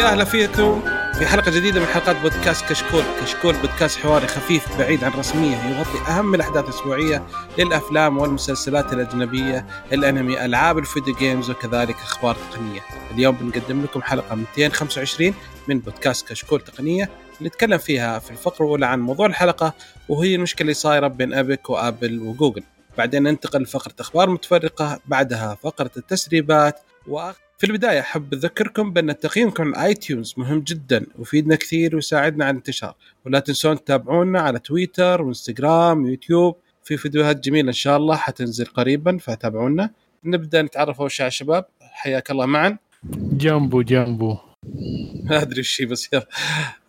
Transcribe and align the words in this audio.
يا 0.00 0.04
أهلا 0.04 0.24
فيكم 0.24 0.82
في 1.14 1.26
حلقة 1.26 1.50
جديدة 1.50 1.80
من 1.80 1.86
حلقات 1.86 2.16
بودكاست 2.16 2.64
كشكول، 2.68 3.02
كشكول 3.22 3.54
بودكاست 3.54 3.98
حواري 3.98 4.26
خفيف 4.26 4.78
بعيد 4.78 5.04
عن 5.04 5.12
الرسمية 5.12 5.56
يغطي 5.56 6.10
أهم 6.10 6.34
الأحداث 6.34 6.64
الأسبوعية 6.64 7.26
للأفلام 7.58 8.18
والمسلسلات 8.18 8.92
الأجنبية، 8.92 9.66
الأنمي، 9.92 10.44
ألعاب 10.44 10.78
ال 10.78 10.84
video 10.84 11.14
games 11.14 11.50
وكذلك 11.50 11.94
أخبار 11.94 12.36
تقنية. 12.52 12.80
اليوم 13.10 13.36
بنقدم 13.36 13.82
لكم 13.82 14.02
حلقة 14.02 14.34
225 14.34 15.34
من 15.68 15.78
بودكاست 15.78 16.28
كشكول 16.28 16.60
تقنية 16.60 17.10
نتكلم 17.42 17.78
فيها 17.78 18.18
في 18.18 18.30
الفقرة 18.30 18.64
الأولى 18.64 18.86
عن 18.86 19.00
موضوع 19.00 19.26
الحلقة 19.26 19.74
وهي 20.08 20.34
المشكلة 20.34 20.62
اللي 20.62 20.74
صايرة 20.74 21.08
بين 21.08 21.34
Epic 21.34 21.70
وآبل 21.70 22.18
وجوجل. 22.18 22.62
بعدين 22.98 23.22
ننتقل 23.22 23.62
لفقرة 23.62 23.94
أخبار 24.00 24.30
متفرقة، 24.30 25.00
بعدها 25.06 25.58
فقرة 25.62 25.90
التسريبات 25.96 26.80
و 27.06 27.30
في 27.60 27.66
البداية 27.66 28.00
أحب 28.00 28.34
أذكركم 28.34 28.92
بأن 28.92 29.18
تقييمكم 29.18 29.74
على 29.74 29.86
iTunes 29.86 30.34
مهم 30.36 30.60
جدا 30.60 31.06
ويفيدنا 31.18 31.56
كثير 31.56 31.94
ويساعدنا 31.94 32.44
على 32.44 32.50
الانتشار. 32.50 32.94
ولا 33.26 33.38
تنسون 33.38 33.84
تتابعونا 33.84 34.40
على 34.40 34.58
تويتر 34.58 35.22
وإنستغرام 35.22 36.04
ويوتيوب. 36.04 36.56
في 36.84 36.96
فيديوهات 36.96 37.44
جميلة 37.44 37.68
إن 37.68 37.72
شاء 37.72 37.96
الله 37.96 38.16
حتنزل 38.16 38.64
قريبا 38.64 39.18
فتابعونا. 39.18 39.90
نبدأ 40.24 40.62
نتعرف 40.62 41.00
أول 41.00 41.10
شيء 41.10 41.24
على 41.24 41.28
الشباب. 41.28 41.64
حياك 41.80 42.30
الله 42.30 42.46
معاذ. 42.46 42.78
jambo 43.14 43.82
jambo 43.82 44.36
ما 45.30 45.42
أدري 45.42 45.60
وش 45.60 45.80
هي 45.80 45.86
بس 45.86 46.12
يلا. 46.12 46.26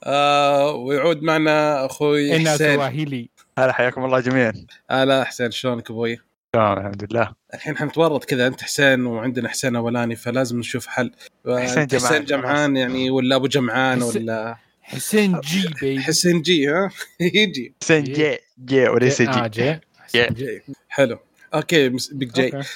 آه 0.03 0.71
ويعود 0.71 1.23
معنا 1.23 1.85
أخوي 1.85 2.39
حسين. 2.39 2.75
سواهيلي 2.75 3.29
هلا 3.59 3.73
حياكم 3.73 4.05
الله 4.05 4.19
جميعا. 4.19 4.53
هلا 4.91 5.23
حسين 5.23 5.51
شلونك 5.51 5.91
أبوي؟ 5.91 6.30
تمام 6.53 6.77
الحمد 6.77 7.07
لله. 7.13 7.33
الحين 7.53 7.77
حنتورط 7.77 8.25
كذا 8.25 8.47
أنت 8.47 8.61
حسين 8.63 9.05
وعندنا 9.05 9.49
حسين 9.49 9.75
أولاني 9.75 10.15
فلازم 10.15 10.59
نشوف 10.59 10.87
حل. 10.87 11.11
حسين 11.47 11.87
جمعان. 11.87 12.05
حسين 12.05 12.25
جمعان 12.25 12.77
يعني 12.77 13.09
ولا 13.09 13.35
أبو 13.35 13.47
جمعان 13.47 14.01
حس- 14.03 14.15
ولا 14.15 14.57
حسين 14.81 15.39
J 15.39 15.67
بيبي 15.81 16.01
حسين 16.01 16.41
J 16.41 16.67
ها؟ 16.69 16.89
يجي 17.19 17.73
حسين 17.81 18.03
J 18.03 18.37
J 18.65 18.87
وليس 18.89 19.21
آه 19.21 19.47
J. 19.47 19.63
J. 19.63 19.79
حسين 19.99 20.33
J. 20.33 20.61
حلو. 20.89 21.19
okay 21.53 21.89
big 21.89 22.31
J. 22.33 22.45
okay. 22.55 22.67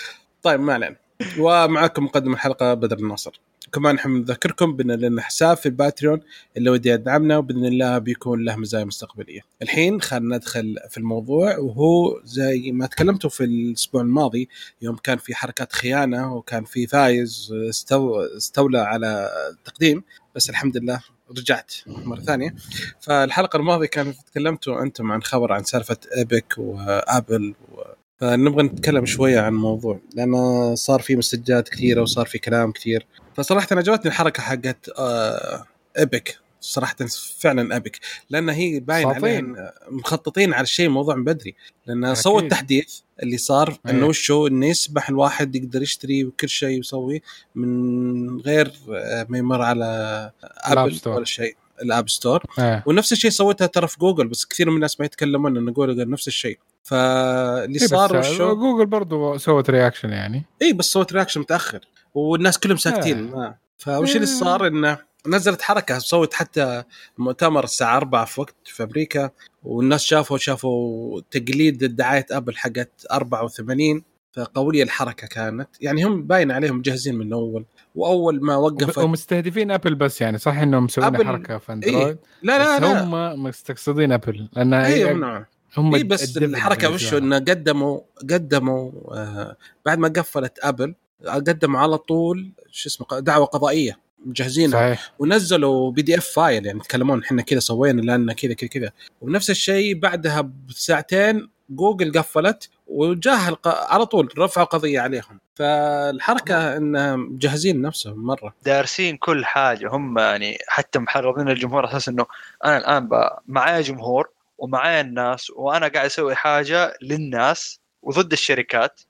طيب 0.44 0.60
ما 0.60 0.74
علينا. 0.74 0.96
ومعكم 1.40 2.04
مقدم 2.06 2.34
الحلقة 2.34 2.74
بدر 2.74 2.98
الناصر. 2.98 3.40
كمان 3.76 3.96
نحب 3.96 4.10
نذكركم 4.10 4.76
بأن 4.76 4.92
لنا 4.92 5.22
حساب 5.22 5.58
في 5.58 5.66
ال 5.66 5.73
Patreon 5.73 6.22
اللي 6.58 6.70
ودي 6.70 6.90
يدعمنا 6.90 7.38
وبإذن 7.38 7.66
الله 7.66 7.98
بيكون 7.98 8.46
له 8.46 8.56
مزايا 8.56 8.84
مستقبلية. 8.84 9.42
الحين 9.62 10.02
خلينا 10.02 10.36
ندخل 10.36 10.76
في 10.90 10.98
الموضوع 10.98 11.58
وهو 11.58 12.22
زي 12.24 12.72
ما 12.72 12.88
تكلمتوا 12.88 13.30
في 13.30 13.44
الأسبوع 13.44 14.02
الماضي 14.02 14.50
يوم 14.82 14.96
كان 14.96 15.18
في 15.18 15.36
حركات 15.36 15.74
خيانة 15.74 16.36
وكان 16.36 16.64
في 16.64 16.88
فايز 16.88 17.54
استو 17.70 18.20
استولى 18.20 18.80
على 18.80 19.30
التقديم 19.52 20.04
بس 20.36 20.50
الحمد 20.50 20.78
لله 20.78 21.02
رجعت 21.38 21.74
مرة 21.88 22.20
ثانية. 22.20 22.56
فالحلقة 23.00 23.58
الماضية 23.58 23.88
كانت 23.88 24.16
تكلمتوا 24.32 24.82
أنتم 24.82 25.12
عن 25.12 25.24
خبر 25.24 25.54
عن 25.54 25.64
سالفة 25.64 25.98
إيبك 26.18 26.54
وآبل 26.58 27.56
و... 27.72 27.82
فنبغى 28.18 28.64
نتكلم 28.64 29.06
شوية 29.06 29.40
عن 29.40 29.54
الموضوع 29.54 30.00
لأن 30.16 30.76
صار 30.76 31.02
في 31.02 31.16
مسجات 31.16 31.70
كثيرة 31.70 32.02
وصار 32.02 32.26
في 32.26 32.38
كلام 32.40 32.72
كثير 32.72 33.06
فصراحة 33.36 33.68
أنا 33.72 33.80
عجبتني 33.80 34.12
الحركة 34.12 34.44
حقت 34.44 34.90
آه 35.00 35.66
ايبك 36.00 36.38
صراحة 36.62 36.96
فعلا 37.40 37.76
ابك 37.76 38.00
لأن 38.30 38.50
هي 38.50 38.80
باين. 38.80 39.08
عليهم 39.08 39.56
مخططين 39.90 40.54
على 40.54 40.64
الشيء 40.64 40.90
موضوع 40.90 41.16
من 41.16 41.24
بدري 41.24 41.56
لأن. 41.86 42.16
سووا 42.16 42.42
التحديث 42.42 43.00
اللي 43.24 43.38
صار 43.38 43.78
إنه 43.90 44.04
أيه. 44.04 44.10
وشو 44.10 44.48
إنه 44.48 44.68
يسمح 44.68 45.10
الواحد 45.10 45.56
يقدر 45.56 45.82
يشتري 45.82 46.24
وكل 46.24 46.50
شيء 46.50 46.80
يسوي 46.80 47.22
من 47.56 48.40
غير 48.40 48.72
آه، 48.96 49.26
ما 49.30 49.38
يمر 49.38 49.62
على 49.62 50.32
ابل. 50.44 51.00
ولا 51.06 51.26
شيء 51.26 51.56
ال 51.82 51.89
App 51.89 52.10
Store 52.10 52.44
آه. 52.60 52.84
ونفس 52.86 53.12
الشيء 53.12 53.32
سويتها 53.32 53.68
ترى 53.68 53.88
في 53.88 53.98
جوجل 54.00 54.28
بس 54.28 54.46
كثير 54.46 54.70
من 54.70 54.76
الناس 54.76 55.00
ما 55.00 55.06
يتكلمون 55.06 55.58
انه 55.58 55.72
جوجل 55.72 56.10
نفس 56.10 56.28
الشيء 56.28 56.60
فاللي 56.86 57.80
إيه 57.82 57.88
صار 57.88 58.18
وشو 58.18 58.56
جوجل 58.56 58.86
برضو 58.86 59.38
سوت 59.38 59.70
reaction 59.70 60.10
يعني. 60.10 60.46
اي 60.62 60.74
بس 60.74 60.86
سوت 60.86 61.14
reaction 61.14 61.42
متأخر 61.42 61.80
والناس 62.14 62.60
كلهم 62.60 62.78
ساكتين 62.78 63.34
آه. 63.34 63.60
فوش 63.78 64.16
اللي 64.16 64.28
آه. 64.28 64.40
صار 64.40 64.68
إنه 64.68 64.98
نزلت 65.28 65.62
حركة 65.62 66.00
سوت 66.00 66.34
حتى 66.34 66.84
مؤتمر 67.18 67.64
الساعة 67.64 67.98
4 67.98 68.26
في 68.26 68.42
وقت 68.42 68.56
في 68.66 68.84
أمريكا 68.84 69.30
والناس 69.64 70.04
شافوا 70.04 70.38
شافوا 70.38 71.22
تقليد 71.32 71.96
دعايه 71.96 72.26
أبل 72.32 72.58
حقت 72.58 73.06
84 73.12 74.04
فقوية 74.34 74.84
الحركة 74.84 75.28
كانت. 75.28 75.70
يعني 75.82 76.04
هم 76.04 76.24
باين 76.24 76.52
عليهم 76.52 76.78
مجهزين 76.78 77.16
من 77.16 77.34
أول 77.34 77.66
وأول 77.96 78.44
ما 78.44 78.56
وقفت 78.56 78.98
ومستهدفين 78.98 79.72
أبل 79.72 79.96
بس 79.96 80.22
يعني 80.22 80.38
صح 80.38 80.58
إنهم 80.58 80.84
مسوين 80.84 81.26
حركة 81.26 81.58
في 81.58 81.74
أندرويد؟ 81.74 82.18
لا 82.44 82.58
لا 82.58 82.76
بس 82.76 82.82
لا. 82.82 83.04
هم 83.04 83.44
مستقصدين 83.44 84.12
أبل 84.12 84.50
لانها 84.54 84.86
اي 84.86 85.06
هي 85.06 85.14
نعم 85.14 85.46
هم 85.78 85.96
اي 85.96 86.04
بس 86.04 86.38
الحركة 86.38 86.88
لهم. 86.90 87.24
إنه 87.24 87.36
قدموا 87.40 88.00
قدموا 88.22 88.92
آه 89.12 89.58
بعد 89.86 89.98
ما 89.98 90.08
قفلت 90.08 90.60
أبل 90.62 90.96
قدموا 91.28 91.80
على 91.80 91.98
طول 91.98 92.52
شو 92.72 92.90
اسمه 92.90 93.20
دعوة 93.20 93.46
قضائية 93.46 93.98
مجهزينها. 94.26 94.72
صحيح. 94.80 95.12
ونزلوا 95.20 95.92
PDF 95.92 96.28
file 96.28 96.66
يعني 96.66 96.80
يتكلمون 96.80 97.24
إحنا 97.24 97.42
كذا 97.42 97.60
سوينا 97.60 98.02
لأن 98.02 98.32
كذا 98.32 98.54
كذا 98.54 98.70
كذا. 98.70 98.92
ونفس 99.22 99.50
الشيء 99.50 100.00
بعدها 100.00 100.52
بساعتين 100.70 101.50
جوجل 101.70 102.12
قفلت 102.20 102.70
وجاه 102.88 103.50
الق... 103.50 103.68
على 103.68 104.06
طول 104.06 104.30
رفعوا 104.38 104.66
قضية 104.66 105.00
عليهم. 105.00 105.40
فالحركة 105.56 106.78
انهم 106.78 107.20
مجهزين 107.34 107.82
نفسهم 107.82 108.26
مرة. 108.26 108.54
دارسين 108.66 109.18
كل 109.18 109.46
حاجة. 109.46 109.90
هم 109.92 110.20
يعني 110.20 110.58
حتى 110.68 111.00
محرضين 111.00 111.50
الجمهور 111.50 111.86
على 111.86 111.98
أساس 111.98 112.10
إنه 112.10 112.26
أنا 112.66 112.78
الآن 112.78 113.08
ب- 113.10 113.30
معايا 113.48 113.82
جمهور 113.82 114.30
ومعايا 114.58 115.02
الناس 115.02 115.50
وأنا 115.56 115.88
قاعد 115.88 116.06
أسوي 116.06 116.36
حاجة 116.36 116.94
للناس 117.02 117.80
وضد 118.02 118.32
الشركات. 118.32 119.02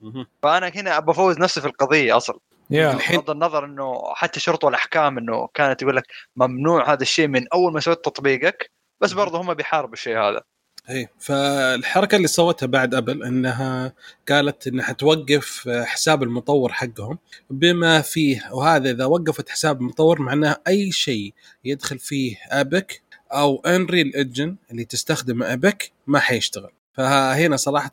فأنا 0.44 0.68
هنا 0.68 1.00
بفوز 1.00 1.40
نفسي 1.40 1.62
في 1.62 1.68
القضية 1.68 2.18
أصلا. 2.18 2.40
يا. 2.70 2.94
الحين- 2.94 3.20
بغض 3.20 3.30
النظر 3.30 3.66
إنه 3.66 4.02
حتى 4.16 4.40
شرطوا 4.40 4.70
الأحكام 4.70 5.18
إنه 5.18 5.48
كانت 5.54 5.82
يقول 5.82 5.96
لك 5.96 6.04
ممنوع 6.36 6.94
هذا 6.94 7.02
الشيء 7.02 7.28
من 7.28 7.48
أول 7.54 7.74
ما 7.74 7.80
سويت 7.80 8.06
تطبيقك 8.06 8.72
بس 9.02 9.12
برضه 9.14 9.42
هم 9.42 9.54
بيحاربوا 9.54 9.94
الشيء 9.94 10.18
هذا. 10.18 10.42
اي 10.90 11.08
فالحركة 11.20 12.16
اللي 12.16 12.28
سوتها 12.28 12.68
بعد 12.68 12.96
أبل 12.96 13.24
إنها 13.24 13.94
قالت 14.30 14.68
إنها 14.68 14.92
توقف 14.94 15.70
حساب 15.70 16.24
المطور 16.24 16.74
حقهم 16.74 17.18
بما 17.50 18.02
فيه 18.02 18.50
وهذا 18.52 18.92
إذا 18.92 19.06
وقفت 19.06 19.50
حساب 19.50 19.82
المطور 19.82 20.22
معناه 20.22 20.62
أي 20.68 20.92
شيء 20.92 21.34
يدخل 21.64 22.00
فيه 22.00 22.36
Epic 22.52 23.02
أو 23.36 23.62
Unreal 23.66 24.16
Engine 24.16 24.56
اللي 24.72 24.86
تستخدم 24.86 25.44
Epic 25.44 25.92
ما 26.08 26.20
حيشتغل. 26.20 26.72
فهنا 26.94 27.58
صراحة 27.58 27.92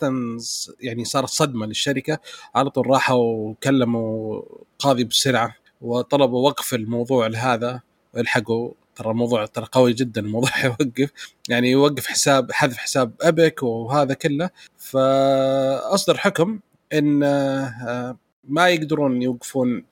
يعني 0.81 1.05
صارت 1.05 1.29
صدمة 1.29 1.67
للشركة. 1.67 2.19
على 2.55 2.71
طول 2.71 2.87
راحوا 2.87 3.49
وكلموا 3.49 4.43
قاضي 4.79 5.05
بسرعة 5.05 5.55
وطلبوا 5.81 6.49
وقف 6.49 6.75
الموضوع 6.75 7.27
لهذا. 7.27 7.81
الحقوا 8.17 8.73
ترى 8.97 9.11
الموضوع 9.11 9.47
ترى 9.47 9.67
قوي 9.73 9.93
جدا 9.93 10.21
الموضوع 10.21 10.51
يوقف. 10.65 11.11
يعني 11.49 11.71
يوقف 11.71 12.07
حساب 12.07 12.53
حذف 12.53 12.77
حساب 12.77 13.13
Epic 13.21 13.62
وهذا 13.63 14.15
كله. 14.15 14.51
فأصدر 14.79 16.19
حكم 16.19 16.61
إن 16.93 17.23
آه، 17.23 18.17
ما 18.45 18.69
يقدرون 18.69 19.23
يوقفون 19.23 19.85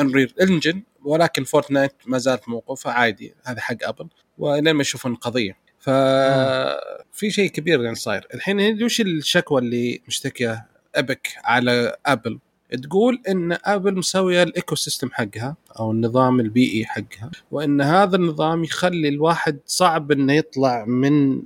Unreal 0.00 0.34
Engine 0.40 0.82
ولكن 1.04 1.44
فورتنايت 1.44 1.92
ما 2.06 2.18
زالت 2.18 2.48
موقوفة. 2.48 2.90
عادي 2.90 3.34
هذا 3.44 3.60
حق 3.60 3.76
ابل 3.82 4.08
والين 4.38 4.74
ما 4.74 4.80
يشوفون 4.80 5.12
القضية. 5.12 5.56
ففي 5.78 7.30
شيء 7.30 7.50
كبير 7.50 7.82
يعني 7.82 7.96
صاير. 7.96 8.26
الحين 8.34 8.84
وش 8.84 9.00
الشكوى 9.00 9.60
اللي 9.60 10.00
مشتكية 10.08 10.66
Epic 10.94 11.28
على 11.44 11.96
ابل 12.06 12.38
تقول 12.82 13.22
إن 13.28 13.58
ابل 13.64 13.94
مسوية 13.98 14.42
ال 14.42 14.74
ecosystem 14.74 15.10
حقها 15.12 15.56
أو 15.78 15.90
النظام 15.92 16.40
البيئي 16.40 16.84
حقها 16.86 17.30
وإن 17.50 17.80
هذا 17.80 18.16
النظام 18.16 18.64
يخلي 18.64 19.08
الواحد 19.08 19.58
صعب 19.66 20.12
إنه 20.12 20.32
يطلع 20.32 20.84
من 20.84 21.42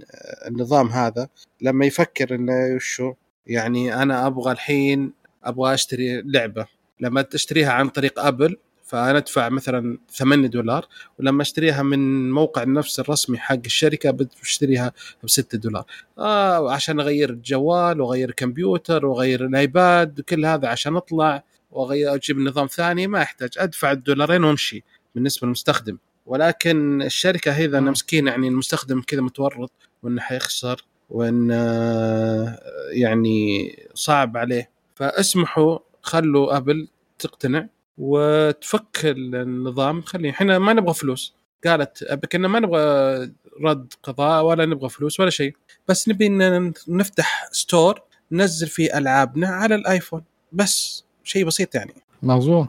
النظام 0.46 0.88
هذا 0.88 1.28
لما 1.60 1.86
يفكر 1.86 2.34
إنه 2.34 2.74
وشو؟ 2.76 3.14
يعني 3.46 4.02
أنا 4.02 4.26
أبغى 4.26 4.52
الحين 4.52 5.12
أبغى 5.44 5.74
أشتري 5.74 6.22
لعبة. 6.22 6.66
لما 7.00 7.22
تشتريها 7.22 7.72
عن 7.72 7.88
طريق 7.88 8.20
ابل 8.20 8.56
فأنا 8.90 9.18
أدفع 9.18 9.48
مثلا 9.48 9.98
8 10.08 10.48
دولار 10.48 10.86
ولما 11.18 11.42
أشتريها 11.42 11.82
من 11.82 12.30
موقع 12.30 12.62
النفس 12.62 13.00
الرسمي 13.00 13.38
حق 13.38 13.58
الشركة 13.66 14.10
بشتريها 14.10 14.92
ب 15.22 15.28
6 15.28 15.58
دولار. 15.58 15.84
آه 16.18 16.72
عشان 16.72 17.00
أغير 17.00 17.30
الجوال 17.30 18.00
وأغير 18.00 18.28
الكمبيوتر 18.28 19.06
وأغير 19.06 19.46
الآيباد 19.46 20.20
وكل 20.20 20.46
هذا 20.46 20.68
عشان 20.68 20.96
أطلع 20.96 21.44
وأغير 21.70 22.14
أجيب 22.14 22.38
نظام 22.38 22.66
ثاني 22.66 23.06
ما 23.06 23.20
يحتاج. 23.20 23.50
أدفع 23.58 23.92
الدولارين 23.92 24.44
وأمشي 24.44 24.84
بالنسبة 25.14 25.46
للمستخدم. 25.46 25.98
ولكن 26.26 27.02
الشركة 27.02 27.52
هي 27.52 27.68
مم. 27.68 27.88
مسكين 27.88 28.26
يعني 28.26 28.48
المستخدم 28.48 29.00
كذا 29.00 29.20
متورط 29.20 29.72
وإنه 30.02 30.20
حيخسر 30.20 30.84
وإن 31.10 31.50
آه، 31.52 32.58
يعني 32.92 33.72
صعب 33.94 34.36
عليه. 34.36 34.70
فاسمحوا 34.94 35.78
خلوا 36.02 36.56
أبل 36.56 36.88
تقتنع. 37.18 37.68
وتفك 38.00 39.00
النظام 39.04 40.02
خليه 40.02 40.30
إحنا 40.30 40.58
ما 40.58 40.72
نبغى 40.72 40.94
فلوس. 40.94 41.34
قالت 41.66 42.02
Epic 42.02 42.36
ما 42.36 42.60
نبغى 42.60 43.22
رد 43.64 43.92
قضاء 44.02 44.44
ولا 44.44 44.66
نبغى 44.66 44.88
فلوس 44.88 45.20
ولا 45.20 45.30
شيء. 45.30 45.54
بس 45.88 46.08
نبي 46.08 46.26
إن 46.26 46.72
نفتح 46.88 47.48
store 47.52 48.00
ننزل 48.32 48.66
فيه 48.66 48.98
ألعابنا 48.98 49.48
على 49.48 49.74
الآيفون. 49.74 50.24
بس 50.52 51.04
شيء 51.24 51.44
بسيط 51.44 51.74
يعني. 51.74 51.94
مظبوط 52.22 52.68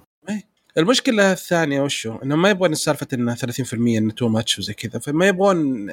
المشكلة 0.77 1.31
الثانية 1.31 1.81
وشو؟ 1.81 2.15
انهم 2.23 2.41
ما 2.41 2.49
يبغون 2.49 2.73
سالفة 2.73 3.07
انه 3.13 3.35
30% 3.35 3.73
انه 3.73 4.11
too 4.11 4.27
much 4.27 4.59
وزي 4.59 4.73
كذا. 4.73 4.99
فما 4.99 5.27
يبغون 5.27 5.87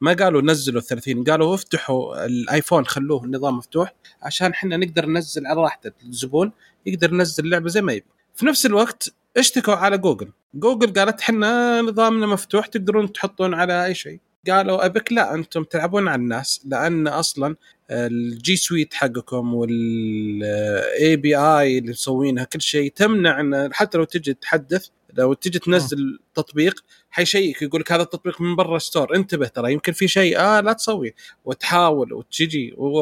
ما 0.00 0.12
قالوا 0.12 0.42
نزلوا 0.42 0.80
ال 0.80 0.86
30 0.86 1.24
قالوا 1.24 1.54
افتحوا 1.54 2.26
الآيفون 2.26 2.86
خلوه 2.86 3.24
النظام 3.24 3.56
مفتوح 3.56 3.94
عشان 4.22 4.50
إحنا 4.50 4.76
نقدر 4.76 5.06
ننزل 5.06 5.46
على 5.46 5.60
راحته 5.60 5.92
الزبون 6.02 6.52
يقدر 6.86 7.12
ينزل 7.12 7.44
اللعبه 7.44 7.68
زي 7.68 7.82
ما 7.82 7.92
يبي. 7.92 8.06
في 8.34 8.46
نفس 8.46 8.66
الوقت 8.66 9.14
اشتكوا 9.36 9.74
على 9.74 9.98
جوجل. 9.98 10.32
جوجل 10.54 10.92
قالت 10.92 11.20
إحنا 11.20 11.80
نظامنا 11.80 12.26
مفتوح 12.26 12.66
تقدرون 12.66 13.12
تحطون 13.12 13.54
على 13.54 13.84
أي 13.84 13.94
شيء. 13.94 14.20
قالوا 14.50 14.86
Epic 14.86 15.12
لا 15.12 15.34
أنتم 15.34 15.64
تلعبون 15.64 16.08
على 16.08 16.22
الناس 16.22 16.60
لأن 16.66 17.08
أصلا 17.08 17.56
ال 17.90 18.23
G 18.23 18.56
Suite 18.56 18.94
حقكم 18.94 19.54
وال 19.54 21.16
API 21.16 21.78
اللي 21.78 21.90
مسوينها 21.90 22.44
كل 22.44 22.60
شيء 22.60 22.92
تمنع 22.96 23.40
إن 23.40 23.74
حتى 23.74 23.98
لو 23.98 24.04
تجي 24.04 24.34
تحدث 24.34 24.86
لو 25.14 25.32
تجي 25.32 25.58
تنزل 25.58 26.18
تطبيق 26.34 26.84
حيشيك 27.10 27.62
يقول 27.62 27.80
لك 27.80 27.92
هذا 27.92 28.02
التطبيق 28.02 28.40
من 28.40 28.56
برا 28.56 28.78
store 28.78 29.16
انتبه 29.16 29.46
ترى 29.46 29.72
يمكن 29.72 29.92
في 29.92 30.08
شيء 30.08 30.38
آه 30.38 30.60
لا 30.60 30.72
تسويه 30.72 31.14
وتحاول 31.44 32.12
وتجي 32.12 32.74
و... 32.76 32.98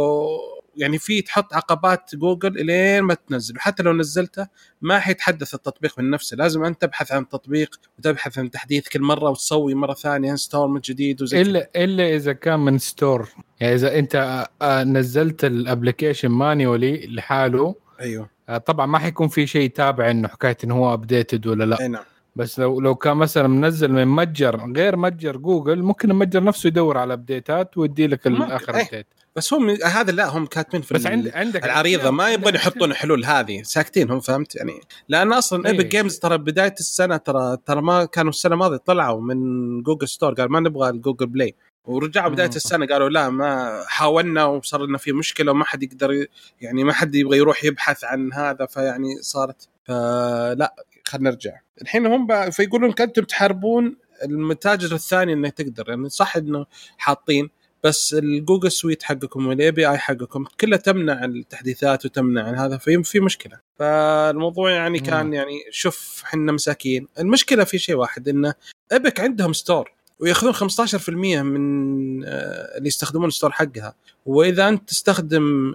يعني 0.77 0.99
في 0.99 1.23
تحط 1.23 1.55
عقبات 1.55 2.11
جوجل 2.15 2.59
إلين 2.61 3.03
ما 3.03 3.15
تنزل 3.15 3.57
وحتى 3.57 3.83
لو 3.83 3.93
نزلته 3.93 4.47
ما 4.81 4.99
حيتحدث 4.99 5.55
التطبيق 5.55 5.99
من 5.99 6.11
نفسه. 6.11 6.37
لازم 6.37 6.65
أنت 6.65 6.83
تبحث 6.83 7.13
عن 7.13 7.29
تطبيق 7.29 7.81
وتبحث 7.99 8.39
عن 8.39 8.51
تحديث 8.51 8.89
كل 8.89 9.01
مرة 9.01 9.31
وتسوي 9.31 9.75
مرة 9.75 9.95
ثانية 9.95 10.31
install 10.31 10.71
من 10.71 10.81
جديد 10.81 11.23
وزي. 11.23 11.43
إلا 11.43 11.71
إلا 11.77 12.17
إذا 12.17 12.33
كان 12.33 12.61
من 12.61 12.79
store 12.79 13.29
يعني 13.61 13.75
إذا 13.75 13.99
أنت 13.99 14.47
آه، 14.63 14.85
نزلت 14.85 15.45
ال 15.45 15.52
application 15.52 16.29
manually 16.29 17.07
لحاله 17.07 17.75
أيوه. 18.01 18.31
آه، 18.49 18.59
طبعا 18.59 18.87
ما 18.87 18.99
حيكون 18.99 19.29
في 19.29 19.47
شيء 19.47 19.71
تابع 19.71 20.11
إنه 20.11 20.29
حكاية 20.29 20.57
إنه 20.65 20.77
هو 20.77 20.95
updated 20.95 21.47
ولا 21.47 21.65
لا. 21.65 21.81
أي 21.81 21.89
نعم. 21.89 22.05
بس 22.37 22.59
لو 22.59 22.81
لو 22.81 22.95
كان 22.95 23.17
مثلا 23.17 23.49
منزل 23.49 23.93
من 23.93 24.07
متجر 24.09 24.73
غير 24.77 24.97
متجر 24.97 25.37
جوجل 25.37 25.83
ممكن 25.83 26.11
المتجر 26.11 26.45
نفسه 26.45 26.67
يدور 26.67 26.99
على 26.99 27.13
update 27.13 27.69
ات 27.69 27.79
ويدي 27.79 28.07
لك 28.07 28.27
الآخر. 28.27 28.81
update 28.81 29.07
بس 29.37 29.55
هم 29.55 29.71
هذا 29.71 30.13
لا 30.13 30.29
هم 30.29 30.47
كاتبين 30.47 30.83
في 30.83 30.95
بس 30.95 31.07
عندك 31.07 31.65
العريضة 31.65 32.11
ما 32.11 32.31
يبغون 32.31 32.55
يحطون 32.55 32.91
الحلول 32.91 33.25
هذه 33.25 33.63
ساكتين 33.63 34.11
هم 34.11 34.21
فهمت 34.21 34.55
يعني 34.57 34.81
لأن 35.09 35.33
أصلا. 35.33 35.67
Epic 35.67 35.87
Games 35.87 36.19
ترى 36.19 36.39
بداية 36.39 36.75
السنة 36.81 37.17
ترى 37.17 37.57
ترى 37.67 37.83
ما 37.83 38.05
كانوا 38.05 38.31
السنة 38.31 38.53
الماضيه 38.53 38.77
طلعوا 38.77 39.21
من 39.21 39.83
جوجل 39.83 40.09
store 40.09 40.35
قال 40.35 40.53
ما 40.53 40.61
نبغى 40.61 40.91
ال 40.91 40.96
Google 40.96 41.27
Play 41.27 41.55
ورجعوا 41.85 42.31
بداية. 42.31 42.49
السنة 42.49 42.87
قالوا 42.87 43.09
لا 43.09 43.31
ما 43.31 43.83
حاولنا 43.87 44.45
وصار 44.45 44.87
لنا 44.87 44.99
في 44.99 45.13
مشكلة 45.13 45.51
وما 45.53 45.65
حد 45.65 45.83
يقدر 45.83 46.27
يعني 46.61 46.85
ما 46.85 46.93
حد 46.93 47.15
يبغى 47.15 47.39
يروح 47.39 47.65
يبحث 47.65 48.05
عن 48.05 48.33
هذا 48.33 48.67
فيعني 48.67 49.17
صارت 49.21 49.69
فلا 49.85 50.75
خلينا 51.09 51.31
نرجع. 51.31 51.53
الحين 51.83 52.07
هم 52.07 52.27
بقى- 52.29 52.51
فيقولون 52.51 52.95
أنتم 53.01 53.23
تحاربون 53.25 53.97
المتاجر 54.25 54.95
الثاني 54.95 55.33
إنه 55.33 55.49
تقدر 55.49 55.85
يعني 55.89 56.09
صح 56.09 56.37
إنه 56.37 56.67
حاطين 56.99 57.51
بس 57.85 58.15
ال 58.15 58.23
Google 58.23 58.73
Suite 58.73 59.03
حقكم 59.03 59.47
وال 59.47 59.71
API 59.71 59.99
حقكم 59.99 60.45
كلها 60.61 60.79
تمنع 60.79 61.25
التحديثات 61.25 62.05
وتمنع 62.05 62.65
هذا 62.65 62.77
في 62.79 63.03
في 63.03 63.21
مشكلة. 63.21 63.59
فالموضوع 63.79 64.71
يعني 64.71 64.99
كان 64.99 65.27
مم. 65.27 65.35
يعني 65.35 65.53
شوف 65.71 66.23
إحنا 66.25 66.53
مساكين. 66.53 67.09
المشكلة 67.19 67.65
في 67.65 67.79
شيء 67.79 67.95
واحد 67.95 68.29
إنه 68.29 68.55
Epic 68.93 69.21
عندهم 69.21 69.53
store 69.53 69.93
ويأخذون 70.19 70.53
15% 70.55 71.43
من 71.43 72.25
آه، 72.25 72.77
اللي 72.79 72.89
يستخدمون 72.89 73.29
ال 73.29 73.33
store 73.33 73.51
حقها. 73.53 73.95
وإذا 74.27 74.69
أنت 74.69 74.89
تستخدم 74.89 75.75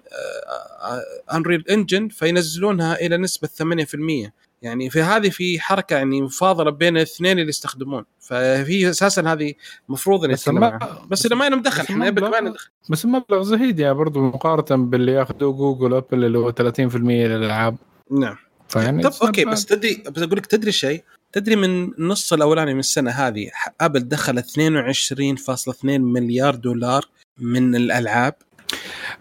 Unreal 1.33 1.63
Engine 1.69 2.07
فينزلونها 2.07 2.95
إلى 2.95 3.17
نسبة 3.17 3.47
8% 3.47 4.33
يعني 4.67 4.89
في 4.89 5.01
هذه 5.01 5.29
في 5.29 5.59
حركة 5.59 5.95
يعني 5.95 6.21
مفاضلة 6.21 6.71
بين 6.71 6.97
الاثنين 6.97 7.39
اللي 7.39 7.49
يستخدمون. 7.49 8.05
ففي 8.19 8.89
أساسا 8.89 9.21
هذه 9.33 9.53
المفروض 9.87 10.25
ان 10.25 10.31
بس 10.31 10.47
ما-. 10.49 10.79
بس 11.09 11.25
اذا 11.25 11.35
ما 11.35 11.49
لنا 11.49 11.61
دخل 11.61 11.83
بس 11.83 11.89
إحنا 11.89 12.11
ما 12.11 12.39
ندخل 12.39 12.69
بس 12.89 13.05
المبلغ 13.05 13.41
زهيد 13.41 13.79
يا 13.79 13.91
برضو 13.91 14.21
مقارنة 14.21 14.85
باللي 14.85 15.11
ياخذوه 15.11 15.53
جوجل 15.53 15.93
أبل 15.93 16.25
اللي 16.25 16.37
هو 16.37 16.51
30% 16.51 16.53
للألعاب. 16.95 17.77
نعم. 18.11 18.35
فيعني 18.67 19.03
طب 19.03 19.11
okay. 19.21 19.45
بس 19.45 19.65
تدري 19.65 20.03
بس 20.11 20.21
أقول 20.21 20.37
لك 20.37 20.45
تدري 20.45 20.71
شيء؟ 20.71 21.03
تدري 21.31 21.55
من 21.55 21.93
النص 21.93 22.33
الأولاني 22.33 22.73
من 22.73 22.79
السنة 22.79 23.11
هذه 23.11 23.49
أبل 23.81 23.99
دخلت 23.99 24.45
22.2 24.45 25.85
مليار 25.85 26.55
دولار 26.55 27.05
من 27.37 27.75
الألعاب. 27.75 28.33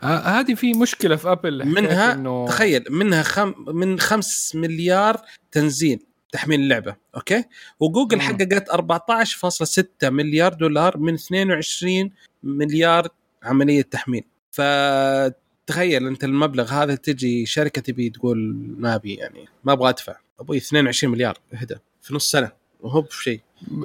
هذه 0.03 0.55
في 0.55 0.73
مشكلة 0.73 1.17
في 1.17 1.33
ابل 1.33 1.67
منها 1.67 2.13
إنه 2.13 2.47
تخيل 2.47 2.85
منها 2.91 3.23
خم 3.23 3.55
من 3.69 4.01
5 4.01 4.59
مليار 4.59 5.21
تنزيل 5.53 6.01
تحميل 6.33 6.61
اللعبة 6.61 6.97
okay؟ 7.17 7.45
وجوجل. 7.81 8.21
حققت 8.21 8.71
14.6 8.71 9.85
مليار 10.05 10.55
دولار 10.55 10.99
من 10.99 11.15
22 11.15 12.11
مليار 12.43 13.09
عملية 13.43 13.83
تحميل. 13.83 14.25
فتخيل 14.51 16.07
أنت 16.07 16.25
المبلغ 16.25 16.73
هذا 16.73 16.95
تجي 16.95 17.47
شركة 17.47 17.83
تبي 17.83 18.11
تقول 18.11 18.57
ما 18.79 18.95
أبي 18.95 19.15
يعني 19.15 19.49
ما 19.65 19.73
أبغى 19.73 19.89
أدفع. 19.89 20.17
أبوي 20.41 20.57
22 20.57 21.13
مليار 21.13 21.39
اهدى 21.55 21.75
في 22.03 22.15
نص 22.15 22.31
سنة 22.31 22.53
وهو 22.81 23.01
بشيء. 23.01 23.41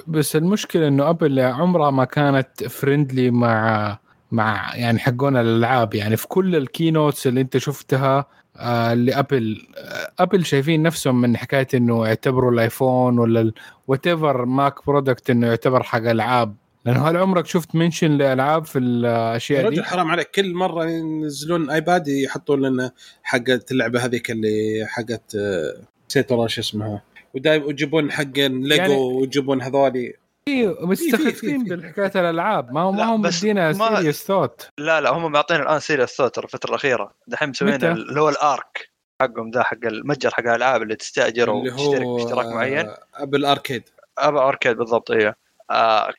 بس 0.06 0.36
المشكلة 0.36 0.88
إنه 0.88 1.10
ابل 1.10 1.40
عمرها 1.40 1.90
ما 1.90 2.04
كانت 2.04 2.64
friendly 2.64 3.30
مع 3.30 3.98
مع 4.32 4.76
يعني 4.76 4.98
حقون 4.98 5.36
الألعاب 5.36 5.94
يعني 5.94 6.16
في 6.16 6.28
كل 6.28 6.56
ال 6.56 6.64
keynotes 6.64 7.26
اللي 7.26 7.40
أنت 7.40 7.56
شفتها 7.58 8.26
آه 8.56 8.94
لابل 8.94 9.66
آه 9.78 10.12
أبل 10.22 10.44
شايفين 10.44 10.82
نفسهم 10.82 11.20
من 11.20 11.36
حكاية 11.36 11.66
إنه 11.74 12.06
يعتبروا 12.06 12.50
الآيفون 12.52 13.18
ولا 13.18 13.52
whatever 13.88 14.44
Mac 14.44 14.86
product 14.86 15.30
إنه 15.30 15.46
يعتبر 15.46 15.82
حق 15.82 15.98
ألعاب. 15.98 16.56
لأنه 16.84 17.08
هل 17.08 17.16
عمرك 17.16 17.46
شفت 17.46 17.74
mention 17.74 18.10
لألعاب 18.10 18.64
في 18.64 18.78
الأشياء 18.78 18.84
يا 18.84 19.64
رجل 19.66 19.74
دي؟ 19.76 19.82
حرام 19.82 20.10
عليك. 20.10 20.30
كل 20.30 20.54
مرة 20.54 20.84
ينزلون 20.86 21.70
ايباد 21.70 22.08
يحطون 22.08 22.60
لنا 22.66 22.90
حقت 23.22 23.72
اللعبة 23.72 24.04
هذيك 24.04 24.30
اللي 24.30 24.86
حقت 24.88 25.36
نسيت 26.10 26.32
والله 26.32 26.46
شو 26.46 26.60
اسمها. 26.60 27.02
ودايم 27.34 27.62
ويجيبون 27.64 28.10
حق 28.12 28.38
ليجو 28.38 28.74
يعني- 28.82 28.94
ويجيبون 28.94 29.62
هذولي. 29.62 30.12
مستخفين 30.48 31.64
في- 31.64 31.70
بالحكاية 31.70 32.12
الألعاب. 32.20 32.72
ما 32.72 32.80
لا، 32.80 32.90
ما 32.90 33.04
هم 33.04 33.20
مدينا 33.22 33.72
serious 33.72 34.24
thought 34.26 34.68
لا 34.78 35.00
لا 35.00 35.10
هم 35.10 35.32
معطين 35.32 35.60
الآن 35.60 35.80
serious 35.80 36.10
thought 36.10 36.38
الفترة 36.38 36.70
الأخيرة. 36.70 37.14
دحين 37.26 37.48
مسوين 37.48 37.74
متى؟ 37.74 37.90
اللي 37.92 38.20
هو 38.20 38.28
ال 38.28 38.43
Arc 38.43 38.90
حقهم 39.20 39.50
ذا 39.50 39.62
حق 39.62 39.78
المتجر 39.84 40.30
حق 40.30 40.40
الألعاب 40.40 40.82
اللي 40.82 40.96
تستأجر 40.96 41.52
اللي 41.58 41.70
وتشترك 41.70 42.02
هو 42.02 42.18
اشتراك 42.18 42.46
معين. 42.46 42.90
Apple 43.14 43.44
Arcade. 43.44 43.88
Apple 44.18 44.48
Arcade 44.48 44.76
بالضبط 44.76 45.10
أيوه 45.10 45.34
آه 45.70 46.14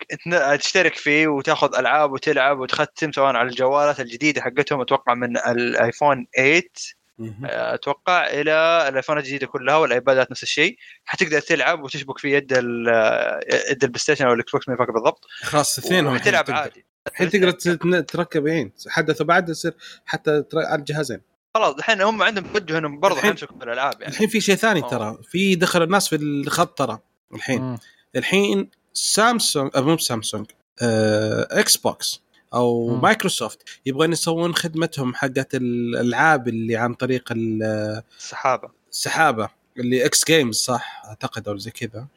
تشترك 0.55 0.95
فيه 0.95 1.27
وتاخذ 1.27 1.75
ألعاب 1.75 2.11
وتلعب 2.11 2.59
وتختم 2.59 3.11
سواء 3.11 3.35
على 3.35 3.49
الجوالات 3.49 3.99
الجديدة 3.99 4.41
حقتهم. 4.41 4.81
أتوقع 4.81 5.13
من 5.13 5.37
الايفون 5.37 6.25
8 6.35 6.61
مهم. 6.63 6.69
آه، 6.69 7.02
أتوقع 7.43 8.27
إلى 8.27 8.85
الايفونات 8.89 9.23
الجديدة 9.23 9.47
كلها 9.47 9.75
والآيبادات 9.75 10.31
نفس 10.31 10.43
الشيء. 10.43 10.77
حتقدر 11.05 11.39
تلعب 11.39 11.83
وتشبك 11.83 12.17
في 12.17 12.31
يد 12.33 12.51
يد 12.51 13.83
البلاي 13.83 13.97
ستيشن 13.99 14.25
أو 14.25 14.33
الإكس 14.33 14.51
بوكس 14.51 14.69
ما 14.69 14.75
فاكر 14.75 14.91
بالضبط. 14.91 15.25
خلاص 15.41 15.77
اثنين 15.77 16.07
هم 16.07 16.13
وتلعب 16.13 16.49
الحين 16.49 16.55
عادي. 16.63 16.85
الحين 17.07 17.29
تقدر 17.29 18.01
تركب 18.01 18.47
حين 18.47 18.71
حدثوه 18.89 19.25
بعد 19.25 19.49
يصير 19.49 19.73
حتى 20.05 20.43
على 20.55 20.79
الجهازين. 20.79 21.21
خلاص 21.55 21.75
الحين 21.75 22.01
هم 22.01 22.23
عندهم 22.23 22.43
توجه 22.45 22.77
إنهم 22.77 22.99
برضه 22.99 23.15
الحين- 23.15 23.29
حيمسكوا 23.31 23.57
بالألعاب 23.57 24.01
يعني. 24.01 24.13
الحين 24.13 24.27
في 24.27 24.41
شيء 24.41 24.55
ثاني 24.55 24.81
أوه. 24.81 24.89
ترى. 24.89 25.17
في 25.23 25.55
دخل 25.55 25.83
الناس 25.83 26.07
في 26.07 26.15
الخط 26.15 26.77
ترى 26.77 26.99
الحين. 27.33 27.61
مم. 27.61 27.77
الحين 28.15 28.69
سامسونج 28.93 29.71
أو 29.75 29.83
مو 29.83 29.97
سامسونج 29.97 30.45
آه، 30.81 31.47
إكس 31.51 31.77
بوكس. 31.77 32.23
أو 32.53 32.87
مم. 32.87 33.01
مايكروسوفت 33.01 33.59
يبغون 33.85 34.11
يسوون 34.11 34.55
خدمتهم 34.55 35.15
حقت 35.15 35.55
الألعاب 35.55 36.47
اللي 36.47 36.75
عن 36.77 36.93
طريق 36.93 37.31
ال- 37.31 38.03
السحابة. 38.19 38.69
السحابة 38.91 39.49
اللي 39.77 40.05
X 40.05 40.25
Games 40.25 40.55
صح؟ 40.55 41.03
أعتقد 41.05 41.47
أو 41.47 41.57
زي 41.57 41.71
كذا. 41.71 42.07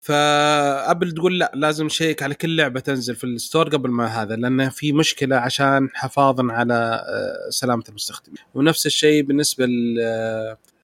فأبل 0.00 1.12
تقول 1.12 1.38
لا 1.38 1.52
لازم 1.54 1.86
نشيك 1.86 2.22
على 2.22 2.34
كل 2.34 2.56
لعبة 2.56 2.80
تنزل 2.80 3.16
في 3.16 3.24
ال 3.24 3.31
store 3.31 3.68
قبل 3.68 3.90
ما 3.90 4.06
هذا 4.06 4.36
لأن 4.36 4.68
في 4.70 4.92
مشكلة 4.92 5.36
عشان 5.36 5.88
حفاظا 5.94 6.52
على 6.52 6.74
آه، 7.08 7.50
سلامة 7.50 7.84
المستخدمين. 7.88 8.38
ونفس 8.54 8.86
الشيء 8.86 9.22
بالنسبة 9.22 9.66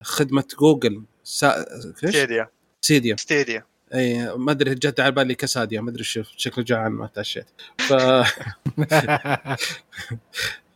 لخدمه 0.02 0.45
جوجل 0.61 1.02
سا... 1.25 1.64
Stadia. 1.80 2.49
Stadia 2.80 3.16
Stadia. 3.16 3.64
اي 3.94 4.37
ما 4.37 4.52
أدري 4.52 4.75
جت 4.75 5.00
على 5.00 5.12
بالي 5.12 5.35
quesadilla 5.34 5.80
ما 5.80 5.90
أدري 5.90 6.04
شوف 6.04 6.28
شكله 6.37 6.64
جعان 6.64 6.92
ما 6.92 7.06
تعشيت 7.06 7.47
ف... 7.78 7.92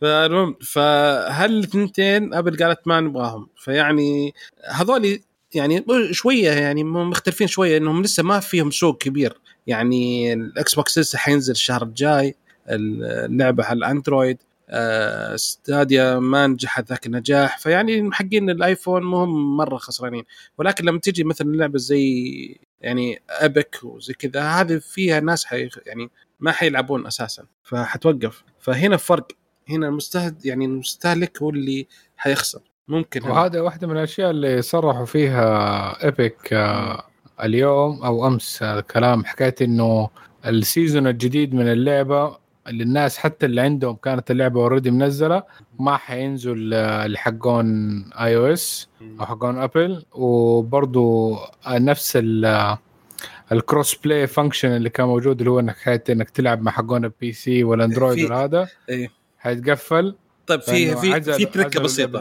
فالمهم 0.01 0.55
فهل 0.61 1.59
الثنتين 1.59 2.33
أبل 2.33 2.63
قالت 2.63 2.87
ما 2.87 2.99
نبغاهم؟ 2.99 3.47
فيعني 3.57 4.33
هذول 4.69 5.19
يعني 5.55 5.85
شوية 6.11 6.51
يعني 6.51 6.83
مختلفين 6.83 7.47
شوية 7.47 7.77
إنهم 7.77 8.01
لسه 8.01 8.23
ما 8.23 8.39
فيهم 8.39 8.71
سوق 8.71 8.97
كبير. 8.97 9.37
يعني 9.67 10.33
الإكس 10.33 10.75
بوكس 10.75 10.99
لسه 10.99 11.17
حينزل 11.17 11.51
الشهر 11.51 11.83
الجاي 11.83 12.35
اللعبة 12.69 13.63
على 13.63 13.77
الأندرويد. 13.77 14.37
آه، 14.69 15.35
ستاديا 15.35 16.19
ما 16.19 16.47
نجحت 16.47 16.89
ذاك 16.89 17.05
النجاح. 17.05 17.59
فيعني 17.59 18.09
حقين 18.11 18.49
الآيفون 18.49 19.03
مهم 19.03 19.57
مرة 19.57 19.77
خسرانين. 19.77 20.23
ولكن 20.57 20.85
لما 20.85 20.99
تجي 20.99 21.23
مثلا 21.23 21.55
لعبة 21.55 21.77
زي 21.77 22.57
يعني 22.81 23.21
Epic 23.29 23.79
وزي 23.83 24.13
كذا 24.13 24.41
هذه 24.41 24.77
فيها 24.77 25.19
ناس 25.19 25.45
حي 25.45 25.69
يعني 25.85 26.09
ما 26.39 26.51
حيلعبون 26.51 27.07
أساسا 27.07 27.45
فحتوقف. 27.63 28.43
فهنا 28.59 28.97
فرق 28.97 29.27
هنا 29.69 29.87
المستهل 29.87 30.45
يعني 30.45 30.65
المستهلك 30.65 31.41
هو 31.41 31.49
اللي 31.49 31.87
حيخسر. 32.17 32.61
ممكن 32.87 33.23
وهذا 33.23 33.61
واحدة 33.61 33.87
من 33.87 33.97
الأشياء 33.97 34.31
اللي 34.31 34.61
صرحوا 34.61 35.05
فيها 35.05 36.03
Epic 36.03 36.53
آه 36.53 37.03
اليوم 37.43 38.03
أو 38.03 38.27
أمس 38.27 38.63
الكلام 38.63 39.25
حكاية 39.25 39.55
إنه 39.61 40.09
ال 40.45 40.54
season 40.54 41.07
الجديد 41.07 41.53
من 41.53 41.67
اللعبة 41.67 42.37
اللي 42.67 42.83
الناس 42.83 43.17
حتى 43.17 43.45
اللي 43.45 43.61
عندهم 43.61 43.95
كانت 43.95 44.31
اللعبة 44.31 44.61
already 44.61 44.91
منزلة 44.91 45.43
ما 45.79 45.97
حينزل 45.97 46.69
لحقون 47.11 47.65
اي 48.13 48.35
أو 48.35 48.45
اس 48.45 48.89
أو 49.19 49.25
حقون 49.25 49.57
ابل 49.57 50.05
وبرضه 50.11 51.37
نفس 51.67 52.19
ال 53.51 53.58
cross 53.58 53.95
play 53.95 54.27
function 54.27 54.75
اللي 54.75 54.89
كان 54.89 55.07
موجود 55.07 55.39
اللي 55.39 55.51
هو 55.51 55.59
إنك 55.59 56.09
إنك 56.09 56.29
تلعب 56.29 56.61
مع 56.61 56.71
حقون 56.71 57.05
ال 57.05 57.33
PC 57.33 57.63
والاندرويد 57.63 58.31
وهذا 58.31 58.67
إيه. 58.89 59.11
حيتقفل. 59.37 60.15
طيب 60.47 60.61
في 60.61 60.95
في 60.95 61.21
في 61.21 61.45
تريكة 61.45 61.79
بسيطة. 61.79 62.19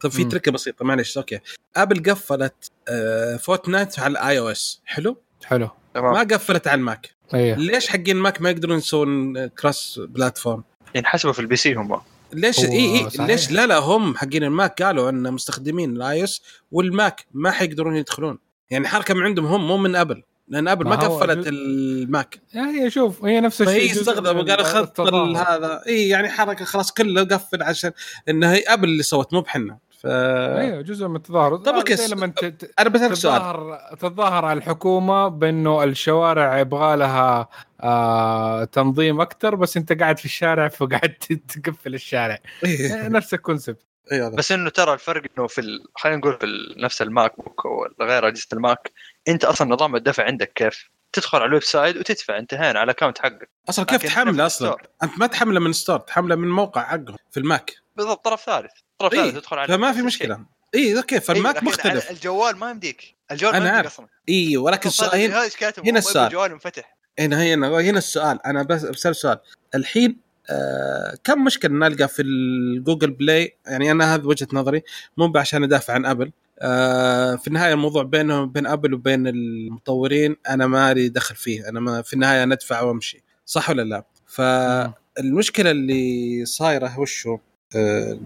طيب 0.00 0.12
في 0.12 0.24
تريكة 0.24 0.52
بسيطة 0.52 0.84
معلش 0.84 1.18
okay. 1.18 1.40
ابل 1.76 2.10
قفلت 2.10 2.70
آه 2.88 3.36
فورتنايت 3.36 3.98
على 3.98 4.10
ال 4.10 4.38
iOS 4.38 4.82
حلو؟ 4.84 5.16
حلو. 5.44 5.68
ما 5.96 6.20
قفلت 6.20 6.68
على 6.68 6.78
الماك 6.78 7.10
أيه. 7.34 7.54
ليش 7.54 7.88
حقين 7.88 8.16
الماك 8.16 8.42
ما 8.42 8.50
يقدرون 8.50 8.78
يسوون 8.78 9.46
cross 9.46 10.00
platform؟ 10.04 10.64
ينحسبوا 10.94 11.32
في 11.32 11.38
ال 11.38 11.56
PC 11.56 11.74
هم. 11.74 12.00
ليش 12.32 12.64
اي 12.64 12.98
اي 12.98 13.08
ليش؟ 13.18 13.50
لا 13.50 13.66
لا 13.66 13.78
هم 13.78 14.16
حقين 14.16 14.44
الماك 14.44 14.82
قالوا 14.82 15.10
أن 15.10 15.32
مستخدمين 15.32 15.96
ال 15.96 16.24
iOS 16.24 16.42
والماك 16.72 17.26
ما 17.34 17.50
حيقدرون 17.50 17.96
يدخلون. 17.96 18.38
يعني 18.70 18.88
حركة 18.88 19.14
من 19.14 19.22
عندهم 19.22 19.46
هم 19.46 19.66
مو 19.66 19.76
من 19.76 19.96
أبل. 19.96 20.22
لأن 20.48 20.68
أبل 20.68 20.84
ما, 20.84 20.96
ما 20.96 21.02
قفلت 21.02 21.46
الماك. 21.48 22.40
يعني 22.54 22.90
شوف 22.90 23.24
هي 23.24 23.40
نفس 23.40 23.62
الشيء 23.62 23.82
هي 23.82 23.90
استخدموا 23.90 24.42
قال 24.42 24.60
اخذت 24.60 25.00
هذا. 25.00 25.82
إي 25.86 26.08
يعني 26.08 26.28
حركة 26.28 26.64
خلاص 26.64 26.92
كله 26.92 27.24
قفل 27.24 27.62
عشان 27.62 27.92
انها 28.28 28.54
هي 28.54 28.62
أبل 28.68 28.88
اللي 28.88 29.02
سوت 29.02 29.34
مو 29.34 29.40
احنا. 29.40 29.78
ف 30.06 30.58
أيوه 30.58 30.82
جزء 30.82 31.08
من 31.08 31.16
التظاهر 31.16 31.56
طب 31.56 31.82
case 31.82 32.10
لما 32.10 32.26
ت... 32.26 32.70
أنا 32.78 32.88
بسألك 32.88 33.14
سؤال 33.14 33.78
تتظاهر 33.98 34.44
على 34.44 34.58
الحكومة 34.58 35.28
بأنه 35.28 35.84
الشوارع 35.84 36.58
يبغى 36.58 36.96
لها 36.96 37.48
آه 37.80 38.64
تنظيم 38.64 39.20
أكثر 39.20 39.54
بس 39.54 39.76
أنت 39.76 40.00
قاعد 40.00 40.18
في 40.18 40.24
الشارع 40.24 40.68
فقاعد 40.68 41.14
تقفل 41.54 41.94
الشارع 41.94 42.38
إيه. 42.64 43.08
نفس 43.08 43.34
ال 43.34 43.40
concept 43.40 43.82
أيوة. 44.12 44.28
بس 44.28 44.52
إنه 44.52 44.70
ترى 44.70 44.92
الفرق 44.92 45.22
إنه 45.38 45.46
في 45.46 45.60
ال... 45.60 45.84
خلينا 45.94 46.18
نقول 46.18 46.38
في 46.40 46.46
نفس 46.76 47.02
الماك 47.02 47.36
بوك 47.36 47.64
وغير 47.64 48.28
أجهزة 48.28 48.48
الماك 48.52 48.92
أنت 49.28 49.44
أصلا 49.44 49.68
نظام 49.68 49.96
الدفع 49.96 50.24
عندك 50.24 50.52
كيف؟ 50.52 50.90
تدخل 51.12 51.38
على 51.38 51.46
ال 51.46 51.62
website 51.62 51.96
وتدفع 51.96 52.38
انتهينا 52.38 52.78
على 52.78 52.82
ال 52.82 52.87
account 52.87 53.18
حقك 53.18 53.50
أصلا 53.68 53.84
كيف 53.84 54.02
تحمله 54.02 54.46
أصلا؟ 54.46 54.76
أنت 55.02 55.18
ما 55.18 55.26
تحمله 55.26 55.60
من 55.60 55.72
store 55.72 55.98
تحمله 55.98 56.34
من 56.34 56.48
موقع 56.48 56.82
حقهم 56.82 57.16
في 57.30 57.40
الماك 57.40 57.74
بالضبط 57.96 58.24
طرف 58.24 58.44
ثالث 58.44 58.72
طرف 58.98 59.12
إيه؟ 59.12 59.30
تدخل 59.30 59.58
على 59.58 59.68
فما 59.68 59.92
في 59.92 60.02
مشكلة. 60.02 60.44
اي 60.74 60.96
okay 60.96 61.20
فالماك 61.20 61.56
إيه 61.56 61.62
مختلف. 61.62 62.10
الجوال 62.10 62.56
ما 62.56 62.70
يمديك. 62.70 63.14
الجوال 63.30 63.54
أنا 63.54 63.82
ما 63.82 63.86
أصلا. 63.86 64.06
اي 64.28 64.56
ولكن 64.56 64.88
السؤال 64.88 65.20
هنا, 65.20 65.48
هنا 65.84 65.98
السؤال. 65.98 66.26
الجوال 66.26 66.52
منفتح 66.52 66.96
هنا 67.18 67.42
هنا 67.42 67.68
هنا 67.68 67.98
السؤال. 67.98 68.46
أنا 68.46 68.62
بس 68.62 68.84
بسال 68.84 69.16
سؤال. 69.16 69.38
الحين 69.74 70.16
آه 70.50 71.18
كم 71.24 71.44
مشكلة 71.44 71.72
نلقى 71.72 72.08
في 72.08 72.22
الجوجل 72.22 73.10
بلاي؟ 73.10 73.56
يعني 73.66 73.90
أنا 73.90 74.14
هذا 74.14 74.26
وجهة 74.26 74.48
نظري 74.52 74.82
مو 75.16 75.32
عشان 75.36 75.62
أدافع 75.62 75.94
عن 75.94 76.06
أبل. 76.06 76.32
آه 76.58 77.36
في 77.36 77.48
النهاية 77.48 77.72
الموضوع 77.72 78.02
بينهم 78.02 78.52
بين 78.52 78.66
أبل 78.66 78.94
وبين 78.94 79.26
المطورين 79.26 80.36
أنا 80.48 80.66
ما 80.66 80.94
لي 80.94 81.08
دخل 81.08 81.34
فيه. 81.34 81.68
أنا 81.68 81.80
ما 81.80 82.02
في 82.02 82.14
النهاية 82.14 82.44
ندفع 82.44 82.80
وأمشي. 82.80 83.22
صح 83.46 83.70
ولا 83.70 83.82
لا؟ 83.82 84.04
فالمشكلة 84.26 85.70
اللي 85.70 86.44
صايرة 86.44 87.00
وشو؟ 87.00 87.38
آه 87.76 88.18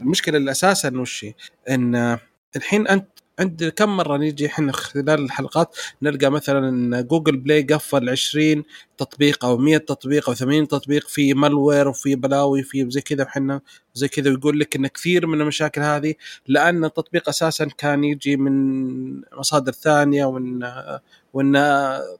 المشكلة 0.00 0.38
الاساسا 0.38 1.00
وش 1.00 1.26
إن 1.68 2.18
الحين 2.56 2.88
أنت 2.88 3.06
عند 3.38 3.72
كم 3.76 3.96
مرة 3.96 4.16
نيجي 4.16 4.46
إحنا 4.46 4.72
خلال 4.72 5.10
الحلقات 5.24 5.76
نلقى 6.02 6.30
مثلا 6.30 6.68
إن 6.68 7.06
جوجل 7.06 7.36
بلاي 7.36 7.62
قفل 7.62 8.10
20 8.10 8.62
تطبيق 8.98 9.44
أو 9.44 9.56
100 9.56 9.78
تطبيق 9.78 10.28
أو 10.28 10.34
80 10.34 10.68
تطبيق 10.68 11.08
في 11.08 11.34
malware 11.34 11.88
وفي 11.88 12.14
بلاوي 12.14 12.62
في 12.62 12.90
زي 12.90 13.00
كذا 13.00 13.24
وحنا 13.24 13.60
زي 13.94 14.08
كذا 14.08 14.30
ويقول 14.30 14.60
لك 14.60 14.76
إن 14.76 14.86
كثير 14.86 15.26
من 15.26 15.40
المشاكل 15.40 15.80
هذه 15.80 16.14
لأن 16.46 16.84
التطبيق 16.84 17.28
أساسا 17.28 17.64
كان 17.78 18.04
يجي 18.04 18.36
من 18.36 19.20
مصادر 19.38 19.72
ثانية 19.72 20.24
وان 20.24 20.72
وإن 21.32 21.52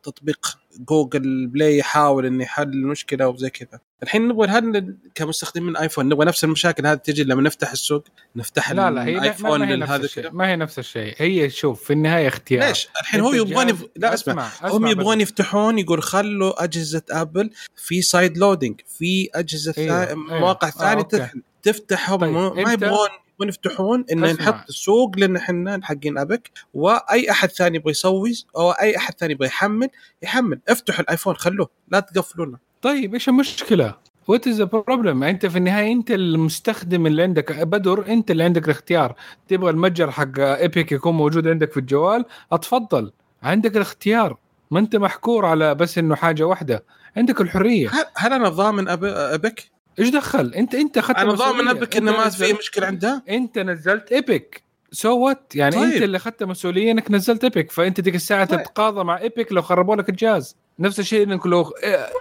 تطبيق 0.02 0.58
جوجل 0.78 1.46
بلاي 1.46 1.78
يحاول 1.78 2.26
إنه 2.26 2.42
يحل 2.42 2.68
المشكلة 2.68 3.28
وزي 3.28 3.50
كذا. 3.50 3.80
الحين 4.02 4.28
نبغى 4.28 4.48
هل 4.48 4.96
كمستخدمين 5.14 5.76
ايفون 5.76 6.08
نبغى 6.08 6.26
نفس 6.26 6.44
المشاكل 6.44 6.86
هذه 6.86 6.96
تجي 6.96 7.24
لما 7.24 7.42
نفتح 7.42 7.70
السوق 7.70 8.04
نفتح 8.36 8.72
لا 8.72 8.90
لا 8.90 9.04
هي 9.04 9.18
الايفون 9.18 9.58
ما 9.58 9.68
هي 9.68 9.76
نفس 9.76 10.04
الشيء. 10.04 10.30
ما 10.30 10.48
هي 10.48 10.56
نفس 10.56 10.78
الشيء. 10.78 11.14
هي 11.18 11.50
شوف 11.50 11.84
في 11.84 11.92
النهاية 11.92 12.28
اختيار. 12.28 12.68
ليش؟ 12.68 12.88
الحين 13.00 13.20
هو 13.20 13.32
يبغون 13.32 13.68
يف... 13.68 13.84
لا 13.96 14.14
اسمع, 14.14 14.48
أسمع 14.48 14.70
هم 14.70 14.86
يبغون 14.86 15.20
يفتحون 15.20 15.78
يقول 15.78 16.02
خلوا 16.02 16.64
أجهزة 16.64 17.02
ابل 17.10 17.50
في 17.76 18.02
side 18.02 18.38
loading 18.38 18.80
في 18.98 19.28
أجهزة 19.34 19.74
أيوه. 19.78 20.04
ثا... 20.04 20.14
مواقع 20.14 20.68
أيوه. 20.68 21.08
ثانية 21.08 21.24
آه، 21.24 21.30
تفتحهم 21.62 22.20
طيب. 22.20 22.32
ما 22.66 22.72
يبغون 22.72 23.08
يبغون 23.36 23.48
يفتحون 23.48 24.04
ان 24.12 24.20
نحط 24.20 24.68
السوق 24.68 25.18
لأن 25.18 25.36
إحنا 25.36 25.80
حقين 25.82 26.18
Epic 26.18 26.50
وأي 26.74 27.30
أحد 27.30 27.48
ثاني 27.48 27.76
يبغى 27.76 27.90
يسوي 27.90 28.32
أو 28.56 28.70
أي 28.70 28.96
أحد 28.96 29.14
ثاني 29.14 29.32
يبغى 29.32 29.46
يحمل 29.46 29.88
يحمل. 30.22 30.60
افتحوا 30.68 31.00
الآيفون 31.00 31.34
خلوه 31.34 31.68
لا 31.88 32.00
تقفلونه 32.00 32.58
طيب 32.82 33.14
إيش 33.14 33.28
المشكلة؟ 33.28 33.94
what 34.28 34.46
is 34.46 34.62
problem 34.62 35.22
أنت 35.22 35.46
في 35.46 35.58
النهاية 35.58 35.92
أنت 35.92 36.10
المستخدم 36.10 37.06
اللي 37.06 37.22
عندك 37.22 37.52
بدر 37.62 38.06
أنت 38.06 38.30
اللي 38.30 38.44
عندك 38.44 38.64
الاختيار. 38.64 39.14
تبغى 39.48 39.70
المتجر 39.70 40.10
حق 40.10 40.38
Epic 40.38 40.92
يكون 40.92 41.14
موجود 41.14 41.48
عندك 41.48 41.72
في 41.72 41.80
الجوال؟ 41.80 42.24
أتفضل. 42.52 43.12
عندك 43.42 43.76
الاختيار. 43.76 44.38
ما 44.70 44.78
أنت 44.78 44.96
محكور 44.96 45.46
على 45.46 45.74
بس 45.74 45.98
إنه 45.98 46.14
حاجة 46.14 46.42
واحدة. 46.42 46.84
عندك 47.16 47.40
الحرية. 47.40 47.90
هل 48.16 48.32
أنا 48.32 48.48
ضامن 48.48 48.88
Epic؟ 48.88 49.75
إيش 49.98 50.08
دخل؟ 50.08 50.54
انت 50.54 50.74
أنت 50.74 50.98
أخذت 50.98 51.16
أنا 51.18 51.32
ضامن 51.32 51.68
Epic 51.68 51.96
انه 51.96 52.12
ما 52.12 52.28
في 52.28 52.52
مشكلة 52.52 52.86
عندها؟ 52.86 53.22
أنت 53.28 53.58
نزلت 53.58 54.12
Epic. 54.12 54.62
so 54.92 55.18
what 55.18 55.56
يعني 55.56 55.76
طيب. 55.76 55.82
انت 55.82 56.02
اللي 56.02 56.16
أخذت 56.16 56.42
مسؤولية 56.42 56.92
إنك 56.92 57.10
نزلت 57.10 57.44
Epic. 57.44 57.70
فأنت 57.70 58.00
ديك 58.00 58.14
الساعة 58.14 58.44
طيب. 58.44 58.62
تتقاضى 58.62 59.04
مع 59.04 59.18
Epic 59.18 59.52
لو 59.52 59.62
خربوا 59.62 59.96
لك 59.96 60.08
الجهاز. 60.08 60.56
نفس 60.78 61.00
الشيء 61.00 61.22
إنك 61.22 61.46
لو 61.46 61.72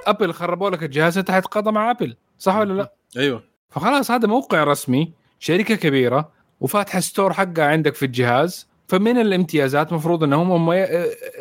أبل 0.07 0.33
خربوا 0.33 0.69
لك 0.69 0.83
الجهاز 0.83 1.17
أنت 1.17 1.31
حتتقاضى 1.31 1.71
مع 1.71 1.91
أبل. 1.91 2.15
صح 2.39 2.55
ولا 2.55 2.73
لا؟ 2.73 2.93
أيوه. 3.17 3.43
فخلاص 3.69 4.11
هذا 4.11 4.27
موقع 4.27 4.63
رسمي 4.63 5.13
شركة 5.39 5.75
كبيرة 5.75 6.31
وفاتحة 6.61 6.99
store 6.99 7.33
حقها 7.33 7.65
عندك 7.65 7.95
في 7.95 8.05
الجهاز. 8.05 8.67
فمن 8.87 9.17
الامتيازات 9.17 9.91
المفروض 9.91 10.23
انهم 10.23 10.51
هم 10.51 10.85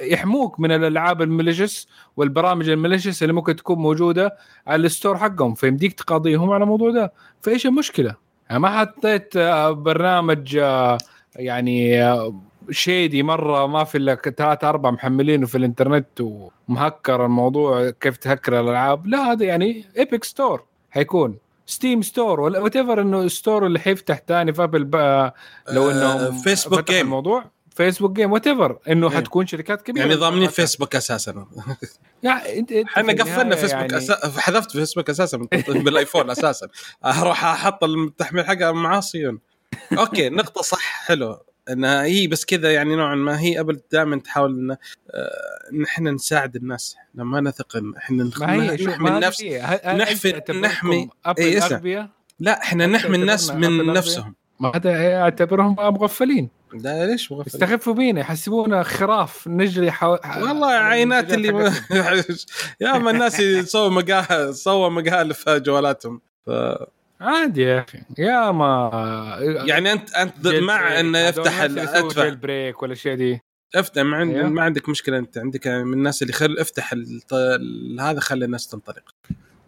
يحموك 0.02 0.60
من 0.60 0.70
الألعاب 0.70 1.22
ال 1.22 1.29
malicious 1.29 1.88
والبرامج 2.16 2.68
ال 2.68 2.73
malicious 2.73 3.22
اللي 3.22 3.32
ممكن 3.32 3.56
تكون 3.56 3.78
موجودة 3.78 4.36
على 4.66 4.86
ال 4.86 4.91
store 4.91 5.18
حقهم. 5.18 5.54
فيمديك 5.54 5.92
تقاضيهم 5.92 6.50
على 6.50 6.62
الموضوع 6.62 6.90
ده. 6.90 7.12
فإيش 7.42 7.66
المشكلة؟ 7.66 8.14
يعني 8.48 8.62
ما 8.62 8.80
حطيت 8.80 9.36
آه، 9.36 9.70
برنامج 9.70 10.56
آه، 10.56 10.98
يعني 11.36 12.02
آه، 12.02 12.34
shady 12.70 13.22
مرة 13.22 13.66
ما 13.66 13.84
في 13.84 13.98
إلا 13.98 14.14
ثلاثة 14.14 14.68
أربع 14.68 14.90
محملينه 14.90 15.46
في 15.46 15.58
الإنترنت 15.58 16.20
ومهكر 16.20 17.26
الموضوع 17.26 17.90
كيف 17.90 18.16
تهكر 18.16 18.60
الألعاب. 18.60 19.06
لا 19.06 19.32
هذا 19.32 19.44
يعني 19.44 19.84
Epic 19.96 20.24
Store 20.24 20.64
حيكون. 20.90 21.38
Steam 21.66 22.02
store 22.02 22.40
ولا 22.40 22.58
whatever 22.58 23.00
إنه 23.00 23.28
store 23.28 23.66
اللي 23.66 23.78
حيفتح 23.78 24.20
ثاني 24.28 24.52
في 24.52 24.62
ابل 24.62 24.80
لو 25.68 25.90
انه 25.90 26.42
فيسبوك 26.42 26.90
game 26.90 27.00
الموضوع. 27.00 27.44
فيسبوك 27.70 28.12
game 28.12 28.32
whatever 28.32 28.78
إنه 28.88 29.10
إيه. 29.10 29.16
حتكون 29.16 29.46
شركات 29.46 29.82
كبيرة. 29.82 30.04
يعني 30.04 30.14
ضامنين 30.14 30.48
فيسبوك 30.48 30.96
أساسا. 30.96 31.46
يعني 32.22 32.58
انت 32.58 32.72
إحنا 32.72 33.12
قفلنا 33.12 33.56
فيسبوك 33.56 33.80
يعني... 33.80 33.96
أسا... 33.96 34.40
حذفت 34.40 34.70
فيسبوك 34.70 35.10
أساسا 35.10 35.38
بالايفون 35.68 36.30
أساسا. 36.30 36.68
أروح 37.04 37.44
أحط 37.44 37.84
التحميل 37.84 38.46
حقها 38.46 38.72
معصي 38.72 39.38
أوكي 39.98 40.28
نقطة 40.28 40.62
صح 40.62 41.06
حلو. 41.06 41.38
إنها 41.70 42.02
هي 42.04 42.26
بس 42.26 42.44
كذا 42.44 42.72
يعني 42.72 42.96
نوعا 42.96 43.14
ما. 43.14 43.40
هي 43.40 43.60
أبل 43.60 43.80
دائما 43.92 44.20
تحاول 44.20 44.50
إن 44.50 44.70
آه، 44.70 45.84
إحنا 45.84 46.10
نساعد 46.10 46.56
الناس. 46.56 46.96
إحنا 47.10 47.24
ما 47.24 47.40
نثق 47.40 47.76
إن 47.76 47.94
إحنا 47.96 48.24
نحمي 48.24 48.74
النفس. 49.08 49.44
نحمي 49.44 50.60
نحمي 50.60 51.10
أبل 51.24 51.42
إيه 51.42 52.10
لا 52.40 52.62
إحنا 52.62 52.86
نحمي 52.86 53.16
الناس 53.16 53.50
من 53.50 53.86
نفسهم. 53.86 54.34
ما 54.60 54.72
هذا 54.76 55.16
أعتبرهم 55.16 55.76
مغفلين 55.78 56.50
لا 56.74 57.06
ليش 57.06 57.32
مغفل؟ 57.32 57.46
يستخفوا 57.46 57.94
بينا 57.94 58.20
يحسبونا 58.20 58.82
خراف 58.82 59.48
نجري 59.48 59.92
حو... 59.92 60.16
والله 60.36 60.66
عينات 60.66 61.32
اللي 61.32 61.52
ما... 61.52 61.74
يا 62.80 62.98
ما 62.98 63.10
الناس 63.10 63.40
يسووا 63.40 63.88
مقاهي 63.88 64.52
سووا 64.52 64.88
مقالب 64.88 65.32
في 65.32 65.60
جوالاتهم 65.60 66.20
ف... 66.46 66.50
عادي 67.20 67.62
يا 67.62 67.80
أخي. 67.80 67.98
يا 68.18 68.50
ما 68.50 69.38
يعني 69.66 69.92
انت 69.92 70.14
أنت 70.14 70.46
مع 70.46 71.00
إنه 71.00 71.18
يفتح 71.18 71.60
ادفع 71.60 72.28
بريك 72.28 72.82
ولا 72.82 72.94
شيء 72.94 73.14
دي. 73.14 73.40
افتح 73.74 74.02
ما, 74.02 74.16
عند... 74.16 74.36
ما 74.36 74.62
عندك 74.62 74.88
مشكلة 74.88 75.18
أنت. 75.18 75.38
عندك 75.38 75.66
من 75.66 75.92
الناس 75.92 76.22
اللي 76.22 76.32
خل 76.32 76.58
افتح 76.58 76.92
الط... 76.92 77.34
هذا 78.00 78.20
خلي 78.20 78.44
الناس 78.44 78.68
تنطلق. 78.68 79.14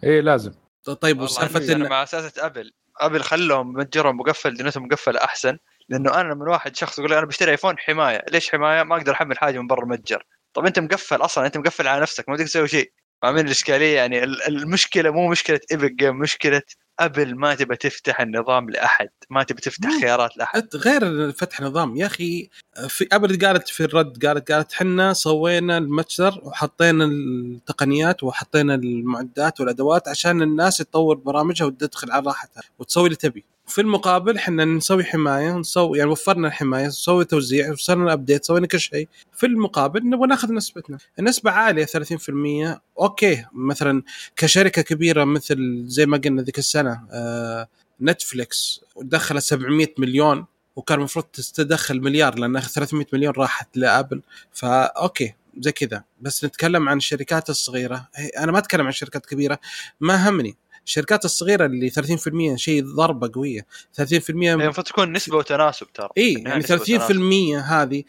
إيه 0.05 0.21
لازم. 0.21 0.53
طيب 1.01 1.21
وسالفة 1.21 1.73
إن... 1.73 1.89
مع 1.89 2.03
سياسة 2.03 2.47
أبل. 2.47 2.73
أبل 3.01 3.23
خلهم 3.23 3.73
متجرهم 3.73 4.17
مقفل 4.17 4.55
دنيتهم 4.55 4.85
مقفلة 4.85 5.25
أحسن. 5.25 5.59
لأنه 5.89 6.21
أنا 6.21 6.35
من 6.35 6.49
واحد 6.49 6.77
شخص 6.77 6.99
يقول 6.99 7.11
لي 7.11 7.19
أنا 7.19 7.27
بشتري 7.27 7.51
ايفون 7.51 7.79
حماية. 7.79 8.25
ليش 8.33 8.51
حماية؟ 8.51 8.83
ما 8.83 8.97
أقدر 8.97 9.13
أحمل 9.13 9.39
حاجة 9.39 9.59
من 9.59 9.67
برا 9.67 9.83
المتجر. 9.83 10.27
طب 10.55 10.67
أنت 10.67 10.79
مقفل 10.79 11.17
أصلا 11.17 11.47
أنت 11.47 11.57
مقفل 11.57 11.89
على 11.89 12.03
نفسك 12.03 12.29
ما 12.29 12.37
تقدر 12.37 12.49
تسوي 12.49 12.69
شيء. 12.69 12.93
فاهمين 13.23 13.47
الإشكالية؟ 13.47 13.97
يعني 13.97 14.25
المشكلة 14.25 15.11
مو 15.11 15.29
مشكلة 15.29 15.61
Epic 15.73 15.93
Games 15.93 16.19
مشكلة 16.19 16.63
ابل 17.01 17.35
ما 17.35 17.55
تبى 17.55 17.77
تفتح 17.77 18.21
النظام 18.21 18.71
لأحد 18.71 19.09
ما 19.31 19.43
تبى 19.43 19.61
تفتح 19.61 19.91
خيارات 20.01 20.37
لأحد. 20.37 20.77
غير 20.77 21.33
فتح 21.33 21.61
نظام 21.61 21.97
يا 21.97 22.07
أخي 22.07 22.49
في 22.89 23.09
ابل 23.13 23.47
قالت 23.47 23.69
في 23.69 23.85
الرد 23.85 24.27
قالت 24.27 24.53
قالت 24.53 24.73
إحنا 24.73 25.13
سوينا 25.13 25.79
المتجر 25.79 26.41
وحطينا 26.43 27.05
التقنيات 27.05 28.23
وحطينا 28.23 28.75
المعدات 28.75 29.61
والأدوات 29.61 30.09
عشان 30.09 30.43
الناس 30.43 30.77
تطور 30.77 31.17
برامجها 31.17 31.67
وتدخل 31.67 32.11
على 32.13 32.25
راحتها 32.27 32.63
وتسوي 32.79 33.05
اللي 33.05 33.17
تبي. 33.17 33.45
في 33.67 33.81
المقابل 33.81 34.37
إحنا 34.37 34.65
نسوي 34.65 35.05
حماية 35.05 35.51
ونسوي 35.53 35.99
يعني 35.99 36.11
وفرنا 36.11 36.49
الحماية 36.49 36.87
نسوي 36.87 37.25
توزيع 37.25 37.73
وصلنا 37.73 38.13
update 38.13 38.45
سوينا 38.45 38.67
كل 38.67 38.81
شيء. 38.81 39.09
في 39.33 39.47
المقابل 39.47 40.09
نبغى 40.09 40.27
ناخذ 40.29 40.53
نسبتنا. 40.53 40.99
النسبة 41.19 41.51
عالية 41.51 41.85
30% 41.85 42.81
أوكي 43.01 43.45
مثلا 43.53 44.03
كشركة 44.37 44.83
كبيرة 44.83 45.25
مثل 45.25 45.85
زي 45.87 46.07
ما 46.07 46.17
قلنا 46.17 46.43
ذيك 46.43 46.59
السنة 46.59 47.07
آه 47.13 47.69
نتفليكس 48.03 48.81
دخلت 49.03 49.43
700 49.43 49.87
مليون 49.99 50.45
وكان 50.77 50.99
المفروض 50.99 51.25
تدخل 51.55 52.01
مليار 52.01 52.39
لأن 52.39 52.61
300 52.61 53.07
مليون 53.13 53.33
راحت 53.37 53.77
لآبل. 53.77 54.23
فا 54.53 54.85
أوكي 54.85 55.35
زي 55.59 55.73
كذا. 55.73 56.05
بس 56.21 56.45
نتكلم 56.45 56.89
عن 56.89 56.97
الشركات 56.97 57.51
الصغيرة. 57.51 58.09
أنا 58.39 58.53
ما 58.53 58.59
أتكلم 58.59 58.87
عن 58.87 58.93
شركات 58.93 59.27
كبيرة. 59.27 59.59
ما 60.01 60.29
همني. 60.29 60.57
الشركات 60.87 61.25
الصغيرة 61.25 61.67
اللي 61.67 61.91
30% 61.91 62.57
شيء 62.57 62.85
ضربة 62.85 63.31
قوية. 63.35 63.67
30% 64.01 64.03
المفروض 64.31 64.87
تكون 64.87 65.13
نسبة 65.13 65.37
وتناسب 65.37 65.87
ترى. 65.95 66.09
اي 66.19 66.33
يعني 66.33 66.63
30% 66.63 67.63
هذه 67.63 68.05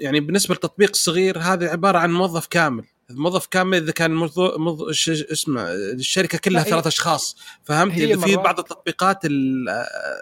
يعني 0.00 0.20
بالنسبة 0.20 0.54
للتطبيق 0.54 0.90
الصغير 0.90 1.38
هذا 1.38 1.70
عبارة 1.70 1.98
عن 1.98 2.12
موظف 2.12 2.46
كامل. 2.46 2.84
موظف 3.10 3.46
كامل 3.46 3.82
إذا 3.82 3.92
كان 3.92 4.14
موظف 4.14 4.58
موظ... 4.58 4.82
اسمه 5.08 5.72
الشركة 5.72 6.38
كلها 6.38 6.62
ثلاث 6.62 6.86
أشخاص. 6.86 7.36
فهمت؟ 7.64 7.94
اذا 7.94 8.20
في 8.20 8.36
بعض 8.36 8.58
التطبيقات 8.58 9.26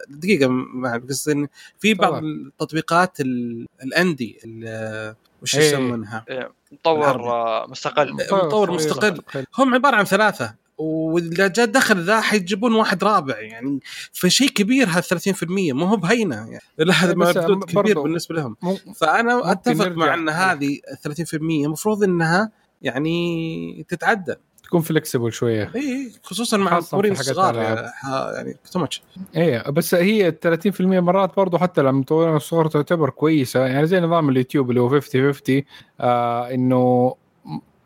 دقيقة 0.08 0.49
قصدي 1.08 1.49
في 1.78 1.94
بعض 1.94 2.25
التطبيقات 2.25 3.20
الأندي 3.82 4.40
وش 5.43 5.54
يسمونها؟ 5.54 6.25
مطور 6.73 7.67
مستقل. 7.71 8.12
مطور 8.12 8.71
مستقل. 8.71 9.23
هم 9.58 9.75
عبارة 9.75 9.97
عن 9.97 10.04
ثلاثة. 10.04 10.63
وإذا 10.78 11.49
جاء 11.49 11.67
دخل 11.67 12.04
ذا 12.04 12.21
حيجيبون 12.21 12.75
واحد 12.75 13.04
رابع 13.04 13.41
يعني 13.41 13.80
فشيء 14.13 14.49
كبير 14.49 14.89
هذا 14.89 15.00
30% 15.00 15.45
مو 15.50 15.84
هو 15.84 15.97
بهينة 15.97 16.37
يعني. 16.37 16.93
هذا 16.93 17.15
مردود 17.15 17.65
كبير 17.65 18.00
بالنسبة 18.00 18.34
لهم. 18.34 18.56
فأنا 18.97 19.52
أتفق 19.52 19.89
مع 19.89 20.15
إن 20.15 20.28
هذه 20.28 20.78
30% 21.08 21.34
المفروض 21.34 22.02
إنها 22.02 22.52
يعني 22.82 23.87
تتعدل 23.89 24.37
تكون 24.65 24.80
flexible 24.80 25.32
شوية. 25.32 25.71
إي 25.76 26.13
خصوصا 26.23 26.56
مع 26.56 26.73
المطورين 26.73 27.13
الصغار 27.13 27.54
يعني 27.54 28.56
too 28.73 28.78
much 28.78 29.02
إي 29.37 29.63
بس 29.63 29.95
هي 29.95 30.34
30% 30.76 30.80
مرات 30.80 31.37
برضو 31.37 31.58
حتى 31.58 31.80
لما 31.80 31.91
المطورين 31.91 32.37
الصغار 32.37 32.67
تعتبر 32.67 33.10
كويسة 33.10 33.67
يعني 33.67 33.87
زي 33.87 34.00
نظام 34.00 34.28
اليوتيوب 34.28 34.71
اللي 34.71 34.80
هو 34.80 34.89
50 34.89 35.32
50 35.32 35.63
آه 36.00 36.54
إنه 36.54 37.15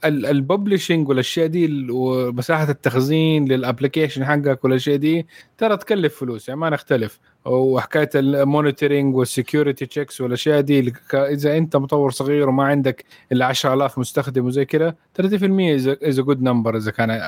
ال 0.04 0.14
publishing 0.14 1.08
والأشياء 1.08 1.46
دي 1.46 1.86
ومساحة 1.90 2.70
التخزين 2.70 3.48
لل 3.48 3.60
application 3.60 4.24
حقك 4.24 4.64
والأشياء 4.64 4.96
دي 4.96 5.26
ترى 5.58 5.76
تكلف 5.76 6.20
فلوس 6.20 6.48
يعني 6.48 6.60
ما 6.60 6.70
نختلف. 6.70 7.20
وحكاية 7.48 8.10
ال 8.14 8.24
monitoring 8.24 9.16
وال 9.16 9.30
security 9.30 9.86
checks 9.86 10.20
والأشياء 10.20 10.60
دي 10.60 10.94
إذا 11.14 11.56
أنت 11.56 11.76
مطور 11.76 12.10
صغير 12.10 12.48
وما 12.48 12.64
عندك 12.64 13.04
إلا 13.32 13.46
10000 13.46 13.98
مستخدم 13.98 14.46
وزي 14.46 14.64
كذا 14.64 14.94
30% 15.22 15.22
از 15.22 16.20
جود 16.20 16.42
نمبر 16.42 16.76
إذا 16.76 16.90
كان 16.90 17.20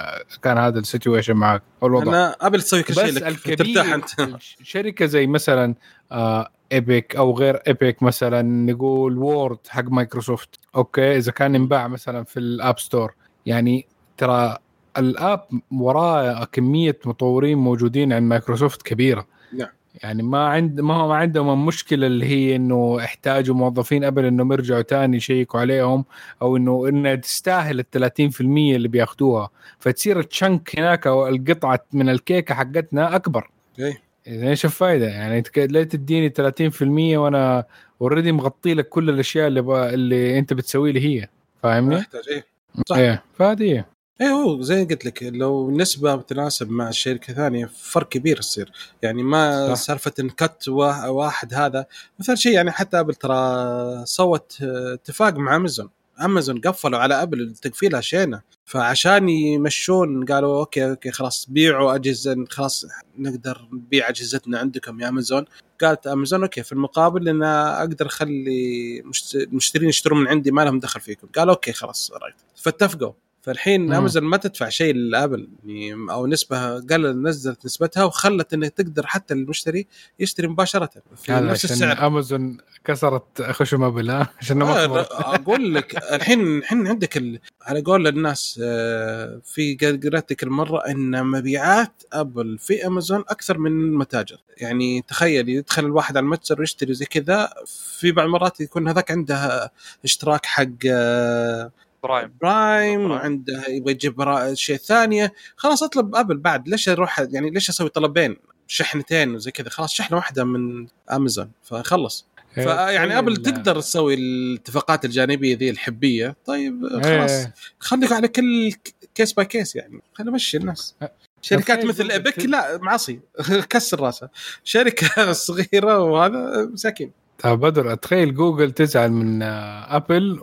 كان 0.43 0.59
هذا 0.59 0.79
ال 0.79 0.84
situation 0.84 1.35
معك 1.35 1.63
أو 1.83 1.89
الوضع. 1.89 2.13
أنا 2.13 2.37
قبل 2.41 2.63
تسوي 2.63 2.83
كل 2.83 2.95
شيء 2.95 3.05
لك. 3.05 3.59
ترتاح 3.59 3.93
أنت. 3.93 4.09
شركة 4.63 5.07
زي 5.07 5.27
مثلا 5.27 5.75
آه 6.13 6.49
Epic 6.73 7.17
أو 7.17 7.39
غير 7.39 7.57
Epic 7.57 8.03
مثلا 8.03 8.43
نقول 8.43 9.19
Word 9.19 9.59
حق 9.69 9.85
مايكروسوفت 9.85 10.49
أوكي 10.77 11.17
إذا 11.17 11.33
كان 11.33 11.55
ينباع 11.55 11.89
مثلا 11.89 12.25
في 12.25 12.39
ال 12.41 12.50
App 12.50 12.79
Store 12.79 13.15
يعني 13.47 13.87
ترى 14.17 14.59
ال 14.99 15.11
app 15.11 15.47
وراه 15.73 16.45
كمية 16.45 16.99
مطورين 17.07 17.59
موجودين 17.59 18.13
عند 18.13 18.27
مايكروسوفت 18.27 18.83
كبيرة. 18.83 19.27
نعم. 19.53 19.69
يعني 20.03 20.23
ما 20.23 20.49
عند 20.49 20.81
ما 20.81 21.07
ما 21.07 21.15
عندهم 21.15 21.51
المشكلة 21.53 22.07
اللي 22.07 22.27
هي 22.27 22.57
إنه 22.57 22.99
احتاجوا 23.05 23.55
موظفين 23.55 24.05
ابل 24.05 24.25
إنهم 24.25 24.53
يرجعوا 24.53 24.83
تاني 24.83 25.17
يشيكوا 25.17 25.61
عليهم 25.61 26.05
أو 26.43 26.57
إنه 26.57 26.89
إنها 26.89 27.15
تستاهل 27.15 27.81
ال 27.81 28.11
30% 28.11 28.41
اللي 28.41 28.89
بياخذوها 28.89 29.51
فتصير 29.79 30.21
ال 30.21 30.31
chunk 30.31 30.79
هناك 30.79 31.07
أو 31.07 31.29
القطعة 31.29 31.81
من 31.93 32.09
الكيكة 32.09 32.55
حقتنا 32.55 33.17
أكبر. 33.17 33.51
إيه. 33.79 34.03
إذا 34.27 34.49
إيش 34.49 34.65
الفائده 34.65 35.07
يعني 35.07 35.43
ليه 35.57 35.83
تديني 35.83 36.31
30% 36.31 36.83
وأنا 37.19 37.65
already 38.01 38.33
مغطي 38.33 38.75
لك 38.75 38.89
كل 38.89 39.11
الأشياء 39.11 39.49
اللي. 39.49 39.61
اللي 39.95 40.39
أنت 40.39 40.53
بتسوي 40.53 40.93
لي 40.93 41.01
هي؟ 41.01 41.29
فاهمني؟ 41.63 41.97
محتاج 41.97 42.23
إيه. 42.31 42.45
صح. 42.87 42.97
إيه. 42.97 43.23
فهذه 43.35 43.85
إيه 44.21 44.29
هو 44.29 44.63
زي 44.63 44.85
قلت 44.85 45.05
لك 45.05 45.23
لو 45.23 45.71
نسبة 45.71 46.15
بتناسب 46.15 46.71
مع 46.71 46.89
الشركة 46.89 47.35
ثانية 47.35 47.67
فرق 47.67 48.09
كبير 48.09 48.39
يصير. 48.39 48.73
يعني 49.03 49.23
ما 49.23 49.75
سالفة 49.75 50.13
انكت 50.21 50.69
واحد 50.69 51.55
هذا 51.55 51.87
مثل 52.19 52.37
شيء 52.37 52.53
يعني 52.53 52.71
حتى 52.71 53.01
أبل 53.01 53.15
ترى 53.15 54.07
سوت 54.07 54.57
اتفاق 54.63 55.35
مع 55.35 55.57
أمازون. 55.57 55.91
أمازون 56.25 56.61
قفلوا 56.61 56.99
على 56.99 57.23
أبل 57.23 57.55
تقفيلها 57.55 58.01
شينه 58.01 58.43
فعشان 58.65 59.29
يمشون 59.29 60.25
قالوا 60.25 60.59
أوكي 60.61 60.91
أوكي 60.91 61.11
خلاص 61.11 61.47
بيعوا 61.51 61.95
أجهزة 61.95 62.45
خلاص 62.51 62.87
نقدر 63.19 63.69
نبيع 63.73 64.09
أجهزتنا 64.09 64.59
عندكم 64.59 65.01
يا 65.01 65.09
أمازون. 65.09 65.45
قالت 65.81 66.07
أمازون 66.07 66.43
أوكي 66.43 66.63
في 66.63 66.73
المقابل 66.73 67.29
إن 67.29 67.43
أقدر 67.43 68.07
أخلي 68.07 69.03
المشترين 69.35 69.89
يشترون 69.89 70.21
من 70.21 70.29
عندي 70.29 70.51
ما 70.51 70.65
لهم 70.65 70.79
دخل 70.79 71.01
فيكم. 71.01 71.29
قالوا 71.37 71.55
أوكي 71.55 71.73
خلاص 71.73 72.13
right 72.23 72.35
فاتفقوا. 72.57 73.13
فالحين 73.43 73.93
امازون 73.93 74.23
ما 74.23 74.37
تدفع 74.37 74.69
شيء 74.69 74.95
لابل 74.95 75.49
يعني 75.65 76.13
أو 76.13 76.27
نسبة 76.27 76.81
قال 76.81 77.23
نزلت 77.23 77.65
نسبتها 77.65 78.05
وخلت 78.05 78.55
انه 78.55 78.69
تقدر 78.69 79.07
حتى 79.07 79.35
المشتري 79.35 79.87
يشتري 80.19 80.49
مباشرة 80.49 80.91
في 81.17 81.33
نفس 81.33 81.65
السعر. 81.65 82.07
امازون 82.07 82.57
كسرت 82.85 83.43
خشم 83.43 83.83
ابل 83.83 84.11
عشان 84.41 84.57
ما 84.57 84.85
آه 84.85 85.07
أقول 85.11 85.75
لك 85.75 85.97
الحين 86.13 86.59
الحين 86.59 86.87
عندك 86.87 87.17
ال... 87.17 87.41
على 87.63 87.81
قول 87.81 88.07
الناس 88.07 88.61
آه 88.63 89.41
في 89.45 89.75
قرأت 90.05 90.33
لك 90.33 90.43
المرة 90.43 90.79
إن 90.89 91.27
مبيعات 91.27 92.03
ابل 92.13 92.59
في 92.59 92.87
امازون 92.87 93.21
أكثر 93.29 93.59
من 93.59 93.71
المتاجر. 93.71 94.41
يعني 94.57 95.03
تخيل 95.03 95.49
يدخل 95.49 95.85
الواحد 95.85 96.17
على 96.17 96.25
المتجر 96.25 96.61
ويشتري 96.61 96.95
زي 96.95 97.05
كذا 97.05 97.51
في 97.99 98.13
بعض 98.13 98.27
المرات 98.27 98.61
يكون 98.61 98.89
هذاك 98.89 99.11
عنده 99.11 99.71
اشتراك 100.05 100.47
حق 100.47 100.67
آه 100.91 101.71
Prime. 102.03 102.33
Prime 102.41 103.11
وعنده 103.11 103.65
يبغى 103.69 103.93
يجيب 103.93 104.15
شيء 104.55 104.77
ثانية. 104.77 105.33
خلاص 105.57 105.83
أطلب 105.83 106.17
أبل 106.17 106.37
بعد. 106.37 106.69
ليش 106.69 106.89
أروح 106.89 107.19
يعني 107.19 107.51
ليش 107.51 107.69
أسوي 107.69 107.89
طلبين؟ 107.89 108.37
شحنتين 108.67 109.35
وزي 109.35 109.51
كذا. 109.51 109.69
خلاص 109.69 109.93
شحنة 109.93 110.17
واحدة 110.17 110.45
من 110.45 110.87
امازون 111.13 111.51
فخلص. 111.63 112.27
إيه، 112.59 112.65
فيعني 112.65 113.19
أبل 113.19 113.37
تقدر 113.37 113.81
تسوي 113.81 114.15
الاتفاقات 114.15 115.05
الجانبية 115.05 115.57
ذي 115.57 115.71
الحبية. 115.71 116.37
طيب 116.47 116.89
خلاص. 117.03 117.31
إيه. 117.31 117.55
خليك 117.79 118.13
على 118.13 118.29
كل 118.29 118.73
case 119.15 119.33
by 119.33 119.45
case 119.45 119.77
يعني. 119.77 120.01
خلينا 120.15 120.33
نمشي 120.33 120.57
الناس. 120.57 120.95
شركات 121.43 121.85
مثل 121.85 122.11
Epic 122.11 122.39
لا 122.39 122.79
معصي 122.79 123.21
كسر 123.71 124.01
راسه. 124.01 124.29
شركة 124.65 125.33
صغيرة 125.47 125.99
وهذا 125.99 126.69
مساكين 126.73 127.13
بدر 127.45 127.93
أتخيل 127.93 128.35
جوجل 128.35 128.73
تزعل 128.73 129.13
من 129.13 129.43
أبل 129.43 130.41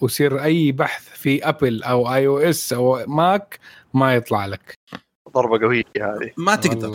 ويصير 0.00 0.44
أي 0.44 0.72
بحث 0.72 1.08
في 1.08 1.48
أبل 1.48 1.82
أو 1.82 2.14
iOS 2.14 2.72
أو 2.72 3.04
ماك 3.06 3.58
ما 3.94 4.14
يطلع 4.14 4.46
لك. 4.46 4.78
ضربة 5.34 5.66
قوية 5.66 5.84
هذه. 5.96 6.30
ما 6.36 6.56
تقدر. 6.56 6.90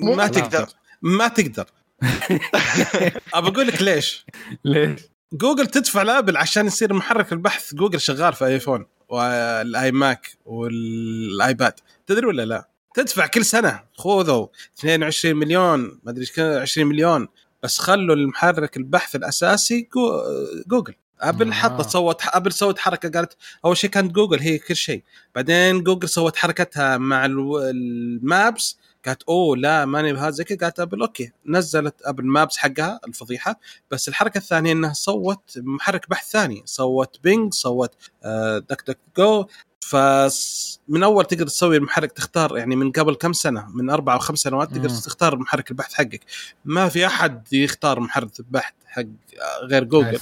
ما 0.00 0.26
تقدر. 0.26 0.68
ما 1.02 1.28
تقدر. 1.28 1.66
أبى 3.34 3.48
أقول 3.48 3.66
لك 3.66 3.82
ليش. 3.82 4.26
ليش؟ 4.64 5.00
جوجل 5.32 5.66
تدفع 5.66 6.02
لأبل 6.02 6.36
عشان 6.36 6.66
يصير 6.66 6.92
محرك 6.92 7.32
البحث. 7.32 7.74
جوجل 7.74 8.00
شغال 8.00 8.32
في 8.32 8.46
ايفون 8.46 8.86
وال 9.08 9.92
iMac 9.92 10.30
والآيباد. 10.44 11.74
تدري 12.06 12.26
ولا 12.26 12.44
لا؟ 12.44 12.68
تدفع 12.94 13.26
كل 13.26 13.44
سنة. 13.44 13.80
خذوا 13.94 14.46
22 14.78 15.36
مليون 15.36 15.80
ما 15.80 16.10
أدري 16.10 16.20
إيش 16.20 16.40
20 16.40 16.86
مليون. 16.86 17.28
بس 17.62 17.78
خلوا 17.78 18.14
المحرك 18.14 18.76
البحث 18.76 19.16
الأساسي 19.16 19.88
جو 19.94 20.22
جوجل. 20.66 20.94
أبل 21.20 21.48
آه. 21.48 21.52
حطت 21.52 21.88
سوت 21.90 22.22
أبل 22.26 22.52
سوت 22.52 22.78
حركة 22.78 23.10
قالت 23.10 23.36
أول 23.64 23.76
شيء 23.76 23.90
كانت 23.90 24.12
جوجل 24.12 24.40
هي 24.40 24.58
كل 24.58 24.76
شيء. 24.76 25.02
بعدين 25.34 25.82
جوجل 25.82 26.08
سوت 26.08 26.36
حركتها 26.36 26.98
مع 26.98 27.24
ال 27.26 27.56
Maps 27.56 28.78
قالت 29.06 29.22
أوه 29.22 29.56
لا 29.56 29.84
ماني 29.84 30.12
بهذا 30.12 30.30
زي 30.30 30.44
كذا. 30.44 30.58
قالت 30.58 30.80
أبل 30.80 31.00
أوكي 31.00 31.32
نزلت 31.46 31.94
Apple 32.04 32.26
Maps 32.26 32.56
حقها 32.56 33.00
الفضيحة. 33.08 33.60
بس 33.90 34.08
الحركة 34.08 34.38
الثانية 34.38 34.72
إنها 34.72 34.92
سوت 34.92 35.52
محرك 35.56 36.10
بحث 36.10 36.30
ثاني 36.30 36.62
سوت 36.64 37.20
Bing 37.22 37.54
سوت 37.54 37.94
آه، 38.24 38.58
DuckDuckGo. 38.58 39.46
فمن 39.92 41.02
أول 41.02 41.24
تقدر 41.24 41.46
تسوي 41.46 41.76
المحرك 41.76 42.12
تختار 42.12 42.58
يعني 42.58 42.76
من 42.76 42.92
قبل 42.92 43.14
كم 43.14 43.32
سنة؟ 43.32 43.68
من 43.74 43.90
أربع 43.90 44.14
أو 44.14 44.18
خمس 44.18 44.38
سنوات 44.38 44.70
تقدر. 44.70 44.88
تختار 44.88 45.36
محرك 45.36 45.70
البحث 45.70 45.94
حقك. 45.94 46.20
ما 46.64 46.88
في 46.88 47.06
أحد 47.06 47.52
يختار 47.52 48.00
محرك 48.00 48.40
البحث 48.40 48.72
حق 48.86 49.02
غير 49.62 49.84
جوجل. 49.84 50.18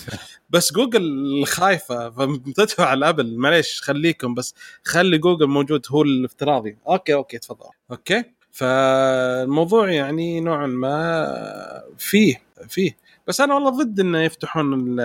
بس 0.50 0.72
جوجل 0.72 1.44
خايفه 1.46 2.10
فتدفع 2.10 2.92
الابل 2.92 3.36
معليش 3.38 3.80
خليكم 3.82 4.34
بس. 4.34 4.54
خلي 4.84 5.18
جوجل 5.18 5.46
موجود 5.46 5.86
هو 5.90 6.02
الافتراضي. 6.02 6.76
okay 6.88 7.14
okay 7.14 7.38
تفضل. 7.38 7.66
okay؟ 7.90 8.24
فالموضوع 8.52 9.90
يعني 9.90 10.40
نوعا 10.40 10.66
ما 10.66 11.82
فيه 11.98 12.42
فيه. 12.68 12.96
بس 13.26 13.40
أنا 13.40 13.54
والله 13.54 13.70
ضد 13.70 14.00
إنه 14.00 14.22
يفتحون 14.22 14.98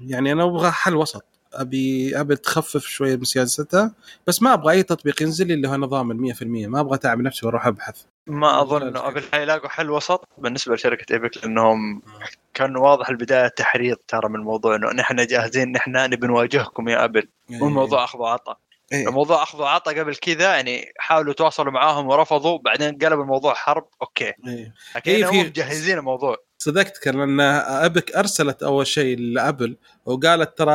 يعني 0.00 0.32
أنا 0.32 0.44
أبغى 0.44 0.70
حل 0.70 0.96
وسط. 0.96 1.24
أبي 1.54 2.20
أبي 2.20 2.36
تخفف 2.36 2.82
شوية 2.86 3.16
من 3.16 3.24
سياستها 3.24 3.94
بس 4.26 4.42
ما 4.42 4.54
أبغى 4.54 4.72
أي 4.72 4.82
تطبيق 4.82 5.22
ينزل 5.22 5.46
لي 5.46 5.54
اللي 5.54 5.68
هو 5.68 5.76
نظام 5.76 6.10
ال 6.10 6.34
100% 6.34 6.42
ما 6.42 6.80
أبغى 6.80 6.94
أتعب 6.94 7.20
نفسي 7.20 7.46
وأروح 7.46 7.66
أبحث. 7.66 8.02
ما 8.26 8.62
أظن 8.62 8.82
إنه 8.82 9.08
ابل 9.08 9.22
حيلاقوا 9.32 9.68
حل 9.68 9.90
وسط 9.90 10.28
بالنسبة 10.38 10.74
لشركة 10.74 11.12
Epic 11.12 11.36
لأنهم 11.36 12.02
كان 12.54 12.76
واضح 12.76 13.08
البداية 13.08 13.48
تحريض 13.48 13.96
ترى 14.08 14.28
من 14.28 14.36
الموضوع 14.36 14.76
إنه 14.76 14.92
نحن 14.92 15.26
جاهزين 15.26 15.72
نحن 15.72 15.90
نبي 15.96 16.26
نواجهكم 16.26 16.88
يا 16.88 17.04
ابل 17.04 17.28
مو 17.50 17.68
موضوع 17.68 18.04
أخذ 18.04 18.18
وعطاء. 18.18 18.58
إيه. 18.92 19.08
الموضوع 19.08 19.42
أخذ 19.42 19.60
وعطاء 19.60 19.98
قبل 19.98 20.16
كذا 20.16 20.54
يعني 20.54 20.92
حاولوا 20.98 21.30
يتواصلوا 21.30 21.72
معاهم 21.72 22.08
ورفضوا 22.08 22.58
بعدين 22.58 22.98
قلب 22.98 23.20
الموضوع 23.20 23.54
حرب 23.54 23.86
okay. 24.02 24.32
إيه. 24.46 24.74
لكن 24.96 25.12
إيه، 25.12 25.30
هم 25.30 25.38
مجهزين 25.38 25.98
الموضوع. 25.98 26.36
صدقتك 26.66 27.06
لأن 27.08 27.40
Epic 27.40 28.16
أرسلت 28.16 28.62
أول 28.62 28.86
شيء 28.86 29.18
لأبل 29.18 29.76
وقالت 30.06 30.58
ترى 30.58 30.72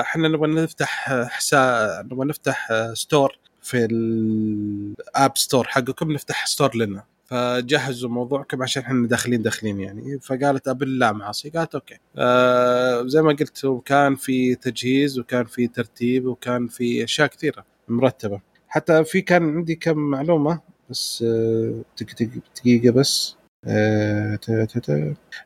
إحنا 0.00 0.28
نبغى 0.28 0.50
نفتح 0.50 1.12
حساب 1.28 2.12
نبغى 2.12 2.26
نفتح 2.28 2.68
store 2.94 3.38
في 3.62 3.84
ال 3.84 4.22
App 4.22 5.38
Store 5.38 5.66
حقكم 5.68 6.12
نفتح 6.12 6.46
store 6.46 6.76
لنا. 6.76 7.04
فجهزوا 7.26 8.10
موضوعكم 8.10 8.62
عشان 8.62 8.82
إحنا 8.82 9.06
داخلين 9.08 9.42
داخلين 9.42 9.80
يعني. 9.80 10.18
فقالت 10.20 10.68
أبل 10.68 10.98
لا 10.98 11.12
معاصي. 11.12 11.48
قالت 11.50 11.74
okay. 11.74 11.98
آه 12.16 13.02
زي 13.06 13.22
ما 13.22 13.32
قلت 13.32 13.82
كان 13.84 14.16
في 14.16 14.54
تجهيز 14.54 15.18
وكان 15.18 15.44
في 15.44 15.66
ترتيب 15.66 16.26
وكان 16.26 16.68
في 16.68 17.04
أشياء 17.04 17.28
كثيرة 17.28 17.64
مرتبة. 17.88 18.40
حتى 18.68 19.04
في 19.04 19.20
كان 19.20 19.56
عندي 19.56 19.74
كم 19.74 19.98
معلومة 19.98 20.60
بس 20.90 21.24
آه 21.26 21.82
دق- 22.00 22.22
دق- 22.22 22.42
دقيقة 22.60 22.90
بس. 22.92 23.36
آه،. 23.66 24.38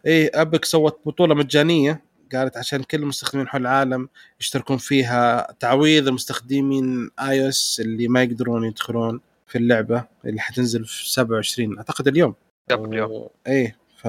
إيه 0.07 0.31
Epic 0.35 0.64
سوت 0.64 1.00
بطولة 1.07 1.35
مجانية 1.35 2.00
قالت 2.33 2.57
عشان 2.57 2.83
كل 2.83 2.98
المستخدمين 2.98 3.48
حول 3.48 3.61
العالم 3.61 4.09
يشتركون 4.40 4.76
فيها 4.76 5.52
تعويض 5.61 6.09
المستخدمين 6.09 7.11
iOS 7.20 7.80
اللي 7.85 8.09
ما 8.09 8.22
يقدرون 8.22 8.64
يدخلون 8.64 9.20
في 9.46 9.59
اللعبة 9.59 10.05
اللي 10.24 10.40
حتنزل 10.40 10.85
في 10.85 11.11
27 11.11 11.76
أعتقد 11.76 12.09
اليوم. 12.09 12.35
قبل 12.70 12.88
اليوم. 12.88 13.29
إيه 13.46 13.76
ف 13.96 14.09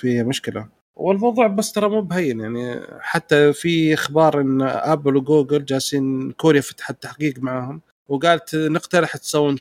في 0.00 0.22
مشكلة. 0.22 0.68
والموضوع 0.96 1.46
بس 1.46 1.72
ترى 1.72 1.88
مو 1.88 2.00
بهين 2.00 2.40
يعني 2.40 2.80
حتى 3.00 3.52
في 3.52 3.94
إخبار 3.94 4.40
إن 4.40 4.62
آبل 4.62 5.16
وجوجل 5.16 5.64
جالسين 5.64 6.32
كوريا 6.32 6.60
فتحت 6.60 7.02
تحقيق 7.02 7.38
معاهم. 7.38 7.80
وقالت 8.08 8.54
نقترح 8.54 9.16
تسوون 9.16 9.56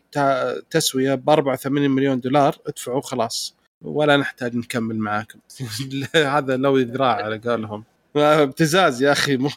تسوية 0.69 1.15
ب 1.15 1.29
84 1.29 1.89
مليون 1.91 2.19
دولار 2.19 2.55
ادفعوا 2.67 3.01
خلاص. 3.01 3.55
ولا 3.81 4.17
نحتاج 4.17 4.55
نكمل 4.55 4.97
معاكم. 4.99 5.39
هذا 6.15 6.57
لو 6.57 6.77
ذراع 6.77 7.15
على 7.15 7.37
قولهم. 7.37 7.83
ابتزاز 8.15 9.01
يا 9.03 9.11
أخي 9.11 9.37
مو 9.37 9.49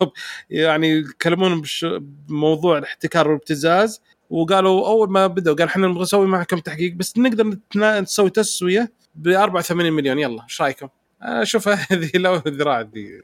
يعني 0.51 0.89
يكلمون 0.91 1.61
بش- 1.61 1.87
بموضوع 2.01 2.79
الاحتكار 2.79 3.29
والابتزاز. 3.29 4.01
وقالوا 4.31 4.89
أول 4.89 5.11
ما 5.11 5.27
بدأوا 5.27 5.57
قال 5.57 5.69
إحنا 5.69 5.87
نبغى 5.87 6.03
نسوي 6.03 6.27
معكم 6.27 6.59
تحقيق 6.59 6.93
بس 6.95 7.19
نقدر 7.19 7.59
نسوي 7.77 8.31
تسوية 8.31 8.93
ب 9.15 9.29
84 9.29 9.93
مليون. 9.93 10.19
يلا 10.19 10.43
إيش 10.43 10.63
رأيكم؟ 10.63 10.89
أشوف 11.23 11.69
هذه 11.93 12.11
لو 12.15 12.35
ذراع 12.37 12.81
ذي 12.81 13.21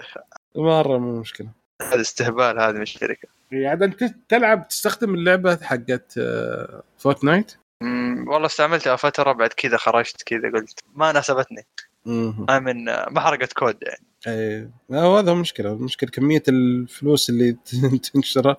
مرة 0.57 0.99
مو 0.99 1.21
مشكلة. 1.21 1.49
هذا 1.83 2.01
استهبال 2.01 2.61
هذه 2.61 2.73
من 2.75 2.83
الشركة 2.83 3.29
عاد 3.55 3.83
انت 3.83 4.05
تلعب 4.29 4.69
تستخدم 4.69 5.15
اللعبة 5.15 5.57
حقت 5.63 6.15
آه، 6.19 6.83
Fortnite 6.99 7.53
أمم، 7.83 8.29
والله 8.29 8.47
استعملتها 8.47 8.97
فترة 8.97 9.33
بعد 9.33 9.49
كذا 9.53 9.77
خرجت 9.77 10.23
كذا 10.23 10.51
قلت 10.51 10.81
ما 10.95 11.13
ناسبتني. 11.13 11.67
ما 12.07 12.59
من 12.59 12.85
ما 12.85 13.21
حرقت 13.21 13.53
كود 13.53 13.77
يعني. 13.83 14.05
إيه. 14.27 14.71
هو 14.93 15.17
هذا 15.19 15.35
مشكلة 15.35 15.73
المشكلة 15.73 16.11
كمية 16.11 16.43
الفلوس 16.49 17.31
اللي 17.31 17.57
تنشر 18.15 18.57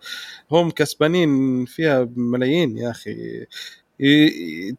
هم 0.51 0.71
كسبانين 0.71 1.65
فيها 1.65 2.07
ملايين 2.15 2.77
يا 2.77 2.91
أخي. 2.91 3.45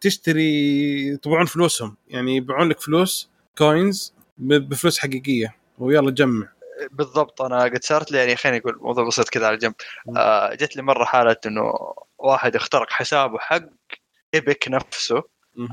تشتري 0.01 1.09
يطبعون 1.09 1.47
فلوسهم. 1.47 1.97
يعني 2.09 2.37
يبيعون 2.37 2.69
لك 2.69 2.81
فلوس 2.81 3.31
كوينز 3.59 4.15
بفلوس 4.39 4.99
حقيقية. 4.99 5.55
ويلا 5.79 6.11
جمع. 6.11 6.49
بالضبط 6.91 7.43
أنا 7.43 7.62
قد 7.62 7.85
صارت 7.85 8.12
لي 8.12 8.19
يعني 8.19 8.37
خليني 8.37 8.59
أقول 8.59 8.79
موضوع 8.81 9.07
بسيط 9.07 9.29
كذا 9.29 9.47
على 9.47 9.57
جنب. 9.57 9.75
آه 10.17 10.55
جت 10.55 10.77
لي 10.77 10.83
مرة 10.83 11.05
حالة 11.05 11.37
إنه 11.47 11.73
واحد 12.19 12.57
اخترق 12.57 12.91
حسابه 12.91 13.39
حق 13.39 13.62
إيبك 14.35 14.69
نفسه. 14.69 15.23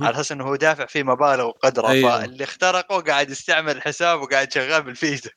على 0.01 0.15
أساس 0.15 0.31
إنه 0.31 0.43
هو 0.43 0.55
دافع 0.55 0.85
فيه 0.85 1.03
مبالغ 1.03 1.45
وقدره. 1.45 1.87
أيوه. 1.89 2.19
فاللي 2.21 2.43
اخترقه 2.43 3.01
قاعد 3.01 3.29
يستعمل 3.29 3.77
الحساب 3.77 4.21
وقاعد 4.21 4.53
شغال 4.53 4.81
بالفيزا. 4.83 5.29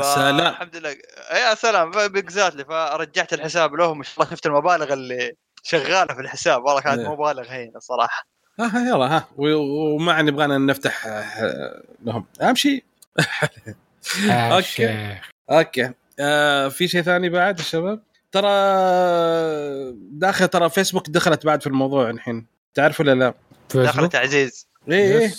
سلام. 0.00 0.40
الحمد 0.40 0.76
لله. 0.76 0.96
يا 1.32 1.54
سلام. 1.54 1.90
بكزاتلي 1.90 2.64
فرجعت 2.64 3.32
الحساب 3.32 3.74
لهم 3.74 3.98
ما 3.98 4.04
شاء 4.04 4.14
الله 4.18 4.30
شفت 4.30 4.46
المبالغ 4.46 4.92
اللي 4.92 5.32
شغالة 5.62 6.14
في 6.14 6.20
الحساب. 6.20 6.64
والله 6.64 6.80
كانت 6.80 6.98
إيه. 6.98 7.08
مبالغ 7.12 7.48
هينة 7.52 7.78
صراحة. 7.78 8.26
ها 8.60 8.66
ها 8.66 8.88
يلا 8.88 9.16
ها. 9.16 9.28
و- 9.36 9.94
وما 9.94 10.22
نبغانا 10.22 10.58
نفتح 10.58 11.06
آه، 11.06 11.82
لهم. 12.04 12.26
أهم 12.42 12.54
شيء 12.54 12.84
آه،. 14.30 14.60
شيخ. 14.60 15.30
okay 15.50 15.90
آه 16.20 16.68
في 16.68 16.88
شيء 16.88 17.02
ثاني 17.02 17.28
بعد 17.28 17.58
يا 17.58 17.64
شباب 17.64 18.02
ترى 18.32 18.48
داخل 19.94 20.48
ترى 20.48 20.70
فيسبوك 20.70 21.10
دخلت 21.10 21.46
بعد 21.46 21.60
في 21.60 21.66
الموضوع 21.66 22.10
الحين 22.10 22.46
تعرف 22.74 23.00
ولا 23.00 23.14
لا؟ 23.14 23.34
دخلت 23.74 24.14
عزيز 24.14 24.68
إيه 24.88 25.18
إيه. 25.18 25.32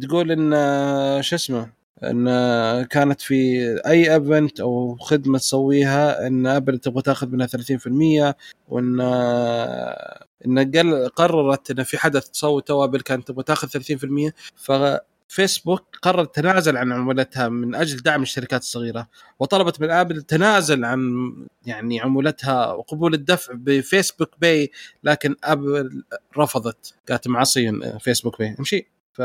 تقول 0.00 0.32
إن 0.32 0.52
آه، 0.54 1.20
شو 1.20 1.36
اسمه 1.36 1.70
إن 2.02 2.28
آه، 2.28 2.82
كانت 2.82 3.20
في 3.20 3.66
أي 3.86 4.14
event 4.14 4.60
أو 4.60 4.96
خدمة 5.00 5.38
تسويها 5.38 6.26
إن 6.26 6.46
أبل 6.46 6.78
تبغى 6.78 7.02
تاخذ 7.02 7.28
منها 7.28 7.46
30% 7.46 8.34
وإن 8.68 9.00
إن 10.46 10.70
قررت 11.16 11.70
إن 11.70 11.82
في 11.82 11.98
حدث 11.98 12.28
تسوي 12.28 12.62
تو 12.62 12.84
أبل 12.84 13.00
كانت 13.00 13.28
تبغى 13.28 13.44
تاخذ 13.44 13.68
30% 13.68 14.32
ففيسبوك 15.32 15.96
قررت 16.02 16.34
تنازل 16.34 16.76
عن 16.76 16.92
عمولتها 16.92 17.48
من 17.48 17.74
أجل 17.74 17.96
دعم 18.02 18.22
الشركات 18.22 18.60
الصغيرة 18.60 19.08
وطلبت 19.38 19.80
من 19.80 19.90
آبل 19.90 20.22
تنازل 20.22 20.84
عن 20.84 21.32
يعني 21.66 22.00
عمولتها 22.00 22.72
وقبول 22.72 23.14
الدفع 23.14 23.52
ب 23.56 23.64
Facebook 23.64 24.30
Pay 24.38 24.70
لكن 25.04 25.36
آبل 25.44 26.04
رفضت 26.38 26.94
قالت 27.08 27.28
معصين 27.28 27.98
Facebook 27.98 28.38
Pay. 28.38 28.56
أمشي؟ 28.58 28.88
ف 29.12 29.22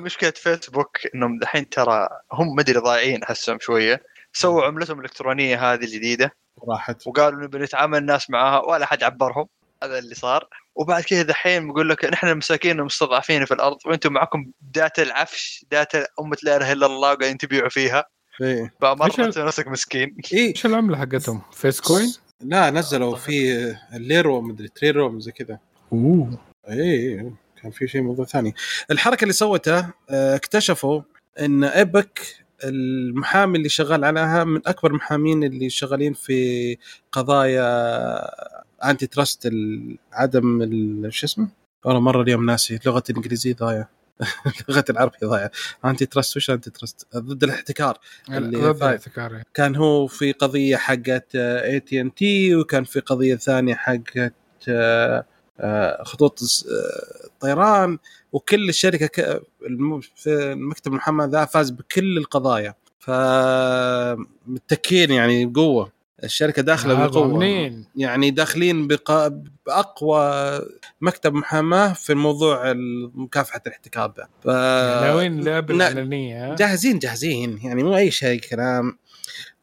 مشكلة 0.00 0.30
فيسبوك 0.30 0.98
إنهم 1.14 1.38
دحين 1.38 1.68
ترى 1.68 2.08
هم 2.32 2.54
مدري 2.54 2.78
ضايعين 2.78 3.22
أحسهم 3.22 3.58
شوية 3.60 4.02
سووا 4.32 4.64
عملتهم 4.64 4.98
الإلكترونية 4.98 5.72
هذه 5.72 5.84
الجديدة 5.84 6.30
راحت. 6.68 7.06
وقالوا 7.06 7.42
نبي 7.42 7.58
نتعامل 7.58 7.98
الناس 7.98 8.30
معاها 8.30 8.60
ولا 8.60 8.86
حد 8.86 9.02
عبرهم 9.02 9.46
هذا 9.82 9.98
اللي 9.98 10.14
صار. 10.14 10.48
وبعد 10.76 11.02
كذا 11.02 11.22
دحين 11.22 11.68
بقول 11.72 11.88
لك 11.88 12.04
نحن 12.04 12.28
المساكين 12.28 12.80
المستضعفين 12.80 13.44
في 13.44 13.54
الأرض 13.54 13.76
وأنتم 13.86 14.12
معكم 14.12 14.46
داتا 14.60 15.02
العفش 15.02 15.64
داتا 15.70 16.06
أمة 16.20 16.36
لا 16.42 16.56
إله 16.56 16.72
إلا 16.72 16.86
الله 16.86 17.08
قاعدين 17.14 17.38
تبيعوا 17.38 17.68
فيها. 17.68 18.04
إيه. 18.42 18.72
فمره 18.80 19.06
ال- 19.06 19.12
تنسى 19.12 19.42
نفسك 19.42 19.68
مسكين. 19.68 20.16
إيه. 20.32 20.48
إيش 20.48 20.66
العملة 20.66 20.98
حقتهم؟ 20.98 21.42
فيس 21.52 21.80
كوين؟ 21.80 22.12
لا 22.40 22.70
نزلوا 22.70 23.16
في 23.16 23.52
الليرو 23.94 24.40
مدري 24.40 24.68
تريرو 24.68 25.18
زي 25.20 25.32
كذا. 25.32 25.58
أوه. 25.92 26.38
إيه 26.68 26.74
إيه. 26.82 27.32
كان 27.62 27.70
في 27.70 27.88
شيء 27.88 28.02
موضوع 28.02 28.24
ثاني. 28.24 28.54
الحركة 28.90 29.22
اللي 29.22 29.32
سوتها 29.32 29.92
آه، 30.10 30.36
اكتشفوا 30.36 31.02
إن 31.40 31.64
Epic 31.64 32.20
المحامي 32.64 33.58
اللي 33.58 33.68
شغال 33.68 34.04
عليها 34.04 34.44
من 34.44 34.60
أكبر 34.66 34.90
المحامين 34.90 35.44
اللي 35.44 35.70
شغالين 35.70 36.12
في 36.12 36.76
قضايا 37.12 37.66
antitrust 38.84 39.50
عدم 40.12 41.10
شو 41.10 41.26
اسمه؟ 41.26 41.48
والله 41.84 42.00
مرة 42.00 42.22
اليوم 42.22 42.46
ناسي 42.46 42.78
لغه 42.86 43.02
الإنجليزية 43.10 43.54
ضايع 43.54 43.88
لغه 44.68 44.84
العربي 44.90 45.16
ضايع 45.24 45.50
antitrust 45.84 46.36
وش 46.36 46.50
antitrust؟ 46.50 47.06
ضد 47.16 47.44
الاحتكار. 47.44 47.98
ضد. 48.30 48.54
الاحتكار 48.82 49.42
كان 49.54 49.76
هو 49.76 50.06
في 50.06 50.32
قضية 50.32 50.76
حقت 50.76 51.34
اي 51.36 51.80
تي 51.80 52.00
ان 52.00 52.14
تي 52.14 52.54
وكان 52.56 52.84
في 52.84 53.00
قضية 53.00 53.36
ثانية 53.36 53.74
حقت 53.74 54.34
آه، 54.68 55.24
آه، 55.60 56.02
خطوط 56.04 56.42
الس- 56.42 56.66
آه، 56.66 57.26
الطيران 57.26 57.98
وكل 58.32 58.68
الشركة 58.68 59.06
ك- 59.06 59.42
في 60.16 60.52
المكتب 60.52 60.92
المحمد 60.92 61.28
ذا 61.30 61.44
فاز 61.44 61.70
بكل 61.70 62.18
القضايا. 62.18 62.74
فمتكين 64.46 65.10
يعني 65.10 65.46
بقوة. 65.46 65.92
الشركة 66.24 66.62
داخلة 66.62 66.94
هذا 66.98 67.06
بقوة 67.06 67.36
منين؟ 67.36 67.84
يعني 67.96 68.30
داخلين 68.30 68.86
بق... 68.86 69.32
بأقوى 69.66 70.60
مكتب 71.00 71.34
محاماة 71.34 71.92
في 71.92 72.14
موضوع 72.14 72.72
مكافحة 73.14 73.60
الاحتكار 73.66 74.12
ذا 74.16 74.28
ف... 74.42 74.46
لوين 75.06 75.44
لعبه 75.44 75.74
لا، 75.74 75.84
اعلانيه؟ 75.86 76.54
جاهزين 76.54 76.98
جاهزين 76.98 77.58
يعني 77.62 77.82
مو 77.82 77.96
أي 77.96 78.10
شيء 78.10 78.40
كلام 78.40 78.98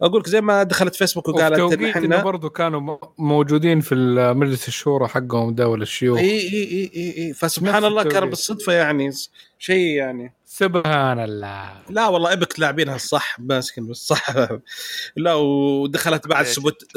أقول 0.02 0.20
لك 0.20 0.30
زي 0.30 0.42
ما 0.42 0.64
دخلت 0.64 0.96
فيسبوك 0.96 1.28
وقالت 1.28 1.74
انه 1.74 1.90
إحنا 1.90 2.24
برضه 2.24 2.50
كانوا 2.50 2.98
موجودين 3.18 3.80
في 3.82 3.96
مجلس 4.36 4.68
الشورى 4.68 5.08
حقهم 5.08 5.56
ده 5.56 5.68
ولا 5.68 5.84
الشيوخ 5.84 6.20
إي 6.20 6.40
إي 6.40 6.64
إي 6.64 6.92
إي, 6.96 7.18
إي. 7.18 7.34
فسبحان 7.34 7.86
الله 7.86 8.04
كان. 8.04 8.30
بالصدفه 8.30 8.74
يعني 8.74 9.12
شيء 9.60 9.86
يعني 9.88 10.34
سبحان 10.54 11.20
الله. 11.20 11.82
لا 11.90 12.08
والله 12.08 12.34
Epic 12.34 12.60
لاعبينها 12.60 12.96
الصح 12.96 13.40
ماسكين 13.40 13.88
بالصح. 13.88 14.36
لا 15.16 15.34
ودخلت 15.34 16.28
بعد 16.28 16.46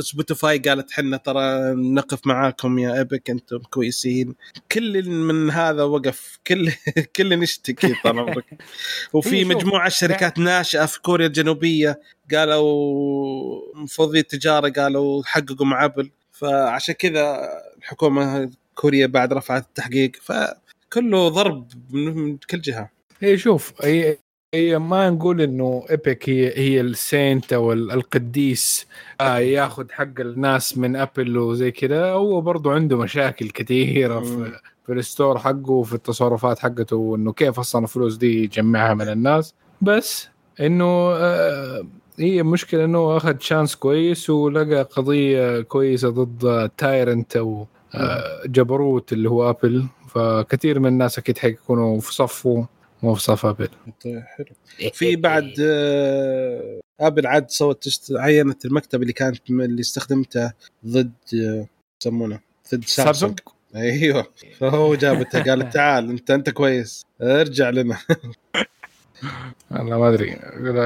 Spotify 0.00 0.58
قالت 0.58 0.92
حنا 0.92 1.16
ترى 1.16 1.74
نقف 1.74 2.26
معاكم 2.26 2.78
يا 2.78 3.00
Epic 3.00 3.30
أنتم 3.30 3.58
كويسين. 3.58 4.34
كل 4.72 5.08
من 5.10 5.50
هذا 5.50 5.82
وقف 5.82 6.38
كل 6.46 6.72
كل 7.16 7.38
نشتكي 7.38 7.94
طال 8.04 8.18
عمرك. 8.18 8.44
وفي 9.12 9.42
شوف، 9.42 9.50
مجموعة 9.50 9.88
شركات 9.88 10.38
ناشئة 10.38 10.86
في 10.86 11.00
كوريا 11.00 11.26
الجنوبية 11.26 12.00
قالوا 12.34 13.60
مفوضي 13.74 14.18
التجارة 14.20 14.68
قالوا 14.68 15.22
حققوا 15.24 15.66
مع 15.66 15.84
أبل. 15.84 16.10
فعشان 16.32 16.94
كذا 16.94 17.48
الحكومة 17.78 18.50
كوريا 18.74 19.06
بعد 19.06 19.32
رفعت 19.32 19.62
التحقيق. 19.62 20.12
فكله 20.22 21.28
ضرب 21.28 21.72
من 21.90 22.14
من 22.14 22.36
كل 22.36 22.60
جهة. 22.60 22.95
هي 23.20 23.38
شوف 23.38 23.72
هي 23.84 24.16
هي 24.54 24.78
ما 24.78 25.10
نقول 25.10 25.40
إنه 25.40 25.84
Epic 25.90 26.28
هي 26.28 26.58
هي 26.58 26.80
ال 26.80 26.92
saint 26.92 27.52
أو 27.52 27.72
ال- 27.72 27.90
القديس 27.90 28.86
آه 29.20 29.38
ياخذ 29.38 29.90
حق 29.90 30.20
الناس 30.20 30.78
من 30.78 30.96
ابل 30.96 31.38
وزي 31.38 31.70
كذا. 31.70 32.04
هو 32.10 32.40
برضو 32.40 32.70
عنده 32.70 32.96
مشاكل 32.98 33.50
كثيرة. 33.50 34.20
في 34.20 34.52
في 34.86 34.92
الستور 34.92 35.38
حقه 35.38 35.70
وفي 35.70 35.94
التصرفات 35.94 36.58
حقته 36.58 36.96
وإنه 36.96 37.32
كيف 37.32 37.58
أصلا 37.58 37.84
الفلوس 37.84 38.16
دي 38.16 38.44
يجمعها 38.44 38.94
من 38.94 39.08
الناس. 39.08 39.54
بس 39.80 40.28
إنه 40.60 40.84
آه 41.12 41.86
هي 42.18 42.42
مشكلة 42.42 42.84
إنه 42.84 43.16
أخذ 43.16 43.36
chance 43.40 43.74
كويس 43.76 44.30
ولقى 44.30 44.82
قضية 44.82 45.60
كويسة 45.60 46.10
ضد 46.10 46.70
tyrant 46.78 47.36
أو 47.36 47.66
آه، 47.94 48.42
جبروت 48.46 49.12
اللي 49.12 49.30
هو 49.30 49.50
ابل 49.50 49.86
فكثير 50.08 50.80
من 50.80 50.86
الناس 50.86 51.18
أكيد 51.18 51.38
حيكونوا 51.38 52.00
في 52.00 52.14
صفه. 52.14 52.66
مو 53.02 53.14
في 53.14 53.22
صف 53.22 53.46
ابل 53.46 53.68
طيب، 54.04 54.22
حلو. 54.26 54.90
في 54.92 55.16
بعد 55.16 55.52
آه، 55.60 56.80
ابل 57.00 57.26
عاد 57.26 57.50
سوت 57.50 57.82
تشت- 57.88 58.12
عينت 58.16 58.64
المكتب 58.64 59.02
اللي 59.02 59.12
كانت 59.12 59.50
م- 59.50 59.60
اللي 59.60 59.80
استخدمته 59.80 60.52
ضد 60.86 61.12
آه، 61.34 61.66
يسمونه 62.02 62.40
ضد 62.74 62.84
سامسونج. 62.84 63.38
أيوه. 63.76 64.26
فهو 64.58 64.94
جابته 64.94 65.42
قال 65.42 65.68
تعال 65.70 66.10
أنت 66.10 66.30
أنت 66.30 66.50
كويس. 66.50 67.02
ارجع 67.22 67.70
لنا. 67.70 67.98
والله 69.70 69.98
ما 69.98 70.08
أدري. 70.08 70.32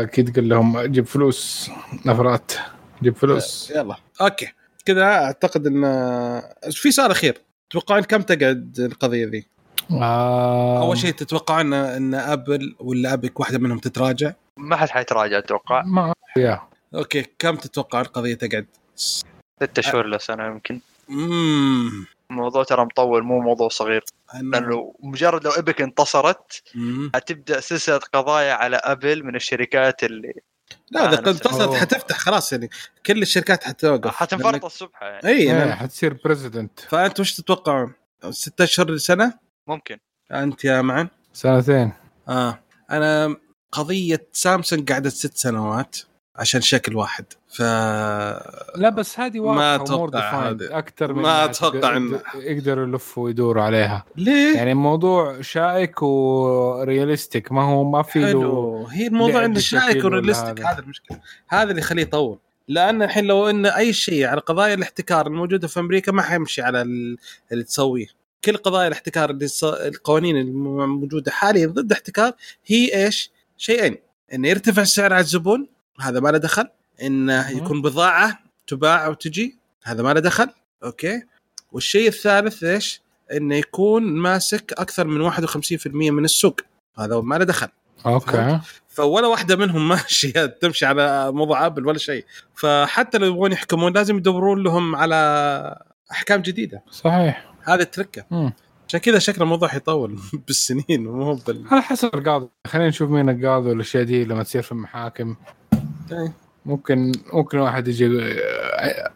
أكيد 0.02 0.34
قال 0.36 0.48
لهم 0.48 0.80
جيب 0.80 1.06
فلوس 1.06 1.70
نفرات 2.06 2.52
جيب 3.02 3.16
فلوس. 3.16 3.70
يلا. 3.70 3.96
okay. 4.20 4.48
كذا 4.84 5.02
أعتقد 5.04 5.66
إن 5.66 5.84
آه، 5.84 6.54
في 6.70 6.90
سؤال 6.90 7.10
اخير 7.10 7.38
تتوقعون 7.70 8.02
كم 8.02 8.22
تقعد 8.22 8.80
القضية 8.80 9.26
ذي؟ 9.26 9.46
آه 9.92 10.82
اول 10.82 10.98
شيء 10.98 11.10
تتوقعون 11.10 11.72
ان 11.72 12.14
ابل 12.14 12.76
ولا 12.80 13.12
Epic 13.12 13.40
واحدة 13.40 13.58
منهم 13.58 13.78
تتراجع؟ 13.78 14.32
ما 14.56 14.76
حد 14.76 14.88
حيتراجع 14.88 15.38
أتوقع 15.38 15.82
ما 15.82 16.12
يا 16.36 16.60
okay 16.94 17.26
كم 17.38 17.56
تتوقع 17.56 18.00
القضية 18.00 18.34
تقعد؟ 18.34 18.66
ست 18.96 19.80
شهور 19.80 20.06
لسنه 20.06 20.46
يمكن 20.46 20.80
امم 21.10 22.06
الموضوع 22.30 22.64
ترى 22.64 22.84
مطول 22.84 23.22
مو 23.22 23.40
موضوع 23.40 23.68
صغير 23.68 24.04
لأنه 24.42 24.94
مجرد 25.00 25.44
لو 25.44 25.50
Epic 25.50 25.80
انتصرت 25.80 26.62
مم. 26.74 27.10
حتبدأ 27.14 27.60
سلسلة 27.60 27.98
قضايا 27.98 28.52
على 28.52 28.76
ابل 28.76 29.24
من 29.24 29.36
الشركات 29.36 30.04
اللي 30.04 30.32
لا 30.90 31.20
إذا 31.20 31.40
أوه. 31.52 31.80
حتفتح 31.80 32.18
خلاص 32.18 32.52
يعني 32.52 32.70
كل 33.06 33.22
الشركات 33.22 33.64
حتوقف 33.64 34.14
حتنفرط 34.14 34.64
الصبح 34.64 35.02
يعني 35.02 35.28
اي 35.28 35.36
إيه، 35.38 35.52
نعم. 35.52 35.72
حتصير 35.72 36.16
precedent 36.24 36.80
فأنت 36.80 37.20
وش 37.20 37.34
تتوقعون؟ 37.34 37.92
ستة 38.30 38.64
اشهر 38.64 38.90
لسنة؟ 38.90 39.34
ممكن. 39.70 39.98
أنت 40.32 40.64
يا 40.64 40.82
معن؟ 40.82 41.08
سنتين. 41.32 41.92
آه. 42.28 42.58
أنا 42.90 43.36
قضية 43.72 44.26
سامسونج 44.32 44.92
قعدت 44.92 45.12
ست 45.12 45.36
سنوات 45.36 45.96
عشان 46.36 46.60
شكل 46.60 46.96
واحد 46.96 47.24
ف 47.48 47.62
لا 48.76 48.88
بس 48.96 49.20
هذه 49.20 49.40
ما 49.40 49.76
واضحة 49.76 50.06
defined 50.06 50.62
هذه. 50.62 50.78
أكثر 50.78 51.12
من 51.12 51.22
ما 51.22 51.46
تقدر- 51.46 51.94
إن- 52.20 52.36
يقدروا 52.36 52.86
يلفوا 52.86 53.24
ويدوروا 53.24 53.62
عليها. 53.62 54.04
ليه؟ 54.16 54.56
يعني 54.56 54.72
الموضوع 54.72 55.40
شائك 55.40 56.02
و 56.02 56.17
realistic 56.17 57.52
ما 57.52 57.62
هو 57.62 57.90
ما 57.90 58.02
في 58.02 58.18
له 58.20 58.26
حلو 58.28 58.86
هي 58.86 59.06
الموضوع 59.06 59.44
إنه 59.44 59.58
شائك 59.58 60.04
و 60.04 60.10
realistic 60.10 60.60
هذا. 60.60 60.78
المشكلة. 60.78 61.20
هذا 61.48 61.70
اللي 61.70 61.80
يخليه 61.80 62.02
يطول. 62.02 62.38
لأن 62.68 63.02
الحين 63.02 63.24
لو 63.24 63.50
إن 63.50 63.66
أي 63.66 63.92
شيء 63.92 64.26
على 64.26 64.40
قضايا 64.40 64.74
الاحتكار 64.74 65.26
الموجودة 65.26 65.68
في 65.68 65.80
أمريكا 65.80 66.12
ما 66.12 66.22
حيمشي 66.22 66.62
على 66.62 66.82
ال- 66.82 67.16
اللي 67.52 67.64
تسويه. 67.64 68.06
كل 68.44 68.56
قضايا 68.56 68.88
الاحتكار 68.88 69.30
اللي 69.30 69.48
ص... 69.48 69.64
القوانين 69.64 70.36
الموجوده 70.36 71.30
حاليا 71.30 71.66
ضد 71.66 71.86
الاحتكار 71.86 72.32
هي 72.66 73.04
إيش؟ 73.04 73.30
شيئين. 73.56 73.96
انه 74.34 74.48
يرتفع 74.48 74.82
السعر 74.82 75.12
على 75.12 75.20
الزبون 75.20 75.66
هذا 76.00 76.20
ما 76.20 76.28
له 76.28 76.38
دخل. 76.38 76.68
انه. 77.02 77.50
يكون 77.50 77.82
بضاعة 77.82 78.38
تباع 78.66 79.08
وتجي 79.08 79.58
هذا 79.84 80.02
ما 80.02 80.14
له 80.14 80.20
دخل. 80.20 80.48
أوكي؟ 80.84 81.22
والشيء 81.72 82.08
الثالث 82.08 82.64
إيش؟ 82.64 83.00
انه 83.32 83.56
يكون 83.56 84.02
ماسك 84.02 84.72
أكثر 84.72 85.06
من 85.06 85.30
51% 85.32 85.86
من 85.86 86.24
السوق. 86.24 86.60
هذا 86.98 87.20
ما 87.20 87.34
له 87.34 87.44
دخل. 87.44 87.68
okay. 88.06 88.60
فولا 88.88 89.26
واحدة 89.26 89.56
منهم 89.56 89.88
ماشية 89.88 90.46
تمشي 90.60 90.86
على 90.86 91.32
موضوع 91.32 91.66
ابل 91.66 91.86
ولا 91.86 91.98
شيء. 91.98 92.24
فحتى 92.54 93.18
لو 93.18 93.26
يبغون 93.26 93.52
يحكمون 93.52 93.92
لازم 93.92 94.16
يدورون 94.16 94.62
لهم 94.62 94.96
على 94.96 95.84
أحكام 96.12 96.42
جديدة. 96.42 96.82
صحيح. 96.90 97.49
هذا 97.64 97.82
التركة. 97.82 98.52
عشان 98.88 99.00
كذا 99.00 99.18
شكل 99.18 99.42
الموضوع 99.42 99.68
حيطول 99.68 100.18
بالسنين 100.46 101.04
مو 101.04 101.34
بال 101.34 101.64
على 101.70 101.82
حسب 101.82 102.14
القاضي. 102.14 102.48
خلينا 102.66 102.88
نشوف 102.88 103.10
مين 103.10 103.28
القاضي 103.28 103.68
والأشياء 103.68 104.02
دي 104.02 104.24
لما 104.24 104.42
تصير 104.42 104.62
في 104.62 104.72
المحاكم. 104.72 105.36
إيه. 106.12 106.32
ممكن 106.66 107.12
ممكن 107.32 107.58
واحد 107.58 107.88
يجي 107.88 108.08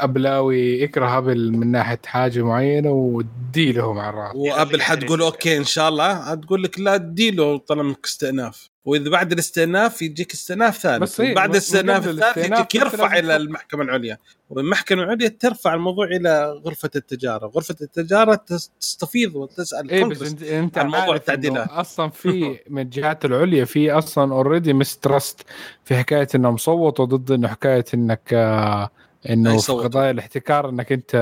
أبلاوي 0.00 0.80
يكره 0.80 1.18
أبل 1.18 1.52
من 1.52 1.70
ناحية 1.70 2.00
حاجة 2.06 2.42
معينة 2.42 2.90
وتدي 2.90 3.72
له 3.72 3.92
مع 3.92 4.08
الرأس. 4.10 4.36
وأبل 4.36 4.82
حتقول 4.82 5.20
okay 5.22 5.56
إن 5.56 5.64
شاء 5.64 5.88
الله. 5.88 6.34
تقول 6.34 6.62
لك 6.62 6.80
لا 6.80 6.94
اديله 6.94 7.58
طلب 7.58 7.80
منك 7.80 8.04
استئناف 8.04 8.73
وإذا 8.84 9.10
بعد 9.10 9.32
الاستئناف 9.32 10.02
يجيك 10.02 10.32
استئناف 10.32 10.78
ثالث 10.78 11.02
بس 11.02 11.20
إيه، 11.20 11.34
بعد 11.34 11.50
الاستئناف 11.50 12.08
الثالث 12.08 12.38
يجيك 12.52 12.74
يرفع 12.74 13.18
إلى. 13.18 13.36
المحكمة 13.36 13.82
العليا 13.82 14.18
والمحكمه 14.50 15.02
العليا 15.02 15.28
ترفع 15.28 15.74
الموضوع 15.74 16.06
إلى 16.06 16.52
غرفة 16.64 16.90
التجارة 16.96 17.46
غرفة 17.46 17.76
التجارة 17.80 18.34
تس- 18.34 18.70
تستفيض 18.80 19.36
وتسأل 19.36 19.90
إيه 19.90 20.04
بس 20.04 20.22
انت 20.22 20.42
أنت 20.42 20.78
عن 20.78 20.86
موضوع 20.86 21.14
التعديلات. 21.16 21.68
أصلا 21.68 22.10
في 22.10 22.58
من 22.70 22.82
الجهات 22.82 23.24
العليا 23.24 23.64
في 23.64 23.90
أصلا 23.92 24.32
اوريدي 24.32 24.72
مسترست 24.72 25.40
في 25.84 25.96
حكاية 25.96 26.28
إنهم 26.34 26.56
صوتوا 26.56 27.04
ضد 27.04 27.30
إنه 27.30 27.48
حكاية 27.48 27.84
إنك 27.94 28.20
آه، 28.32 28.90
إنه 29.30 29.58
في. 29.58 29.72
قضايا 29.72 30.10
الاحتكار 30.10 30.68
إنك 30.68 30.92
أنت 30.92 31.14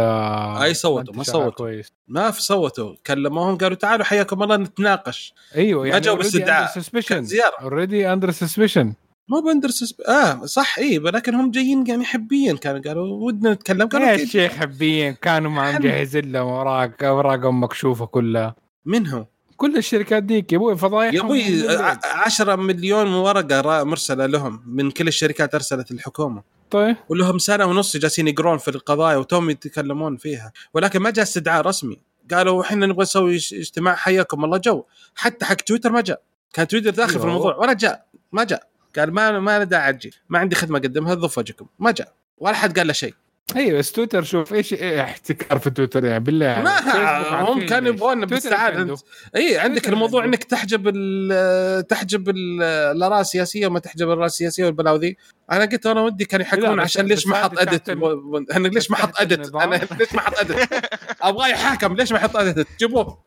أي 0.63 0.75
صوتوا، 0.75 1.15
ما 1.15 1.23
صوتوا. 1.23 1.51
كويس 1.51 1.93
ما 2.09 2.31
في 2.31 2.43
صوتوا 2.43 2.95
كلموهم 3.07 3.59
قالوا 3.59 3.77
تعالوا 3.77 4.05
حياكم 4.05 4.43
الله 4.43 4.57
نتناقش 4.57 5.35
أيوه 5.57 5.83
ما 5.83 5.89
يعني 5.89 6.01
جاوا 6.01 6.17
باستدعاء. 6.17 6.73
كانت 7.09 7.27
زيارة. 7.27 7.55
already 7.63 8.13
under 8.13 8.31
suspicion 8.31 8.95
مو 9.29 9.41
بندرس 9.41 9.95
آه 10.09 10.45
صح 10.47 10.79
اي 10.79 10.99
ولكن 10.99 11.35
هم 11.35 11.51
جايين 11.51 11.87
يعني 11.87 12.05
حبيا 12.05 12.55
كانوا 12.55 12.81
قالوا 12.81 13.27
ودنا 13.27 13.53
نتكلم 13.53 13.89
قالوا 13.89 14.09
يا. 14.09 14.25
شيخ 14.27 14.53
حبيين 14.53 15.15
كانوا 15.15 15.51
ما. 15.51 15.79
مجهزين 15.79 16.33
لهم 16.33 16.49
أوراق 16.49 17.05
اوراقهم 17.05 17.63
مكشوفه 17.63 18.07
كلها 18.07 18.55
من 18.85 19.07
هو؟ 19.07 19.27
كل 19.57 19.77
الشركات 19.77 20.23
ديك 20.23 20.53
يا 20.53 20.59
أبوي 20.59 20.77
فضايح 20.77 21.15
يا 21.15 21.21
أبوي 21.21 21.69
10 22.05 22.57
مليون 22.57 23.15
ورقة 23.15 23.85
مرسلة 23.85 24.27
لهم 24.27 24.63
من 24.67 24.91
كل 24.91 25.09
الشركات 25.09 25.55
أرسلت 25.55 25.91
الحكومة 25.91 26.43
طيب. 26.73 26.97
ولهم 27.09 27.39
سنة 27.39 27.67
ونص 27.67 27.97
جالسين 27.97 28.29
يقرون 28.29 28.59
في 28.59 28.69
القضايا 28.69 29.17
وتوم 29.17 29.51
يتكلمون 29.51 30.17
فيها. 30.17 30.53
ولكن 30.75 30.99
ما 31.01 31.11
جاء 31.11 31.23
استدعاء 31.23 31.63
رسمي. 31.67 31.99
قالوا 32.31 32.63
إحنا 32.63 32.87
نبغى 32.87 33.03
نسوي 33.03 33.37
اج- 33.37 33.55
اجتماع 33.55 33.95
حياكم 33.95 34.45
الله 34.45 34.59
جو. 34.59 34.85
حتى 35.15 35.45
حق 35.45 35.55
تويتر 35.55 35.93
ما 35.93 36.01
جاء. 36.01 36.23
كان 36.53 36.69
تويتر 36.69 36.91
داخل 36.91 37.19
في. 37.19 37.25
الموضوع 37.25 37.57
ولا 37.57 37.73
جاء. 37.73 38.07
ما 38.33 38.45
جاء. 38.45 38.69
قال 38.99 39.13
ما 39.15 39.39
ما 39.39 39.59
له 39.59 39.65
داعي 39.65 39.93
تجي 39.93 40.13
ما 40.29 40.39
عندي 40.39 40.57
خدمة 40.57 40.79
أقدمها 40.79 41.15
ضف 41.15 41.39
وجهكم 41.39 41.67
ما 41.79 41.91
جاء. 41.91 42.13
ولا 42.39 42.55
حد 42.55 42.79
قال 42.79 42.87
له 42.87 42.93
شيء. 42.93 43.15
أيوه 43.57 43.79
بس 43.79 43.93
تويتر 43.93 44.23
شوف 44.23 44.53
إيش 44.55 44.75
احتكار 44.75 45.59
في 45.59 45.71
تويتر 45.71 46.05
يعني 46.05 46.25
بالله. 46.25 46.63
ما 46.63 47.41
هم 47.43 47.67
كانوا. 47.67 47.89
يبغون 47.89 48.27
بالسعاده 48.27 48.97
اي 49.37 49.59
عندك 49.59 49.89
الموضوع 49.89 50.23
عنده. 50.23 50.37
إنك 50.37 50.45
تحجب 50.45 50.89
ال- 50.95 51.87
تحجب 51.87 52.29
ال- 52.29 52.63
الآراء 52.63 53.21
السياسية 53.21 53.67
وما 53.67 53.79
تحجب 53.79 54.07
الآراء 54.07 54.27
السياسية 54.27 54.65
والبلاوي 54.65 54.99
ذي. 54.99 55.17
أنا 55.53 55.65
قلت 55.65 55.87
أنا 55.87 56.01
ودي 56.01 56.25
كانوا 56.25 56.47
يحكمون 56.47 56.77
بس- 56.77 56.83
عشان 56.83 57.07
ليش 57.07 57.27
ما 57.27 57.37
حط 57.37 57.59
ادت 57.59 57.89
أنا 57.91 58.69
ليش 58.69 58.91
ما 58.91 58.97
حط 58.97 59.21
ادت. 59.21 59.55
أنا 59.57 59.77
ليش 59.99 60.13
ما 60.15 60.21
حط 60.21 60.39
ادت 60.39 60.85
أبغى 61.23 61.51
يحاكم 61.51 61.95
ليش 61.97 62.13
ما 62.13 62.19
يحط 62.19 62.37
ادت 62.37 62.67
جيبوه. 62.81 63.19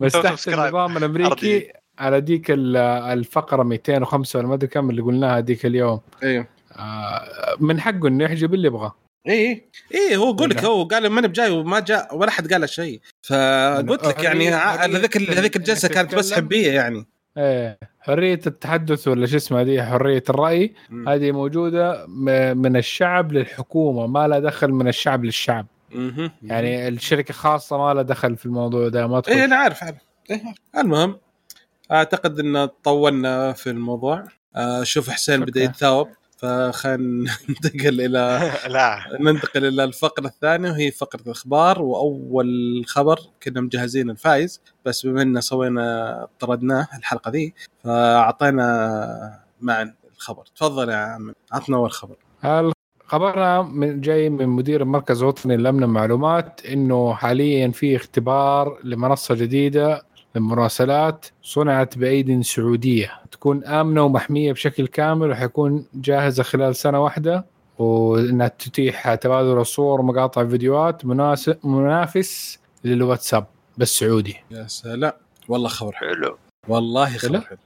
بس 0.00 0.12
تحت. 0.12 0.48
النظام 0.48 0.96
الأمريكي 0.96 1.72
على 1.98 2.20
ديك 2.20 2.50
ال- 2.50 2.76
الفقرة 3.18 3.62
205 3.62 4.38
ولا 4.38 4.48
ما 4.48 4.54
أدري 4.54 4.66
كم 4.68 4.90
اللي 4.90 5.02
قلناها 5.02 5.40
ديك 5.40 5.66
اليوم. 5.66 6.00
أيوه 6.22 6.46
آه، 6.76 7.56
من 7.60 7.80
حقه 7.80 8.08
إنه 8.08 8.24
يحجب 8.24 8.54
اللي 8.54 8.66
يبغاه. 8.66 8.94
اي 9.28 9.68
اي 9.94 10.16
هو 10.16 10.30
يقول 10.30 10.50
لك 10.50 10.56
ولا؟ 10.58 10.66
هو 10.66 10.84
قال 10.84 11.06
ماني 11.10 11.28
بجاي 11.28 11.50
وما 11.50 11.80
جاء 11.80 12.16
ولا 12.16 12.30
حد 12.30 12.52
قال 12.52 12.60
له 12.60 12.66
شيء 12.66 13.00
فقلت 13.22 14.06
لك 14.06 14.22
يعني 14.24 14.48
هذيك 14.50 15.16
هذيك 15.16 15.56
الجلسة 15.56 15.88
كانت 15.88 16.14
بس. 16.14 16.32
حبية 16.32 16.72
يعني 16.72 17.06
إيه 17.38 17.78
حرية 18.00 18.40
التحدث 18.46 19.08
ولا 19.08 19.26
شو 19.26 19.36
اسمها 19.36 19.62
دي 19.62 19.82
حرية 19.82 20.22
الرأي 20.30 20.74
مم. 20.90 21.08
هذه 21.08 21.32
موجودة 21.32 22.06
من 22.54 22.76
الشعب 22.76 23.32
للحكومة 23.32 24.06
ما 24.06 24.28
لها 24.28 24.38
دخل 24.38 24.68
من 24.72 24.88
الشعب 24.88 25.24
للشعب 25.24 25.66
مهم. 25.94 26.30
يعني 26.42 26.88
الشركة 26.88 27.34
خاصة 27.34 27.78
ما 27.78 27.94
لها 27.94 28.02
دخل 28.02 28.36
في 28.36 28.46
الموضوع 28.46 28.88
ده 28.88 29.06
ما 29.06 29.16
إيه 29.16 29.20
تخش 29.22 29.32
أنا 29.36 29.56
عارف 29.56 29.84
عارف 29.84 29.96
إيه. 30.30 30.42
المهم 30.78 31.18
أعتقد 31.92 32.38
إن 32.40 32.66
طولنا 32.84 33.52
في 33.52 33.70
الموضوع 33.70 34.24
آه، 34.56 34.82
شوف 34.82 35.10
حسين 35.10 35.40
بدأ. 35.40 35.62
يتثاوب 35.62 36.08
فخلينا 36.40 37.30
ننتقل 37.48 38.00
إلى 38.00 38.52
لا. 38.68 38.98
ننتقل 39.20 39.64
إلى 39.66 39.84
الفقرة 39.84 40.26
الثانية 40.26 40.70
وهي 40.70 40.90
فقرة 40.90 41.20
الأخبار. 41.26 41.82
وأول 41.82 42.84
خبر 42.86 43.18
كنا 43.42 43.60
مجهزين 43.60 44.10
الفايز 44.10 44.60
بس 44.84 45.06
بما 45.06 45.22
ان 45.22 45.40
سوينا 45.40 46.26
طردناه 46.40 46.88
الحلقة 46.98 47.30
ذي 47.30 47.54
فأعطينا 47.84 49.40
معا 49.60 49.94
الخبر. 50.16 50.44
تفضل 50.56 50.88
يا 50.88 50.96
عم. 50.96 51.32
عطنا 51.52 51.76
أول 51.76 51.90
خبر. 51.92 52.16
خبرنا 53.06 53.62
من 53.62 54.00
جاي 54.00 54.30
من 54.30 54.46
مدير 54.48 54.82
المركز 54.82 55.22
الوطني 55.22 55.56
للامن 55.56 55.82
المعلومات 55.82 56.60
إنه 56.66 57.14
حاليا 57.14 57.68
في 57.70 57.96
اختبار 57.96 58.78
لمنصة 58.84 59.34
جديدة 59.34 60.02
للمراسلات 60.34 61.26
صنعت 61.42 61.98
بأيد 61.98 62.40
سعودية. 62.40 63.10
تكون 63.32 63.64
آمنة 63.64 64.02
ومحمية 64.02 64.52
بشكل 64.52 64.86
كامل 64.86 65.30
وحيكون 65.30 65.86
جاهزة 65.94 66.42
خلال 66.42 66.76
سنة 66.76 67.00
واحدة 67.04 67.44
وإنها 67.78 68.48
تتيح 68.48 69.14
تبادل 69.14 69.58
الصور 69.60 70.00
ومقاطع 70.00 70.46
فيديوهات 70.46 71.04
مناسب 71.04 71.56
منافس 71.64 72.58
للواتساب 72.84 73.46
بس 73.78 73.98
سعودي 73.98 74.36
يا 74.50 74.66
سلام. 74.66 75.12
والله 75.48 75.68
خبر 75.68 75.92
حلو. 75.92 76.38
والله 76.68 77.16
خبر. 77.16 77.40
حلو؟ 77.40 77.56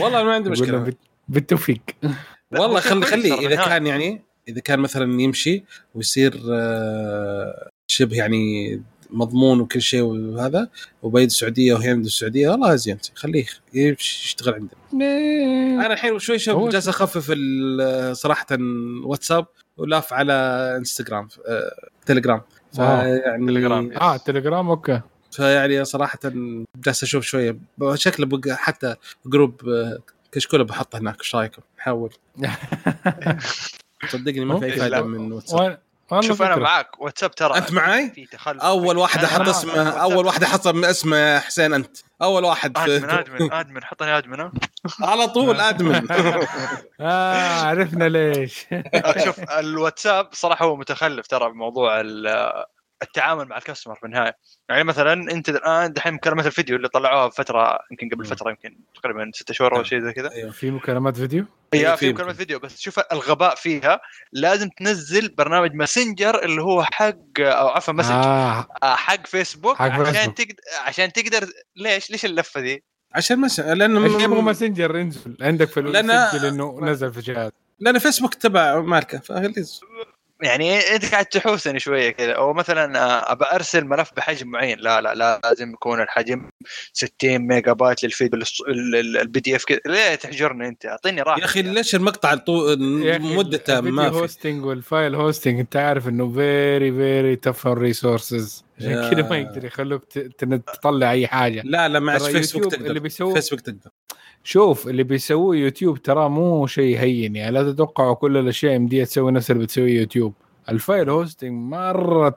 والله 0.00 0.22
ما 0.24 0.34
عندي 0.34 0.50
مشكلة. 0.54 0.92
بالتوفيق. 1.28 1.80
والله 2.52 2.80
خلي 2.80 3.06
خلي 3.06 3.34
إذا. 3.46 3.64
كان 3.64 3.86
يعني 3.86 4.22
إذا 4.48 4.60
كان 4.60 4.80
مثلا 4.80 5.20
يمشي 5.22 5.64
ويصير 5.94 6.40
آه، 6.52 7.68
شبه 7.90 8.16
يعني 8.16 8.82
مضمون 9.14 9.60
وكل 9.60 9.82
شيء 9.82 10.02
وهذا 10.02 10.68
وبيد 11.02 11.26
السعودية 11.26 11.74
وهي 11.74 11.88
عند 11.90 12.04
السعودية 12.04 12.48
والله 12.48 12.74
زين 12.76 12.98
خليه 13.14 13.46
يشتغل 13.74 14.54
عندنا 14.54 15.06
أنا 15.86 15.92
الحين 15.92 16.18
شوي 16.18 16.38
شوي 16.38 16.68
جالس 16.68 16.88
أخفف 16.88 17.26
ال- 17.30 18.16
صراحة 18.16 18.46
واتساب 19.04 19.46
ولاف 19.76 20.12
على 20.12 20.32
إنستغرام 20.78 21.28
آه، 21.46 21.88
تليجرام 22.06 22.40
آه، 22.78 23.02
فيعني 23.02 23.46
تليجرام. 23.46 23.92
آه 23.92 24.16
تليجرام 24.16 24.68
okay 24.70 25.00
فيعني 25.32 25.84
صراحة 25.84 26.18
جالس 26.84 27.02
أشوف 27.02 27.24
شوية 27.24 27.56
شكله 27.94 28.26
بقى 28.26 28.56
حتى 28.56 28.94
group 29.26 29.68
آه، 29.68 29.98
كشكولة 30.32 30.64
بحطه 30.64 30.98
هناك 30.98 31.18
إيش 31.20 31.34
رأيكم؟ 31.34 31.62
نحاول 31.78 32.10
صدقني 34.10 34.44
ما 34.44 34.58
في 34.60 34.64
أي. 34.64 34.72
فائده. 34.72 35.02
من 35.02 35.32
واتساب 35.32 35.78
شوف 36.20 36.42
أنا. 36.42 36.56
معاك 36.56 37.00
واتساب 37.00 37.30
ترى 37.34 37.56
أنت 37.58 37.72
معاي؟ 37.72 38.10
في 38.10 38.26
تخلف 38.26 38.62
أول 38.62 38.98
واحد 38.98 39.24
أحط. 39.24 39.40
اسمه 39.48 39.88
أول 39.90 40.26
واحد 40.26 40.42
أحط 40.44 40.66
اسمه 40.66 41.38
حسين 41.38 41.74
أنت 41.74 41.96
أول 42.22 42.44
واحد 42.44 42.78
admin 42.78 43.10
admin 43.10 43.52
admin 43.52 43.84
حطني 43.84 44.18
admin 44.18 44.40
ها؟ 44.40 44.52
على 45.10 45.26
طول 45.28 45.60
admin 45.60 46.06
آه 47.00 47.60
عرفنا 47.62 48.08
ليش 48.08 48.66
شوف 49.24 49.40
الواتساب 49.50 50.28
صراحة 50.32 50.64
هو 50.64 50.76
متخلف 50.76 51.26
ترى 51.26 51.50
بموضوع 51.50 52.00
ال- 52.00 52.64
التعامل 53.04 53.44
مع 53.48 53.56
ال 53.58 53.62
customer 53.62 53.94
في 53.94 54.06
النهاية. 54.06 54.36
يعني 54.68 54.84
مثلا 54.84 55.12
أنت 55.12 55.48
الآن 55.48 55.92
دحين 55.92 56.14
مكالمه 56.14 56.46
الفيديو 56.46 56.76
اللي 56.76 56.88
طلعوها 56.88 57.26
بفتره 57.26 57.78
يمكن 57.90 58.08
قبل. 58.08 58.24
فترة 58.24 58.50
يمكن 58.50 58.76
تقريبا 59.02 59.30
ستة 59.34 59.54
شهور 59.54 59.76
أو 59.76 59.82
شيء 59.82 60.00
زي 60.00 60.12
كذا. 60.12 60.30
أيوه 60.30 60.50
في 60.50 60.70
مكالمات 60.70 61.16
فيديو؟ 61.16 61.44
هي 61.74 61.90
في 61.90 61.96
في. 61.96 62.12
مكالمه 62.12 62.32
فيديو 62.32 62.58
بس 62.58 62.80
شوف 62.80 63.00
الغباء 63.12 63.54
فيها. 63.54 64.00
لازم 64.32 64.68
تنزل 64.68 65.34
برنامج 65.34 65.74
ماسنجر 65.74 66.44
اللي 66.44 66.62
هو 66.62 66.84
حق 66.84 67.16
أو 67.40 67.68
عفوا 67.68 67.94
مسج 67.94 68.10
آه. 68.12 68.66
آه، 68.82 68.94
حق 68.94 69.26
فيسبوك 69.26 69.76
حق 69.76 69.84
عشان 69.90 70.04
فيسبوك. 70.14 70.36
تقدر 70.36 70.54
عشان 70.84 71.12
تقدر 71.12 71.48
ليش؟ 71.76 72.10
ليش 72.10 72.24
اللفة 72.24 72.60
دي؟ 72.60 72.84
عشان 73.12 73.38
مس... 73.38 73.60
لأن 73.60 74.04
إيش 74.04 74.22
يبغى 74.22 74.42
ماسنجر 74.42 74.96
ينزل. 74.96 75.36
عندك 75.40 75.68
في 75.68 75.82
لأن- 75.82 76.44
إنه 76.44 76.80
نزل 76.80 77.12
في 77.12 77.20
جهاز 77.20 77.50
لأن 77.80 77.98
فيسبوك 77.98 78.34
تبع 78.34 78.80
مارك 78.80 79.18
فخليز 79.18 79.80
يعني 80.44 80.78
انت 80.78 81.12
قاعد 81.12 81.26
تحوسني 81.26 81.78
شوية 81.78 82.10
كذا. 82.10 82.32
أو 82.32 82.52
مثلا 82.52 82.98
آه، 82.98 83.32
أبى 83.32 83.44
أرسل 83.52 83.84
ملف 83.84 84.10
بحجم 84.16 84.48
معين. 84.48 84.78
لا 84.78 85.00
لا 85.00 85.14
لا 85.14 85.40
لازم 85.44 85.72
يكون 85.72 86.00
الحجم 86.00 86.48
60 86.92 87.38
ميجا 87.38 87.72
بايت 87.72 88.04
للفيد 88.04 88.30
ال 88.68 89.40
PDF 89.40 89.64
كذا. 89.64 89.80
ليه 89.86 90.14
تحجرني 90.14 90.68
أنت؟ 90.68 90.86
أعطيني 90.86 91.22
راحه 91.22 91.40
يا 91.40 91.44
أخي 91.44 91.62
ليش 91.62 91.94
المقطع 91.94 92.34
طو... 92.34 92.76
مدته 93.20 93.80
ما 93.80 94.10
في. 94.10 94.16
hosting 94.16 94.64
وال 94.64 94.81
file 94.81 95.14
hosting 95.14 95.60
أنت 95.60 95.76
عارف 95.76 96.08
إنه 96.08 96.32
very 96.32 96.92
very 96.92 97.36
tough 97.36 97.66
resources 97.66 98.64
عشان 98.78 99.10
كذا 99.10 99.28
ما 99.28 99.38
يقدر 99.38 99.64
يخلوك 99.64 100.04
تطلع 100.82 101.10
أي 101.10 101.26
حاجة. 101.26 101.62
لا 101.64 101.88
لا 101.88 101.98
معلش 101.98 102.24
فيسبوك 102.24 102.72
تقدر. 102.72 102.86
اللي 102.86 103.00
بيسوي 103.00 103.34
فيسبوك 103.34 103.60
تقدر. 103.60 103.90
شوف 104.44 104.88
اللي 104.88 105.02
بيسووه 105.02 105.56
يوتيوب 105.56 106.02
ترى 106.02 106.28
مو 106.28 106.66
شيء 106.66 106.98
هين 106.98 107.36
يعني. 107.36 107.52
لا 107.52 107.72
تتوقعوا 107.72 108.14
كل 108.14 108.36
الأشياء 108.36 108.74
يمديها 108.74 109.04
تسوي 109.04 109.32
نفس 109.32 109.50
اللي 109.50 109.62
بتسويه 109.62 110.00
يوتيوب. 110.00 110.34
ال 110.68 110.76
file 110.76 111.10
hosting 111.10 111.52
مرة 111.52 112.36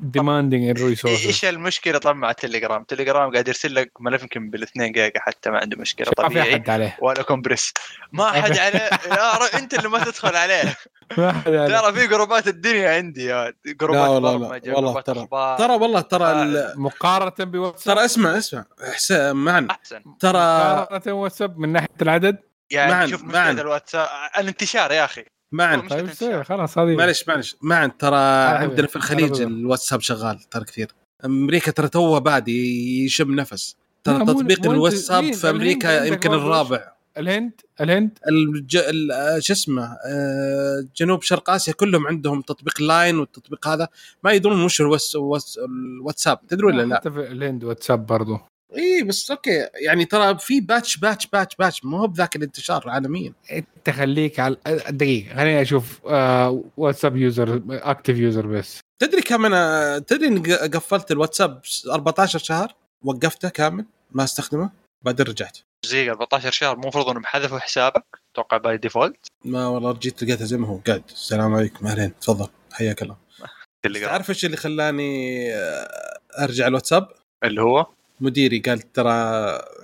demanding 0.00 0.68
ال 0.68 0.74
resources 0.74 1.26
إيش 1.26 1.44
المشكلة 1.44 1.98
طبعا 1.98 2.14
مع 2.14 2.30
التليجرام 2.30 2.80
التليجرام 2.82 3.32
قاعد 3.32 3.48
يرسل 3.48 3.74
لك 3.74 3.92
ملف 4.00 4.22
يمكن 4.22 4.50
بال 4.50 4.62
2 4.62 4.92
جيجا 4.92 5.20
حتى 5.20 5.50
ما 5.50 5.58
عنده 5.58 5.76
مشكلة 5.76 6.06
ما 6.18 6.28
في 6.28 6.34
طبيعي. 6.34 6.52
أحد 6.54 6.70
عليه. 6.70 6.96
ولا 7.02 7.22
compress 7.22 7.72
ما 8.12 8.30
حد 8.30 8.58
عليه. 8.58 8.90
يا 9.06 9.32
رب 9.32 9.48
أنت 9.54 9.74
اللي 9.74 9.88
ما 9.88 10.04
تدخل 10.04 10.36
عليه. 10.36 10.76
ما 11.18 11.32
حد 11.32 11.54
عليه. 11.54 11.78
ترى 11.78 11.92
في 11.92 12.06
جروبات 12.06 12.48
الدنيا 12.48 12.90
عندي 12.90 13.24
يا 13.24 13.44
لا 13.44 13.54
جروبات 13.66 14.08
والله 14.08 14.36
لا 14.38 14.74
والله 14.74 15.00
ترى. 15.00 15.26
ترى 15.58 15.72
والله 15.74 16.00
ترى 16.00 16.24
آه. 16.24 16.72
مقارنة 16.76 17.50
بواتساب؟ 17.50 17.94
ترى 17.96 18.04
اسمع 18.04 18.38
اسمع. 18.38 18.64
حسين 18.94 19.32
معا 19.32 19.66
أحسن. 19.70 20.02
ترى 20.20 20.38
مقارنة 20.38 21.12
واتساب 21.12 21.58
من 21.58 21.72
ناحية 21.72 21.88
العدد؟ 22.02 22.38
يعني 22.70 23.10
شوف. 23.10 23.24
مشكلة 23.24 23.50
الواتساب. 23.50 24.08
الانتشار 24.38 24.92
يا 24.92 25.04
أخي. 25.04 25.24
مش 25.54 25.90
طيب. 25.90 26.12
سوي 26.12 26.44
خلاص 26.44 26.78
هذه 26.78 26.96
معلش 26.96 27.28
معلش 27.28 27.56
معا 27.62 27.86
ترى 27.86 28.48
حبيبي. 28.48 28.70
عندنا 28.70 28.86
في 28.86 28.96
الخليج. 28.96 29.40
الواتساب 29.40 30.00
شغال 30.00 30.40
ترى 30.40 30.64
كثير. 30.64 30.88
أمريكا 31.24 31.70
ترى 31.72 31.88
توه 31.88 32.18
بادي 32.18 33.04
يشم 33.04 33.34
نفس. 33.34 33.76
ترى 34.04 34.18
لا، 34.18 34.24
تطبيق 34.24 34.66
الواتساب؟ 34.66 35.32
في 35.32 35.50
أمريكا 35.50 36.04
يمكن 36.04 36.32
الرابع. 36.32 36.94
الهند؟ 37.18 37.52
الهند؟ 37.80 38.18
الج... 38.28 38.76
ال- 38.76 39.12
آه، 39.12 39.38
شو 39.38 39.52
اسمه 39.52 39.96
آه، 40.06 40.86
جنوب 40.96 41.22
شرق 41.22 41.50
آسيا 41.50 41.72
كلهم 41.72 42.06
عندهم 42.06 42.40
تطبيق 42.42 42.82
لاين 42.82 43.18
والتطبيق 43.18 43.68
هذا. 43.68 43.88
ما 44.24 44.32
يدرون 44.32 44.64
وش 44.64 44.80
الوس... 44.80 45.16
وس... 45.16 45.58
الواتساب. 45.58 46.46
تدري 46.48 46.66
ولا 46.66 46.82
لا؟ 46.82 46.96
حتى 46.96 47.10
في 47.10 47.20
الهند 47.20 47.64
واتساب 47.64 48.06
برضو. 48.06 48.38
اي 48.76 49.02
بس 49.02 49.30
okay. 49.30 49.68
يعني 49.74 50.04
ترى 50.04 50.38
في 50.38 50.60
باتش 50.60 50.96
باتش 50.96 51.26
باتش 51.26 51.56
باتش. 51.56 51.84
مو 51.84 51.96
هو 51.96 52.06
بذاك 52.06 52.36
الانتشار 52.36 52.88
عالميا 52.90 53.32
أنت 53.52 53.90
خليك 53.90 54.40
على 54.40 54.56
دقيقة 54.90 55.36
خليني 55.36 55.62
أشوف 55.62 56.00
آه 56.06 56.64
واتساب 56.76 57.16
user 57.16 57.62
active 57.70 58.16
user 58.16 58.46
بس. 58.46 58.80
تدري 59.02 59.22
كم 59.22 59.46
أنا 59.46 59.98
تدري 59.98 60.26
إني 60.26 60.40
ق- 60.40 60.76
قفلت 60.76 61.10
الواتساب 61.10 61.60
14 61.92 62.38
شهر؟ 62.38 62.74
وقفته 63.04 63.48
كامل 63.48 63.84
ما 64.10 64.24
أستخدمه 64.24 64.70
بعدين 65.04 65.26
رجعت. 65.26 65.58
زي 65.86 66.10
14 66.10 66.50
شهر. 66.50 66.76
مو 66.76 66.82
المفروض 66.82 67.08
انهم 67.08 67.24
حذفوا 67.24 67.58
حسابك؟ 67.58 68.04
أتوقع 68.32 68.56
by 68.56 68.76
default 68.76 69.26
ما 69.44 69.66
والله 69.66 69.92
جيت 69.92 70.22
لقيته 70.24 70.44
زي 70.44 70.56
ما 70.56 70.68
هو. 70.68 70.76
قاعد 70.86 71.02
السلام 71.08 71.54
عليكم. 71.54 71.86
أهلين. 71.86 72.12
تفضل. 72.20 72.48
حياك 72.72 73.02
الله. 73.02 73.16
تعرف 73.84 74.30
إيش 74.30 74.44
اللي 74.44 74.56
خلاني 74.56 75.54
آه، 75.54 75.88
أرجع 76.38 76.66
الواتساب؟ 76.66 77.08
اللي 77.44 77.62
هو؟ 77.62 77.86
مديري 78.24 78.58
قال 78.58 78.92
ترى 78.92 79.10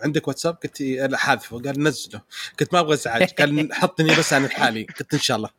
عندك 0.03 0.28
واتساب؟ 0.28 0.57
قلت 0.62 0.80
إيه، 0.80 1.07
لا 1.07 1.16
حاذفه 1.18 1.62
قال 1.62 1.82
نزله. 1.82 2.20
قلت 2.61 2.72
ما 2.72 2.80
أبغى 2.80 2.95
ازعاج 2.95 3.30
قال 3.30 3.68
حطني 3.72 4.16
بس 4.16 4.32
عن 4.32 4.51
حالي 4.51 4.86
قلت 4.99 5.14
إن 5.14 5.20
شاء 5.20 5.36
الله. 5.36 5.51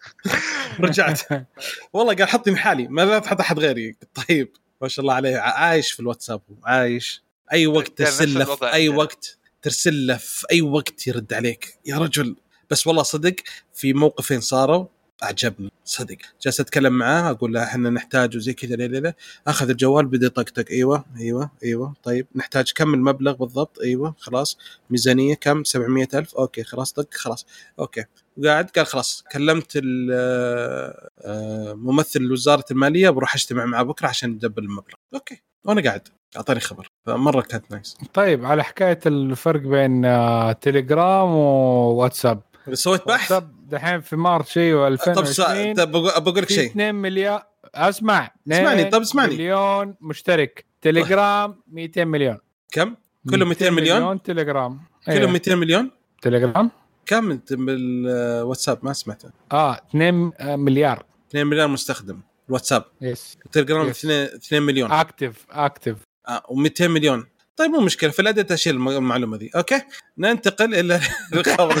رجعت. 0.80 1.20
والله 1.92 2.14
قال 2.14 2.28
حطني 2.28 2.56
حالي 2.56 2.88
ما 2.88 3.18
تحط 3.18 3.40
أحد 3.40 3.58
غيري. 3.58 3.92
قلت 3.92 4.26
طيب 4.28 4.52
ما 4.82 4.88
شاء 4.88 5.02
الله 5.02 5.14
عليه. 5.14 5.36
عايش 5.36 5.92
في 5.92 6.00
الواتساب 6.00 6.42
عايش. 6.64 7.22
أي 7.52 7.66
وقت 7.66 7.98
ترسل 7.98 8.38
له 8.38 8.44
في 8.56 8.72
أي. 8.72 8.88
وقت 8.88 9.38
ترسل 9.62 10.06
له 10.06 10.16
في 10.16 10.46
أي 10.50 10.62
وقت 10.62 11.06
يرد 11.06 11.32
عليك. 11.32 11.78
يا 11.86 11.98
رجل. 11.98 12.36
بس 12.70 12.86
والله 12.86 13.02
صدق 13.02 13.34
في 13.74 13.92
موقفين 13.92 14.40
صاروا. 14.40 14.86
أعجبني. 15.22 15.70
صدق. 15.84 16.16
جالس 16.42 16.60
أتكلم 16.60 16.92
معاه 16.92 17.30
أقول 17.30 17.52
له 17.54 17.62
إحنا 17.64 17.90
نحتاج 17.90 18.36
وزي 18.36 18.52
كذا 18.52 18.76
ليه 18.76 18.86
ليه. 18.86 19.16
أخذ 19.46 19.70
الجوال 19.70 20.06
بدأ 20.06 20.26
يطقطق. 20.26 20.64
أيوه 20.70 21.04
أيوه 21.20 21.50
أيوه. 21.64 21.94
طيب 22.02 22.26
نحتاج 22.34 22.72
كم 22.74 22.94
المبلغ 22.94 23.32
بالضبط؟ 23.32 23.78
أيوه 23.80 24.14
خلاص. 24.18 24.58
ميزانية 24.90 25.34
كم؟ 25.34 25.64
700 25.64 26.08
ألف. 26.14 26.34
okay 26.34 26.62
خلاص 26.64 26.92
طق 26.92 27.14
خلاص. 27.14 27.46
okay. 27.78 28.04
وقاعد 28.36 28.70
قال 28.70 28.86
خلاص. 28.86 29.24
كلمت 29.32 29.80
آه، 30.12 31.72
ممثل 31.74 32.32
وزارة 32.32 32.64
المالية 32.70 33.10
بروح 33.10 33.34
أجتمع 33.34 33.64
معه 33.64 33.82
بكرة 33.82 34.08
عشان 34.08 34.30
ندبل 34.30 34.62
المبلغ. 34.62 34.94
okay. 35.14 35.42
وأنا 35.64 35.82
قاعد. 35.82 36.08
أعطاني 36.36 36.60
خبر. 36.60 36.88
فمرة 37.06 37.40
كانت 37.40 37.70
nice 37.70 37.96
طيب 38.14 38.44
على 38.44 38.64
حكاية 38.64 39.00
الفرق 39.06 39.60
بين 39.60 40.04
آه، 40.04 40.52
تليجرام 40.52 41.28
وواتساب 41.34 42.42
سويت 42.74 43.06
بحث؟ 43.08 43.42
دحين 43.68 44.00
في 44.00 44.16
مارس 44.16 44.48
سا- 44.54 44.96
و2020 44.96 45.76
طب 45.76 45.90
بقول 46.24 46.42
لك 46.42 46.48
شيء 46.52 46.70
2 46.70 46.94
مليار 46.94 47.42
اسمع 47.74 48.30
اسمعني، 48.48 48.80
2 48.80 48.90
طب 48.90 49.00
اسمعني. 49.00 49.34
مليون 49.34 49.94
مشترك. 50.00 50.64
تليجرام 50.82 51.60
200 51.72 52.04
مليون. 52.04 52.38
كم؟ 52.72 52.94
كله 53.30 53.44
200 53.46 53.70
مليون؟ 53.70 54.22
تليجرام. 54.22 54.80
كلهم 55.06 55.16
أيوه. 55.18 55.30
200 55.30 55.54
مليون؟ 55.54 55.90
تليجرام؟ 56.22 56.70
كم 57.06 57.30
انت 57.30 57.52
بالواتساب؟ 57.52 58.78
ما 58.82 58.92
سمعته. 58.92 59.30
آه 59.52 59.80
2 59.90 60.32
مليار. 60.40 61.04
2 61.30 61.46
مليار 61.46 61.68
مستخدم. 61.68 62.20
الواتساب 62.48 62.84
yes 63.00 63.38
التليجرام 63.46 63.86
Yes. 63.86 63.96
2 63.96 64.12
2 64.24 64.62
مليون. 64.62 64.92
active 64.92 65.46
active 65.50 65.96
آه 66.28 66.42
و200 66.50 66.82
مليون. 66.86 67.26
طيب 67.56 67.70
مو 67.70 67.80
مشكلة. 67.80 68.10
في 68.10 68.22
الاداء 68.22 68.54
أشيل 68.54 68.74
الم- 68.74 68.88
المعلومة 68.88 69.36
ذي. 69.36 69.50
okay؟ 69.56 69.82
ننتقل 70.18 70.74
إلى 70.74 71.00
الخبر 71.34 71.74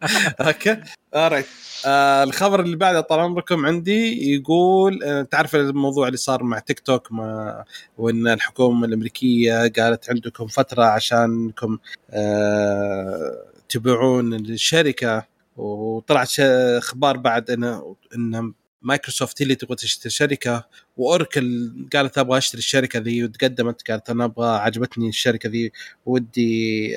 okay 0.40 0.76
alright. 1.16 1.46
آه 1.86 2.22
الخبر 2.22 2.60
اللي 2.60 2.76
بعده 2.76 3.00
طال 3.00 3.20
عمركم 3.20 3.66
عندي 3.66 4.32
يقول 4.34 5.02
آه 5.02 5.22
تعرف 5.22 5.54
الموضوع 5.56 6.06
اللي 6.06 6.16
صار 6.16 6.42
مع 6.42 6.58
تيك 6.58 6.80
توك 6.80 7.12
ما 7.12 7.64
وإن 7.98 8.28
الحكومة 8.28 8.86
الأمريكية 8.86 9.68
قالت 9.68 10.10
عندكم 10.10 10.46
فترة 10.46 10.84
عشان 10.84 11.18
انكم 11.18 11.78
آه 12.10 13.44
تبيعون 13.68 14.34
الشركة 14.34 15.26
وطلعت 15.56 16.40
أخبار 16.40 17.16
بعد 17.16 17.50
ان 17.50 17.94
إن 18.14 18.52
مايكروسوفت 18.82 19.42
هي 19.42 19.44
اللي 19.44 19.54
تبغى 19.54 19.76
تشتري 19.76 20.06
الشركة 20.06 20.64
وأوركل 20.96 21.72
قالت 21.92 22.18
أبغى 22.18 22.38
أشتري 22.38 22.58
الشركة 22.58 22.98
ذي 22.98 23.24
وتقدمت 23.24 23.90
قالت 23.90 24.10
أنا 24.10 24.24
أبغى 24.24 24.58
عجبتني 24.58 25.08
الشركة 25.08 25.48
ذي 25.48 25.72
ودي 26.06 26.96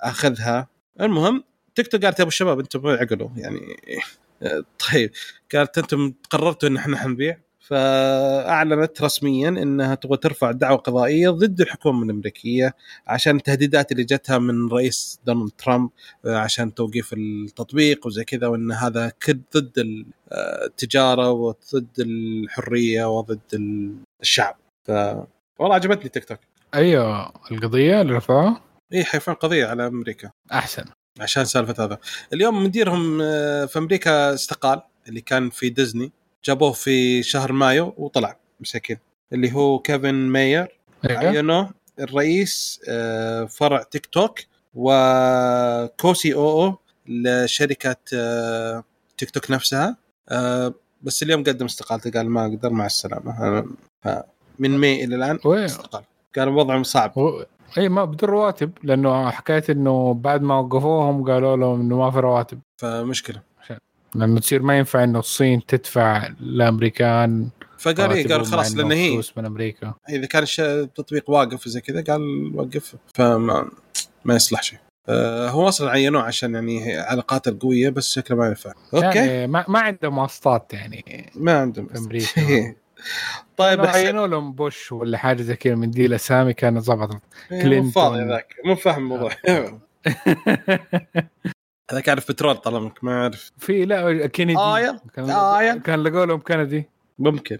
أخذها 0.00 0.68
المهم 1.00 1.44
تيك 1.74 1.86
توك 1.88 2.04
قالت 2.04 2.18
يا 2.18 2.22
أبو 2.22 2.28
الشباب 2.28 2.58
أنتم 2.60 2.86
اعقلوا 2.86 3.28
يعني 3.36 3.60
آه، 4.42 4.64
طيب. 4.92 5.10
قالت 5.54 5.78
أنتم 5.78 6.14
قررتوا 6.30 6.68
إن 6.68 6.76
إحنا 6.76 6.96
حنبيع 6.96 7.38
فأعلنت 7.60 9.02
رسميا 9.02 9.48
إنها 9.48 9.94
تبغى 9.94 10.16
ترفع 10.16 10.50
دعوة 10.50 10.76
قضائية 10.76 11.30
ضد 11.30 11.60
الحكومة 11.60 12.04
الأمريكية 12.04 12.74
عشان 13.06 13.36
التهديدات 13.36 13.92
اللي 13.92 14.04
جتها 14.04 14.38
من 14.38 14.68
رئيس 14.68 15.20
دونالد 15.26 15.50
ترامب 15.58 15.90
آه، 16.26 16.36
عشان 16.36 16.74
توقيف 16.74 17.12
التطبيق 17.12 18.06
وزي 18.06 18.24
كذا 18.24 18.46
وإن 18.46 18.72
هذا 18.72 19.12
كد 19.20 19.42
ضد 19.56 19.78
آه، 20.32 20.64
التجارة 20.66 21.30
وضد 21.30 21.88
الحرية 21.98 23.18
وضد 23.18 23.40
ال- 23.54 23.96
الشعب. 24.20 24.56
ف 24.84 24.90
والله 25.58 25.74
عجبتني 25.74 26.08
تيك 26.08 26.24
توك. 26.24 26.38
أيوه 26.74 27.32
القضية 27.52 28.00
اللي 28.00 28.12
رفعوها؟ 28.12 28.60
اي 28.92 29.04
حيرفعون 29.04 29.36
قضية 29.36 29.66
على 29.66 29.86
أمريكا. 29.86 30.30
أحسن. 30.52 30.84
عشان 31.20 31.44
سالفة 31.44 31.84
هذا 31.84 31.98
اليوم 32.32 32.64
مديرهم 32.64 33.18
آه، 33.22 33.64
في 33.64 33.78
أمريكا 33.78 34.34
استقال 34.34 34.82
اللي 35.08 35.20
كان 35.20 35.50
في 35.50 35.68
ديزني 35.68 36.12
جابوه 36.44 36.72
في 36.72 37.22
شهر 37.22 37.52
مايو 37.52 37.94
وطلع 37.98 38.36
مساكين 38.60 38.98
اللي 39.32 39.52
هو 39.52 39.78
كيفن 39.78 40.14
ماير 40.14 40.78
أيوة. 41.10 41.20
عينوه 41.20 41.70
الرئيس 42.00 42.80
آه، 42.88 43.44
فرع 43.44 43.82
تيك 43.82 44.06
توك 44.06 44.38
وكو 44.74 45.54
CEO 45.54 46.34
أو 46.34 46.78
لشركة 47.08 47.96
آه، 48.14 48.84
تيك 49.18 49.30
توك 49.30 49.50
نفسها 49.50 49.96
بس 51.02 51.22
اليوم 51.22 51.44
قدم 51.44 51.64
استقالته 51.64 52.10
قال 52.10 52.30
ما 52.30 52.46
أقدر 52.46 52.70
مع 52.70 52.86
السلامة 52.86 53.64
من 54.58 54.78
May 54.78 55.04
إلى 55.04 55.16
الآن؟ 55.16 55.38
استقال 55.64 56.02
قال 56.36 56.48
وضعهم 56.48 56.82
صعب. 56.82 57.12
اي 57.78 57.88
ما 57.88 58.04
بدون 58.04 58.30
رواتب 58.30 58.70
لأنه 58.82 59.30
حكايه 59.30 59.64
إنه 59.70 60.14
بعد 60.14 60.42
ما 60.42 60.58
وقفوهم 60.58 61.24
قالوا 61.30 61.56
لهم 61.56 61.80
إنه 61.80 61.98
ما 61.98 62.10
في 62.10 62.18
رواتب. 62.18 62.60
فمشكلة. 62.76 63.42
لأنه 64.14 64.40
تصير 64.40 64.62
ما 64.62 64.78
ينفع 64.78 65.04
إنه 65.04 65.18
الصين 65.18 65.66
تدفع 65.66 66.28
لأمريكان 66.40 67.48
فقال 67.78 68.12
إيه؟ 68.12 68.28
قال 68.28 68.46
خلاص 68.46 68.76
لأن 68.76 68.92
هي. 68.92 69.22
من 69.36 69.46
أمريكا. 69.46 69.94
إذا 70.08 70.26
كان 70.26 70.46
التطبيق 70.58 71.30
واقف 71.30 71.68
زي 71.68 71.80
كذا 71.80 72.04
قال 72.04 72.52
وقف. 72.54 72.96
فما 73.14 73.70
ما 74.24 74.34
يصلح 74.34 74.62
شيء. 74.62 74.78
آه، 75.08 75.48
هو 75.48 75.68
أصلا 75.68 75.90
عينوه 75.90 76.22
عشان 76.22 76.54
يعني 76.54 76.96
علاقاته 76.98 77.48
القويه 77.48 77.90
بس 77.90 78.12
شكله 78.12 78.36
ما 78.36 78.46
ينفع. 78.46 78.72
okay. 78.94 79.06
يعني 79.06 79.46
ما, 79.46 79.64
ما 79.68 79.78
عندهم 79.78 80.18
واسطات 80.18 80.72
يعني 80.72 81.30
ما 81.34 81.60
عندهم 81.60 81.88
أمريكا. 81.96 82.74
طيب 83.56 83.80
عينوا 83.86 84.26
لهم 84.26 84.52
بوش 84.52 84.92
ولا 84.92 85.18
حاجة 85.18 85.42
زي 85.42 85.56
كذا 85.56 85.74
من 85.74 85.90
دي 85.90 86.06
الاسامي 86.06 86.52
كانت 86.54 86.78
ظبطت 86.82 87.20
إيه، 87.52 87.56
مو 87.58 87.62
كلينتون. 87.62 87.90
فاضي 87.92 88.24
ذاك 88.24 88.54
مو 88.64 88.74
فاهم 88.76 88.98
الموضوع. 89.02 89.30
هذاك 91.90 92.08
عارف 92.08 92.28
بترول 92.28 92.56
طالما 92.56 92.90
ما 93.02 93.22
أعرف. 93.22 93.50
في 93.58 93.84
لا 93.84 94.26
كندي 94.26 94.56
آه، 94.56 94.80
يلا. 94.80 95.00
كان 95.14 95.24
يلا. 95.24 95.80
كان 95.84 96.02
لقوا 96.02 96.26
لهم 96.26 96.40
كندي. 96.40 96.88
ممكن. 97.18 97.58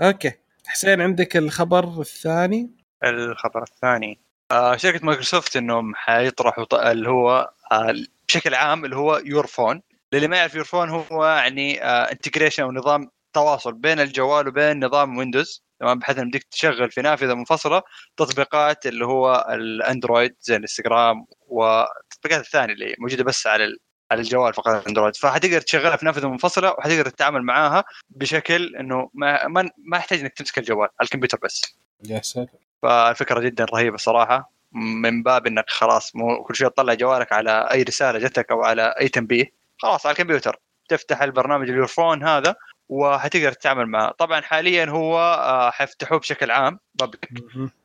okay. 0.00 0.32
حسين 0.66 1.00
عندك 1.00 1.36
الخبر 1.36 2.00
الثاني؟ 2.00 2.70
الخبر 3.04 3.62
الثاني. 3.62 4.18
آه 4.52 4.76
شركة 4.76 5.06
مايكروسوفت 5.06 5.56
إنهم 5.56 5.94
حيطرحوا 5.94 6.64
ط- 6.64 6.74
اللي 6.74 7.08
هو 7.08 7.50
آه 7.72 7.94
بشكل 8.28 8.54
عام 8.54 8.84
اللي 8.84 8.96
هو 8.96 9.16
Your 9.24 9.46
Phone 9.46 9.82
للي 10.12 10.28
ما 10.28 10.36
يعرف 10.36 10.54
Your 10.54 10.64
Phone 10.64 10.88
هو 10.90 11.26
يعني 11.26 11.84
آه 11.84 12.12
integration 12.12 12.62
أو 12.62 12.72
نظام 12.72 13.10
تواصل 13.36 13.72
بين 13.72 14.00
الجوال 14.00 14.48
وبين 14.48 14.84
نظام 14.84 15.18
ويندوز 15.18 15.64
تمام؟ 15.80 15.98
بحيث 15.98 16.18
إنك 16.18 16.42
تشغل 16.42 16.90
في 16.90 17.02
نافذة 17.02 17.34
منفصلة 17.34 17.82
تطبيقات 18.16 18.86
اللي 18.86 19.06
هو 19.06 19.46
الأندرويد 19.50 20.36
زي 20.40 20.56
الإنستغرام 20.56 21.26
والتطبيقات 21.48 22.44
الثانية 22.44 22.74
اللي 22.74 22.94
موجودة 22.98 23.24
بس 23.24 23.46
على 23.46 23.76
على 24.10 24.20
الجوال 24.20 24.54
فقط 24.54 24.68
الأندرويد. 24.68 25.16
فحتقدر 25.16 25.60
تشغلها 25.60 25.96
في 25.96 26.04
نافذة 26.04 26.28
منفصلة 26.28 26.70
وحتقدر 26.78 27.08
تتعامل 27.08 27.42
معاها 27.42 27.84
بشكل 28.10 28.76
إنه 28.76 29.10
ما 29.14 29.46
ما, 29.46 29.70
ما 29.78 29.96
يحتاج 29.96 30.20
إنك 30.20 30.32
تمسك 30.32 30.58
الجوال 30.58 30.88
على 31.00 31.06
الكمبيوتر 31.06 31.38
بس. 31.42 31.76
يا 32.04 32.20
ساتر. 32.20 32.58
فالفكرة 32.82 33.40
جدا 33.40 33.64
رهيبة 33.64 33.96
صراحة 33.96 34.52
من 34.72 35.22
باب 35.22 35.46
إنك 35.46 35.70
خلاص 35.70 36.16
مو 36.16 36.44
كل 36.44 36.54
شوية 36.54 36.68
تطلع 36.68 36.94
جوالك 36.94 37.32
على 37.32 37.68
أي 37.72 37.82
رسالة 37.82 38.18
جتك 38.18 38.50
أو 38.50 38.64
على 38.64 38.94
أي 39.00 39.08
تنبيه 39.08 39.52
خلاص 39.78 40.06
على 40.06 40.12
الكمبيوتر. 40.12 40.60
تفتح 40.88 41.22
البرنامج 41.22 41.70
اليورفون 41.70 42.22
هذا 42.22 42.54
وحتقدر 42.88 43.52
تتعامل 43.52 43.86
معه. 43.86 44.10
طبعا 44.10 44.40
حاليا 44.40 44.84
هو 44.84 45.18
آه، 45.18 45.70
حيفتحوه 45.70 46.18
بشكل 46.18 46.50
عام 46.50 46.78
بابليك. 46.94 47.28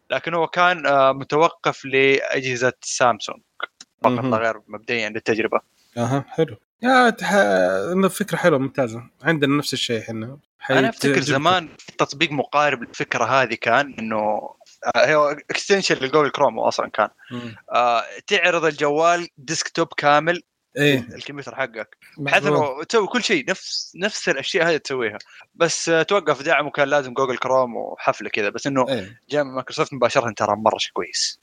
لكن 0.10 0.34
هو 0.34 0.48
كان 0.48 0.86
آه، 0.86 1.12
متوقف 1.12 1.86
لأجهزة 1.86 2.74
سامسونج. 2.82 3.42
فقط. 4.04 4.24
لا 4.24 4.38
غير 4.38 4.62
مبدئيا 4.68 5.10
للتجربة. 5.10 5.62
أها 5.98 6.26
حلو. 6.28 6.58
يا 6.84 7.10
تح... 7.10 7.32
فكرة 8.10 8.38
حلوة 8.38 8.60
ممتازة. 8.60 9.04
عندنا 9.24 9.58
نفس 9.58 9.74
الشيء 9.74 10.02
إحنا. 10.02 10.38
أنا 10.70 10.90
أفتكر 10.90 11.22
زمان 11.22 11.70
في 11.78 11.92
تطبيق 11.92 12.32
مقارب 12.32 12.84
للفكرة 12.84 13.26
هذه 13.26 13.54
كان 13.54 13.96
إنه 14.00 14.50
هو 14.98 15.30
extension 15.50 15.96
لجوجل 15.96 16.30
كروم 16.30 16.60
أصلا 16.60 16.90
كان. 16.90 17.10
آه، 17.72 18.04
تعرض 18.28 18.66
الجوال 18.66 19.28
desktop 19.38 19.88
كامل 19.98 20.42
إيه. 20.78 21.08
الكمبيوتر 21.16 21.56
حقك. 21.56 21.98
بحيث 22.18 22.46
إنه 22.46 22.84
تسوي 22.84 23.08
كل 23.08 23.24
شيء 23.24 23.50
نفس 23.50 23.94
نفس 23.96 24.30
الأشياء 24.30 24.70
هذه 24.70 24.78
تسويها. 24.78 25.18
بس 25.56 25.90
آه، 25.90 26.04
توقف 26.04 26.42
دعم 26.42 26.68
وكان 26.68 26.88
لازم 26.88 27.14
جوجل 27.14 27.38
كروم 27.38 27.76
وحفلة 27.76 28.30
كذا. 28.30 28.50
بس 28.50 28.68
إنه 28.68 28.90
إيه. 28.90 29.20
جاء 29.30 29.44
من 29.44 29.52
مايكروسوفت 29.52 29.94
مباشره 29.94 30.34
ترى 30.38 30.56
مرة 30.56 30.78
شيء 30.78 30.92
كويس. 30.94 31.40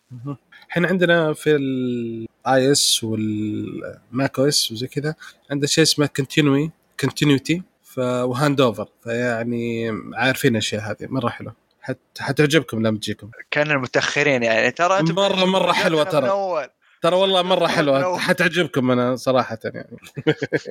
إحنا 0.70 0.88
عندنا 0.88 1.32
في 1.32 1.56
ال 1.56 2.72
iOS 2.72 3.04
وال 3.04 4.38
Mac 4.38 4.48
OS 4.48 4.72
وزي 4.72 4.86
كذا 4.86 5.14
عندنا 5.50 5.66
شيء 5.66 5.84
اسمه 5.84 6.06
continui- 6.06 6.70
continuity 7.00 7.62
و 7.98 8.60
handover 8.60 8.88
فيعني 9.04 9.90
عارفين 10.14 10.52
الاشياء 10.52 10.82
هذه. 10.82 10.96
مرة 11.00 11.28
حلوة 11.28 11.56
حت 11.80 11.98
حتعجبكم 12.18 12.86
لما 12.86 12.98
تجيكم. 12.98 13.30
كان 13.50 13.70
المتاخرين 13.70 14.42
يعني. 14.42 14.70
ترى 14.70 15.00
أنتم 15.00 15.14
مرة 15.52 15.72
حلوة 15.72 16.04
من 16.04 16.10
ترى. 16.10 16.68
ترى 17.02 17.16
والله 17.16 17.42
مرة. 17.42 17.66
حلوة. 17.66 18.18
حتعجبكم 18.18 18.90
أنا 18.90 19.16
صراحة 19.16 19.58
يعني. 19.64 19.96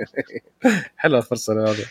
حلوة 0.97 1.19
الفرصة 1.19 1.63
هذه 1.71 1.85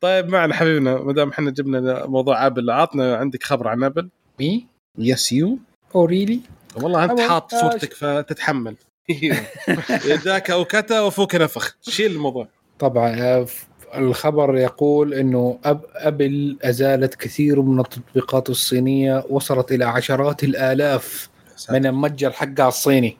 طيب 0.00 0.28
معنا 0.28 0.54
حبيبنا 0.54 0.96
ما 0.96 1.12
دام 1.12 1.28
إحنا 1.28 1.50
جبنا 1.50 2.06
موضوع 2.06 2.46
آبل. 2.46 2.70
عطنا 2.70 3.16
عندك 3.16 3.42
خبر 3.42 3.68
عن 3.68 3.84
آبل. 3.84 4.08
me؟ 4.40 4.66
yes 4.98 5.32
you 5.32 5.58
oh 5.94 6.04
really. 6.04 6.40
والله 6.76 7.04
أنت 7.04 7.20
حاط 7.20 7.54
صورتك 7.54 7.92
فتتحمل. 7.92 8.76
يداك 10.12 10.50
أو 10.50 10.64
كتا 10.64 11.00
وفوك 11.00 11.34
نفخ. 11.34 11.76
شيل 11.82 12.12
الموضوع. 12.12 12.48
طبعا 12.78 13.46
الخبر 13.94 14.56
يقول 14.56 15.14
إنه 15.14 15.58
أب 15.64 15.84
أبل 15.94 16.58
أزالت 16.62 17.14
كثير 17.14 17.62
من 17.62 17.80
التطبيقات 17.80 18.50
الصينية 18.50 19.24
وصلت 19.30 19.72
إلى 19.72 19.84
عشرات 19.84 20.44
الآلاف 20.44 21.28
من 21.70 21.86
المتجر 21.86 22.30
حقها 22.30 22.68
الصيني. 22.68 23.16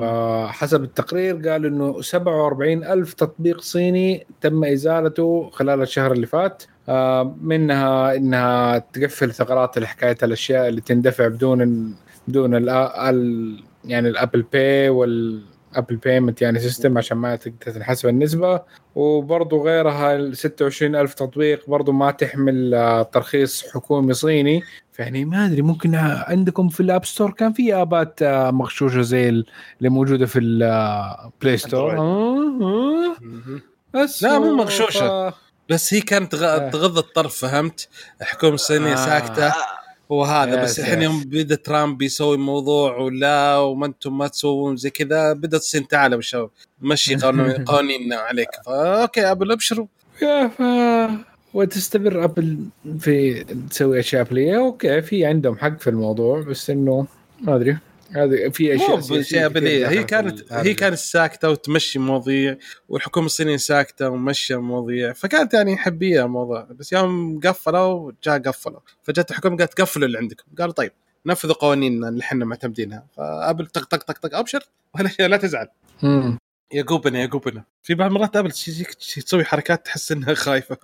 فحسب 0.00 0.84
التقرير 0.84 1.48
قال 1.48 1.66
إنه 1.66 2.00
47 2.02 2.84
ألف 2.84 3.14
تطبيق 3.14 3.60
صيني 3.60 4.26
تم 4.40 4.64
إزالته 4.64 5.50
خلال 5.52 5.82
الشهر 5.82 6.12
اللي 6.12 6.26
فات. 6.26 6.62
آه، 6.88 7.36
منها 7.42 8.16
إنها 8.16 8.78
تقفل 8.78 9.32
ثغرات 9.32 9.78
حكايه 9.78 10.16
الأشياء 10.22 10.68
اللي 10.68 10.80
تندفع 10.80 11.28
بدون 11.28 11.94
بدون 12.28 12.54
ال 12.54 13.64
يعني 13.84 14.08
ال 14.08 14.14
Apple 14.14 14.42
Pay 14.42 14.88
وال 14.88 15.19
Apple 15.19 15.96
payment 16.04 16.42
يعني 16.42 16.58
system 16.58 16.98
عشان 16.98 17.16
ما 17.16 17.36
تنحسب 17.36 18.08
النسبة. 18.08 18.62
وبرضه 18.94 19.62
غيرها 19.62 20.16
ال 20.16 20.36
26 20.36 20.96
ألف 20.96 21.14
تطبيق 21.14 21.70
برضه 21.70 21.92
ما 21.92 22.10
تحمل 22.10 22.74
آه، 22.74 23.02
ترخيص 23.02 23.70
حكومي 23.74 24.14
صيني. 24.14 24.62
يعني 25.00 25.24
ما 25.24 25.46
أدري 25.46 25.62
ممكن 25.62 25.94
عندكم 25.94 26.68
في 26.68 26.80
ال 26.80 26.86
App 26.86 27.04
Store 27.04 27.30
كان 27.30 27.52
في 27.52 27.74
آبات 27.74 28.22
آه، 28.22 28.50
مغشوشة 28.50 29.00
زي 29.02 29.28
ال- 29.28 29.46
اللي 29.78 29.88
موجودة 29.88 30.26
في 30.26 30.38
ال 30.38 30.62
Play 30.62 31.56
Store 31.56 31.90
أندرويد. 31.92 33.16
آه، 33.94 34.00
آه. 34.00 34.08
لا، 34.22 34.38
مو 34.38 34.56
مغشوشة. 34.56 35.30
ف- 35.30 35.34
بس 35.68 35.94
هي 35.94 36.00
كانت 36.00 36.34
تغ- 36.36 36.42
آه. 36.42 36.70
تغض 36.70 36.98
الطرف 36.98 37.36
فهمت 37.36 37.88
الحكومة 38.20 38.54
الصينية 38.54 38.92
آه. 38.92 38.96
ساكتة 39.06 39.52
وهذا 40.08 40.62
بس 40.62 40.80
الحين. 40.80 41.02
يوم 41.02 41.22
بدا 41.26 41.54
ترامب 41.54 42.02
يسوي 42.02 42.36
موضوع 42.36 42.96
ولا 42.96 43.56
وما 43.58 43.86
أنتم 43.86 44.18
ما 44.18 44.28
تسوون 44.28 44.76
زي 44.76 44.90
كذا 44.90 45.32
بدأت 45.32 45.60
الصين 45.60 45.88
تعال 45.88 46.12
يا 46.16 46.20
شباب 46.20 46.50
مشي 46.82 47.16
قوانيننا 47.66 48.16
عليك 48.16 48.48
ف 48.66 48.79
okay 48.79 49.30
ابل 49.30 49.52
ابشروا 49.52 49.86
وتستمر 51.54 52.24
أبل 52.24 52.58
في 52.98 53.44
تسوي 53.44 54.00
أشياء 54.00 54.22
ابليه 54.22 54.58
okay 54.58 55.02
في 55.02 55.24
عندهم 55.26 55.58
حق 55.58 55.78
في 55.80 55.90
الموضوع 55.90 56.40
بس 56.40 56.70
إنه 56.70 57.06
ما 57.40 57.56
أدري. 57.56 57.78
هذه 58.12 58.48
في 58.48 58.74
أشياء 58.74 58.96
مو 58.96 59.20
كثير 59.20 59.48
بديهي 59.48 59.86
هي 59.86 60.04
كانت. 60.04 60.52
هي 60.52 60.74
كانت 60.74 60.94
ساكتة 60.98 61.50
وتمشي 61.50 61.98
مواضيع 61.98 62.56
والحكومة 62.88 63.26
الصينية 63.26 63.56
ساكتة 63.56 64.08
ومشي 64.08 64.56
مواضيع 64.56 65.12
فكانت 65.12 65.54
يعني 65.54 65.76
حبية 65.76 66.24
الموضوع. 66.24 66.68
بس 66.70 66.92
يوم 66.92 67.40
قفلوا 67.40 68.12
جاء 68.24 68.38
قفلوا. 68.38 68.80
فجت 69.02 69.30
الحكومة 69.30 69.56
قالت 69.56 69.80
قفلوا 69.80 70.06
اللي 70.06 70.18
عندكم. 70.18 70.44
قالوا 70.58 70.72
طيب 70.72 70.92
نفذوا 71.26 71.54
قوانيننا 71.54 72.08
اللي 72.08 72.20
إحنا 72.20 72.44
معتمدينها. 72.44 73.06
فأبل 73.16 73.66
طق 73.66 73.84
طق 73.84 74.02
طق 74.02 74.18
طق 74.18 74.38
أبشر 74.38 74.60
ولا 74.98 75.28
لا 75.28 75.36
تزعل. 75.36 75.68
مم. 76.02 76.38
يا 76.72 76.82
قوبنا 76.82 77.20
يا 77.20 77.26
قوبنا 77.26 77.64
في 77.82 77.94
بعض 77.94 78.10
المرات 78.10 78.36
ابل 78.36 78.50
تجيك 78.50 78.94
تسوي 78.94 79.44
حركات 79.44 79.86
تحس 79.86 80.12
إنها 80.12 80.34
خايفة. 80.34 80.76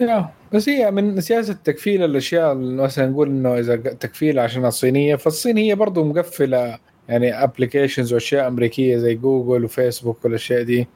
يا 0.00 0.30
بس 0.52 0.68
هي 0.68 0.90
من 0.90 1.20
سياسة 1.20 1.52
تكفيل 1.52 2.04
الأشياء 2.04 2.54
مثلا 2.54 3.06
نقول 3.06 3.28
إنه 3.28 3.58
إذا 3.58 3.76
تكفيل 3.76 4.38
عشان 4.38 4.66
الصينية 4.66 5.16
فالصين 5.16 5.56
هي 5.56 5.74
برضه 5.74 6.04
مقفلة 6.04 6.78
يعني 7.08 7.44
applications 7.44 8.12
وأشياء 8.12 8.48
أمريكية 8.48 8.96
زي 8.96 9.14
جوجل 9.14 9.64
وفيسبوك 9.64 10.24
والأشياء 10.24 10.62
دي. 10.62 10.88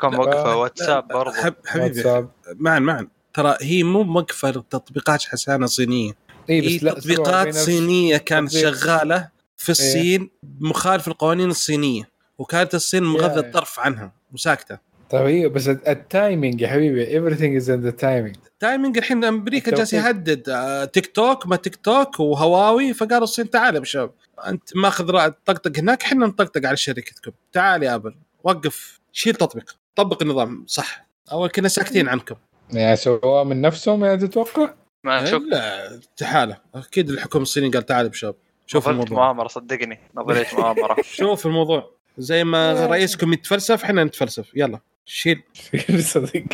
كان 0.00 0.10
موقفه 0.10 0.56
واتساب 0.56 1.08
برضه 1.08 1.32
حب 1.32 1.54
حبيبي 1.66 1.86
واتساب. 1.88 2.30
معا 2.56 2.78
معا. 2.78 3.08
ترى 3.34 3.56
هي 3.60 3.82
مو 3.82 4.02
موقفه 4.02 4.50
تطبيقات 4.50 5.24
حسانه 5.24 5.66
صينية. 5.66 6.12
إي 6.50 6.72
هي 6.72 6.76
بس 6.76 6.84
لا 6.84 6.94
تطبيقات 6.94 7.54
47,000 7.54 7.56
صينية 7.56 8.16
كانت 8.16 8.50
تطبيق. 8.50 8.74
شغالة 8.74 9.28
في 9.56 9.68
الصين 9.68 10.30
مخالف 10.60 11.08
القوانين 11.08 11.50
الصينية. 11.50 12.17
وكانت 12.38 12.74
الصين 12.74 13.04
يا- 13.04 13.38
الطرف 13.38 13.80
عنها 13.80 14.12
وساكتة. 14.34 14.78
طيب 15.10 15.26
أيوه 15.26 15.50
بس 15.50 15.68
ال 15.68 15.81
timing 15.81 16.60
يا 16.60 16.68
حبيبي 16.68 17.06
everything 17.06 17.62
is 17.62 17.66
in 17.66 17.82
the 17.90 18.00
timing. 18.00 18.38
timing 18.60 18.98
الحين 18.98 19.24
أمريكا 19.24 19.76
جالس. 19.76 19.92
يهدد 19.92 20.48
آه، 20.48 20.84
تيك 20.84 21.06
توك 21.06 21.46
ما 21.46 21.56
تيك 21.56 21.76
توك 21.76 22.20
وهواوي 22.20 22.94
فقالوا 22.94 23.24
الصين 23.24 23.50
تعال 23.50 23.76
يا 23.76 23.84
شباب. 23.84 24.10
أنت 24.46 24.76
ماخذ 24.76 25.10
رأي 25.10 25.32
طقطق 25.46 25.78
هناك 25.78 26.02
إحنا 26.02 26.26
نطقطق 26.26 26.66
على 26.66 26.76
شركتكم. 26.76 27.30
تعال 27.52 27.82
يا 27.82 27.94
Apple 27.94 28.14
وقف 28.44 29.00
شيل 29.12 29.34
تطبيق 29.34 29.76
طبق 29.96 30.22
النظام 30.22 30.64
صح. 30.66 31.06
أول 31.32 31.48
كنا 31.48 31.68
ساكتين 31.68 32.08
عنكم. 32.08 32.34
يعني 32.72 32.96
سووها 32.96 33.44
من 33.44 33.60
نفسهم 33.60 34.04
يعني 34.04 34.16
تتوقع؟ 34.18 34.74
ما 35.04 35.24
شوف. 35.24 35.42
لا 35.42 36.00
تعال 36.16 36.56
أكيد 36.74 37.10
الحكومة 37.10 37.42
الصينية 37.42 37.70
قال 37.70 37.86
تعال 37.86 38.06
يا 38.06 38.12
شباب. 38.12 38.34
شوف 38.66 38.82
نظريه 38.82 38.92
الموضوع. 39.02 39.18
مؤامرة 39.24 39.48
صدقني 39.48 39.98
نظريه 40.16 40.46
مؤامرة. 40.52 40.96
شوف 41.18 41.46
الموضوع. 41.46 41.97
زي 42.18 42.44
ما 42.44 42.86
رئيسكم 42.86 43.32
يتفلسف 43.32 43.84
إحنا 43.84 44.04
نتفلسف. 44.04 44.50
يلا 44.54 44.80
شيل. 45.06 45.42
صدق 46.12 46.44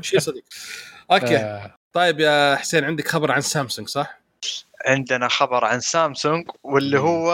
شيل 0.00 0.22
صديق. 0.22 0.44
okay. 1.10 1.36
آه. 1.36 1.76
طيب 1.92 2.20
يا 2.20 2.56
حسين 2.56 2.84
عندك 2.84 3.08
خبر 3.08 3.32
عن 3.32 3.40
سامسونج 3.40 3.88
صح؟ 3.88 4.20
عندنا 4.86 5.28
خبر 5.28 5.64
عن 5.64 5.80
سامسونج 5.80 6.50
واللي. 6.62 6.98
هو 6.98 7.32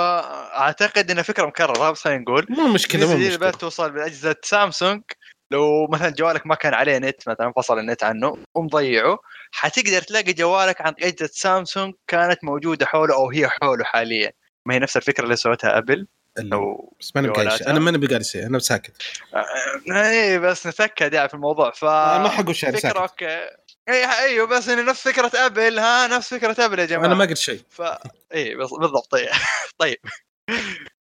أعتقد 0.54 1.10
انه 1.10 1.22
فكرة 1.22 1.46
مكررة 1.46 1.90
بس 1.90 2.02
خلينا 2.02 2.20
نقول. 2.20 2.46
مو 2.50 2.68
مشكلة 2.68 3.06
مو 3.06 3.16
مشكلة. 3.16 3.36
بس 3.36 3.58
توصل 3.58 3.90
بأجهزة 3.90 4.36
سامسونج. 4.42 5.02
لو 5.50 5.86
مثلا 5.86 6.10
جوالك 6.10 6.46
ما 6.46 6.54
كان 6.54 6.74
عليه 6.74 6.98
نت 6.98 7.28
مثلا 7.28 7.52
فصل 7.56 7.78
النت 7.78 8.04
عنه 8.04 8.36
ومضيعه 8.54 9.18
حتقدر 9.52 10.02
تلاقي 10.02 10.32
جوالك 10.32 10.80
عن 10.80 10.94
أجهزة 11.00 11.30
سامسونج 11.32 11.94
كانت 12.06 12.44
موجودة 12.44 12.86
حوله 12.86 13.14
أو 13.14 13.30
هي 13.30 13.48
حوله 13.48 13.84
حاليا. 13.84 14.32
ما 14.66 14.74
هي 14.74 14.78
نفس 14.78 14.96
الفكرة 14.96 15.24
اللي 15.24 15.36
سوتها 15.36 15.78
Apple. 15.78 16.06
لو 16.38 16.92
بس 17.00 17.12
ما 17.16 17.20
أنا 17.20 17.56
شيء. 17.56 17.70
أنا 17.70 17.80
ما 17.80 17.90
أنا 17.90 18.22
شيء 18.22 18.46
أنا 18.46 18.58
ساكت 18.58 18.92
اي 19.92 20.38
بس 20.38 20.66
نتاكد 20.66 21.12
يعني 21.14 21.28
في 21.28 21.34
الموضوع 21.34 21.70
ف 21.70 21.84
ما 21.84 22.28
حقول 22.28 22.56
شيء 22.56 22.76
فكرة 22.76 22.98
okay. 23.00 23.48
اي 23.88 24.04
أيوه 24.24 24.46
بس 24.46 24.68
نفس 24.68 25.08
فكرة 25.08 25.30
Apple 25.34 25.78
ها 25.78 26.06
نفس 26.06 26.34
فكرة 26.34 26.64
Apple 26.64 26.78
يا 26.78 26.84
جماعة. 26.84 27.06
أنا 27.06 27.14
ما 27.14 27.24
قلت 27.24 27.36
شيء. 27.36 27.60
ف 27.70 27.82
اي 28.34 28.54
بس- 28.54 28.70
بالضبط 28.70 29.06
طيب. 29.12 29.28
طيب 29.78 29.96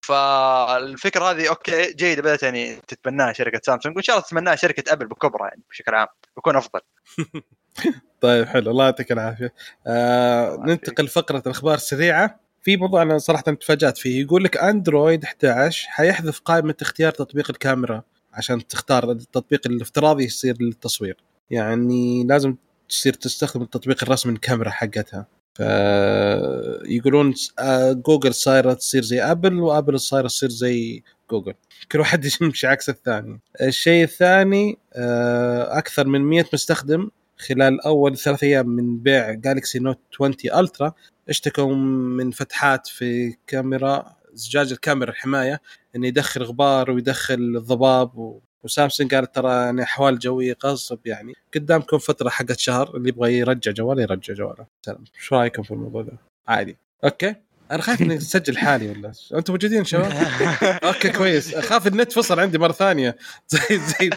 فالفكرة 0.06 1.30
هذه 1.30 1.48
okay 1.48 1.92
جيدة 1.92 2.22
بدأت 2.22 2.42
يعني 2.42 2.76
تتبناها 2.88 3.32
شركة 3.32 3.60
سامسونج 3.64 3.96
وإن 3.96 4.02
شاء 4.02 4.16
الله 4.16 4.26
تتبناها 4.28 4.56
شركة 4.56 4.92
Apple 4.92 5.06
بكبرى 5.06 5.48
يعني 5.48 5.62
بشكل 5.70 5.94
عام 5.94 6.06
بيكون 6.36 6.56
أفضل. 6.56 6.80
طيب 8.20 8.46
حلو. 8.46 8.70
الله 8.70 8.84
يعطيك 8.84 9.12
العافية. 9.12 9.52
آه 9.86 10.56
ننتقل 10.66 11.08
فقره 11.08 11.42
الأخبار 11.46 11.74
السريعة. 11.74 12.40
في 12.66 12.76
موضوع 12.76 13.02
أنا 13.02 13.18
صراحة 13.18 13.42
تفاجأت 13.42 13.98
فيه. 13.98 14.20
يقول 14.20 14.44
لك 14.44 14.56
Android 14.56 15.24
11 15.24 15.88
حيحذف 15.88 16.40
قائمة 16.40 16.74
اختيار 16.82 17.12
تطبيق 17.12 17.50
الكاميرا 17.50 18.02
عشان 18.32 18.66
تختار 18.66 19.10
التطبيق 19.10 19.66
الافتراضي 19.66 20.24
يصير 20.24 20.56
للتصوير. 20.60 21.16
يعني 21.50 22.24
لازم 22.24 22.56
تصير 22.88 23.12
تستخدم 23.12 23.62
التطبيق 23.62 24.04
الرسمي 24.04 24.32
الكاميرا 24.32 24.70
حقتها. 24.70 25.26
فيقولون 25.54 27.34
آه، 27.58 27.92
جوجل 27.92 28.34
صايرة 28.34 28.72
تصير 28.72 29.02
زي 29.02 29.22
Apple 29.22 29.60
و 29.60 29.67
Apple 29.67 30.00
صايرة 30.00 30.26
تصير 30.26 30.48
زي 30.48 31.02
جوجل 31.30 31.54
كل 31.92 31.98
واحد 31.98 32.24
يمشي 32.40 32.66
عكس 32.66 32.88
الثاني. 32.88 33.40
الشيء 33.60 34.04
الثاني 34.04 34.78
آه، 34.94 35.78
أكثر 35.78 36.06
من 36.06 36.20
100 36.20 36.44
مستخدم 36.52 37.10
خلال 37.38 37.80
أول 37.80 38.16
ثلاث 38.16 38.42
أيام 38.44 38.68
من 38.68 38.98
بيع 38.98 39.32
Galaxy 39.32 39.78
Note 39.78 39.98
20 40.14 40.34
Ultra 40.54 40.92
اشتكوا 41.28 41.74
من 41.74 42.30
فتحات 42.30 42.86
في 42.86 43.36
كاميرا 43.46 44.16
زجاج 44.32 44.72
الكاميرا 44.72 45.10
الحماية 45.10 45.60
إنه 45.96 46.06
يدخل 46.06 46.42
غبار 46.42 46.90
ويدخل 46.90 47.60
ضباب 47.60 48.18
و... 48.18 48.40
وسامسونج 48.64 49.14
قالت 49.14 49.34
ترى 49.34 49.52
يعني 49.52 49.82
أحوال 49.82 50.18
جوية 50.18 50.56
غصب 50.64 50.98
يعني. 51.06 51.32
قدامكم 51.54 51.98
فترة 51.98 52.28
حقت 52.28 52.58
شهر 52.58 52.96
اللي 52.96 53.08
يبغى 53.08 53.38
يرجع 53.38 53.72
جواله 53.72 54.02
يرجع 54.02 54.34
جواله. 54.34 54.66
سلام. 54.82 55.04
شو 55.18 55.36
رأيكم 55.36 55.62
في 55.62 55.70
الموضوع 55.70 56.02
ده؟ 56.02 56.12
عادي. 56.48 56.76
okay. 57.04 57.34
أنا 57.70 57.82
خايف 57.82 58.02
إني 58.02 58.16
أسجل 58.16 58.58
حالي 58.58 58.88
ولا 58.88 59.12
أنتم 59.34 59.52
موجودين 59.52 59.84
شباب؟ 59.84 60.12
okay 60.84 61.10
كويس. 61.10 61.54
أخاف 61.54 61.86
النت 61.86 62.12
فصل 62.12 62.40
عندي 62.40 62.58
مرة 62.58 62.72
ثانية. 62.72 63.16
زي 63.48 63.78
زي 63.78 64.10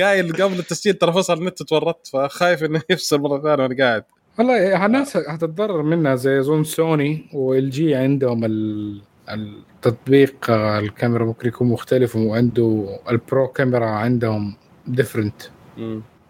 قايل 0.00 0.32
قبل 0.32 0.58
التسجيل 0.58 0.94
ترى 0.94 1.12
فصل 1.12 1.38
النت 1.38 1.62
تورطت 1.62 2.06
فخايف 2.06 2.64
إنه 2.64 2.82
يفصل 2.90 3.20
مرة 3.20 3.42
ثانية 3.42 3.62
وأنا 3.62 3.84
قاعد. 3.84 4.04
والله 4.38 4.86
الناس 4.86 5.16
حتتضرر 5.16 5.82
منها 5.82 6.14
زي 6.14 6.40
أظن 6.40 6.64
Sony 6.64 7.26
و 7.32 7.70
LG 7.70 7.94
عندهم 7.94 8.44
ال... 8.44 9.00
التطبيق 9.28 10.50
آه، 10.50 10.78
الكاميرا 10.78 11.24
ممكن 11.24 11.48
يكون 11.48 11.68
مختلف 11.68 12.16
وعنده 12.16 12.98
ال 13.10 13.20
pro 13.20 13.48
camera 13.48 13.86
عندهم 13.86 14.56
different. 14.86 15.42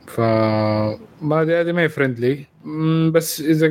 فما 0.07 1.43
أدري 1.43 1.61
هذه 1.61 1.73
ما 1.73 1.83
هي 1.83 1.89
friendly 1.89 2.47
بس 3.11 3.41
إذا 3.41 3.67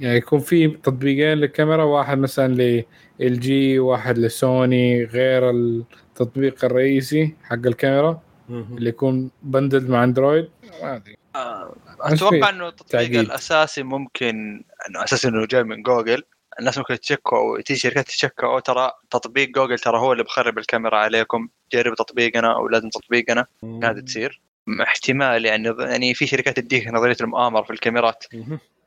يعني 0.00 0.16
يكون 0.16 0.38
في 0.38 0.68
تطبيقين 0.68 1.38
للكاميرا 1.38 1.84
واحد 1.84 2.18
مثلا 2.18 2.84
ل 3.20 3.40
LG 3.40 3.78
واحد 3.78 4.18
لسوني 4.18 5.04
غير 5.04 5.50
التطبيق 5.50 6.64
الرئيسي 6.64 7.34
حق 7.42 7.66
الكاميرا. 7.66 8.20
اللي 8.50 8.88
يكون 8.88 9.30
bundle 9.42 9.90
مع 9.90 10.04
Android 10.04 10.48
ما 10.82 10.96
أدري 10.96 11.16
آه، 11.36 11.74
أتوقع 12.00 12.48
إنه 12.48 12.68
التطبيق. 12.68 13.20
الأساسي 13.20 13.82
ممكن 13.82 14.64
إنه 14.88 15.04
أساسا 15.04 15.28
إنه 15.28 15.46
جاي 15.46 15.62
من 15.62 15.82
جوجل. 15.82 16.22
الناس 16.60 16.78
ممكن 16.78 17.00
تشكوا 17.00 17.38
أو 17.38 17.60
تيجي 17.60 17.80
شركات 17.80 18.06
تشكوا 18.06 18.48
أو 18.48 18.58
ترى 18.58 18.92
تطبيق 19.10 19.48
جوجل 19.48 19.78
ترى 19.78 19.98
هو 19.98 20.12
اللي 20.12 20.24
بخرب 20.24 20.58
الكاميرا 20.58 20.98
عليكم. 20.98 21.48
جربوا 21.72 21.96
تطبيقنا 21.96 22.54
أو 22.54 22.68
لازم 22.68 22.88
تطبيقنا. 22.88 23.46
هذا 23.82 24.00
تصير. 24.00 24.40
احتمال 24.82 25.44
يعني 25.44 25.74
يعني 25.78 26.14
في 26.14 26.26
شركات 26.26 26.56
تديك 26.56 26.88
نظرية 26.88 27.16
المؤامرة 27.20 27.62
في 27.62 27.70
الكاميرات. 27.70 28.24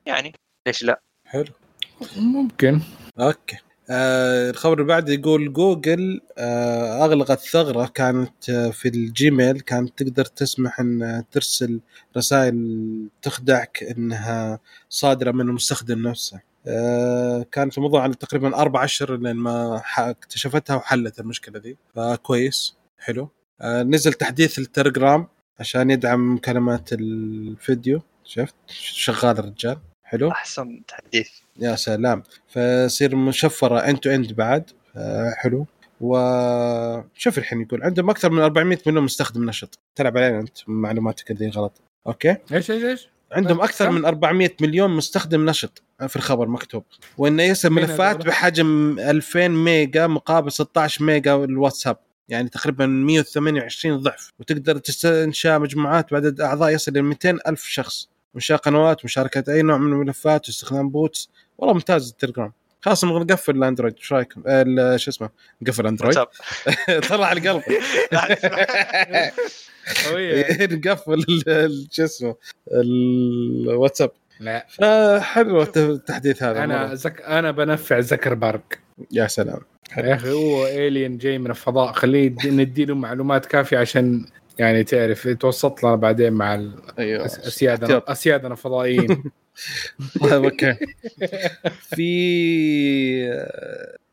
يعني 0.05 0.33
ليش 0.67 0.83
لا؟ 0.83 1.01
حلو. 1.25 1.45
ممكن. 2.17 2.81
okay. 3.19 3.57
آه 3.93 4.49
الخبر 4.49 4.73
اللي 4.73 4.83
بعده 4.85 5.13
يقول 5.13 5.53
جوجل 5.53 6.21
آه 6.37 7.05
أغلقت 7.05 7.39
ثغرة 7.39 7.85
كانت 7.85 8.49
آه 8.49 8.69
في 8.69 8.87
ال 8.89 9.01
Gmail 9.01 9.59
كانت 9.59 10.03
تقدر 10.03 10.25
تسمح 10.25 10.79
إن 10.79 11.23
ترسل 11.31 11.79
رسائل 12.17 13.09
تخدعك 13.21 13.83
إنها 13.83 14.59
صادرة 14.89 15.31
من 15.31 15.41
المستخدم 15.41 16.07
نفسه. 16.07 16.39
آه 16.67 17.45
كانت 17.51 17.77
الموضوع 17.77 18.03
على 18.03 18.13
تقريبا 18.13 18.55
أربع 18.57 18.83
أشهر 18.83 19.17
لين 19.17 19.35
ما 19.35 19.81
اكتشفتها 19.97 20.75
وحلت 20.75 21.19
المشكلة 21.19 21.59
دي. 21.59 21.77
فكويس 21.95 22.75
حلو. 22.97 23.29
آه 23.61 23.83
نزل 23.83 24.13
تحديث 24.13 24.59
التليجرام 24.59 25.27
عشان 25.59 25.89
يدعم 25.91 26.33
مكالمات 26.35 26.93
الفيديو. 26.93 28.01
شفت؟ 28.23 28.55
شغال 28.67 29.39
الرجال. 29.39 29.77
حلو؟ 30.11 30.31
أحسن 30.31 30.81
تحديث. 30.87 31.29
يا 31.59 31.75
سلام. 31.75 32.23
فيصير 32.47 33.15
مشفرة 33.15 33.79
end 33.79 33.97
to 33.97 34.09
end 34.09 34.33
بعد. 34.33 34.69
آه، 34.95 35.33
حلو. 35.37 35.65
وشوف 36.01 37.37
الحين 37.37 37.61
يقول 37.61 37.83
عندهم 37.83 38.09
أكثر 38.09 38.31
من 38.31 38.41
400 38.41 38.77
مليون 38.87 39.03
مستخدم 39.03 39.49
نشط. 39.49 39.79
تلعب 39.95 40.17
علينا 40.17 40.39
أنت 40.39 40.57
معلوماتك 40.67 41.31
اللي 41.31 41.49
غلط. 41.49 41.81
okay؟ 42.07 42.37
إيش 42.53 42.71
إيش 42.71 42.83
إيش؟ 42.83 43.09
عندهم؟ 43.31 43.61
أكثر 43.61 43.89
من 43.89 44.05
400 44.05 44.49
مليون 44.61 44.89
مستخدم 44.91 45.49
نشط 45.49 45.83
في 46.07 46.15
الخبر 46.15 46.47
مكتوب. 46.47 46.83
وانه 47.17 47.43
يرسل 47.43 47.69
ملفات؟ 47.69 48.25
بحجم 48.25 48.99
2000 48.99 49.47
ميجا 49.47 50.07
مقابل 50.07 50.51
16 50.51 51.03
ميجا 51.03 51.35
الواتساب. 51.35 51.97
يعني 52.29 52.49
تقريبا 52.49 52.85
128 52.85 53.97
ضعف. 53.97 54.29
وتقدر 54.39 54.77
تنشا 54.77 55.57
مجموعات 55.57 56.11
بعدد 56.11 56.41
أعضاء 56.41 56.69
يصل 56.69 56.91
إلى 56.91 57.01
200 57.01 57.39
ألف 57.47 57.63
شخص. 57.65 58.09
انشاء 58.35 58.57
قنوات 58.57 59.05
مشاركة 59.05 59.53
أي 59.53 59.61
نوع 59.61 59.77
من 59.77 59.93
الملفات 59.93 60.47
واستخدام 60.47 60.89
bots. 60.89 61.29
والله 61.57 61.73
ممتاز 61.73 62.09
التليجرام. 62.09 62.51
خلاص 62.81 63.03
نبغى 63.05 63.19
نقفل 63.23 63.55
ال 63.55 63.60
Android 63.60 63.93
إيش 63.97 64.13
رأيكم؟ 64.13 64.43
آه، 64.47 64.61
ال- 64.67 64.99
شو 64.99 65.11
اسمه؟ 65.11 65.29
نقفل 65.61 65.81
ال 65.81 65.85
Android. 65.85 66.17
WhatsApp. 66.17 67.01
طلع 67.09 67.31
القلب 67.31 67.63
نقفل 70.85 71.13
ال- 71.13 71.49
ال- 71.49 71.87
شو 71.91 72.03
اسمه؟ 72.03 72.35
الواتساب. 72.71 74.11
لا. 74.39 74.65
فحلو 74.69 75.61
الت- 75.61 75.77
التحديث 75.77 76.43
هذا 76.43 76.63
أنا. 76.63 76.95
زك... 76.95 77.21
أنا 77.21 77.51
بنفع 77.51 77.99
زكربرج 77.99 78.61
يا 79.11 79.27
سلام. 79.27 79.59
يا 79.97 80.15
أخي 80.15 80.31
هو 80.31 80.67
الين 80.67 81.17
جاي 81.17 81.37
من 81.37 81.49
الفضاء. 81.49 81.91
خليه 81.93 82.35
نديله 82.45 82.95
معلومات 82.95 83.45
كافية 83.45 83.77
عشان 83.77 84.25
يعني 84.61 84.83
تعرف 84.83 85.25
يتوسط 85.25 85.83
لنا 85.83 85.95
بعدين 85.95 86.33
مع 86.33 86.53
أيوه 86.99 87.25
أسيادنا. 87.25 88.03
أسيادنا 88.07 88.51
الفضائيين 88.51 89.07
طيب 90.21 90.33
أوكي 90.45 90.75
في 91.95 93.39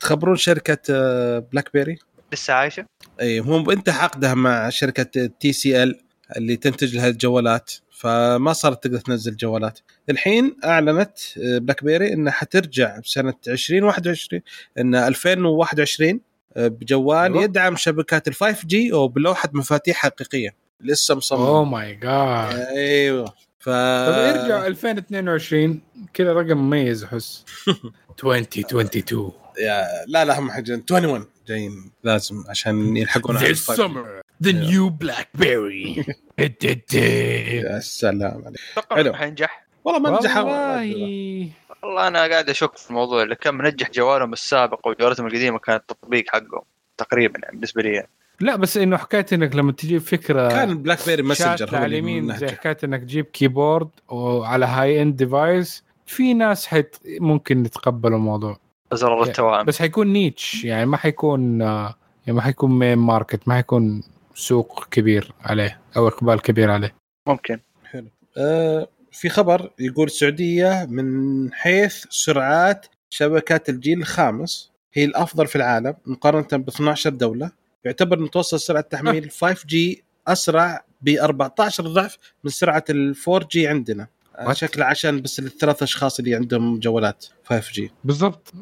تخبرون 0.01 0.37
شركة 0.37 0.79
آه، 0.91 1.39
BlackBerry 1.39 1.99
لسه 2.33 2.55
عايشة؟ 2.55 2.85
اي 3.21 3.39
هم 3.39 3.71
أنت 3.71 3.89
عقدها 3.89 4.35
مع 4.35 4.69
شركة 4.69 5.31
TCL 5.41 6.01
اللي 6.37 6.57
تنتج 6.57 6.97
لها 6.97 7.09
الجوالات 7.09 7.73
فما 7.91 8.53
صارت 8.53 8.85
تقدر 8.85 8.99
تنزل 8.99 9.37
جوالات 9.37 9.79
الحين 10.11 10.57
أعلنت 10.65 11.19
آه، 11.39 11.59
BlackBerry 11.59 12.13
إنها 12.13 12.33
حترجع 12.33 12.99
بسنة 12.99 13.35
2021 13.49 14.43
إن 14.79 14.95
2021 14.95 16.11
آه، 16.11 16.28
بجوال 16.57 17.33
أيوة. 17.33 17.43
يدعم 17.45 17.77
شبكات 17.77 18.29
ال 18.29 18.35
5G 18.35 18.93
وبلوحه 18.93 19.49
مفاتيح 19.53 19.97
حقيقية. 19.97 20.55
لسه 20.81 21.15
مصمم. 21.15 21.41
oh 21.41 21.65
my 21.65 21.95
God 21.95 22.55
أيوه. 22.77 23.35
ف 23.59 23.69
طيب 23.69 24.37
ارجع 24.37 24.67
2022 24.67 25.81
كذا 26.15 26.33
رقم 26.33 26.57
مميز 26.59 27.05
أحس. 27.05 27.45
2022 28.25 29.33
يا 29.61 29.85
لا 30.07 30.25
لا 30.25 30.39
هم 30.39 30.51
حاجين 30.51 30.85
21 30.91 31.27
جايين. 31.49 31.91
لازم 32.05 32.45
عشان 32.49 32.97
يلحقون 32.97 33.37
على 33.37 33.55
This 33.55 33.59
5G. 33.59 33.75
summer 33.77 34.23
the 34.45 34.53
new 34.53 34.91
BlackBerry. 35.05 36.13
يا 36.95 37.79
سلام 37.81 38.43
عليك. 38.47 38.61
أتوقع 38.79 38.97
حلو. 38.97 39.13
حينجح. 39.15 39.67
والله 39.85 40.01
ما 40.01 40.19
نجح. 40.19 40.37
والله. 40.37 41.51
والله 41.83 42.09
أنا 42.09 42.19
قاعد 42.19 42.51
أشك 42.51 42.77
في 42.77 42.91
الموضوع 42.91 43.23
اللي 43.23 43.35
كان 43.35 43.55
منجح 43.55 43.91
جوالهم 43.91 44.33
السابق 44.33 44.87
وجوالاتهم 44.87 45.27
القديمة 45.27 45.59
كان 45.59 45.77
التطبيق 45.77 46.25
حقهم 46.29 46.63
تقريبا 46.97 47.41
يعني 47.43 47.55
بالنسبة 47.57 47.83
لي 47.83 48.07
لا 48.41 48.57
بس 48.57 48.77
إنه 48.77 48.97
حكايه 48.97 49.27
إنك 49.33 49.57
لما 49.57 49.73
تجيب 49.73 50.01
فكرة 50.01 50.49
كان 50.49 50.83
بلاك 50.83 50.99
بيري 51.07 51.23
ماسنجر 51.23 51.77
على 51.77 51.87
اليمين. 51.87 52.37
زي 52.37 52.49
حكايه 52.49 52.77
إنك 52.85 53.01
تجيب 53.01 53.25
كيبورد 53.25 53.89
وعلى 54.09 54.67
هاي 54.67 55.03
اند 55.03 55.17
ديفايس 55.17 55.85
في 56.07 56.35
ناس 56.35 56.67
حت 56.67 56.97
ممكن 57.21 57.65
يتقبلوا 57.65 58.17
الموضوع. 58.17 58.59
زرار 58.93 59.23
التوائم 59.23 59.65
بس 59.65 59.79
حيكون 59.79 60.13
نيتش 60.13 60.65
يعني 60.65 60.87
ما 60.87 60.97
حيكون 60.97 61.61
يعني 61.61 61.97
ما 62.29 62.43
حيكون 62.43 62.79
مين 62.79 62.99
ماركت 62.99 63.49
ما 63.49 63.55
حيكون 63.55 64.03
سوق 64.35 64.85
كبير 64.91 65.33
عليه 65.41 65.81
أو 65.97 66.09
إقبال 66.09 66.43
كبير 66.43 66.71
عليه. 66.71 66.95
ممكن. 67.27 67.61
حلو. 67.85 68.09
آه 68.37 68.89
في 69.19 69.29
خبر 69.29 69.71
يقول 69.79 70.07
السعوديه 70.07 70.87
من 70.91 71.53
حيث 71.53 72.05
سرعات 72.11 72.87
شبكات 73.11 73.69
الجيل 73.69 74.01
الخامس 74.01 74.71
هي 74.93 75.05
الأفضل 75.05 75.47
في 75.47 75.57
العالم 75.57 75.95
مقارنة 76.07 76.65
ب 76.65 76.69
12 76.69 77.11
دولة. 77.11 77.51
يعتبر 77.85 78.19
متوسط 78.19 78.55
سرعة 78.55 78.83
تحميل 78.83 79.31
5G 79.31 80.01
أسرع 80.29 80.85
ب 81.03 81.09
14 81.09 81.87
ضعف 81.87 82.19
من 82.45 82.51
سرعة 82.51 82.85
ال 82.91 83.15
4G 83.17 83.57
عندنا? 83.57 84.07
شكله 84.53 84.85
عشان 84.85 85.23
بس 85.23 85.39
الثلاث 85.39 85.83
أشخاص 85.83 86.19
اللي 86.19 86.35
عندهم 86.35 86.79
جوالات 86.79 87.27
5G 87.53 87.83
بالضبط. 88.05 88.53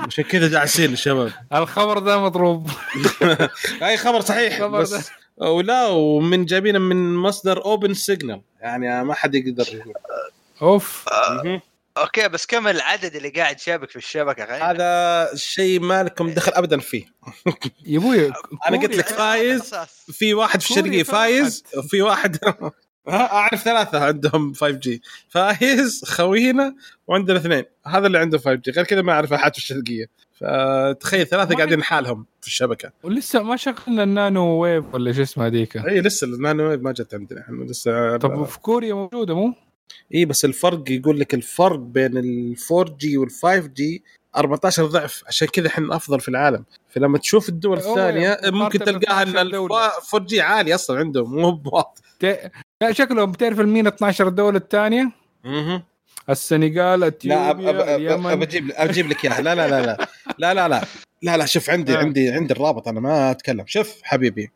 عشان 0.00 0.24
كذا 0.24 0.46
داعسين 0.48 0.92
الشباب 0.92 1.32
الخبر 1.54 1.98
ده 1.98 2.24
مضروب. 2.24 2.70
أي 3.82 3.96
خبر 3.96 4.20
صحيح 4.20 4.58
خبر 4.60 4.80
بس 4.80 5.10
ولا 5.36 5.86
ومن 5.86 6.44
جايبينه 6.44 6.78
من 6.78 7.16
مصدر 7.16 7.64
OpenSignal 7.64 8.42
يعني 8.60 9.04
ما 9.04 9.14
حد 9.14 9.34
يقدر 9.34 9.66
يقول. 9.72 9.94
أوف. 10.62 11.04
مهم. 11.30 11.60
okay 11.98 12.28
بس 12.28 12.46
كم 12.46 12.68
العدد 12.68 13.16
اللي 13.16 13.28
قاعد 13.28 13.60
شابك 13.60 13.90
في 13.90 13.96
الشبكة 13.96 14.44
غير؟ 14.44 14.64
هذا 14.64 15.30
شيء 15.36 15.80
ما 15.80 16.02
لكم 16.02 16.30
دخل 16.30 16.52
ابدا 16.52 16.80
فيه. 16.80 17.04
يا 17.86 17.98
أبوي 17.98 18.32
أنا 18.68 18.76
قلت 18.82 18.96
لك 18.96 19.06
فايز 19.06 19.74
في 20.12 20.34
واحد 20.34 20.60
في 20.60 20.70
الشرقية 20.70 21.02
فايز 21.02 21.64
وفي 21.76 22.02
واحد. 22.02 22.38
أعرف 23.08 23.62
ثلاثة 23.62 24.04
عندهم 24.04 24.54
5 24.54 24.70
G 24.70 25.02
فايز 25.28 26.04
خوينا 26.04 26.74
وعندنا 27.06 27.38
اثنين. 27.38 27.64
هذا 27.86 28.06
اللي 28.06 28.18
عنده 28.18 28.38
5 28.38 28.54
G 28.54 28.70
غير 28.70 28.84
كذا 28.84 29.02
ما 29.02 29.12
أعرف 29.12 29.32
أحد 29.32 29.52
في 29.52 29.58
الشرقية. 29.58 30.06
فتخيل 30.40 31.26
ثلاثة 31.26 31.54
قاعدين 31.54 31.82
حالهم 31.82 32.26
في 32.40 32.48
الشبكة. 32.48 32.92
ولسه 33.02 33.42
ما 33.42 33.56
شغلنا 33.56 34.02
ال 34.02 34.14
nano 34.14 34.62
wave 34.62 34.84
ولا 34.94 35.12
شو 35.12 35.22
اسمها 35.22 35.46
هذيك؟ 35.46 35.76
إي 35.76 36.00
لسه 36.00 36.26
ال 36.26 36.34
nano 36.34 36.68
wave 36.68 36.80
ما 36.80 36.92
جت 36.92 37.14
عندنا. 37.14 37.40
إحنا 37.40 37.64
لسه 37.64 38.16
طب 38.16 38.44
في 38.44 38.58
كوريا 38.58 38.94
موجودة 38.94 39.34
مو؟ 39.34 39.54
إي 40.14 40.24
بس 40.24 40.44
الفرق 40.44 40.90
يقول 40.90 41.20
لك 41.20 41.34
الفرق 41.34 41.78
بين 41.78 42.16
ال 42.16 42.56
4 42.72 42.96
G 42.96 43.16
وال 43.16 43.30
5 43.30 43.56
G 43.66 44.02
14 44.36 44.86
ضعف. 44.86 45.22
عشان 45.26 45.48
كذا 45.48 45.66
إحنا 45.66 45.96
أفضل 45.96 46.20
في 46.20 46.28
العالم. 46.28 46.64
فلما 46.88 47.18
تشوف 47.18 47.48
الدول 47.48 47.78
الثانية 47.78 48.28
مقارنة 48.30 48.58
ممكن 48.58 48.78
تلقاها 48.78 49.22
إن 49.22 49.28
12 49.28 49.42
ال 49.46 49.50
دولة. 49.50 49.90
4 50.14 50.28
G 50.28 50.40
عالي 50.40 50.74
أصلا 50.74 50.98
عندهم 50.98 51.36
مو 51.36 51.50
بواطي 51.50 52.02
ت... 52.20 52.24
لا 52.82 52.92
شكلهم. 52.92 53.32
بتعرف 53.32 53.60
المين 53.60 53.86
12 53.86 54.28
الدولة 54.28 54.56
الثانية؟ 54.58 55.12
مهم. 55.44 55.82
السنغال 56.30 57.04
إثيوبيا 57.04 57.96
اليمن. 57.96 58.26
أب 58.26 58.42
أجيب 58.42 58.70
أجيب 58.74 59.10
لك 59.10 59.24
إياها. 59.24 59.40
لا 59.42 59.54
لا 59.54 59.68
لا 59.68 59.86
لا. 59.86 60.06
لا 60.38 60.54
لا 60.54 60.68
لا. 60.68 60.84
لا 61.22 61.36
لا 61.36 61.46
شوف 61.46 61.70
عندي 61.70 61.94
آه. 61.94 61.98
عندي 61.98 62.30
عندي 62.30 62.52
الرابط 62.52 62.88
أنا 62.88 63.00
ما 63.00 63.30
أتكلم. 63.30 63.64
شوف 63.66 64.00
حبيبي. 64.02 64.50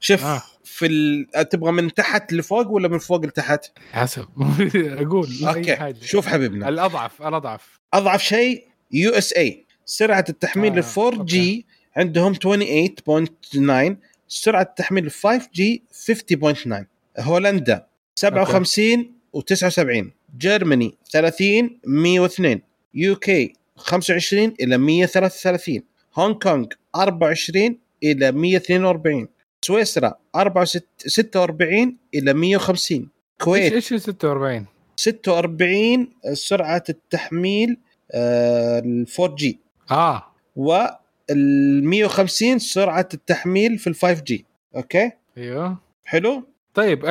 شوف 0.00 0.24
آه. 0.24 0.42
في 0.64 0.86
ال... 0.86 1.48
تبغى 1.48 1.72
من 1.72 1.94
تحت 1.94 2.32
لفوق 2.32 2.70
ولا 2.70 2.88
من 2.88 2.98
فوق 2.98 3.24
لتحت؟ 3.24 3.66
حسب. 3.92 4.26
أقول 4.76 5.28
okay. 5.48 5.76
حاجة. 5.76 5.96
شوف 6.02 6.26
حبيبنا. 6.26 6.68
الأضعف 6.68 7.22
الأضعف. 7.22 7.80
أضعف 7.94 8.22
شيء 8.22 8.64
USA 8.92 9.66
سرعة 9.84 10.24
التحميل 10.28 10.72
آه، 10.72 10.76
لل 10.76 10.84
4 10.98 11.24
G 11.24 11.66
عندهم 11.96 12.34
28.9 12.34 13.96
سرعة 14.28 14.62
التحميل 14.62 15.04
لل 15.04 15.10
5 15.10 15.48
G 15.54 15.82
50.9 15.92 16.84
هولندا 17.18 17.86
57 18.14 19.12
و79 19.36 20.06
Germany 20.38 20.94
30 21.12 21.78
102 21.86 22.60
UK 22.94 23.52
25 23.76 24.54
إلى 24.60 24.78
133 24.78 25.82
هونغ 26.14 26.38
كونغ 26.38 26.66
24 26.96 27.78
إلى 28.02 28.32
142 28.32 29.28
سويسرا 29.62 30.14
64 30.36 30.82
46 30.98 31.96
إلى 32.14 32.32
150 32.32 32.98
إيش 32.98 33.08
كويت 33.44 33.72
إيش 33.72 33.92
ال 33.92 34.00
46 34.00 34.66
46 34.96 36.08
سرعة 36.32 36.84
التحميل 36.88 37.76
ال 38.14 39.06
4 39.20 39.36
G. 39.36 39.60
آه. 39.90 40.26
وال 40.56 41.84
150 41.84 42.58
سرعة 42.58 43.08
التحميل 43.14 43.78
في 43.78 43.86
ال 43.86 43.94
5 43.94 44.20
G. 44.20 44.44
okay؟ 44.76 45.10
أيوه. 45.38 45.78
حلو؟ 46.04 46.42
طيب 46.76 47.04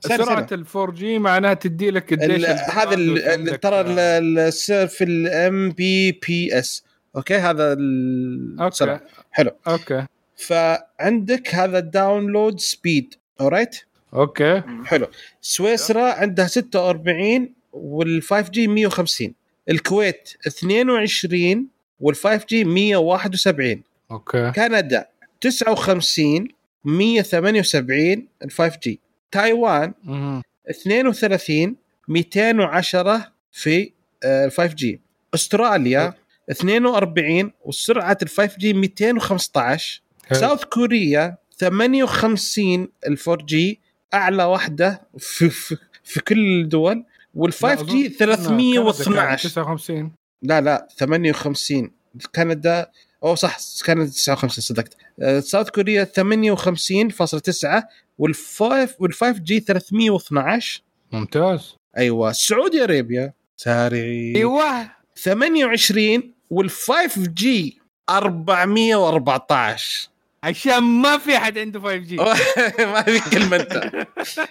سرعة 0.00 0.46
سنة. 0.46 0.46
ال 0.52 0.64
4 0.76 0.90
G 0.94 1.18
معناها 1.18 1.54
تدي 1.54 1.90
لك 1.90 2.14
قديش 2.14 2.44
هذا. 2.44 3.56
ترى 3.56 3.80
ال- 3.80 3.98
ال- 3.98 4.38
السير 4.38 4.86
في 4.86 5.04
ال 5.04 5.70
Mbps 5.70 6.84
okay 7.16 7.34
هذا 7.34 7.72
السرعه 7.72 9.00
حلو. 9.30 9.50
okay. 9.68 10.06
فعندك 10.36 11.54
هذا 11.54 11.78
ال 11.78 11.87
download 11.87 12.60
speed 12.60 13.14
alright 13.40 13.76
okay. 14.14 14.62
حلو. 14.84 15.06
سويسرا 15.40 16.12
عندها 16.12 16.46
46 16.46 17.52
وال 17.72 18.22
5 18.22 18.50
G 18.50 18.68
150 18.68 19.34
الكويت 19.70 20.28
22 20.46 21.66
وال 22.00 22.14
5 22.16 22.46
G 22.48 22.64
171 22.64 23.82
okay. 24.10 24.52
كندا 24.56 25.06
59 25.40 26.48
178 26.84 28.26
ال 28.44 28.50
5 28.50 28.78
G 28.82 29.00
تايوان 29.30 29.94
مهم. 30.04 30.42
32 30.70 31.76
210 32.08 33.32
في 33.52 33.92
ال 34.24 34.50
5 34.52 34.66
G. 34.74 35.00
أستراليا 35.34 36.14
42 36.50 37.52
وسرعة 37.64 38.18
ال 38.22 38.28
5 38.28 38.56
G 38.58 38.72
215 38.72 40.02
حلو. 40.26 40.38
South 40.38 40.64
Korea 40.64 41.36
58 41.58 42.88
ال 43.06 43.18
4 43.28 43.46
G 43.46 43.80
أعلى 44.14 44.44
واحدة 44.44 45.02
في, 45.18 45.50
في, 45.50 45.76
في 46.04 46.20
كل 46.20 46.60
الدول. 46.62 47.04
وال 47.34 47.52
5 47.52 47.84
G 47.84 48.08
لا، 48.20 48.34
أظن 48.34 48.56
كندا 48.56 48.80
كانت 48.80 48.96
312 48.96 49.48
59 49.48 50.12
لا 50.42 50.60
لا 50.60 50.88
58 50.98 51.90
كندا 52.34 52.90
أو 53.22 53.34
صح 53.34 53.58
كندا 53.86 54.10
59 54.10 54.48
صدقت. 54.62 54.96
آه، 55.22 55.40
South 55.40 55.70
Korea 55.70 56.04
58.9 56.04 57.88
وال 58.18 58.43
five 58.43 58.94
وال 59.00 59.13
five 59.13 59.38
G 59.40 59.60
312 59.60 60.82
ممتاز. 61.12 61.76
أيوه. 61.98 62.30
Saudi 62.30 62.84
Arabia. 62.84 63.32
سارعين 63.56 64.36
أيوه. 64.36 64.90
28 65.16 66.34
وال 66.50 66.73
five 66.73 67.18
G 67.18 67.80
414 68.10 70.08
عشان 70.42 70.78
ما 70.82 71.18
في 71.18 71.36
أحد 71.36 71.58
عنده 71.58 71.80
5 71.80 71.96
G 71.96 72.16
ما 72.92 73.02
في 73.02 73.30
كلمة. 73.30 73.56
انت 73.56 73.90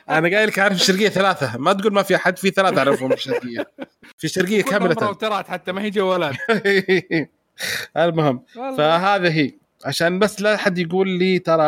أنا 0.09 0.35
قايل 0.35 0.47
لك 0.47 0.59
عارف 0.59 0.75
الشرقيه 0.75 1.09
ثلاثة. 1.09 1.57
ما 1.57 1.73
تقول 1.73 1.93
ما 1.93 2.03
في 2.03 2.15
أحد 2.15 2.37
في 2.37 2.49
ثلاثة 2.49 2.77
أعرفهم 2.77 3.13
الشرقيه 3.13 3.71
في 4.17 4.27
شرقية 4.27 4.61
كلهم 4.61 4.79
كاملة. 4.79 4.95
راوترات 5.01 5.47
حتى 5.47 5.71
ما 5.71 5.81
هي 5.81 5.89
جوالات. 5.89 6.35
المهم 7.97 8.43
فهذا 8.55 9.29
هي. 9.29 9.51
عشان 9.85 10.19
بس 10.19 10.41
لا 10.41 10.57
حد 10.57 10.77
يقول 10.77 11.09
لي 11.09 11.39
ترى 11.39 11.63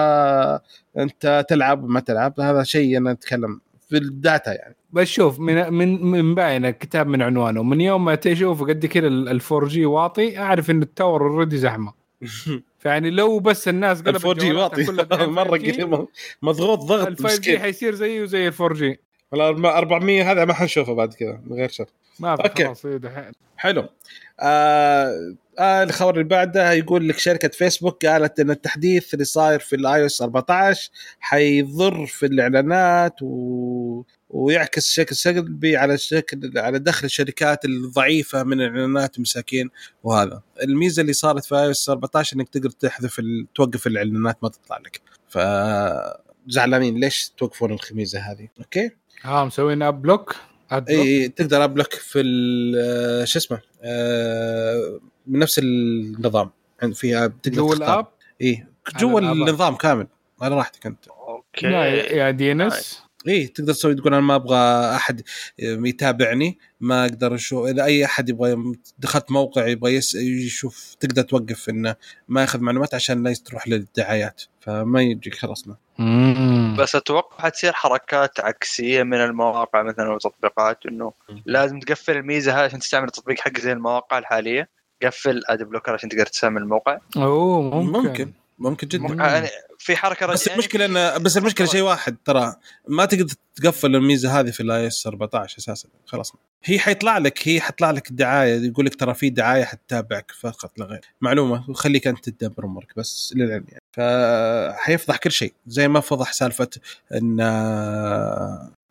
انت 0.97 1.45
تلعب 1.49 1.89
ما 1.89 1.99
تلعب 1.99 2.39
هذا 2.39 2.63
شيء 2.63 2.97
أنا 2.97 3.11
أتكلم 3.11 3.59
في 3.89 3.97
ال 3.97 4.08
data 4.08 4.53
يعني. 4.53 4.75
بس 4.91 5.07
شوف 5.07 5.39
من 5.39 5.73
من 5.73 6.05
من 6.05 6.35
باين 6.35 6.65
الكتاب 6.65 7.07
من 7.07 7.21
عنوانه 7.21 7.63
من 7.63 7.81
يوم 7.81 8.05
ما 8.05 8.15
تشوف 8.15 8.63
قد 8.63 8.85
كذا 8.85 9.07
ال 9.07 9.41
4 9.51 9.69
G 9.69 9.85
واطي 9.85 10.37
أعرف 10.37 10.71
إن 10.71 10.81
التاور 10.81 11.27
already 11.27 11.57
زحمة. 11.57 11.93
فيعني 12.79 13.09
لو 13.09 13.39
بس 13.39 13.67
الناس 13.67 14.01
قلبت 14.01 14.25
ال 14.25 14.29
4 14.29 14.45
G 14.45 14.53
واطي. 14.53 14.83
مرة 15.31 15.57
5G، 15.57 15.61
قليل 15.61 16.07
مضغوط 16.41 16.79
ضغط 16.79 17.07
ال 17.07 17.17
5 17.17 17.41
G 17.41 17.59
حيصير 17.59 17.95
زيه 17.95 18.25
زي 18.25 18.47
ال 18.47 18.53
4 18.61 18.77
G 18.77 18.99
والله 19.31 19.77
400 19.77 20.31
هذا 20.31 20.45
ما 20.45 20.53
حنشوفه 20.53 20.93
بعد 20.93 21.13
كذا 21.13 21.41
من 21.45 21.57
غير 21.57 21.69
شر 21.69 21.85
ما 22.19 22.35
في. 22.35 22.63
خلاص 22.63 22.85
إيه 22.85 23.31
حلو. 23.57 23.89
آه 24.39 25.35
آه 25.59 25.83
الخبر 25.83 26.13
اللي 26.13 26.23
بعده 26.23 26.71
يقول 26.71 27.09
لك 27.09 27.17
شركة 27.17 27.47
فيسبوك 27.47 28.05
قالت 28.05 28.39
إن 28.39 28.51
التحديث 28.51 29.13
اللي 29.13 29.25
صاير 29.25 29.59
في 29.59 29.75
ال 29.75 30.01
iOS 30.01 30.21
14 30.21 30.91
حيضر 31.19 32.05
في 32.05 32.25
الإعلانات 32.25 33.15
و... 33.21 34.03
ويعكس 34.29 34.87
شكل 34.89 35.15
سلبي 35.15 35.77
على 35.77 35.97
شكل 35.97 36.51
على 36.55 36.79
دخل 36.79 37.05
الشركات 37.05 37.65
الضعيفة 37.65 38.43
من 38.43 38.61
الإعلانات 38.61 39.19
مساكين 39.19 39.69
وهذا. 40.03 40.41
الميزة 40.63 41.01
اللي 41.01 41.13
صارت 41.13 41.45
في 41.45 41.55
iOS 41.55 41.89
14 41.89 42.37
إنك 42.37 42.49
تقدر 42.49 42.69
تحذف 42.69 43.19
ال... 43.19 43.47
توقف 43.55 43.87
الإعلانات 43.87 44.37
ما 44.43 44.49
تطلع 44.49 44.77
لك. 44.77 45.01
ف 45.29 45.37
زعلانين 46.47 46.99
ليش 46.99 47.31
توقفون 47.37 47.77
الميزه 47.91 48.19
هذه؟ 48.19 48.47
okay؟ 48.59 48.91
ها 49.21 49.45
مسوين 49.45 49.81
app 49.81 50.01
block 50.01 50.35
اي 50.71 51.29
تقدر 51.29 51.63
ابلك 51.63 51.93
في 51.93 52.19
شو 53.25 53.39
اسمه؟ 53.39 53.61
آه، 53.81 54.99
من 55.27 55.39
نفس 55.39 55.59
النظام. 55.59 56.49
عند 56.83 56.93
فيها 56.93 57.27
تقدر 57.27 57.57
جوا 57.57 57.75
تختار. 57.75 57.93
ال 57.93 57.96
app؟ 57.96 58.07
اي 58.41 58.67
جوا. 58.99 59.19
النظام 59.19 59.75
كامل. 59.75 60.07
على 60.41 60.55
راحتك 60.55 60.85
أنت. 60.85 61.07
okay. 61.07 61.67
لا 61.67 61.85
يا 61.85 62.31
DNS 62.31 63.03
اي 63.27 63.47
تقدر 63.47 63.73
تسوي 63.73 63.95
تقول 63.95 64.13
أنا 64.13 64.21
ما 64.21 64.35
أبغى 64.35 64.95
أحد 64.95 65.21
يتابعني 65.59 66.59
ما 66.81 67.05
أقدر 67.05 67.35
أشوف 67.35 67.67
إذا 67.67 67.83
أي 67.83 68.05
أحد 68.05 68.29
يبغى 68.29 68.75
دخلت 68.99 69.31
موقع 69.31 69.67
يبغى 69.67 69.95
يس 69.95 70.15
يشوف 70.15 70.95
تقدر 70.99 71.21
توقف 71.21 71.69
إنه 71.69 71.95
ما 72.27 72.41
ياخذ 72.41 72.59
معلومات 72.59 72.93
عشان 72.93 73.23
لا 73.23 73.33
تروح 73.33 73.67
للدعايات. 73.67 74.41
فما 74.61 75.01
يجيك 75.01 75.35
خلاص 75.35 75.67
ما. 75.67 75.75
بس 76.79 76.95
أتوقع 76.95 77.43
حتصير 77.43 77.73
حركات 77.73 78.39
عكسية 78.39 79.03
من 79.03 79.17
المواقع 79.17 79.83
مثلا 79.83 80.09
والتطبيقات 80.09 80.85
إنه 80.85 81.13
لازم 81.45 81.79
تقفل 81.79 82.17
الميزة 82.17 82.53
هذه 82.53 82.65
عشان 82.65 82.79
تستعمل 82.79 83.07
التطبيق 83.07 83.39
حق 83.39 83.59
زي 83.59 83.71
المواقع 83.71 84.17
الحالية. 84.17 84.76
قفل 85.03 85.43
اد 85.49 85.63
بلوكر 85.63 85.93
عشان 85.93 86.09
تقدر 86.09 86.25
تستعمل 86.25 86.61
الموقع. 86.61 86.97
أوه 87.17 87.61
ممكن. 87.83 88.07
ممكن. 88.09 88.33
ممكن 88.59 88.87
جدا. 88.87 89.07
مم. 89.07 89.19
يعني 89.21 89.47
في 89.79 89.95
حركة 89.95 90.25
بس 90.25 90.47
رج- 90.47 90.53
المشكلة 90.53 90.85
ان 90.85 91.23
بس 91.23 91.37
المشكلة 91.37 91.67
شيء 91.67 91.81
واحد 91.81 92.17
ترى 92.25 92.55
ما 92.87 93.05
تقدر 93.05 93.33
تقفل 93.55 93.95
الميزة 93.95 94.39
هذه 94.39 94.51
في 94.51 94.59
ال 94.63 94.87
iOS 94.87 95.07
14 95.07 95.57
أساسا. 95.57 95.89
خلاص. 96.05 96.33
هي 96.63 96.79
حيطلع 96.79 97.17
لك 97.17 97.47
هي 97.47 97.61
حتطلع 97.61 97.91
لك 97.91 98.09
الدعاية 98.09 98.61
يقول 98.67 98.85
لك 98.85 98.95
ترى 98.95 99.13
في 99.13 99.29
دعاية 99.29 99.63
حتتابعك 99.63 100.31
فقط 100.39 100.79
لا 100.79 100.85
غير. 100.85 101.01
معلومة 101.21 101.69
وخليك 101.69 102.07
أنت 102.07 102.29
تدبر 102.29 102.65
أمورك 102.65 102.93
بس 102.97 103.33
للعلم 103.35 103.65
يعني. 103.69 103.81
فحيفضح 103.91 105.17
كل 105.17 105.31
شيء. 105.31 105.53
زي 105.67 105.87
ما 105.87 105.99
فضح 105.99 106.33
سالفة 106.33 106.69
إن 107.13 107.37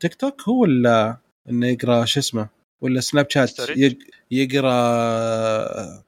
تيك 0.01 0.15
توك 0.15 0.43
هو 0.49 0.61
ولا 0.63 1.17
إنه 1.51 1.67
يقرأ 1.67 2.05
شو 2.05 2.21
اسمه 2.21 2.49
ولا 2.81 3.01
سناب 3.01 3.27
شات 3.31 3.53
يقرأ 4.31 6.03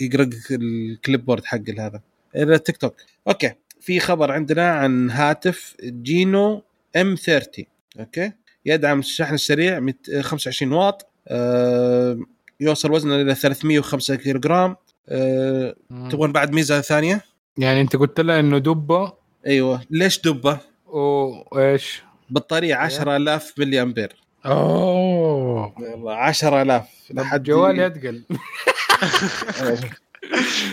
يقرأ 0.00 0.30
ال 0.50 1.24
clipboard 1.24 1.44
حق 1.44 1.70
هذا. 1.78 2.00
إلى 2.36 2.58
تيك 2.58 2.76
توك 2.76 2.94
okay. 3.28 3.52
في 3.80 4.00
خبر 4.00 4.32
عندنا 4.32 4.68
عن 4.70 5.10
هاتف 5.10 5.76
Gionee 5.84 6.62
M30 6.96 7.14
okay. 7.14 8.32
يدعم 8.66 8.98
الشحن 8.98 9.34
السريع 9.34 9.80
مت- 9.80 10.10
25 10.20 10.72
واط. 10.72 11.06
آه، 11.28 12.18
يوصل 12.60 12.90
وزنه 12.92 13.14
إلى 13.20 13.34
305 13.34 14.14
كيلو 14.14 14.40
جرام 14.40 14.76
آه، 15.08 15.74
تبغون 16.10 16.32
بعد 16.32 16.52
ميزة 16.52 16.80
ثانية؟ 16.80 17.20
يعني 17.58 17.80
أنت 17.80 17.96
قلت 17.96 18.20
لها 18.20 18.40
إنه 18.40 18.58
دبة؟ 18.58 19.12
أيوه. 19.46 19.82
ليش 19.90 20.20
دبة؟ 20.20 20.58
وايش؟ 20.86 22.02
بطارية 22.30 22.74
10000 22.74 23.58
ملي 23.58 23.82
أمبير. 23.82 24.21
أوه. 24.46 25.74
والله 25.80 26.14
10000 26.14 26.82
لحد 27.10 27.42
جوالي 27.42 27.86
اثقل 27.86 28.22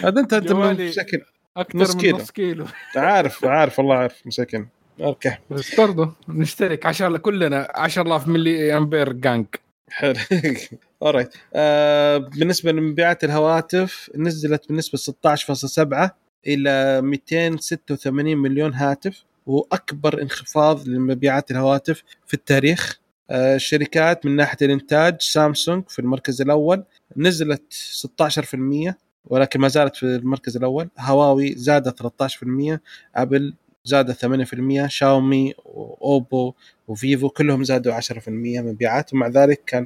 هذا 0.04 0.20
أنت 0.22 0.34
أنت. 0.34 0.52
مسكين 0.52 1.22
أكثر 1.58 1.80
نص 1.80 1.96
من 1.96 2.02
كيلو. 2.02 2.18
نص 2.18 2.32
كيلو. 2.32 2.66
عارف 2.96 3.46
عارف 3.46 3.80
والله 3.80 3.96
عارف 3.96 4.28
مسكين 4.28 4.68
okay. 5.02 5.38
بس 5.50 5.80
برضه 5.80 6.14
نشترك. 6.30 6.86
10 6.86 7.18
كلنا 7.18 7.68
10000 7.76 8.28
ملي 8.28 8.78
أمبير 8.78 9.14
gang. 9.14 9.60
حلو. 9.92 10.14
alright 11.04 11.34
آه 11.56 12.18
بالنسبة 12.18 12.72
لمبيعات 12.72 13.24
الهواتف 13.24 14.12
نزلت 14.16 14.70
بنسبة 14.70 14.98
16.7 14.98 16.10
إلى 16.48 17.02
286 17.02 18.38
مليون 18.38 18.74
هاتف 18.74 19.24
وأكبر 19.46 20.22
انخفاض 20.22 20.88
لمبيعات 20.88 21.52
الهواتف 21.52 22.04
في 22.28 22.34
التاريخ. 22.34 23.00
الشركات 23.32 24.26
من 24.26 24.36
ناحية 24.36 24.58
الإنتاج 24.62 25.22
سامسونج 25.22 25.84
في 25.90 26.00
المركز 26.00 26.42
الأول 26.42 26.84
نزلت 27.18 27.74
16% 27.74 28.94
ولكن 29.26 29.60
ما 29.60 29.68
زالت 29.68 29.96
في 29.96 30.04
المركز 30.06 30.58
الأول. 30.58 30.90
هواوي 31.00 31.56
زادت 31.56 32.00
13% 32.00 32.80
أبل 33.16 33.54
زادت 33.86 34.26
8% 34.26 34.88
شاومي 34.88 35.54
وأوبو 35.66 36.54
وفيفو 36.88 37.30
كلهم 37.30 37.64
زادوا 37.64 38.00
10% 38.00 38.28
مبيعات 38.28 39.14
ومع 39.14 39.28
ذلك 39.28 39.62
كان 39.68 39.86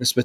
نسبة 0.00 0.24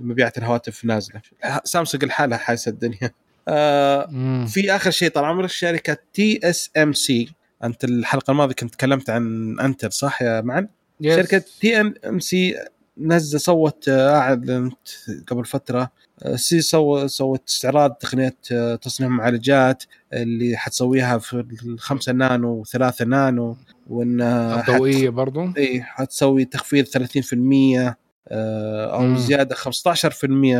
مبيعات 0.00 0.38
الهواتف 0.38 0.84
نازلة. 0.84 1.20
سامسونج 1.64 2.04
لحالها 2.04 2.38
حاسة 2.38 2.68
الدنيا. 2.68 3.10
آه 3.48 4.44
في 4.46 4.76
آخر 4.76 4.90
شيء 4.90 5.10
طال 5.10 5.24
عمرك 5.24 5.50
شركة 5.50 5.96
تي 6.12 6.40
اس 6.44 6.70
ام 6.76 6.92
سي 6.92 7.28
أنت 7.64 7.84
الحلقة 7.84 8.30
الماضية 8.30 8.54
كنت 8.54 8.74
تكلمت 8.74 9.10
عن 9.10 9.56
Intel 9.60 9.90
صح 9.90 10.22
يا 10.22 10.40
معن؟ 10.40 10.68
Yes. 11.04 11.16
شركة 11.16 11.44
TSMC 11.60 12.54
نزل 12.98 13.40
صوت 13.40 13.88
اعلنت 13.88 14.88
قبل 15.28 15.44
فترة 15.44 15.90
سو 16.34 17.06
سوت 17.06 17.42
استعراض 17.48 17.92
تقنيه 17.92 18.36
تصنيع 18.76 19.08
معالجات 19.08 19.84
اللي 20.12 20.56
حتسويها 20.56 21.18
في 21.18 21.44
الخمسة 21.64 22.12
نانو 22.12 22.48
وثلاثة 22.48 23.04
نانو 23.04 23.56
وانها 23.90 24.60
الضوئيه 24.60 25.06
حت... 25.06 25.14
برضو 25.14 25.48
إي 25.58 25.82
حتسوي 25.82 26.44
تخفيض 26.44 26.84
30% 26.86 27.96
أو 28.28 29.02
مم. 29.02 29.16
زيادة 29.16 29.54
15% 29.54 29.58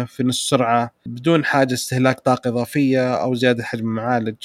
في 0.06 0.20
السرعه 0.20 0.90
بدون 1.06 1.44
حاجة 1.44 1.74
استهلاك 1.74 2.20
طاقة 2.20 2.48
إضافية 2.48 3.14
أو 3.14 3.34
زيادة 3.34 3.64
حجم 3.64 3.84
المعالج 3.84 4.36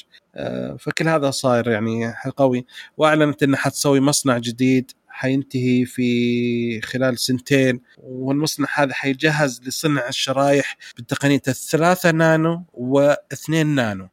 فكل 0.80 1.08
هذا 1.08 1.32
صاير 1.32 1.70
يعني 1.70 2.14
قوي 2.38 2.66
وأعلنت 2.98 3.44
إنها 3.44 3.60
حتسوي 3.60 4.00
مصنع 4.00 4.38
جديد 4.38 4.92
حينتهي 5.22 5.86
في 5.86 6.82
خلال 6.82 7.20
سنتين 7.20 7.82
والمصنع 7.98 8.68
هذا 8.76 8.94
حيجهز 8.94 9.62
لصنع 9.68 10.08
الشرايح 10.08 10.78
بتقنيه 10.98 11.42
الثلاثة 11.48 12.12
نانو 12.12 12.64
واثنين 12.74 13.68
نانو. 13.68 14.08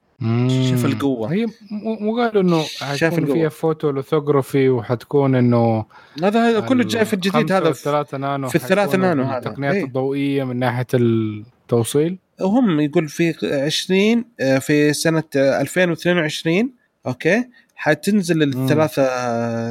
شوف 0.71 0.85
القوة. 0.85 1.33
هي 1.33 1.47
مو 1.71 2.17
قالوا 2.17 2.43
إنه 2.43 2.65
حيكون 2.81 3.27
فيها 3.27 3.49
photolithography 3.49 4.69
وحتكون 4.69 5.35
إنه 5.35 5.85
هذا 6.23 6.49
هذا 6.49 6.61
كله 6.61 6.85
جاي 6.85 7.05
في 7.05 7.15
الجديد 7.15 7.53
هذا. 7.53 7.73
في 7.73 7.79
الثلاثة 7.79 8.19
نانو 8.19 8.49
في 8.49 8.55
الثلاثة 8.55 8.99
نانو 8.99 9.23
هذا. 9.23 9.39
التقنيات 9.39 9.75
إيه؟ 9.75 9.85
الضوئية 9.85 10.45
من 10.45 10.57
ناحية 10.59 10.87
التوصيل؟ 10.95 12.19
وهم 12.41 12.81
يقول 12.81 13.09
في 13.09 13.35
20 13.65 14.25
آه، 14.41 14.59
في 14.59 14.93
سنة 14.93 15.25
2022 15.37 16.73
Okay 17.07 17.45
حتنزل 17.75 18.43
الثلاثة 18.43 19.03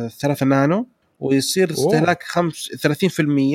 الثلاثة 0.05 0.45
نانو. 0.45 0.87
ويصير 1.19 1.71
استهلاك 1.71 2.23
خمس 2.23 2.69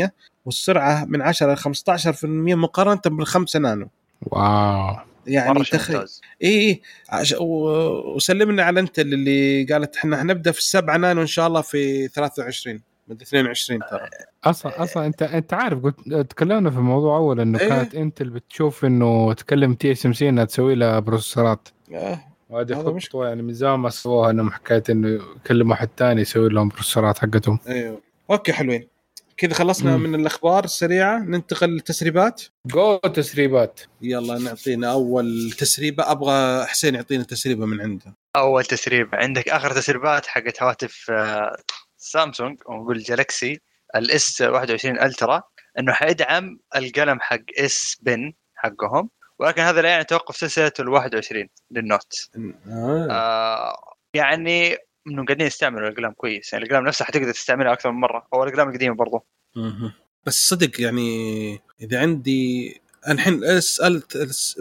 30% 0.07 0.09
والسرعة 0.45 1.05
من 1.05 1.23
10 1.23 1.55
ل 1.55 1.59
15% 1.59 2.25
مقارنة 2.25 3.01
بالخمسة 3.07 3.59
نانو. 3.59 3.89
Wow. 4.23 4.97
يعني 5.27 5.65
تخيل 5.65 5.97
اي 5.97 6.07
اي 6.43 6.81
عش... 7.09 7.35
وسلمنا 7.41 8.63
على 8.63 8.81
Intel 8.81 8.99
اللي 8.99 9.65
قالت 9.65 9.97
إحنا 9.97 10.17
حنبدا 10.17 10.51
في 10.53 10.59
السبعة 10.59 10.97
نانو 10.97 11.21
إن 11.21 11.27
شاء 11.27 11.47
الله 11.47 11.61
في 11.61 12.09
23 12.09 12.81
من 13.09 13.17
22 13.23 13.81
ترى. 13.91 14.09
أصلا 14.45 14.83
أصلا 14.83 15.07
انت 15.07 15.23
أنت 15.23 15.55
عارف 15.55 15.83
قلت 15.83 16.09
تكلمنا 16.31 16.71
في 16.71 16.77
الموضوع 16.77 17.17
أول 17.17 17.41
إنه 17.41 17.61
إيه؟ 17.61 17.69
كانت 17.69 17.95
Intel 17.95 18.21
اللي 18.21 18.33
بتشوف 18.33 18.85
إنه 18.85 19.33
تكلم 19.33 19.75
TSMC 19.75 20.29
إنها 20.29 20.45
تسوي 20.45 20.75
لها 20.75 20.99
processors 20.99 21.57
ات. 21.57 21.69
آه. 21.95 22.32
وهذه 22.53 22.75
خطوة 22.75 23.29
يعني 23.29 23.43
من 23.43 23.53
زمان 23.53 23.79
ما 23.79 23.91
سووها 23.91 24.31
إنهم 24.31 24.51
حكاية 24.51 24.83
إنه 24.91 25.21
يكلم 25.37 25.71
واحد 25.71 25.89
ثاني 25.97 26.21
يسوي 26.21 26.49
لهم 26.49 26.69
processors 26.69 27.14
ات 27.14 27.19
حقتهم. 27.19 27.59
أيوه. 27.69 28.01
Okay 28.31 28.53
حلوين. 28.53 28.89
كذا 29.37 29.55
خلصنا 29.55 29.97
مم. 29.97 30.03
من 30.03 30.21
الأخبار 30.21 30.65
السريعة. 30.65 31.19
ننتقل 31.19 31.69
للتسريبات. 31.69 32.43
جو 32.67 32.97
تسريبات. 32.97 33.81
يلا 34.03 34.39
نعطينا 34.39 34.93
أول 34.93 35.53
تسريبة. 35.59 36.11
أبغى 36.13 36.67
حسين 36.67 36.95
يعطينا 36.95 37.25
تسريبة 37.25 37.67
من 37.67 37.81
عنده. 37.81 38.17
أول 38.37 38.65
تسريبة. 38.65 39.19
عندك 39.19 39.49
آخر 39.49 39.73
تسريبات 39.73 40.27
حقت 40.27 40.63
هواتف 40.63 41.11
آه، 41.11 41.57
سامسونج 41.97 42.59
ونقول 42.67 42.99
جالكسي 42.99 43.61
ال 43.97 44.19
S 44.19 44.41
21 44.41 45.01
Ultra. 45.01 45.43
إنه 45.79 45.93
حيدعم 45.93 46.59
القلم 46.77 47.21
حق 47.21 47.45
S 47.59 47.97
Pen 48.03 48.33
حقهم. 48.55 49.11
ولكن 49.43 49.63
هذا 49.63 49.83
لا 49.83 49.89
يعني 49.89 50.05
توقف 50.05 50.37
سلسلة 50.37 50.73
ال 50.81 50.89
21 50.89 51.49
لل 51.71 51.88
Note. 51.88 52.31
آه. 52.69 53.09
آه 53.11 53.95
يعني 54.15 54.77
انه 55.07 55.25
قاعدين 55.25 55.47
يستعملوا 55.47 55.89
الأقلام 55.89 56.13
كويس. 56.13 56.53
يعني 56.53 56.65
الأقلام 56.65 56.87
نفسها 56.87 57.05
حتقدر 57.05 57.33
تستعملها 57.33 57.73
أكثر 57.73 57.91
من 57.91 58.01
مرة. 58.01 58.29
أو 58.35 58.45
الأقلام 58.45 58.69
القديمة 58.69 58.95
برضو. 58.95 59.27
بس 60.27 60.49
صدق 60.49 60.81
يعني 60.81 61.61
إذا 61.81 62.01
عندي 62.01 62.81
الحين 63.09 63.45
S 63.45 63.83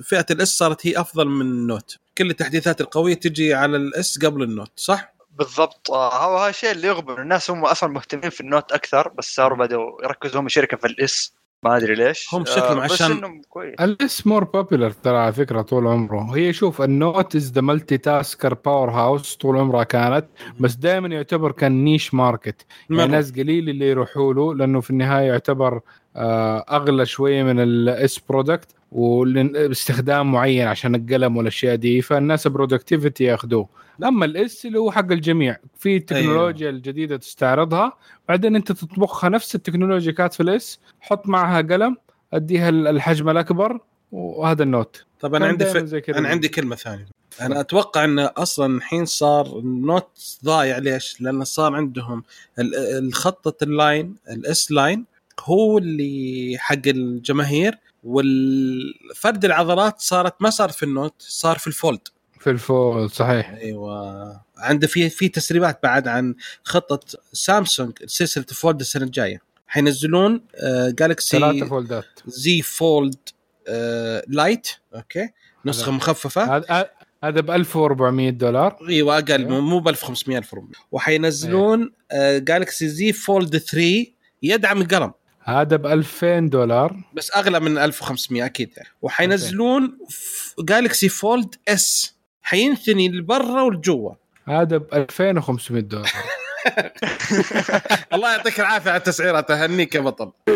فئة 0.04 0.26
ال 0.32 0.40
S 0.40 0.48
صارت 0.48 0.88
هي 0.88 1.02
أفضل 1.02 1.28
من 1.28 1.42
ال 1.42 1.51
Note. 1.51 1.98
كل 2.18 2.30
التحديثات 2.30 2.82
القوية 2.82 3.14
تجي 3.14 3.54
على 3.54 3.78
ال 3.78 3.99
S 3.99 4.20
قبل 4.26 4.44
ال 4.44 4.49
Note 4.49 4.72
صح؟ 4.76 5.14
بالضبط. 5.32 5.92
آه 5.92 6.26
هو 6.26 6.38
هذا 6.38 6.50
الشيء 6.50 6.72
اللي 6.72 6.88
يغبن. 6.88 7.22
الناس 7.22 7.52
هم 7.52 7.66
أصلا 7.66 7.90
مهتمين 7.90 8.30
في 8.30 8.42
ال 8.42 8.48
Note 8.48 8.72
أكثر 8.72 9.08
بس 9.08 9.36
صاروا 9.36 9.58
بدأوا 9.58 10.04
يركزوا 10.04 10.42
هم 10.42 10.50
شركة 10.50 10.78
في 10.78 10.88
ال 10.88 11.14
S 11.14 11.41
ما 11.64 11.78
أدري 11.78 11.96
ليش. 11.96 12.28
هم 12.34 12.46
شكلهم 12.46 12.78
آه 12.78 12.84
عشان 12.84 13.42
ال 13.82 14.05
S 14.05 14.28
more 14.28 14.44
popular 14.44 14.90
ترى 14.92 15.18
على 15.18 15.34
فكرة 15.34 15.62
طول 15.62 15.88
عمره. 15.88 16.36
هي 16.36 16.54
شوف 16.54 16.82
ال 16.82 16.92
Note 16.92 17.36
is 17.36 17.52
the 17.52 17.62
multitasker 17.62 18.54
powerhouse 18.54 19.36
طول 19.36 19.58
عمرها 19.58 19.84
كانت 19.84 20.26
بس 20.60 20.76
دائما 20.76 21.08
يعتبر 21.08 21.52
كان 21.52 21.84
niche 21.84 22.14
market 22.14 22.66
يعني 22.90 23.12
ناس 23.12 23.32
قليل 23.32 23.70
اللي 23.70 23.90
يروحوا 23.90 24.34
له 24.34 24.56
لأنه 24.56 24.82
في 24.82 24.90
النهاية 24.90 25.28
يعتبر 25.28 25.82
آه 26.16 26.66
أغلى 26.72 27.06
شوية 27.06 27.44
من 27.44 27.60
ال 27.60 27.90
S 27.90 28.20
product 28.30 28.76
وباستخدام 28.92 30.32
معين 30.32 30.68
عشان 30.68 30.96
القلم 30.96 31.38
والأشياء 31.38 31.76
دي 31.76 32.02
فالناس 32.02 32.48
productivity 32.48 33.24
ياخذوه 33.24 33.70
أما 34.04 34.26
ال 34.26 34.46
S 34.46 34.66
اللي 34.66 34.80
هو 34.80 34.92
حق 34.92 35.12
الجميع 35.12 35.58
في 35.78 35.96
التكنولوجيا 35.96 36.68
أيوه. 36.68 36.78
الجديدة 36.78 37.18
تستعرضها 37.18 37.94
بعدين 38.30 38.56
أنت 38.56 38.72
تطبخها 38.72 39.30
نفس 39.30 39.56
التكنولوجيا 39.56 40.12
كانت 40.12 40.34
في 40.34 40.44
ال 40.44 40.62
S 40.62 40.80
حط 41.02 41.28
معها 41.28 41.62
قلم 41.62 41.98
أديها 42.34 42.70
الحجم 42.70 43.30
الأكبر 43.30 43.80
وهذا 44.12 44.64
ال 44.64 44.71
Note. 44.71 45.06
طبعا 45.20 45.46
عندي 45.46 45.66
ف... 45.66 45.78
أنا 46.10 46.30
عندي 46.30 46.48
كلمة 46.48 46.76
ثانية. 46.76 47.08
أنا 47.42 47.60
أتوقع 47.60 48.04
إن 48.04 48.20
أصلا 48.20 48.78
الحين 48.78 49.06
صار 49.06 49.60
ال 49.60 49.76
Note 49.76 50.40
ضايع. 50.46 50.78
ليش؟ 50.78 51.22
لأن 51.22 51.44
صار 51.44 51.76
عندهم 51.76 52.24
الخطة 52.60 53.64
ال 53.64 53.74
line 53.74 54.16
ال 54.32 54.52
S 54.52 54.72
line 54.72 55.06
هو 55.40 55.78
اللي 55.78 56.56
حق 56.60 56.88
الجماهير 56.88 57.78
والفرد 58.04 59.46
العضلات 59.46 60.00
صارت 60.00 60.36
ما 60.40 60.50
صار 60.50 60.70
في 60.70 60.84
ال 60.84 60.90
Note 60.90 61.14
صار 61.20 61.58
في 61.58 61.68
ال 61.68 61.74
Fold. 61.74 62.08
في 62.40 62.50
ال 62.50 62.62
Fold 62.62 63.10
صحيح. 63.12 63.50
أيوه. 63.50 64.42
عنده 64.58 64.88
في 64.88 65.10
في 65.10 65.30
تسريبات 65.30 65.80
بعد 65.84 66.08
عن 66.08 66.36
خطة 66.64 67.20
سامسونج 67.34 67.92
سلسلة 68.06 68.46
Fold 68.46 68.80
السنة 68.80 69.04
الجاية. 69.04 69.42
حينزلون 69.68 70.42
آه 70.56 70.90
جالكسي 70.90 71.40
ثلاثة 71.40 71.66
Fold 71.66 71.92
ات. 71.92 72.06
Z 72.28 72.62
Fold 72.62 73.16
آه 73.68 74.24
Lite 74.28 74.68
okay. 74.96 75.30
نسخة 75.66 75.92
مخففة. 75.92 76.58
هذا 76.58 76.90
هذا 77.24 77.42
ب 77.42 77.52
1400 77.52 78.30
دولار. 78.30 78.78
أيوه 78.90 79.18
أقل. 79.18 79.48
مو 79.48 79.80
ب 79.80 79.88
1500 79.88 80.38
1400 80.38 80.74
وحينزلون 80.92 81.94
آه 82.12 82.38
جالكسي 82.38 82.88
Z 82.88 83.12
Fold 83.14 83.58
3 83.58 84.06
يدعم 84.44 84.82
القلم. 84.82 85.12
هذا 85.44 85.76
ب 85.76 85.86
2000 85.86 86.40
دولار. 86.40 86.96
بس 87.14 87.36
أغلى 87.36 87.60
من 87.60 87.78
1500 87.78 88.46
أكيد. 88.46 88.70
يعني 88.78 88.90
وحينزلون 89.02 89.98
جالكسي 90.60 91.10
Fold 91.10 91.56
S 91.68 92.16
حينثني 92.42 93.10
لبرا 93.10 93.62
ولجوا. 93.62 94.12
هذا 94.48 94.78
ب 94.78 94.94
2500 94.94 95.82
دولار. 95.82 96.12
الله 98.14 98.32
يعطيك 98.32 98.60
العافية 98.60 98.90
على 98.90 98.98
التسعيرة 98.98 99.42
تهنيك 99.42 99.96
يا 99.96 100.00
بطل. 100.00 100.32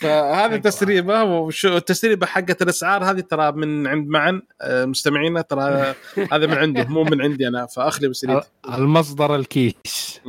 فهذه 0.00 0.56
تسريبة 0.56 1.22
وشو 1.22 1.76
التسريبة 1.76 2.26
حقت 2.26 2.62
الإسعار 2.62 3.04
هذه 3.04 3.20
ترى 3.20 3.52
من 3.52 3.86
عند 3.86 4.08
معن 4.08 4.42
آه، 4.60 4.84
مستمعينا 4.84 5.40
ترى 5.40 5.94
هذا 6.32 6.46
من 6.46 6.54
عنده 6.54 6.84
مو 6.84 7.04
من 7.04 7.22
عندي 7.22 7.48
أنا 7.48 7.66
فأخلي 7.66 8.08
بسريتي. 8.08 8.46
المصدر 8.68 9.34
الكيس. 9.34 10.20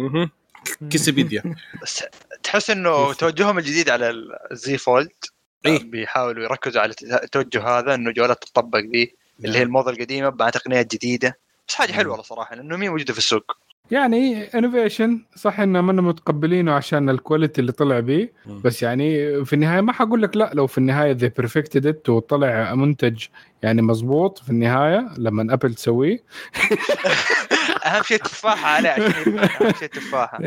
كيسيبيديا 0.91 1.43
بس 1.83 2.03
تحس 2.43 2.69
إنه 2.69 3.13
توجههم 3.13 3.57
الجديد 3.57 3.89
على 3.89 4.09
ال 4.51 4.64
Z 4.64 4.77
Fold 4.77 5.11
إيه؟ 5.65 5.83
بيحاولوا 5.83 6.43
يركزوا 6.43 6.81
على 6.81 6.93
التوجه 7.03 7.63
هذا 7.63 7.93
إنه 7.93 8.11
جوالات 8.11 8.43
تطبق 8.43 8.79
دي 8.79 9.15
اللي 9.39 9.49
هي 9.49 9.59
نعم. 9.59 9.67
الموضه 9.67 9.91
القديمة 9.91 10.29
مع 10.29 10.49
تقنيات 10.49 10.95
جديدة. 10.95 11.37
بس 11.67 11.75
حاجة 11.75 11.91
حلوة 11.91 12.11
والله 12.11 12.23
صراحة 12.23 12.55
لأنه 12.55 12.77
مين 12.77 12.89
موجودة 12.89 13.13
في 13.13 13.19
السوق؟ 13.19 13.57
يعني 13.91 14.43
innovation 14.43 15.21
صح 15.35 15.59
ان 15.59 15.79
ما 15.79 15.93
متقبلينه 15.93 16.71
عشان 16.71 17.09
ال 17.09 17.16
quality 17.16 17.61
اللي 17.61 17.71
طلع 17.71 17.99
بيه. 17.99 18.33
بس 18.45 18.83
يعني 18.83 19.45
في 19.45 19.53
النهاية 19.53 19.81
ما 19.81 19.93
حقول 19.93 20.21
لك 20.21 20.37
لا 20.37 20.51
لو 20.53 20.67
في 20.67 20.77
النهاية 20.77 21.11
they 21.11 21.27
perfected 21.37 21.85
it 21.85 22.09
وطلع 22.09 22.75
منتج 22.75 23.25
يعني 23.63 23.81
مزبوط 23.81 24.37
في 24.37 24.49
النهاية 24.49 25.09
لما 25.17 25.53
ابل 25.53 25.73
تسويه 25.73 26.17
أهم 27.85 28.03
شيء 28.03 28.17
تفاحة 28.17 28.67
عليه 28.67 28.89
عشان. 28.89 29.39
أهم 29.39 29.73
شيء 29.79 29.87
تفاحة. 29.87 30.37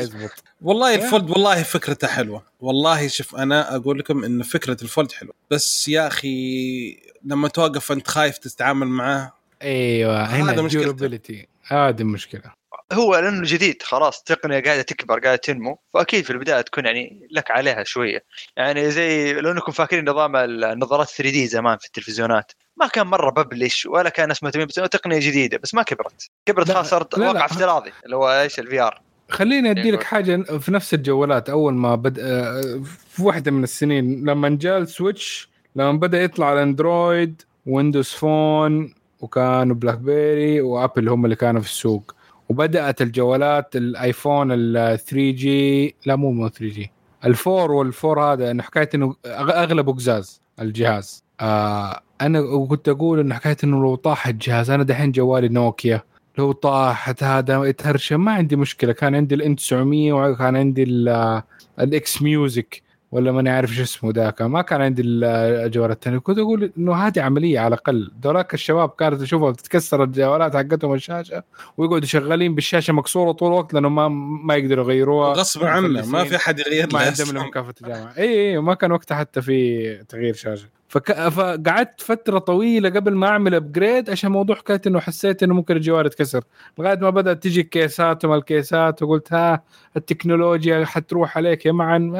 يزبط 0.00 0.44
والله 0.62 0.90
إيه. 0.90 1.04
ال 1.04 1.09
Fold 1.09 1.30
والله 1.30 1.62
فكرته 1.62 2.08
حلوة 2.08 2.42
والله 2.60 3.08
شوف 3.08 3.36
أنا 3.36 3.76
أقول 3.76 3.98
لكم 3.98 4.24
إن 4.24 4.42
فكرة 4.42 4.76
ال 4.82 4.88
Fold 4.88 5.12
حلوة 5.12 5.34
بس 5.50 5.88
يا 5.88 6.06
أخي 6.06 6.98
لما 7.24 7.48
توقف 7.48 7.92
أنت 7.92 8.08
خايف 8.08 8.38
تتعامل 8.38 8.86
معاه 8.86 9.32
إيوه 9.62 10.22
هذا 10.22 10.52
هنا 10.52 10.62
مشكلته. 10.62 11.46
هذه 11.72 12.00
المشكلة 12.00 12.62
هو 12.92 13.16
لأنه 13.16 13.42
جديد 13.44 13.82
خلاص 13.82 14.18
التقنيه 14.18 14.62
قاعدة 14.62 14.82
تكبر 14.82 15.18
قاعدة 15.18 15.36
تنمو. 15.36 15.78
فأكيد 15.94 16.24
في 16.24 16.30
البداية 16.30 16.60
تكون 16.60 16.86
يعني 16.86 17.28
لك 17.30 17.50
عليها 17.50 17.84
شوية. 17.84 18.24
يعني 18.56 18.90
زي 18.90 19.32
لو 19.32 19.50
إنكم 19.50 19.72
فاكرين 19.72 20.10
نظام 20.10 20.36
النظارات 20.36 21.08
3D 21.08 21.46
زمان 21.46 21.78
في 21.78 21.86
التلفزيونات. 21.86 22.52
ما 22.76 22.86
كان 22.86 23.06
مرة 23.06 23.30
public 23.30 23.86
ولا 23.86 24.08
كان 24.08 24.28
ناس 24.28 24.42
مهتمين 24.42 24.66
بس 24.66 24.74
تقنية 24.74 25.18
جديدة 25.18 25.58
بس 25.62 25.74
ما 25.74 25.82
كبرت. 25.82 26.30
كبرت 26.46 26.68
لا، 26.68 26.74
خلاص 26.74 26.90
صارت. 26.90 27.18
واقع 27.18 27.44
افتراضي 27.44 27.92
اللي 28.04 28.16
هو 28.16 28.40
إيش 28.40 28.58
ال 28.58 28.80
VR 28.80 29.00
خليني 29.30 29.70
ادي 29.70 29.82
إيه، 29.82 29.92
لك 29.92 30.02
حاجة 30.02 30.42
في 30.58 30.72
نفس 30.72 30.94
الجوالات. 30.94 31.50
أول 31.50 31.74
ما 31.74 31.94
بدا 31.94 32.60
في 33.08 33.22
واحدة 33.22 33.50
من 33.50 33.62
السنين 33.62 34.24
لما 34.24 34.58
جاء 34.60 34.78
ال 34.78 34.88
switch 34.88 35.48
لما 35.76 35.92
بدأ 35.92 36.22
يطلع 36.22 36.52
ال 36.52 36.63
Android 36.63 37.42
Windows 37.66 38.08
Phone 38.08 38.94
وكانوا 39.22 39.76
BlackBerry 39.76 39.98
و 39.98 40.60
Apple 40.60 41.08
هم 41.08 41.24
اللي 41.24 41.36
كانوا 41.36 41.60
في 41.60 41.66
السوق. 41.68 42.14
وبدأت 42.48 43.02
الجوالات 43.02 43.76
ال 43.76 44.98
iPhone 44.98 45.30
ال 45.30 45.52
3G 45.52 45.96
لا 46.06 46.16
مو 46.16 46.30
مو 46.32 46.48
3G 46.48 46.92
ال 47.24 47.34
four 47.34 47.72
وال 47.72 47.88
four 47.88 48.20
هذا 48.32 48.50
إنه 48.50 48.62
حكاية 48.62 48.88
إنه 48.94 49.16
اغلبه 49.26 49.92
قزاز 49.92 50.42
الجهاز. 50.60 51.24
آه 51.40 52.00
أنا 52.20 52.66
كنت 52.66 52.88
أقول 52.88 53.20
إنه 53.20 53.34
حكاية 53.34 53.56
إنه 53.64 53.82
لو 53.82 53.94
طاح 53.94 54.26
الجهاز 54.26 54.70
أنا 54.70 54.82
دحين 54.82 55.12
جوالي 55.12 55.48
نوكيا. 55.48 56.02
لو 56.38 56.52
طاحت 56.52 57.22
هذا 57.22 57.64
يتهرشم 57.64 58.24
ما 58.24 58.32
عندي 58.32 58.56
مشكلة. 58.56 58.92
كان 58.92 59.14
عندي 59.14 59.34
ال 59.34 59.56
N900 59.56 60.12
وكان 60.12 60.56
عندي 60.56 60.82
ال- 60.82 61.42
ال 61.80 62.01
X 62.01 62.22
Music 62.22 62.82
ولا 63.12 63.32
ماني 63.32 63.50
عارف 63.50 63.70
شو 63.70 63.82
اسمه 63.82 64.12
ذاك. 64.12 64.42
ما 64.42 64.62
كان 64.62 64.82
عندي 64.82 65.02
ال- 65.02 65.24
الجوال 65.64 65.90
الثاني 65.90 66.20
كنت 66.20 66.38
أقول 66.38 66.72
إنه 66.78 66.94
هذه 66.94 67.20
عملية 67.20 67.58
على 67.60 67.68
الأقل. 67.74 68.10
دولاك 68.22 68.54
الشباب 68.54 68.88
كانت 68.88 69.20
تشوفها 69.20 69.50
بتتكسر 69.50 70.04
الجوالات 70.04 70.56
حقتهم 70.56 70.94
الشاشة 70.94 71.42
ويقعدوا 71.76 72.06
شغالين 72.06 72.54
بالشاشة 72.54 72.92
مكسورة 72.92 73.32
طول 73.32 73.48
الوقت 73.48 73.74
لأنه 73.74 73.88
ما 73.88 74.08
ما 74.44 74.54
يقدروا 74.54 74.84
يغيروها. 74.84 75.32
غصب 75.32 75.64
عنه 75.64 76.06
ما. 76.06 76.24
في 76.24 76.36
أحد 76.36 76.58
يغير 76.58 76.88
ما 76.92 76.98
عندهم 77.00 77.50
مكافأة 77.50 77.74
الجامعة. 77.82 78.12
اي 78.18 78.50
اي 78.52 78.58
ما 78.58 78.74
كان 78.74 78.92
وقتها 78.92 79.14
حتى 79.16 79.42
في 79.42 79.94
تغيير 80.08 80.34
شاشة. 80.34 80.68
فك... 80.92 81.28
فقعدت 81.28 82.00
فترة 82.00 82.38
طويلة 82.38 82.88
قبل 82.90 83.14
ما 83.14 83.26
أعمل 83.28 83.54
upgrade 83.54 84.10
عشان 84.10 84.32
موضوع 84.32 84.56
حكاية 84.56 84.80
إنه 84.86 85.00
حسيت 85.00 85.42
إنه 85.42 85.54
ممكن 85.54 85.76
الجوال 85.76 86.06
يتكسر. 86.06 86.44
لغاية 86.78 86.98
ما 86.98 87.10
بدأت 87.10 87.42
تجي 87.42 87.60
الكيسات 87.60 88.24
وما 88.24 88.34
الكيسات 88.36 89.02
وقلت 89.02 89.32
ها 89.32 89.62
التكنولوجيا 89.96 90.84
حتروح 90.84 91.36
عليك 91.36 91.66
يا 91.66 91.72
معن 91.72 92.16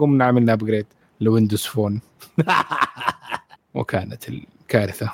قمنا 0.00 0.24
عملنا 0.24 0.52
upgrade 0.52 0.86
ل 1.20 1.25
Windows 1.25 1.62
Phone. 1.64 2.00
وكانت 3.74 4.24
الكارثة. 4.28 5.12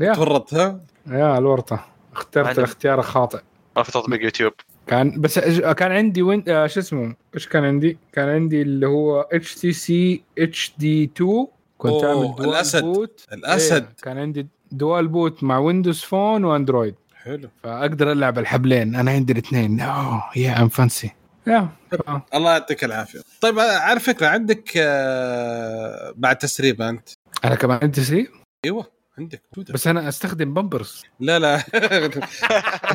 yeah. 0.00 0.12
تورطت 0.14 0.54
ها 0.54 0.80
يا 1.06 1.38
الورطة. 1.38 1.84
اخترت 2.12 2.46
عندك- 2.46 2.58
الاختيار 2.58 2.98
الخاطئ. 2.98 3.40
ما 3.76 3.82
في 3.82 3.92
تطبيق 3.92 4.22
يوتيوب. 4.24 4.52
كان 4.86 5.20
بس 5.20 5.38
أج- 5.38 5.70
كان 5.72 5.92
عندي 5.92 6.22
وين 6.22 6.44
آه 6.48 6.66
شو 6.66 6.80
اسمه؟ 6.80 7.14
إيش 7.34 7.48
كان 7.48 7.64
عندي؟ 7.64 7.98
كان 8.12 8.28
عندي 8.28 8.62
اللي 8.62 8.86
هو 8.86 9.20
اتش 9.20 9.54
تي 9.54 9.72
سي 9.72 10.22
اتش 10.38 10.74
دي 10.78 11.04
2 11.04 11.46
كنت 11.80 12.04
عامل 12.04 12.34
dual 12.36 12.48
OS. 12.48 12.84
boot 12.84 13.26
OS. 13.32 13.82
إيه 13.82 13.96
كان 14.02 14.18
عندي 14.18 14.46
dual 14.72 15.08
boot 15.08 15.42
مع 15.42 15.58
Windows 15.58 16.00
Phone 16.00 16.44
و 16.44 16.50
Android 16.50 16.94
حلو. 17.14 17.48
فأقدر 17.62 18.12
ألعب 18.12 18.38
الحبلين. 18.38 18.94
أنا 18.94 19.10
عندي 19.10 19.32
الاثنين. 19.32 19.80
أوه 19.80 20.22
yeah 20.36 20.62
I'm 20.62 20.68
fancy 20.68 21.10
الله 22.34 22.52
يعطيك 22.52 22.84
العافية. 22.84 23.20
طيب 23.40 23.58
على 23.58 24.00
فكرة 24.00 24.26
عندك 24.26 24.72
آه، 24.76 26.12
بعد 26.16 26.38
تسريب 26.38 26.82
أنت؟ 26.82 27.08
أنا 27.44 27.54
كمان 27.54 27.78
عندي 27.82 28.00
سي 28.00 28.28
إيوه. 28.64 28.99
عندك 29.20 29.42
موجودة. 29.56 29.74
بس 29.74 29.86
أنا 29.86 30.08
أستخدم 30.08 30.54
بامبرز. 30.54 31.02
لا 31.20 31.38
لا. 31.38 31.62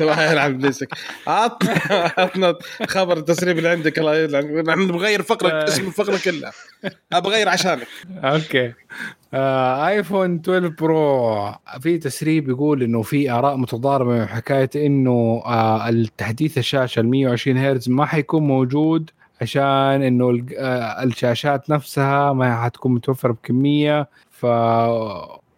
ما 0.00 0.30
يلعب 0.30 0.58
بليسك. 0.58 0.88
عطنا 1.26 1.72
عطنا 2.18 2.54
خبر 2.88 3.16
التسريب 3.16 3.58
اللي 3.58 3.68
عندك. 3.68 3.98
الله 3.98 4.16
يلعن. 4.16 4.44
نحن 4.66 4.86
بغير 4.86 5.22
فقره 5.22 5.64
اسم 5.64 5.86
الفقرة 5.86 6.18
كلها. 6.24 6.52
أبغى 7.12 7.34
اغير 7.34 7.48
عشانك. 7.48 7.86
أوكي. 8.24 8.72
آه 9.34 9.88
آيفون 9.88 10.34
12 10.34 10.68
برو. 10.68 11.52
في 11.80 11.98
تسريب 11.98 12.48
يقول 12.48 12.82
إنه 12.82 13.02
في 13.02 13.30
آراء 13.30 13.56
متضاربة 13.56 14.10
من 14.10 14.26
حكاية 14.26 14.70
إنه 14.76 15.42
آه 15.46 15.88
التحديث 15.88 16.58
الشاشة 16.58 17.00
ال 17.00 17.08
120 17.08 17.56
هرتز 17.56 17.88
ما 17.88 18.06
حيكون 18.06 18.42
موجود 18.42 19.10
عشان 19.40 19.62
إنه 20.02 20.46
آه 20.58 21.02
الشاشات 21.02 21.70
نفسها 21.70 22.32
ما 22.32 22.62
حتكون 22.64 22.94
متوفرة 22.94 23.32
بكمية. 23.32 24.08
ف 24.30 24.46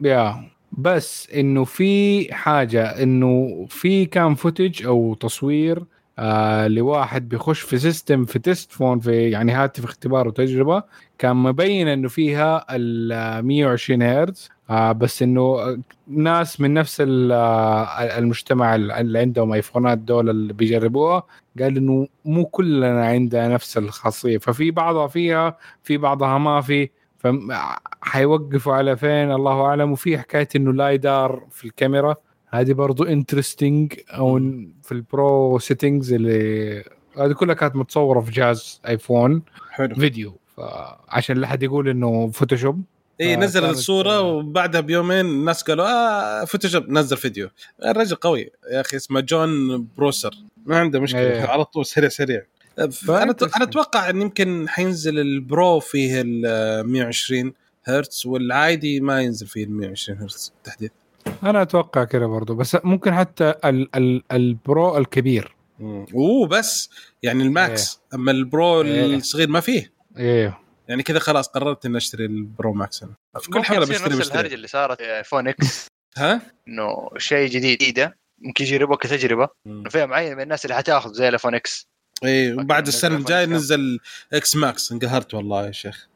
yeah 0.00 0.50
بس 0.78 1.30
إنه 1.30 1.64
في 1.64 2.34
حاجة 2.34 3.02
إنه 3.02 3.66
في 3.68 4.06
كان 4.06 4.34
footage 4.34 4.86
أو 4.86 5.14
تصوير 5.14 5.84
آه 6.18 6.66
لواحد 6.68 7.28
بيخش 7.28 7.60
في 7.60 7.78
system 7.78 8.24
في 8.24 8.38
test 8.38 8.72
phone 8.72 9.00
في 9.00 9.30
يعني 9.30 9.52
هاتف 9.52 9.84
اختبار 9.84 10.28
وتجربة 10.28 10.82
كان 11.18 11.36
مبين 11.36 11.88
إنه 11.88 12.08
فيها 12.08 12.66
ال 12.70 13.44
120 13.46 14.02
هرتز 14.02 14.48
آه 14.70 14.92
بس 14.92 15.22
إنه 15.22 15.78
ناس 16.08 16.60
من 16.60 16.74
نفس 16.74 17.00
آه، 17.00 18.18
المجتمع 18.18 18.74
اللي 18.74 19.18
عندهم 19.18 19.52
ايفونات 19.52 19.98
دول 19.98 20.30
اللي 20.30 20.52
بيجربوها 20.52 21.22
قال 21.60 21.76
إنه 21.76 22.08
مو 22.24 22.46
كلنا 22.46 23.06
عندنا 23.06 23.48
نفس 23.48 23.78
الخاصية. 23.78 24.38
ففي 24.38 24.70
بعضها 24.70 25.06
فيها 25.06 25.58
في 25.82 25.96
بعضها 25.96 26.38
ما 26.38 26.60
في. 26.60 26.90
حيوقفوا 28.00 28.74
على 28.74 28.96
فين؟ 28.96 29.32
الله 29.32 29.60
أعلم. 29.60 29.92
وفي 29.92 30.18
حكاية 30.18 30.48
إنه 30.56 30.72
LiDAR 30.72 31.46
في 31.50 31.64
الكاميرا 31.64 32.16
هذه 32.50 32.72
برضو 32.72 33.04
interesting 33.04 33.94
أو 34.10 34.38
في 34.82 34.92
ال 34.92 35.09
pro 35.09 35.59
settings 35.59 36.12
اللي 36.12 36.84
هذه 37.18 37.32
كلها 37.32 37.54
كانت 37.54 37.76
متصورة 37.76 38.20
في 38.20 38.30
جهاز 38.30 38.80
iPhone 38.88 39.42
حلو. 39.70 39.94
فيديو. 39.94 40.38
فعشان 40.56 41.36
لا 41.36 41.46
احد 41.46 41.62
يقول 41.62 41.88
إنه 41.88 42.30
Photoshop 42.30 42.82
إي 43.20 43.36
نزل 43.36 43.64
الصورة 43.64 44.20
وبعدها 44.20 44.80
بيومين 44.80 45.26
الناس 45.26 45.62
قالوا 45.62 45.86
آه 45.86 46.44
Photoshop 46.44 46.90
نزل 46.90 47.16
فيديو. 47.16 47.48
الرجل 47.84 48.16
قوي. 48.16 48.50
يا 48.72 48.80
أخي 48.80 48.96
اسمه 48.96 49.20
جون 49.20 49.86
بروسر 49.96 50.34
ما 50.66 50.78
عنده 50.78 51.00
مشكلة. 51.00 51.20
إيه. 51.20 51.46
على 51.46 51.64
طول 51.64 51.86
سريع 51.86 52.08
سريع. 52.08 52.42
أنا 53.08 53.22
أنا. 53.22 53.64
أتوقع 53.64 54.10
إن 54.10 54.22
يمكن 54.22 54.68
حينزل 54.68 55.18
ال 55.18 55.34
Pro 55.34 55.80
فيه 55.80 56.20
ال 56.20 56.86
120 56.86 57.52
هرتز 57.84 58.26
والعادي 58.26 59.00
ما 59.00 59.20
ينزل 59.20 59.46
فيه 59.46 59.64
ال 59.64 59.70
120 59.70 60.18
هرتز 60.18 60.52
تحديث 60.64 60.90
أنا 61.42 61.62
أتوقع 61.62 62.04
كذا 62.04 62.26
برضو 62.26 62.54
بس 62.54 62.76
ممكن 62.84 63.14
حتى 63.14 63.54
ال 63.64 63.96
ال 63.96 64.22
ال 64.32 64.49
Pro 64.49 64.98
الكبير. 64.98 65.54
مم. 65.78 66.06
أوه 66.14 66.48
بس 66.48 66.90
يعني 67.22 67.42
ال 67.42 67.54
Max. 67.54 68.00
أما 68.14 68.30
ال 68.32 68.45
Pro 68.45 68.82
إيه. 68.82 69.16
الصغير 69.16 69.48
ما 69.48 69.60
فيه. 69.60 69.92
إيه. 70.18 70.58
يعني 70.88 71.02
كذا 71.02 71.18
خلاص 71.18 71.48
قررت 71.48 71.86
إني 71.86 71.96
أشتري 71.96 72.24
ال 72.24 72.36
Pro 72.36 72.72
Max 72.72 73.02
أنا. 73.02 73.14
في 73.40 73.50
كل 73.50 73.64
حاله 73.64 73.80
بشتري 73.86 74.08
نفس 74.08 74.18
بشتري 74.18 74.38
الهرجه 74.40 74.54
اللي 74.54 74.66
صارت 74.68 75.02
في 75.02 75.18
iPhone 75.18 75.48
X 75.48 75.86
ها؟ 76.18 76.40
إنه 76.68 77.08
شيء 77.18 77.48
جديد. 77.48 77.78
جديده 77.78 78.18
ممكن 78.38 78.64
يجربوه 78.64 78.96
كتجربه 78.96 79.48
فئة 79.90 80.04
معينة 80.04 80.34
من 80.34 80.42
الناس 80.42 80.64
اللي 80.64 80.76
حتاخذ 80.76 81.12
زي 81.12 81.28
ال 81.28 81.32
iPhone 81.32 81.54
X 81.54 81.88
إيه 82.24 82.54
وبعد 82.54 82.86
السنة 82.86 83.16
الجاية؟ 83.16 83.46
نزل 83.46 84.00
X 84.32 84.56
Max. 84.56 84.92
انقهرت 84.92 85.34
والله 85.34 85.66
يا 85.66 85.72
شيخ. 85.72 86.08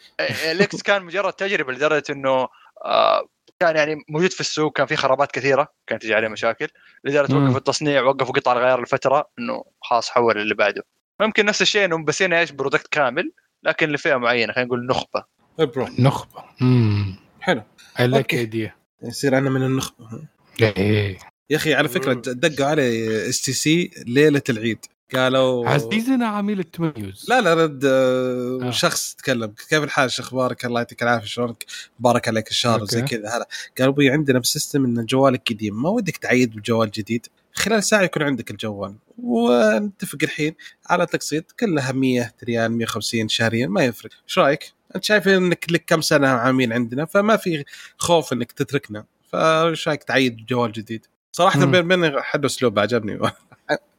ال 0.51 0.67
X 0.67 0.83
كان 0.89 1.05
مجرد 1.05 1.33
تجربة 1.33 1.73
لدرجة 1.73 2.05
إنه 2.11 2.49
آه، 2.85 3.29
كان 3.61 3.77
يعني 3.77 4.05
موجود 4.09 4.31
في 4.31 4.41
السوق 4.41 4.77
كان 4.77 4.87
في 4.87 4.97
خرابات 4.97 5.33
كثيرة 5.33 5.69
كانت 5.87 6.03
تجي 6.03 6.15
عليه 6.15 6.29
مشاكل 6.29 6.69
لدرجة. 7.05 7.35
وقفوا 7.35 7.59
التصنيع 7.59 8.03
وقفوا 8.03 8.35
قطع 8.35 8.53
الغيار 8.53 8.83
لفترة 8.83 9.31
إنه 9.39 9.65
خلاص 9.81 10.11
حول 10.11 10.39
اللي 10.39 10.55
بعده. 10.55 10.83
ممكن 11.21 11.45
نفس 11.47 11.63
الشيء 11.63 11.85
انهم 11.85 12.05
بس 12.05 12.23
هنا 12.23 12.41
إيش 12.41 12.51
product 12.51 12.87
كامل 12.87 13.33
لكن 13.63 13.89
لفئة 13.89 14.17
معينة 14.17 14.53
خلينا 14.53 14.67
نقول 14.67 14.87
نخبة. 14.87 15.25
إيه 15.61 15.71
نخبة. 15.99 16.45
امم 16.63 17.17
حلو. 17.41 17.63
I 18.01 18.07
like. 18.07 18.35
idea 18.35 18.75
يصير 19.03 19.39
أنا 19.39 19.51
من 19.51 19.63
النخبة. 19.63 20.29
إيه. 20.63 21.19
يا 21.51 21.57
أخي 21.57 21.75
على 21.75 21.89
فكرة. 21.89 22.13
دقوا 22.15 22.67
علي 22.67 23.29
STC 23.29 23.91
ليلة 24.07 24.43
العيد. 24.49 24.79
قالوا 25.15 25.69
عزيزنا 25.69 26.27
عميل 26.27 26.61
التميز. 26.61 27.27
لا 27.29 27.41
لا 27.41 27.55
رد 27.55 27.85
آه، 27.85 28.59
آه. 28.63 28.71
شخص 28.71 29.15
تكلم. 29.15 29.55
كيف 29.69 29.85
الحال؟ 29.85 30.11
شو 30.11 30.23
أخبارك 30.23 30.65
الله 30.65 30.81
يعطيك 30.81 31.03
العافية 31.03 31.27
شلونك؟ 31.27 31.65
بارك 31.99 32.29
عليك 32.29 32.49
الشهر. 32.49 32.83
وزي 32.83 33.03
كذا. 33.03 33.29
هلا 33.29 33.49
قال 33.79 33.89
أبوي 33.89 34.11
عندنا 34.11 34.39
ب 34.39 34.45
system 34.45 34.85
إن 34.85 35.07
جوالك 35.07 35.43
قديم 35.51 35.83
ما 35.83 35.89
ودك 35.89 36.17
تعيد 36.17 36.57
بجوال 36.57 36.91
جديد؟ 36.91 37.27
خلال 37.53 37.85
ساعة 37.85 38.03
يكون 38.03 38.23
عندك 38.23 38.51
الجوال. 38.51 38.95
ونتفق 39.19 40.19
الحين. 40.23 40.55
على 40.91 41.07
تقسيط 41.07 41.53
كلها 41.61 41.93
100 41.93 42.33
ريال 42.45 42.73
150 42.73 43.29
شهريا 43.29 43.67
ما 43.67 43.85
يفرق. 43.85 44.11
إيش 44.29 44.39
رأيك؟ 44.39 44.73
أنت 44.97 45.05
شايف 45.05 45.29
إنك 45.29 45.67
لك 45.71 45.85
كم 45.87 46.01
سنة 46.01 46.29
عميل 46.29 46.73
عندنا 46.73 47.05
فما 47.05 47.37
في 47.37 47.65
خوف 47.99 48.33
إنك 48.33 48.53
تتركنا. 48.53 49.05
فإيش 49.29 49.89
رأيك 49.89 50.05
تعيد 50.05 50.47
جوال 50.47 50.73
جديد؟ 50.73 51.07
صراحة. 51.33 51.65
بين 51.65 51.89
بين 51.89 52.21
حد 52.21 52.45
أسلوب 52.45 52.79
عجبني. 52.79 53.19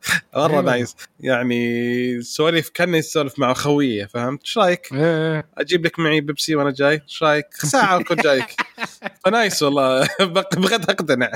مرة 0.35 0.51
أيوة. 0.51 0.61
nice 0.61 0.95
يعني 1.19 2.21
سواليف 2.21 2.69
كأني 2.69 2.97
يسولف 2.97 3.39
مع 3.39 3.53
خويه 3.53 4.05
فهمت 4.05 4.41
إيش 4.45 4.57
رأيك؟ 4.57 4.93
إيه 4.93 5.33
إيه. 5.35 5.47
أجيب 5.57 5.85
لك 5.85 5.99
معي 5.99 6.21
بيبسي 6.21 6.55
وأنا 6.55 6.71
جاي 6.71 7.01
إيش 7.01 7.23
رأيك؟ 7.23 7.53
ساعة 7.73 7.99
اكون 7.99 8.17
جايك 8.17 8.55
ف 9.25 9.33
nice 9.33 9.63
والله 9.63 10.07
بغيت 10.57 10.89
أقتنع 10.89 11.31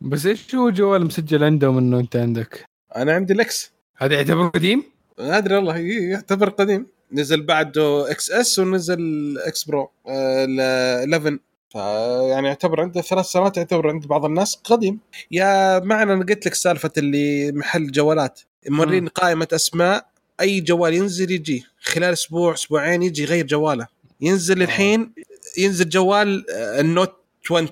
بس 0.00 0.26
إيش 0.26 0.54
هو 0.54 0.70
جوال 0.70 1.06
مسجل 1.06 1.44
عندهم 1.44 1.78
انه 1.78 1.98
أنت 1.98 2.16
عندك؟ 2.16 2.64
أنا 2.96 3.12
عندي 3.12 3.32
ال 3.32 3.52
X 3.52 3.72
هذا 3.96 4.14
يعتبر 4.14 4.48
قديم؟ 4.48 4.84
ما 5.18 5.38
أدري 5.38 5.54
والله 5.54 5.76
يعتبر 5.78 6.48
قديم 6.48 6.86
نزل 7.12 7.42
بعده 7.42 8.10
XS 8.10 8.58
ونزل 8.58 9.38
X 9.38 9.64
Pro 9.64 9.90
آه، 10.08 10.44
ال 10.48 11.14
11 11.14 11.38
فيعني 11.72 12.48
يعتبر 12.48 12.80
عنده 12.80 13.00
ثلاث 13.00 13.26
سنوات 13.26 13.56
يعتبر 13.56 13.88
عند 13.88 14.06
بعض 14.06 14.24
الناس 14.24 14.54
قديم. 14.64 14.98
يا 15.30 15.78
معن 15.78 16.12
أنا 16.12 16.24
قلت 16.24 16.46
لك 16.46 16.54
سالفة 16.54 16.90
اللي 16.98 17.52
محل 17.52 17.90
جوالات. 17.90 18.40
موريني 18.68 19.00
مم. 19.00 19.08
قائمة 19.08 19.48
أسماء 19.52 20.06
أي 20.40 20.60
جوال 20.60 20.94
ينزل 20.94 21.30
يجي. 21.30 21.64
خلال 21.80 22.12
أسبوع 22.12 22.54
أسبوعين 22.54 23.02
يجي 23.02 23.22
يغير 23.22 23.46
جواله. 23.46 23.86
ينزل 24.20 24.62
الحين 24.62 25.12
ينزل 25.58 25.88
جوال 25.88 26.50
آه، 26.50 26.80
ال 26.80 26.86
Note 26.86 27.12
20 27.44 27.68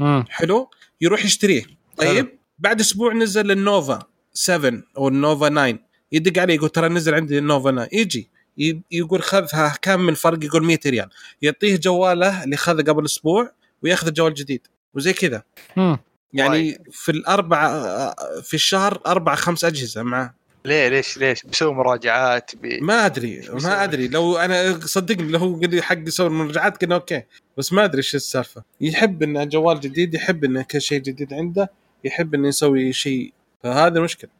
امم 0.00 0.24
حلو؟ 0.28 0.70
يروح 1.00 1.24
يشتريه. 1.24 1.64
طيب؟ 1.96 2.16
حلو. 2.16 2.28
بعد 2.58 2.80
أسبوع 2.80 3.14
نزل 3.14 3.50
ال 3.50 3.60
Nova 3.60 3.98
7 4.32 4.82
أو 4.98 5.08
ال 5.08 5.16
Nova 5.16 5.48
9 5.48 5.78
يدق 6.12 6.42
عليه 6.42 6.54
يقول 6.54 6.68
ترى 6.68 6.88
نزل 6.88 7.14
عندي 7.14 7.38
ال 7.38 7.44
Nova 7.44 7.70
9 7.70 7.88
يجي. 7.92 8.30
يقول 8.90 9.22
خذها 9.22 9.76
كم 9.82 10.00
من 10.00 10.08
الفرق 10.08 10.44
يقول 10.44 10.64
100 10.64 10.78
ريال. 10.86 11.08
يعطيه 11.42 11.76
جواله 11.76 12.44
اللي 12.44 12.56
خذه 12.56 12.82
قبل 12.82 13.04
أسبوع 13.04 13.52
وياخذ 13.82 14.12
جوال 14.12 14.34
جديد 14.34 14.66
وزي 14.94 15.12
كذا. 15.12 15.42
امم 15.78 15.98
يعني. 16.32 16.84
في 16.90 17.12
الاربع 17.12 17.68
في 18.42 18.54
الشهر 18.54 19.00
أربع 19.06 19.34
خمس 19.34 19.64
أجهزة 19.64 20.02
معاه 20.02 20.34
ليه 20.64 20.88
ليش 20.88 21.18
ليش؟ 21.18 21.42
بيسوي 21.42 21.74
مراجعات 21.74 22.50
بي... 22.56 22.80
ما 22.80 23.06
أدري 23.06 23.48
ما 23.52 23.84
أدري. 23.84 24.08
لو 24.08 24.36
أنا 24.36 24.80
صدقني 24.80 25.32
لو 25.32 25.38
هو 25.38 25.60
قال 25.60 25.70
لي 25.70 25.82
حق 25.82 25.98
يسوي 26.06 26.28
مراجعات 26.28 26.76
كنا 26.76 26.94
okay. 26.94 27.22
بس 27.56 27.72
ما 27.72 27.84
أدري 27.84 27.98
إيش 27.98 28.14
السالفة. 28.14 28.62
يحب 28.80 29.22
إنه 29.22 29.44
جوال 29.44 29.80
جديد 29.80 30.14
يحب 30.14 30.44
إنه 30.44 30.62
كل 30.62 30.80
شيء 30.80 31.00
جديد 31.00 31.32
عنده 31.32 31.70
يحب 32.04 32.34
إنه 32.34 32.48
يسوي 32.48 32.92
شيء. 32.92 33.32
فهذا 33.62 34.00
مشكلة. 34.00 34.30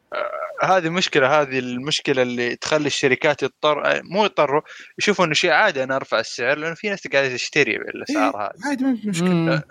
هذه 0.63 0.89
مشكلة 0.89 1.41
هذه 1.41 1.59
المشكلة 1.59 2.21
اللي 2.21 2.55
تخلي 2.55 2.87
الشركات 2.87 3.43
يضطر 3.43 4.01
مو 4.03 4.25
يضطروا 4.25 4.61
يشوفوا 4.99 5.25
إنه 5.25 5.33
شيء 5.33 5.51
عادي 5.51 5.83
أنا 5.83 5.95
أرفع 5.95 6.19
السعر 6.19 6.57
لأنه 6.57 6.75
في 6.75 6.89
ناس 6.89 7.07
قاعدة 7.07 7.33
تشتري 7.33 7.77
بالأسعار 7.77 8.35
هذه. 8.37 8.51
إيه، 8.63 8.69
عادي 8.69 8.83
ما 8.83 8.95
في 8.95 9.09
مشكلة. 9.09 9.53
هذه. 9.53 9.63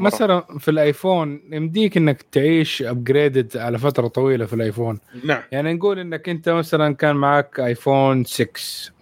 مثلا 0.00 0.40
في 0.58 0.70
الآيفون 0.70 1.42
يمديك 1.52 1.96
إنك 1.96 2.22
تعيش 2.22 2.82
ابجريدد 2.82 3.56
على 3.56 3.78
فترة 3.78 4.08
طويلة 4.08 4.46
في 4.46 4.52
الآيفون. 4.52 4.98
نعم. 5.24 5.42
يعني 5.52 5.72
نقول 5.72 5.98
إنك 5.98 6.28
أنت 6.28 6.48
مثلا 6.48 6.94
كان 6.94 7.16
معك 7.16 7.60
آيفون 7.60 8.24
6 8.24 8.48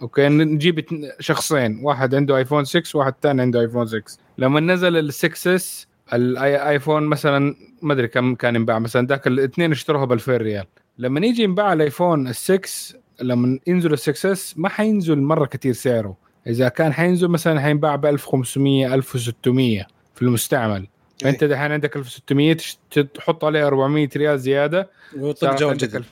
Okay؟ 0.01 0.27
نجيب 0.29 0.85
شخصين 1.19 1.79
واحد 1.83 2.15
عنده 2.15 2.37
آيفون 2.37 2.65
6 2.65 2.99
واحد 2.99 3.13
ثاني 3.21 3.41
عنده 3.41 3.61
آيفون 3.61 3.87
6 3.87 4.01
لما 4.37 4.59
نزل 4.59 4.97
ال 4.97 5.13
6 5.13 5.55
S 5.55 5.90
الآيفون 6.13 7.03
مثلا 7.03 7.55
ما 7.81 7.93
أدري 7.93 8.07
كم 8.07 8.35
كان 8.35 8.55
ينباع 8.55 8.79
مثلا 8.79 9.07
ذاك 9.07 9.27
الاثنين 9.27 9.71
اشتروها 9.71 10.05
ب 10.05 10.13
2000 10.13 10.37
ريال. 10.37 10.65
لما 10.97 11.25
يجي 11.25 11.43
ينباع 11.43 11.73
الآيفون 11.73 12.27
ال 12.27 12.35
6 12.35 12.69
لما 13.21 13.59
ينزل 13.67 13.93
ال 13.93 13.99
6 13.99 14.31
S 14.31 14.57
ما 14.57 14.69
حينزل 14.69 15.17
مرة 15.21 15.45
كثير 15.45 15.73
سعره. 15.73 16.17
إذا 16.47 16.69
كان 16.69 16.93
حينزل 16.93 17.27
مثلا 17.27 17.59
حينباع 17.61 17.95
ب 17.95 18.05
1500 18.05 18.93
1600 18.93 19.87
في 20.15 20.21
المستعمل. 20.21 20.87
فانت 21.21 21.43
دحين 21.43 21.71
عندك 21.71 21.95
1600 21.97 22.53
تش- 22.53 22.77
تحط 23.13 23.45
عليه 23.45 23.67
400 23.67 24.09
ريال 24.17 24.39
زيادة 24.39 24.89
صارت 25.33 25.59
جوال 25.59 25.77
جديد. 25.77 26.03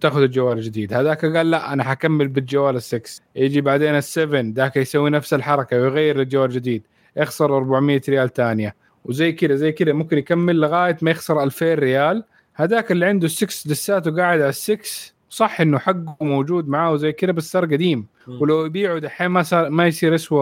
تأخذ 0.00 0.22
الجوال 0.22 0.58
الجديد. 0.58 0.92
هذاك 0.92 1.24
قال 1.36 1.50
لا 1.50 1.72
أنا 1.72 1.84
حكمل 1.84 2.28
بالجوال 2.28 2.80
ال6 2.80 3.20
يجي 3.36 3.60
بعدين 3.60 4.00
ال7 4.02 4.18
ذاك 4.56 4.76
يسوي 4.76 5.10
نفس 5.10 5.34
الحركة 5.34 5.76
ويغير 5.76 6.20
الجوال 6.20 6.50
الجديد. 6.50 6.82
يخسر 7.16 7.56
400 7.56 8.00
ريال 8.08 8.32
ثانية 8.32 8.74
وزي 9.04 9.32
كذا 9.32 9.54
زي 9.54 9.72
كذا 9.72 9.92
ممكن 9.92 10.18
يكمل 10.18 10.56
لغاية 10.60 10.96
ما 11.02 11.10
يخسر 11.10 11.42
2000 11.42 11.74
ريال. 11.74 12.24
هذاك 12.54 12.92
اللي 12.92 13.06
عنده 13.06 13.28
ال6 13.28 13.42
لساته 13.42 14.16
قاعد 14.16 14.40
على 14.40 14.52
ال6 14.52 14.78
صح 15.30 15.60
إنه 15.60 15.78
حقه 15.78 16.16
موجود 16.20 16.68
معاه 16.68 16.92
وزي 16.92 17.12
كذا 17.12 17.32
بس 17.32 17.50
صار 17.52 17.64
قديم. 17.64 18.06
ولو 18.28 18.66
يبيعه 18.66 18.98
دحين 18.98 19.26
ما 19.26 19.42
صار 19.42 19.70
ما 19.70 19.86
يصير 19.86 20.14
يسوى 20.14 20.40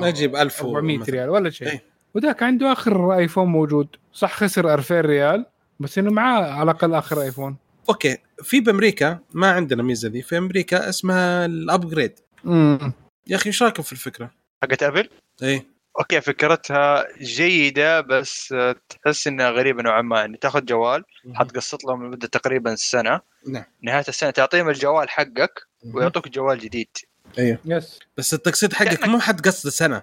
ما 0.00 0.08
يجيب 0.08 0.36
1000 0.36 0.62
400 0.62 0.98
مثلاً. 0.98 1.14
ريال 1.14 1.28
ولا 1.30 1.50
شيء. 1.50 1.68
إيه. 1.68 1.82
وذاك 2.14 2.42
عنده 2.42 2.72
آخر 2.72 3.14
آيفون 3.16 3.46
موجود. 3.48 3.88
صح 4.12 4.32
خسر 4.34 4.74
2000 4.74 5.00
ريال 5.00 5.46
بس 5.80 5.98
إنه 5.98 6.10
معاه 6.10 6.42
على 6.50 6.62
الأقل 6.62 6.94
آخر 6.94 7.22
آيفون. 7.22 7.56
Okay. 7.88 8.16
في 8.42 8.60
بأمريكا 8.60 9.18
ما 9.34 9.50
عندنا 9.50 9.82
ميزة 9.82 10.08
دي 10.08 10.22
في 10.22 10.38
أمريكا 10.38 10.88
اسمها 10.88 11.46
ال 11.46 11.54
upgrade 11.54 12.12
امم 12.46 12.92
يا 13.26 13.36
أخي 13.36 13.46
إيش 13.46 13.62
رأيكم 13.62 13.82
في 13.82 13.92
الفكرة؟ 13.92 14.30
حقت 14.62 14.82
أبل؟ 14.82 15.08
إيه. 15.42 15.66
Okay 15.98 16.20
فكرتها 16.20 17.06
جيدة 17.20 18.00
بس 18.00 18.54
تحس 18.88 19.26
إنها 19.26 19.50
غريبة 19.50 19.82
نوعا 19.82 20.02
ما. 20.02 20.20
يعني 20.20 20.36
تاخذ 20.36 20.64
جوال 20.64 21.04
حتقسط 21.34 21.84
لهم 21.84 22.06
لمدة 22.06 22.28
تقريبا 22.28 22.74
سنة. 22.74 23.20
نعم. 23.48 23.64
نهاية 23.82 24.04
السنة 24.08 24.30
تعطيهم 24.30 24.68
الجوال 24.68 25.10
حقك 25.10 25.66
ويعطوك 25.94 26.28
جوال 26.28 26.58
جديد. 26.58 26.88
أيوه. 27.38 27.58
Yes. 27.64 27.98
بس 28.16 28.34
التقسيط 28.34 28.74
حقك 28.74 29.08
مو 29.08 29.20
حتقسط 29.20 29.68
سنة. 29.68 30.02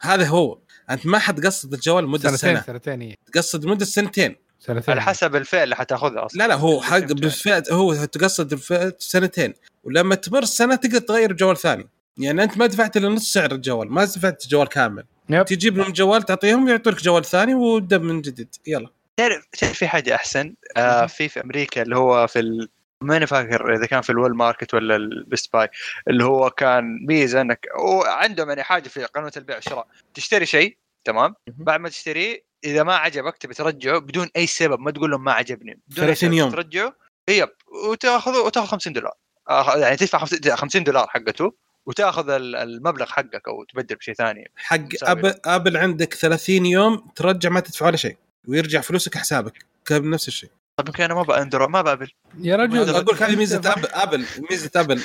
هذا 0.00 0.26
هو. 0.26 0.58
أنت 0.90 1.06
ما 1.06 1.18
حتقسط 1.18 1.72
الجوال 1.72 2.04
لمدة 2.04 2.30
سنتين 2.30 2.36
سنة. 2.36 2.62
سنتين 2.66 3.02
هي 3.02 3.14
تقسط 3.32 3.64
مده 3.64 3.84
سنتين. 3.84 4.36
سنتين. 4.60 4.84
على 4.88 5.02
حسب 5.02 5.36
الفئة 5.36 5.62
اللي 5.62 5.76
حتاخذها 5.76 6.26
أصلا. 6.26 6.38
لا 6.38 6.48
لا 6.48 6.54
هو 6.54 6.82
حق 6.82 6.98
بالفئة 6.98 7.62
هو 7.70 8.04
تقسط 8.04 8.52
الفئة 8.52 8.96
سنتين. 8.98 9.54
ولما 9.84 10.14
تمر 10.14 10.44
سنة 10.44 10.74
تقدر 10.76 10.98
تغير 10.98 11.32
جوال 11.32 11.56
ثاني. 11.56 11.88
يعني 12.18 12.42
أنت 12.42 12.58
ما 12.58 12.66
دفعت 12.66 12.96
إلا 12.96 13.08
نص 13.08 13.32
سعر 13.32 13.52
الجوال 13.52 13.92
ما 13.92 14.04
دفعت 14.04 14.46
جوال 14.46 14.68
كامل. 14.68 15.04
Yep. 15.30 15.44
تجيب 15.44 15.78
لهم 15.78 15.92
جوال 15.92 16.22
تعطيهم 16.22 16.68
يعطونك 16.68 17.02
جوال 17.02 17.24
ثاني 17.24 17.54
وابدا 17.54 17.98
من 17.98 18.20
جديد. 18.20 18.54
يلا. 18.66 18.88
تعرف 19.16 19.46
تعرف 19.58 19.78
في 19.78 19.88
حاجة 19.88 20.14
أحسن؟ 20.14 20.54
آه 20.76 21.06
في 21.06 21.28
في 21.28 21.40
أمريكا 21.40 21.82
اللي 21.82 21.96
هو 21.96 22.26
في 22.26 22.38
ال... 22.38 22.68
ماني 23.02 23.26
فاكر 23.26 23.74
إذا 23.74 23.86
كان 23.86 24.00
في 24.00 24.10
ال 24.10 24.32
Walmart 24.34 24.74
ولا 24.74 24.96
ال 24.96 25.07
Best 25.07 25.52
Buy 25.52 25.68
اللي 26.08 26.24
هو 26.24 26.50
كان 26.50 27.06
ميزة 27.06 27.40
انك 27.40 27.66
وعندهم 27.78 28.48
يعني 28.48 28.62
حاجة 28.62 28.88
في 28.88 29.04
قانون 29.04 29.30
البيع 29.36 29.56
والشراء 29.56 29.86
تشتري 30.14 30.46
شيء 30.46 30.76
تمام. 31.04 31.34
بعد 31.46 31.80
ما 31.80 31.88
تشتريه 31.88 32.46
إذا 32.64 32.82
ما 32.82 32.96
عجبك 32.96 33.38
تبي 33.38 33.54
ترجعه 33.54 33.98
بدون 33.98 34.28
أي 34.36 34.46
سبب 34.46 34.80
ما 34.80 34.90
تقول 34.90 35.10
لهم 35.10 35.24
ما 35.24 35.32
عجبني. 35.32 35.80
بدون 35.88 36.06
30 36.06 36.08
أي 36.08 36.14
سبب 36.14 36.32
يوم. 36.32 36.50
ترجعه 36.50 36.96
يب. 37.28 37.48
وتاخذه 37.90 38.38
وتأخذ 38.38 38.66
50 38.66 38.92
دولار. 38.92 39.14
آه، 39.48 39.76
يعني 39.76 39.96
تدفع 39.96 40.24
50 40.54 40.84
دولار 40.84 41.06
حقته. 41.08 41.54
وتاخذ 41.86 42.30
ال- 42.30 42.56
المبلغ 42.56 43.06
حقك 43.06 43.48
أو 43.48 43.64
تبدل 43.64 43.96
بشيء 43.96 44.14
ثاني 44.14 44.50
حق 44.56 44.78
ابل 45.02 45.34
أبل 45.44 45.76
عندك 45.76 46.14
30 46.14 46.66
يوم 46.66 47.06
ترجع 47.16 47.48
ما 47.50 47.60
تدفع 47.60 47.86
ولا 47.86 47.96
شيء 47.96 48.16
ويرجع 48.48 48.80
فلوسك 48.80 49.18
حسابك 49.18 49.64
كان 49.84 50.10
نفس 50.10 50.28
الشيء. 50.28 50.50
طيب 50.76 50.88
يمكن 50.88 51.04
أنا 51.04 51.14
ما 51.14 51.22
بأندرو 51.22 51.68
ما 51.68 51.82
بأبل. 51.82 52.10
يا 52.40 52.56
رجل. 52.56 52.90
أقول 52.90 53.16
لك 53.16 53.22
هذه 53.22 53.36
ميزة 53.36 53.56
ابل 53.56 53.86
أبل 53.86 54.24
ميزة 54.50 54.70
أبل. 54.76 55.02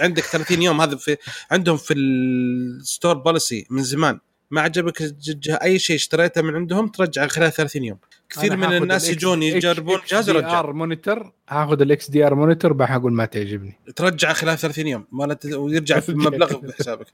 عندك 0.00 0.22
30 0.24 0.62
يوم 0.62 0.80
هذا 0.80 0.96
في 0.96 1.16
عندهم 1.50 1.76
في 1.76 1.94
ال 1.94 2.14
store 2.14 3.14
policy 3.14 3.66
من 3.70 3.82
زمان. 3.82 4.20
ما 4.54 4.60
عجبك 4.60 5.14
أي 5.62 5.78
شيء 5.78 5.96
اشتريته 5.96 6.42
من 6.42 6.54
عندهم 6.54 6.88
ترجع 6.88 7.26
خلال 7.26 7.52
30 7.52 7.84
يوم. 7.84 7.98
كثير 8.30 8.56
من 8.56 8.72
الناس 8.76 9.08
ال 9.08 9.14
يجون 9.14 9.42
يجربون 9.42 9.98
جهاز 10.08 10.28
يرجع. 10.28 10.62
XDR 10.62 10.66
monitor 10.66 11.32
هاخذ 11.48 11.80
ال 11.80 12.10
XDR 12.10 12.34
monitor 12.34 12.72
بحقول 12.72 13.12
ما 13.12 13.24
تعجبني. 13.24 13.78
ترجع 13.96 14.32
خلال 14.32 14.58
30 14.58 14.86
يوم 14.86 15.06
ما 15.12 15.36
ويرجع 15.54 16.00
في 16.04 16.14
مبلغ 16.14 16.56
بحسابك. 16.58 17.06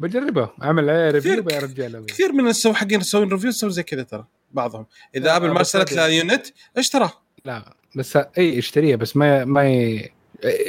بجربه 0.00 0.50
أعمل 0.62 0.90
عليه 0.90 1.10
review 1.10 1.44
يا 1.50 1.58
رجال 1.58 2.06
كثير 2.06 2.32
من 2.32 2.48
السو 2.48 2.72
حقين 2.72 3.00
يسوون 3.00 3.28
review 3.28 3.50
يسوون 3.50 3.72
زي 3.72 3.82
كذا 3.82 4.02
ترى 4.02 4.24
بعضهم. 4.52 4.86
إذا 5.14 5.36
ابل 5.36 5.50
ما 5.50 5.58
ارسلت 5.58 5.92
له 5.92 6.08
unit 6.08 6.46
اشتراه 6.76 7.12
لا 7.44 7.74
بس 7.96 8.16
اي 8.16 8.58
اشتريها 8.58 8.96
بس 8.96 9.16
ما 9.16 9.44
ما 9.44 9.68
ي... 9.68 10.10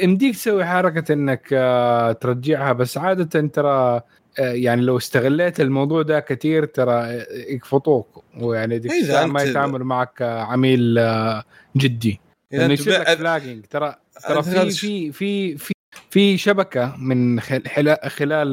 يمديك 0.02 0.34
تسوي 0.34 0.64
حركة 0.64 1.12
إنك 1.12 1.48
آه، 1.52 2.12
ترجعها 2.12 2.72
بس 2.72 2.98
عادة 2.98 3.48
ترى 3.48 4.00
يعني 4.38 4.82
لو 4.82 4.96
استغليت 4.96 5.60
الموضوع 5.60 6.02
ده 6.02 6.20
كثير 6.20 6.64
ترى 6.64 7.24
يقفطوك 7.48 8.24
ويعني 8.40 8.78
ديك 8.78 8.92
إذا 8.92 9.26
ما 9.26 9.42
يتعامل 9.42 9.84
معك 9.84 10.22
آه، 10.22 10.40
عميل 10.42 10.98
آه، 10.98 11.44
جدي. 11.76 12.20
بع- 12.52 13.14
flagging 13.16 13.64
ترى 13.70 13.94
ترى 14.28 14.42
في 14.42 14.70
في 14.70 15.12
في 15.12 15.56
في 15.56 15.74
في 16.10 16.36
شبكة 16.38 16.96
من 16.98 17.40
خل- 17.40 17.62
خلال 18.08 18.48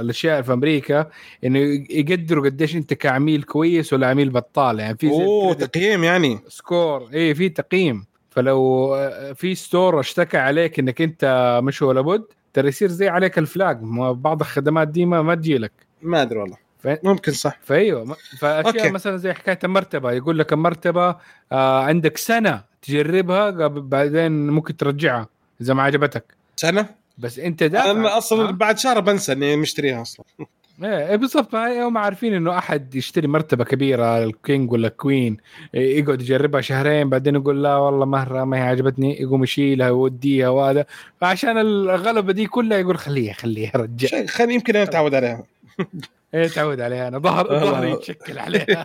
الأشياء 0.00 0.42
في 0.42 0.52
أمريكا 0.52 1.10
إنه 1.44 1.58
يقدروا 1.90 2.44
قديش 2.44 2.76
أنت 2.76 2.94
كعميل 2.94 3.42
كويس 3.42 3.92
ولا 3.92 4.06
عميل 4.06 4.30
بطال. 4.30 4.80
يعني 4.80 4.96
في 4.98 5.08
أوه 5.10 5.54
تقييم 5.54 6.04
يعني. 6.04 6.38
Score 6.48 7.08
اي 7.14 7.34
في 7.34 7.48
تقييم. 7.48 8.04
فلو 8.30 8.94
آه، 8.94 9.32
في 9.32 9.54
store 9.54 10.00
اشتكى 10.00 10.36
عليك 10.38 10.78
إنك 10.78 11.02
أنت 11.02 11.60
مش 11.64 11.82
ولا 11.82 12.00
بد 12.00 12.24
ترى 12.56 12.68
يصير 12.68 12.88
زي 12.88 13.08
عليك 13.08 13.38
ال 13.38 13.47
flag 13.47 13.82
ما 13.82 14.12
بعض 14.12 14.40
الخدمات 14.40 14.88
دي 14.88 15.04
ما, 15.06 15.22
ما 15.22 15.34
تجي 15.34 15.58
لك 15.58 15.72
ما 16.02 16.22
أدري 16.22 16.38
والله. 16.38 16.56
ف- 16.78 16.98
ممكن 17.04 17.32
صح. 17.32 17.58
فأيوه 17.62 18.16
فأشياء 18.38 18.66
okay. 18.76 18.90
مثلا 18.90 19.16
زي 19.16 19.32
حكاية 19.32 19.58
المرتبة 19.64 20.12
يقول 20.12 20.38
لك 20.38 20.52
المرتبة 20.52 21.16
آه 21.52 21.82
عندك 21.82 22.16
سنة 22.16 22.64
تجربها 22.82 23.50
بعدين 23.68 24.46
ممكن 24.48 24.76
ترجعها 24.76 25.28
إذا 25.60 25.74
ما 25.74 25.82
عجبتك. 25.82 26.24
سنة؟ 26.56 26.88
بس 27.18 27.38
أنت 27.38 27.62
دافع. 27.62 27.90
أنا 27.90 28.18
أصلا؟ 28.18 28.50
بعد 28.50 28.78
شهر 28.78 29.00
بنسى 29.00 29.32
إني 29.32 29.56
مشتريها 29.56 30.02
أصلا. 30.02 30.26
إيه 30.82 31.08
إيه 31.08 31.16
بالضبط. 31.16 31.54
هاي 31.54 31.82
هم 31.82 31.98
عارفين 31.98 32.34
إنه 32.34 32.58
أحد 32.58 32.94
يشتري 32.94 33.26
مرتبة 33.28 33.64
كبيرة 33.64 34.24
ال 34.24 34.34
king 34.34 34.72
ولا 34.72 34.88
ال 34.88 34.96
queen 34.96 35.36
إيه، 35.74 35.98
يقعد 35.98 36.20
يجربها 36.22 36.60
شهرين 36.60 37.08
بعدين 37.10 37.34
يقول 37.34 37.62
لا 37.62 37.76
والله 37.76 38.04
مره 38.04 38.44
ما 38.44 38.56
هي 38.56 38.62
عجبتني 38.62 39.22
يقوم 39.22 39.44
يشيلها 39.44 39.90
ويوديها 39.90 40.48
وهذا. 40.48 40.86
فعشان 41.20 41.58
الغلبة 41.58 42.32
دي 42.32 42.46
كلها 42.46 42.78
يقول 42.78 42.98
خليها 42.98 43.32
خليها 43.32 43.88
شيء 43.96 44.26
خليني 44.26 44.54
يمكن 44.54 44.76
أنا 44.76 44.84
أتعود 44.84 45.14
عليها. 45.14 45.44
إيه 46.34 46.48
تعود 46.48 46.80
عليها. 46.80 47.08
أنا 47.08 47.18
ظهر. 47.18 47.46
ظهري 47.60 47.90
يتشكل 47.90 48.38
عليها. 48.38 48.84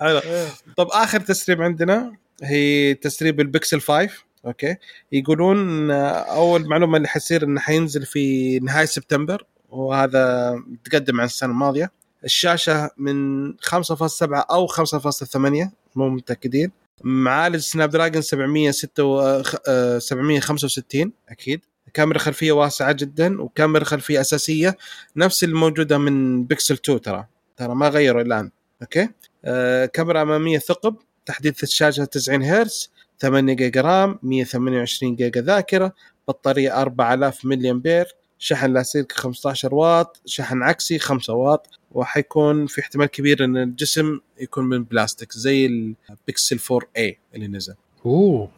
حلو. 0.00 0.18
إيه. 0.18 0.46
طب 0.76 0.88
آخر 0.92 1.20
تسريب 1.20 1.62
عندنا 1.62 2.12
هي 2.42 2.94
تسريب 2.94 3.40
البكسل 3.40 3.80
5 3.80 4.08
okay. 4.46 4.76
يقولون 5.12 5.90
آه، 5.90 6.10
أول 6.10 6.68
معلومة 6.68 6.96
اللي 6.96 7.08
حيصير 7.08 7.44
إنه 7.44 7.60
حينزل 7.60 8.06
في 8.06 8.58
نهاية 8.58 8.84
سبتمبر 8.84 9.46
وهذا 9.70 10.52
متقدم 10.66 11.20
عن 11.20 11.26
السنة 11.26 11.50
الماضية. 11.50 11.92
الشاشة 12.24 12.90
من 12.96 13.52
5.7 13.60 14.46
أو 14.50 14.66
5.8 14.66 15.70
مو 15.96 16.08
متأكدين. 16.08 16.70
معالج 17.04 17.56
Snapdragon 17.60 18.22
706 18.22 19.42
765 19.98 21.12
أكيد. 21.28 21.60
كاميرا 21.94 22.18
خلفية 22.18 22.52
واسعة 22.52 22.92
جدا 22.92 23.42
وكاميرا 23.42 23.84
خلفية 23.84 24.20
أساسية 24.20 24.76
نفس 25.16 25.44
الموجودة 25.44 25.98
من 25.98 26.44
بيكسل 26.44 26.74
2 26.74 27.00
ترى. 27.00 27.26
ترى 27.56 27.74
ما 27.74 27.88
غيروا 27.88 28.22
الآن 28.22 28.50
okay. 28.82 29.08
آه 29.44 29.86
كاميرا 29.86 30.22
أمامية 30.22 30.58
ثقب 30.58 30.96
تحديث 31.26 31.62
الشاشة 31.62 32.04
90 32.04 32.42
هرتز. 32.42 32.90
8 33.18 33.54
جيجا 33.54 33.80
رام 33.80 34.18
128 34.22 35.16
جيجا 35.16 35.40
ذاكرة 35.40 35.92
بطارية 36.28 36.82
4000 36.82 37.44
ملي 37.44 37.70
امبير 37.70 38.06
شحن 38.38 38.72
لاسلكي 38.72 39.14
15 39.14 39.74
واط 39.74 40.20
شحن 40.26 40.62
عكسي 40.62 40.98
5 40.98 41.32
واط 41.34 41.68
وحيكون 41.92 42.66
في 42.66 42.80
احتمال 42.80 43.06
كبير 43.06 43.44
إن 43.44 43.56
الجسم 43.56 44.20
يكون 44.40 44.64
من 44.64 44.84
بلاستيك 44.84 45.32
زي 45.32 45.66
البيكسل 45.66 46.60
4 46.70 46.88
اي 46.96 47.18
اللي 47.34 47.48
نزل. 47.48 47.74
أوه. 48.06 48.48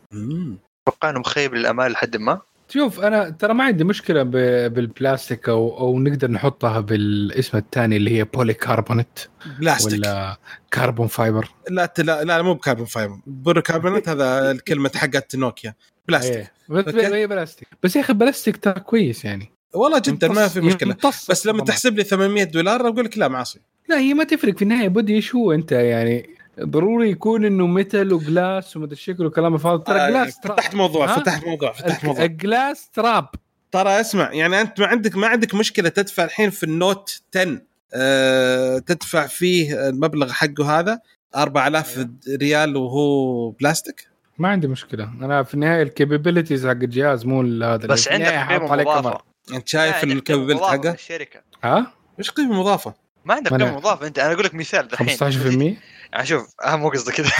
أتوقع 0.88 1.10
إنه 1.10 1.18
مخيب 1.20 1.54
للأمال 1.54 1.92
لحد 1.92 2.16
ما. 2.16 2.40
شوف 2.68 3.00
أنا 3.00 3.30
ترى 3.30 3.54
ما 3.54 3.64
عندي 3.64 3.84
مشكلة 3.84 4.22
بالبلاستيك 4.22 5.48
أو 5.48 5.78
أو 5.78 5.98
نقدر 5.98 6.30
نحطها 6.30 6.80
بالاسم 6.80 7.58
الثاني 7.58 7.96
اللي 7.96 8.18
هي 8.18 8.24
polycarbonate 8.24 9.18
بلاستيك. 9.58 9.92
ولا 9.92 10.38
carbon 10.72 11.06
fiber 11.06 11.48
لا 11.70 11.92
لا 11.98 12.24
لا, 12.24 12.42
مو 12.42 12.54
ب 12.54 12.59
carbon 12.59 12.86
fiber 12.86 13.18
polycarbonate 13.26 14.08
هذا 14.08 14.50
الكلمة 14.50 14.90
حقت 14.94 15.36
نوكيا. 15.36 15.74
بلاستيك. 16.08 16.50
إيه. 16.70 17.26
بلاستيك. 17.26 17.68
بس 17.82 17.96
يا 17.96 18.00
أخي 18.00 18.12
بلاستيك 18.12 18.56
ترى 18.56 18.80
كويس 18.80 19.24
يعني. 19.24 19.52
والله 19.74 20.02
جدا 20.06 20.28
ما 20.28 20.48
في 20.48 20.60
مشكلة. 20.60 20.90
يمتص 20.90 21.30
بس 21.30 21.46
لما. 21.46 21.64
تحسب 21.64 21.96
لي 21.96 22.04
800 22.04 22.44
دولار 22.44 22.88
أقول 22.88 23.04
لك 23.04 23.18
لا 23.18 23.28
معصي 23.28 23.60
لا 23.88 23.98
هي 23.98 24.14
ما 24.14 24.24
تفرق 24.24 24.56
في 24.56 24.62
النهاية. 24.62 24.88
بدي 24.88 25.14
إيش 25.14 25.34
هو 25.34 25.52
أنت 25.52 25.72
يعني؟ 25.72 26.33
ضروري 26.60 27.10
يكون 27.10 27.44
إنه 27.44 27.66
metal 27.66 28.12
و 28.12 28.23
glass 28.23 28.76
ومدري 28.76 28.96
شكل 28.96 29.26
وكلام 29.26 29.58
فاضي 29.58 29.84
ترى 29.84 30.00
آه، 30.00 30.10
glass 30.10 30.40
تراب 30.40 30.54
فتحت 30.56 30.74
موضوع 30.74 31.06
ها؟ 31.06 31.16
فتحت 31.20 31.44
موضوع 31.46 31.72
فتحت 31.72 32.04
موضوع. 32.04 32.24
ال 32.24 32.35
glass 32.35 32.90
تراب 32.90 33.28
ترى 33.72 34.00
اسمع 34.00 34.32
يعني 34.32 34.60
أنت 34.60 34.80
ما 34.80 34.86
عندك 34.86 35.16
ما 35.16 35.26
عندك 35.26 35.54
مشكلة 35.54 35.88
تدفع 35.88 36.24
الحين 36.24 36.50
في 36.50 36.62
ال 36.64 36.76
Note 36.76 37.22
10 37.36 37.58
أه 37.94 38.78
تدفع 38.78 39.26
فيه 39.26 39.88
المبلغ 39.88 40.32
حقه 40.32 40.78
هذا 40.80 41.00
4000 41.36 42.06
ريال 42.40 42.76
وهو 42.76 43.50
بلاستيك 43.50 44.08
ما 44.38 44.48
عندي 44.48 44.66
مشكلة. 44.66 45.04
أنا 45.22 45.42
في 45.42 45.54
النهاية 45.54 45.82
ال 45.82 45.89
capabilities 45.89 46.66
حق 46.66 46.70
الجهاز 46.70 47.26
مو 47.26 47.64
هذا 47.64 47.76
بس 47.86 48.08
عندك 48.08 48.26
قيمة 48.26 48.64
مضافة. 48.64 48.84
كاميرا. 49.00 49.22
انت 49.52 49.68
شايف 49.68 49.92
لا، 49.92 49.96
عندك 49.96 50.04
قيمة 50.08 50.18
ال 50.18 50.23
capability 50.23 50.64
حقه؟ 50.64 50.90
الشركة 50.94 51.40
ها؟ 51.64 51.92
إيش 52.18 52.30
قيمة 52.30 52.60
مضافة؟ 52.60 52.94
ما 53.24 53.34
عندك 53.34 53.50
قيمة 53.50 53.76
مضافة. 53.76 54.06
انت 54.06 54.18
أنا 54.18 54.32
أقول 54.32 54.44
لك 54.44 54.54
مثال 54.54 54.88
دحين. 54.88 55.08
15% 55.08 55.76
يعني 56.14 56.26
شوف 56.26 56.46
أهم 56.64 56.80
مو 56.80 56.88
قصدي 56.88 57.12
كذا 57.12 57.30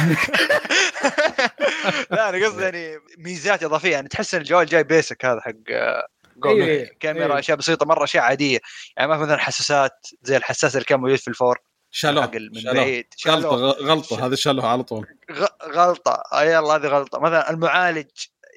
لا 2.10 2.28
أنا 2.28 2.46
قصدي 2.46 2.62
يعني 2.62 2.98
ميزات 3.18 3.62
إضافية 3.64 3.92
يعني 3.92 4.08
تحس 4.08 4.34
إن 4.34 4.40
الجوال 4.40 4.66
جاي 4.66 4.84
basic 4.84 5.24
هذا 5.24 5.40
حق 5.40 5.52
آه، 5.70 6.06
جوجل 6.36 6.62
إيه، 6.62 6.96
كاميرا 7.00 7.32
إيه. 7.34 7.38
أشياء 7.38 7.56
بسيطة 7.58 7.86
مرة 7.86 8.04
أشياء 8.04 8.24
عادية. 8.24 8.58
يعني 8.96 9.08
ما 9.10 9.16
في 9.16 9.22
مثلا 9.22 9.38
حساسات 9.38 10.06
زي 10.22 10.36
الحساس 10.36 10.74
اللي 10.76 10.84
كان 10.84 11.00
موجود 11.00 11.18
في 11.18 11.28
ال 11.28 11.33
four. 11.33 11.58
شالوه 11.90 12.30
من 12.34 12.60
شالوه. 12.60 12.74
بعيد. 12.74 13.06
غلطة 13.28 13.48
شالوه. 13.50 13.70
غلطة 13.72 14.26
هذا 14.26 14.34
شالوه 14.34 14.66
على 14.66 14.82
طول. 14.82 15.06
غ- 15.32 15.68
غلطة. 15.72 16.22
آه 16.32 16.42
يلا 16.44 16.74
هذه 16.76 16.86
غلطة. 16.86 17.18
مثلا 17.20 17.50
المعالج 17.50 18.06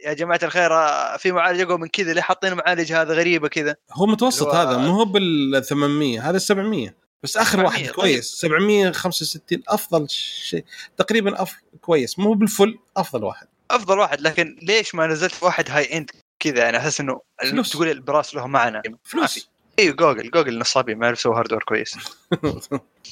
يا 0.05 0.13
جماعة 0.13 0.39
الخير 0.43 0.73
آه، 0.73 1.17
في 1.17 1.31
معالج 1.31 1.61
أقوى 1.61 1.77
من 1.77 1.87
كذا 1.87 2.13
ليه 2.13 2.21
حاطين 2.21 2.53
معالج 2.53 2.93
هذا 2.93 3.13
غريبة 3.13 3.47
كذا؟ 3.47 3.75
هو 3.93 4.05
متوسط 4.05 4.47
هو- 4.47 4.51
هذا 4.51 4.77
مو 4.77 4.91
هو 4.91 5.05
بال 5.05 5.63
800 5.65 6.29
هذا 6.29 6.37
700 6.37 7.06
بس 7.23 7.37
آخر 7.37 7.51
700 7.57 7.65
واحد 7.67 7.85
طيب. 7.85 7.95
كويس. 7.95 8.25
765 8.35 9.61
أفضل 9.67 10.09
شيء. 10.09 10.65
تقريبا 10.97 11.41
أف... 11.41 11.55
كويس. 11.81 12.19
مو 12.19 12.33
بال 12.33 12.48
full 12.48 12.77
أفضل 12.97 13.23
واحد. 13.23 13.47
أفضل 13.71 13.99
واحد 13.99 14.21
لكن 14.21 14.57
ليش 14.61 14.95
ما 14.95 15.07
نزلت 15.07 15.43
واحد 15.43 15.65
high 15.69 15.97
end 15.97 16.11
كذا؟ 16.39 16.59
يعني 16.59 16.77
أحس 16.77 16.99
إنه 17.01 17.21
فلوس. 17.41 17.69
تقول 17.71 17.87
ال 17.87 17.95
price 17.95 18.35
له 18.35 18.47
معنى. 18.47 18.77
ما 18.77 18.81
في. 19.03 19.09
فلوس. 19.11 19.49
أيوه 19.79 19.95
جوجل. 19.95 20.31
جوجل 20.31 20.59
نصابين 20.59 20.97
ما 20.97 21.05
يعرف 21.05 21.19
يسوي 21.19 21.35
hardware 21.35 21.63
كويس. 21.63 21.97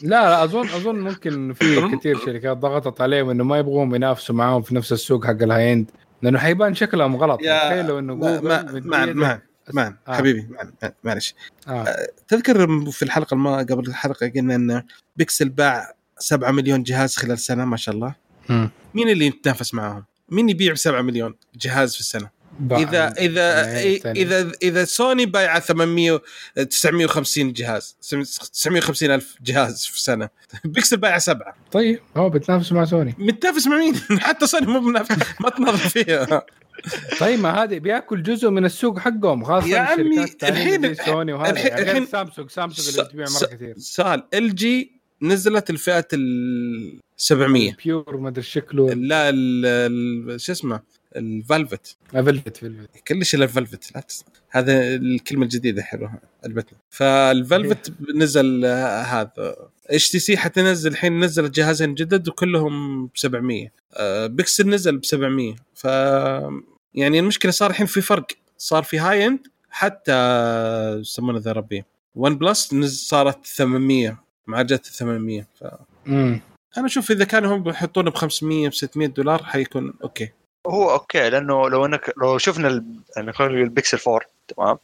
لا 0.02 0.07
لا 0.10 0.44
أظن 0.44 0.69
أظن 0.69 0.95
ممكن 0.95 1.53
في 1.53 1.82
كثير 1.98 2.19
شركات 2.26 2.57
ضغطت 2.57 3.02
عليهم 3.02 3.30
إنه 3.30 3.44
ما 3.44 3.57
يبغون 3.57 3.95
ينافسوا 3.95 4.36
معاهم 4.36 4.61
في 4.61 4.76
نفس 4.76 4.91
السوق 4.91 5.26
حق 5.26 5.32
ال 5.41 5.73
high 5.73 5.84
end 5.84 5.91
لأنه 6.22 6.40
حيبان 6.40 6.76
شكلهم 6.76 7.15
غلط. 7.15 7.41
يا- 7.41 7.69
تخيل 7.69 7.86
لو 7.86 7.99
إنه 7.99 8.15
ما 8.15 8.38
جوجل 8.38 9.14
ما 9.14 9.41
مان 9.74 9.96
آه. 10.08 10.16
حبيبي 10.18 10.42
مان- 10.42 10.92
معلش 11.04 11.36
آه. 11.68 11.96
تذكر 12.28 12.92
في 12.92 13.04
الحلقة 13.04 13.34
الما 13.34 13.58
قبل 13.58 13.88
الحلقة 13.88 14.28
قلنا 14.36 14.56
إن 14.56 14.84
بيكسل 15.16 15.50
باع 15.50 15.94
7 16.20 16.52
مليون 16.52 16.84
جهاز 16.84 17.16
خلال 17.16 17.40
سنة 17.40 17.66
ما 17.66 17.78
شاء 17.78 17.96
الله 17.96 18.16
مم. 18.50 18.70
مين 18.94 19.10
اللي 19.10 19.26
يتنافس 19.26 19.74
معاهم؟ 19.74 20.06
مين 20.30 20.50
يبيع 20.50 20.74
ب 20.74 20.76
7 20.76 21.02
مليون 21.02 21.36
جهاز 21.56 21.94
في 21.94 22.00
السنة؟ 22.00 22.30
باع- 22.60 22.80
اذا 22.80 23.14
اذا. 23.18 24.11
اذا 24.11 24.52
إذا 24.64 24.86
سوني 24.86 25.26
بايعه 25.26 25.60
800 25.60 26.22
950 26.69 27.53
جهاز 27.53 27.98
950 28.53 29.11
ألف 29.11 29.36
جهاز 29.44 29.86
في 29.86 30.02
سنة. 30.02 30.30
بيكسل 30.65 30.98
بايعه 30.98 31.19
سبعة. 31.19 31.56
طيب 31.72 31.99
هو 32.18 32.30
بتنافس 32.30 32.72
مع 32.72 32.86
سوني. 32.86 33.15
متنافس 33.18 33.68
مع 33.68 33.77
مين؟ 33.77 33.95
حتى 34.27 34.48
سوني 34.48 34.65
مو 34.68 34.80
منافس. 34.80 35.18
ما 35.40 35.49
تنظف 35.49 35.88
فيها. 35.88 36.45
طيب 37.19 37.40
ما 37.40 37.64
هذه 37.64 37.80
بياكل 37.80 38.23
جزء 38.23 38.49
من 38.49 38.65
السوق 38.65 38.99
حقهم 38.99 39.44
خاصة 39.44 39.68
يا 39.68 39.80
عمي، 39.80 40.23
الحين- 40.44 40.95
سوني 40.95 41.34
وهذا. 41.34 41.52
الحين- 41.52 41.73
الحين- 41.77 42.06
سامسونج 42.06 42.49
سامسونج 42.49 42.90
اللي 42.98 43.10
تبيع 43.11 43.26
مرة 43.30 43.48
كثير. 43.56 43.73
سؤال. 43.77 44.23
إل 44.34 44.56
جي 44.56 44.95
نزلت 45.22 45.69
الفئة 45.69 46.07
ال 46.14 46.99
700 47.18 47.76
pure 47.86 48.18
ما 48.18 48.30
أدري 48.30 48.44
شكله. 48.44 48.94
لا 48.94 49.32
شو 50.38 50.52
اسمه؟ 50.52 50.80
ال 51.15 51.26
Velvet. 51.26 51.98
Velvet 52.11 52.57
Velvet 52.57 52.90
كلش 53.08 53.36
إلا 53.36 53.44
ال 53.44 53.51
Velvet 53.51 53.95
لا. 53.96 54.04
هذا 54.50 54.96
الكلمة 54.96 55.44
الجديدة 55.44 55.82
حلوة 55.82 56.20
عجبتني 56.44 56.78
فال 56.90 57.15
Velvet 57.15 57.94
نزل 58.16 58.66
آه، 58.66 59.02
هذا. 59.02 59.56
HTC 59.88 60.38
حتنزل 60.38 60.92
الحين 60.92 61.20
نزلت 61.20 61.56
جهازين 61.56 61.94
جدد 61.94 62.28
وكلهم 62.28 63.06
ب 63.08 63.12
700 63.16 63.68
آه، 63.94 64.28
بيكسل 64.28 64.70
نزل 64.70 64.98
ب 64.98 65.06
700 65.06 65.56
ف 65.74 65.84
يعني 66.94 67.20
المشكلة 67.20 67.52
صار 67.52 67.70
الحين 67.70 67.88
في 67.88 68.02
فرق. 68.02 68.28
صار 68.58 68.84
في 68.84 69.00
high 68.99 69.27
end 69.27 69.40
حتى 69.70 70.14
يسمونه 71.00 71.40
ذا 71.40 71.52
ربي. 71.52 71.84
OnePlus 72.15 72.76
صارت 72.86 73.46
800 73.46 74.24
معالجات 74.48 74.86
800 74.86 75.48
ف 75.56 75.64
أنا 76.78 76.86
أشوف 76.86 77.12
إذا 77.12 77.26
كانوا 77.26 77.56
هم 77.56 77.64
بيحطونه 77.64 78.12
ب 78.12 78.16
500 78.16 78.70
ب 78.70 78.74
600 78.74 79.08
دولار 79.08 79.44
حيكون 79.44 79.94
أوكي. 80.04 80.30
هو 80.68 80.92
أوكي 80.92 81.30
لأنه 81.30 81.70
لو 81.70 81.86
إنك 81.86 82.14
لو 82.22 82.38
شفنا 82.38 82.68
ال- 82.68 83.00
يعني 83.18 83.34
خلينا 83.34 83.54
نقول 83.54 83.64
البيكسل 83.64 84.00
4 84.08 84.22
تمام؟ 84.48 84.78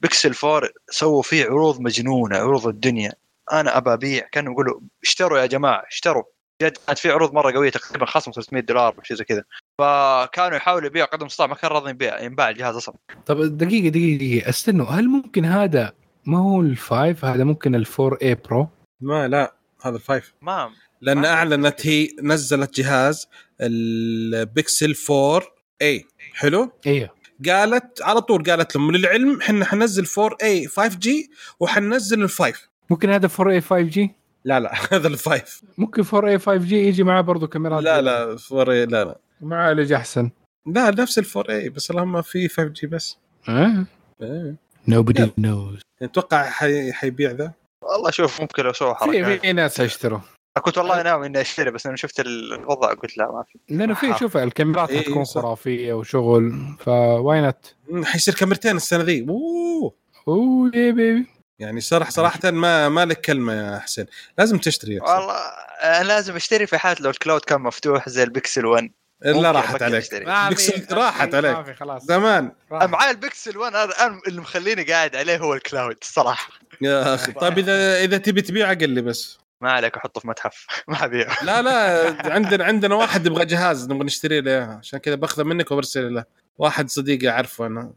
بيكسل 0.00 0.34
4 0.44 0.68
سووا 0.90 1.22
فيه 1.22 1.44
عروض 1.44 1.80
مجنونة 1.80 2.36
عروض 2.38 2.66
الدنيا. 2.66 3.12
أنا 3.52 3.76
أبى 3.76 3.92
أبيع 3.92 4.28
كانوا 4.32 4.52
يقولوا 4.52 4.80
اشتروا 5.02 5.38
يا 5.38 5.46
جماعة 5.46 5.82
اشتروا. 5.90 6.22
جد 6.62 6.76
كانت 6.86 6.98
في 6.98 7.10
عروض 7.10 7.32
مرة 7.34 7.52
قوية 7.52 7.70
تقريبا 7.70 8.06
خصم 8.06 8.30
300 8.32 8.62
دولار 8.62 8.94
شيء 9.02 9.16
زي 9.16 9.24
كذا. 9.24 9.44
فكانوا 9.78 10.56
يحاولوا 10.56 10.86
يبيعوا 10.86 11.08
قد 11.08 11.20
ما 11.20 11.26
استطاع 11.26 11.46
ما 11.46 11.54
كان 11.54 11.70
راضي 11.70 11.90
يبيع 11.90 12.20
ينباع 12.22 12.48
الجهاز 12.50 12.76
أصلا. 12.76 12.94
طب 13.26 13.58
دقيقة 13.58 13.88
دقيقة 13.88 14.16
دقيقة. 14.16 14.48
استنوا 14.48 14.86
هل 14.86 15.08
ممكن 15.08 15.44
هذا 15.44 15.92
ما 16.26 16.38
هو 16.38 16.60
ال 16.60 16.73
five 16.73 17.24
هذا 17.24 17.44
ممكن 17.44 17.74
ال 17.74 17.83
four 17.83 18.18
a 18.22 18.34
pro 18.34 18.68
ما 19.00 19.28
لا 19.28 19.54
هذا 19.84 19.96
ال 19.96 20.04
five 20.04 20.34
ما 20.42 20.70
لأن 21.00 21.24
أعلنت 21.24 21.86
هي 21.86 22.08
نزلت 22.22 22.80
جهاز 22.80 23.28
البيكسل 23.60 24.94
4a 25.10 26.04
حلو؟ 26.34 26.72
أيوه 26.86 27.10
قالت 27.48 28.02
على 28.02 28.20
طول 28.20 28.42
قالت 28.42 28.76
لهم 28.76 28.92
للعلم 28.92 29.40
إحنا 29.40 29.64
حننزل 29.64 30.06
4 30.18 30.36
اي 30.42 30.66
5 30.66 30.98
جي 30.98 31.30
وحننزل 31.60 32.22
ال 32.22 32.31
five 32.31 32.68
ممكن 32.90 33.10
هذا 33.10 33.28
4 33.40 33.52
اي 33.54 33.60
5 33.60 33.80
جي 33.80 34.14
لا 34.44 34.60
لا 34.60 34.72
هذا 34.92 35.08
ال 35.08 35.19
five 35.19 35.62
ممكن 35.78 36.04
4 36.14 36.30
اي 36.30 36.38
5 36.38 36.56
جي 36.56 36.76
يجي 36.88 37.02
معاه 37.02 37.20
برضه 37.20 37.46
كاميرات 37.46 37.82
لا 37.82 38.00
لا 38.02 38.36
4a 38.52 38.86
لا 38.86 39.04
لا. 39.04 39.18
معالج 39.40 39.92
أحسن. 39.92 40.30
لا 40.66 40.90
نفس 40.90 41.18
ال 41.18 41.26
4a 41.36 41.68
بس 41.68 41.90
اللهم 41.90 42.22
في 42.22 42.48
5G 42.48 42.86
بس. 42.86 43.18
آه 43.48 43.86
إيه. 44.22 44.56
nobody 44.90 45.20
يلا. 45.20 45.30
knows. 45.40 45.80
أتوقع 46.02 46.50
حي... 46.50 46.92
حيبيع 46.92 47.30
ذا. 47.30 47.52
والله 47.82 48.10
شوف 48.10 48.40
ممكن 48.40 48.62
لو 48.62 48.72
سووا 48.72 48.94
في 48.94 49.00
حركه 49.00 49.36
في 49.36 49.52
ناس 49.52 49.80
يشتروا 49.80 50.20
كنت 50.62 50.78
والله 50.78 51.02
ناوي 51.02 51.26
إني 51.26 51.40
أشتري 51.40 51.70
بس 51.70 51.86
لما 51.86 51.96
شفت 51.96 52.20
الوضع 52.20 52.92
قلت 52.92 53.18
لا 53.18 53.24
ما 53.32 53.44
في. 53.52 53.58
لأنه 53.74 53.94
في 53.94 54.14
شوف 54.18 54.36
الكاميرات 54.36 54.90
إيه، 54.90 55.00
حتكون 55.00 55.24
صح. 55.24 55.40
خرافية 55.42 55.92
وشغل 55.92 56.52
فواي 56.80 57.40
نوت 57.40 57.74
مم، 57.88 58.04
حيصير 58.04 58.34
كاميرتين 58.34 58.76
السنة 58.76 59.02
ذي. 59.04 59.26
أوه. 59.28 59.94
oh 60.28 60.70
yeah 60.74 60.90
baby 60.90 61.26
يعني 61.58 61.80
صراحة 61.80 62.10
صراحة 62.10 62.50
ما 62.50 62.88
ما 62.88 63.04
لك 63.04 63.20
كلمة 63.20 63.52
يا 63.52 63.78
حسين. 63.78 64.06
لازم 64.38 64.58
تشتري 64.58 64.94
يا 64.94 65.02
حسين. 65.02 65.14
والله 65.16 65.34
أنا 65.82 66.04
لازم 66.08 66.36
أشتري 66.36 66.66
في 66.66 66.78
حالة 66.78 66.96
لو 67.00 67.10
ال 67.10 67.15
cloud 67.15 67.40
كان 67.40 67.60
مفتوح 67.60 68.08
زي 68.08 68.22
البكسل 68.22 68.66
1 68.66 68.90
إلا 69.26 69.50
راحت 69.50 69.82
عليك. 69.82 70.02
أشتري. 70.02 70.24
ما 70.24 70.42
في- 70.44 70.48
بيكسل 70.48 70.94
راحت 70.96 71.34
عليك. 71.34 71.56
ما 71.56 71.62
في 71.62 71.74
خلاص. 71.74 72.04
زمان. 72.04 72.52
معاي 72.70 73.10
البكسل 73.10 73.58
1 73.58 73.74
أنا 73.74 73.84
الان 73.84 74.20
اللي 74.26 74.40
مخليني 74.40 74.82
قاعد 74.82 75.16
عليه 75.16 75.36
هو 75.38 75.54
ال 75.54 75.61
cloud 75.61 75.96
الصراحه 76.02 76.52
يا 76.80 77.14
أخي. 77.14 77.32
طيب 77.32 77.58
إذا 77.58 78.00
إذا 78.04 78.18
تبي 78.18 78.42
تبيع 78.42 78.72
قل 78.72 78.90
لي 78.90 79.02
بس. 79.02 79.38
ما 79.60 79.70
عليك 79.72 79.96
أحطه 79.96 80.20
في 80.20 80.28
متحف. 80.28 80.66
ما 80.88 81.04
ابيعه 81.04 81.44
لا 81.44 81.62
لا 81.62 82.32
عندنا 82.32 82.64
عندنا 82.64 82.94
واحد 82.94 83.26
يبغى 83.26 83.44
جهاز 83.44 83.90
نبغى 83.90 84.04
نشتري 84.04 84.40
له 84.40 84.50
إياه، 84.50 84.64
عشان 84.66 84.98
كذا 84.98 85.14
باخذه 85.14 85.42
منك 85.44 85.70
وبرسل 85.70 86.14
له. 86.14 86.24
واحد 86.58 86.90
صديقي 86.90 87.28
أعرفه 87.28 87.66
أنا. 87.66 87.92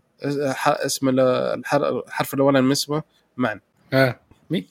ح- 0.54 0.68
اسمه 0.70 1.10
ال- 1.12 1.20
الحر- 1.60 2.04
الحرف 2.08 2.34
الأولاني 2.34 2.66
من 2.66 2.72
اسمه 2.72 3.04
معن. 3.38 3.60
آه. 3.94 4.20
مي؟ 4.50 4.68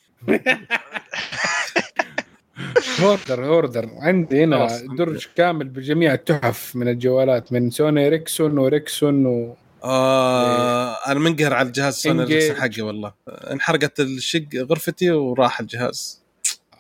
أوردر 3.03 3.47
أوردر. 3.47 3.89
عندي 3.99 4.45
هنا. 4.45 4.69
درج 4.99 5.27
كامل 5.37 5.69
بجميع 5.69 6.15
التحف 6.15 6.77
من 6.77 6.89
الجوالات 6.89 7.53
من 7.53 7.71
سوني 7.71 8.09
ريكسون 8.09 8.59
وريكسون 8.59 9.27
و... 9.27 9.57
آه 9.85 10.95
أنا 11.07 11.19
منقهر 11.21 11.55
على 11.55 11.67
الجهاز 11.69 11.95
سوني. 11.95 12.23
إريكسون 12.23 12.57
حقي 12.57 12.83
والله. 12.83 13.13
انحرقت 13.29 14.01
الشق 14.01 14.47
غرفتي 14.57 15.11
وراح 15.11 15.61
الجهاز. 15.61 16.26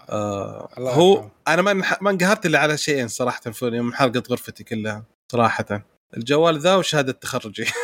آه 0.09 0.69
هو. 0.79 1.29
أنا 1.49 1.63
ما 1.63 1.97
ما 2.01 2.11
انقهرت 2.11 2.47
إلا 2.47 2.59
على 2.59 2.77
شيئين 2.77 3.09
صراحة 3.09 3.41
الفون 3.47 3.75
يوم 3.75 3.87
انحرقت 3.87 4.31
غرفتي 4.31 4.65
كلها 4.65 5.05
صراحة. 5.33 5.83
الجوال 6.17 6.59
ذا 6.59 6.75
وشهادة 6.75 7.13
تخرجي. 7.13 7.67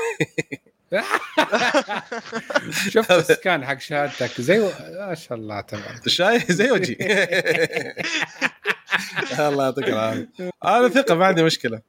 شفت 2.89 3.11
ال 3.11 3.22
scan 3.22 3.65
حق 3.65 3.79
شهادتك؟ 3.79 4.41
زي 4.41 4.59
و... 4.59 4.71
ما 5.09 5.15
شاء 5.15 5.39
الله 5.39 5.61
تمام. 5.61 6.01
شايف 6.07 6.53
زي 6.53 6.71
وجهي. 6.71 6.97
الله 9.49 9.65
يعطيك 9.65 9.89
العافية. 9.89 10.29
أنا 10.65 10.89
ثقة 10.89 11.15
ما 11.15 11.27
عندي 11.27 11.43
مشكلة. 11.43 11.83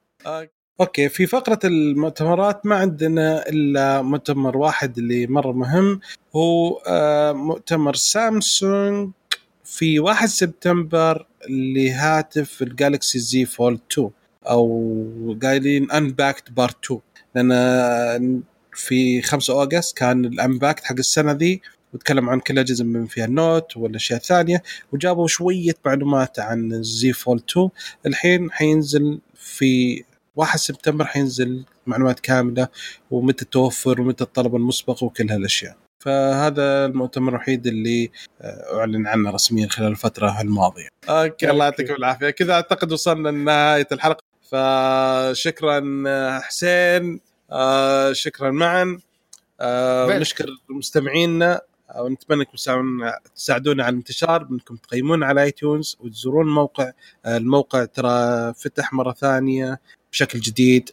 okay 0.80 1.08
في 1.08 1.26
فقرة 1.26 1.58
المؤتمرات 1.64 2.66
ما 2.66 2.76
عندنا 2.76 3.48
إلا 3.48 4.02
مؤتمر 4.02 4.56
واحد 4.56 4.98
اللي 4.98 5.26
مرة 5.26 5.52
مهم 5.52 6.00
هو 6.36 6.82
آه، 6.86 7.32
مؤتمر 7.32 7.94
سامسونج 7.94 9.10
في 9.64 9.98
1 10.00 10.28
سبتمبر 10.28 11.26
لهاتف 11.48 12.62
ال 12.62 12.70
Galaxy 12.70 13.18
Z 13.18 13.44
Fold 13.44 13.80
2 13.92 14.10
أو 14.46 15.38
قايلين 15.42 15.90
Unpacked 15.90 16.50
Part 16.50 16.76
2 16.84 17.00
لأن 17.34 18.42
في 18.74 19.22
5 19.22 19.54
August 19.54 19.96
كان 19.96 20.24
ال 20.24 20.31
Unpacked 20.31 20.84
حق 20.84 20.94
السنة 20.98 21.32
ذي 21.32 21.60
وتكلم 21.94 22.30
عن 22.30 22.40
كل 22.40 22.54
الاجهزه 22.54 22.84
من 22.84 23.06
فيها 23.06 23.24
ال 23.24 23.34
Note 23.34 23.76
والاشياء 23.76 24.20
الثانية 24.20 24.62
وجابوا 24.92 25.26
شوية 25.28 25.74
معلومات 25.86 26.38
عن 26.38 26.72
ال 26.72 26.92
Z 26.92 27.12
Fold 27.12 27.42
2 27.50 27.68
الحين 28.06 28.50
حينزل 28.50 29.18
في 29.34 30.04
1 30.36 30.58
سبتمبر 30.58 31.04
حينزل 31.04 31.64
معلومات 31.86 32.20
كاملة 32.20 32.68
ومتى 33.10 33.42
التوفر 33.42 34.00
ومتى 34.00 34.24
الطلب 34.24 34.56
المسبق 34.56 35.02
وكل 35.02 35.30
هالأشياء. 35.30 35.83
فهذا 36.04 36.86
المؤتمر 36.86 37.32
الوحيد 37.32 37.66
اللي 37.66 38.10
آه، 38.40 38.78
أعلن 38.78 39.06
عنه 39.06 39.30
رسميا 39.30 39.68
خلال 39.68 39.88
الفترة 39.88 40.40
الماضية. 40.40 40.88
okay 41.08 41.50
الله. 41.50 41.64
يعطيكم 41.64 41.94
العافية 41.94 42.30
كذا 42.30 42.52
أعتقد 42.52 42.92
وصلنا 42.92 43.28
لنهاية 43.28 43.86
الحلقة 43.92 44.22
فشكرا 44.42 46.04
آه، 46.06 46.38
حسين 46.38 47.20
آه، 47.52 48.12
شكرا 48.12 48.50
معن. 48.50 48.98
ونشكر 49.62 50.46
مستمعينا 50.68 51.60
ونتمنى 51.98 52.40
أنكم 52.40 53.10
تساعدونا 53.34 53.84
على 53.84 53.92
الانتشار 53.92 54.44
بأنكم 54.44 54.76
تقيمونا 54.76 55.26
على 55.26 55.42
iTunes 55.42 55.96
وتزورون 56.00 56.46
الموقع 56.46 56.92
الموقع 57.26 57.84
ترى 57.84 58.54
فتح 58.54 58.92
مرة 58.92 59.12
ثانية 59.12 59.80
بشكل 60.12 60.40
جديد 60.40 60.90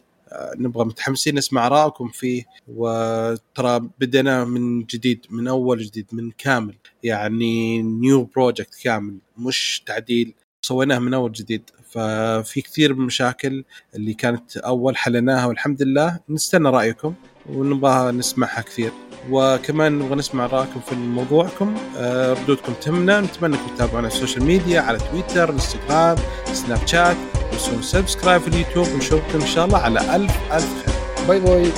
نبغى 0.58 0.84
متحمسين 0.84 1.34
نسمع 1.34 1.66
ارائكم 1.66 2.08
فيه 2.08 2.44
وترى 2.68 3.80
بدينا 4.00 4.44
من 4.44 4.84
جديد 4.84 5.26
من 5.30 5.48
أول 5.48 5.78
جديد 5.78 6.06
من 6.12 6.30
كامل. 6.30 6.74
يعني 7.02 7.82
new 7.82 8.24
project 8.24 8.74
كامل 8.82 9.18
مش 9.38 9.82
تعديل. 9.86 10.34
سويناه 10.62 10.98
من 10.98 11.14
أول 11.14 11.32
جديد. 11.32 11.70
ففي 11.90 12.60
كثير 12.60 12.94
من 12.94 13.00
المشاكل 13.00 13.64
اللي 13.94 14.14
كانت 14.14 14.56
أول 14.56 14.96
حلقاتنا 14.96 15.46
والحمد 15.46 15.82
لله 15.82 16.20
نستنى 16.28 16.68
رأيكم 16.68 17.14
ونبغى 17.50 18.12
نسمعها 18.12 18.60
كثير. 18.60 18.92
وكمان 19.30 19.98
نبغى 19.98 20.14
نسمع 20.14 20.46
رأيكم 20.46 20.80
في 20.80 20.94
موضوعكم. 20.94 21.76
آه، 21.96 22.32
ردودكم 22.32 22.72
تهمنا. 22.72 23.20
نتمنى 23.20 23.56
أنكم 23.56 23.74
تتابعونا 23.74 24.08
في 24.08 24.14
السوشيال 24.14 24.44
ميديا 24.44 24.80
على 24.80 24.98
تويتر 24.98 25.50
انستغرام 25.50 26.16
سناب 26.52 26.86
شات 26.86 27.16
وسووا 27.54 27.82
subscribe 27.82 28.40
في 28.42 28.48
اليوتيوب 28.48 28.86
ونشوفكم 28.94 29.40
إن 29.40 29.46
شاء 29.46 29.64
الله 29.64 29.78
على 29.78 30.00
ألف 30.16 30.32
ألف 30.52 30.68
خير. 30.86 31.26
bye 31.28 31.40
bye. 31.40 31.72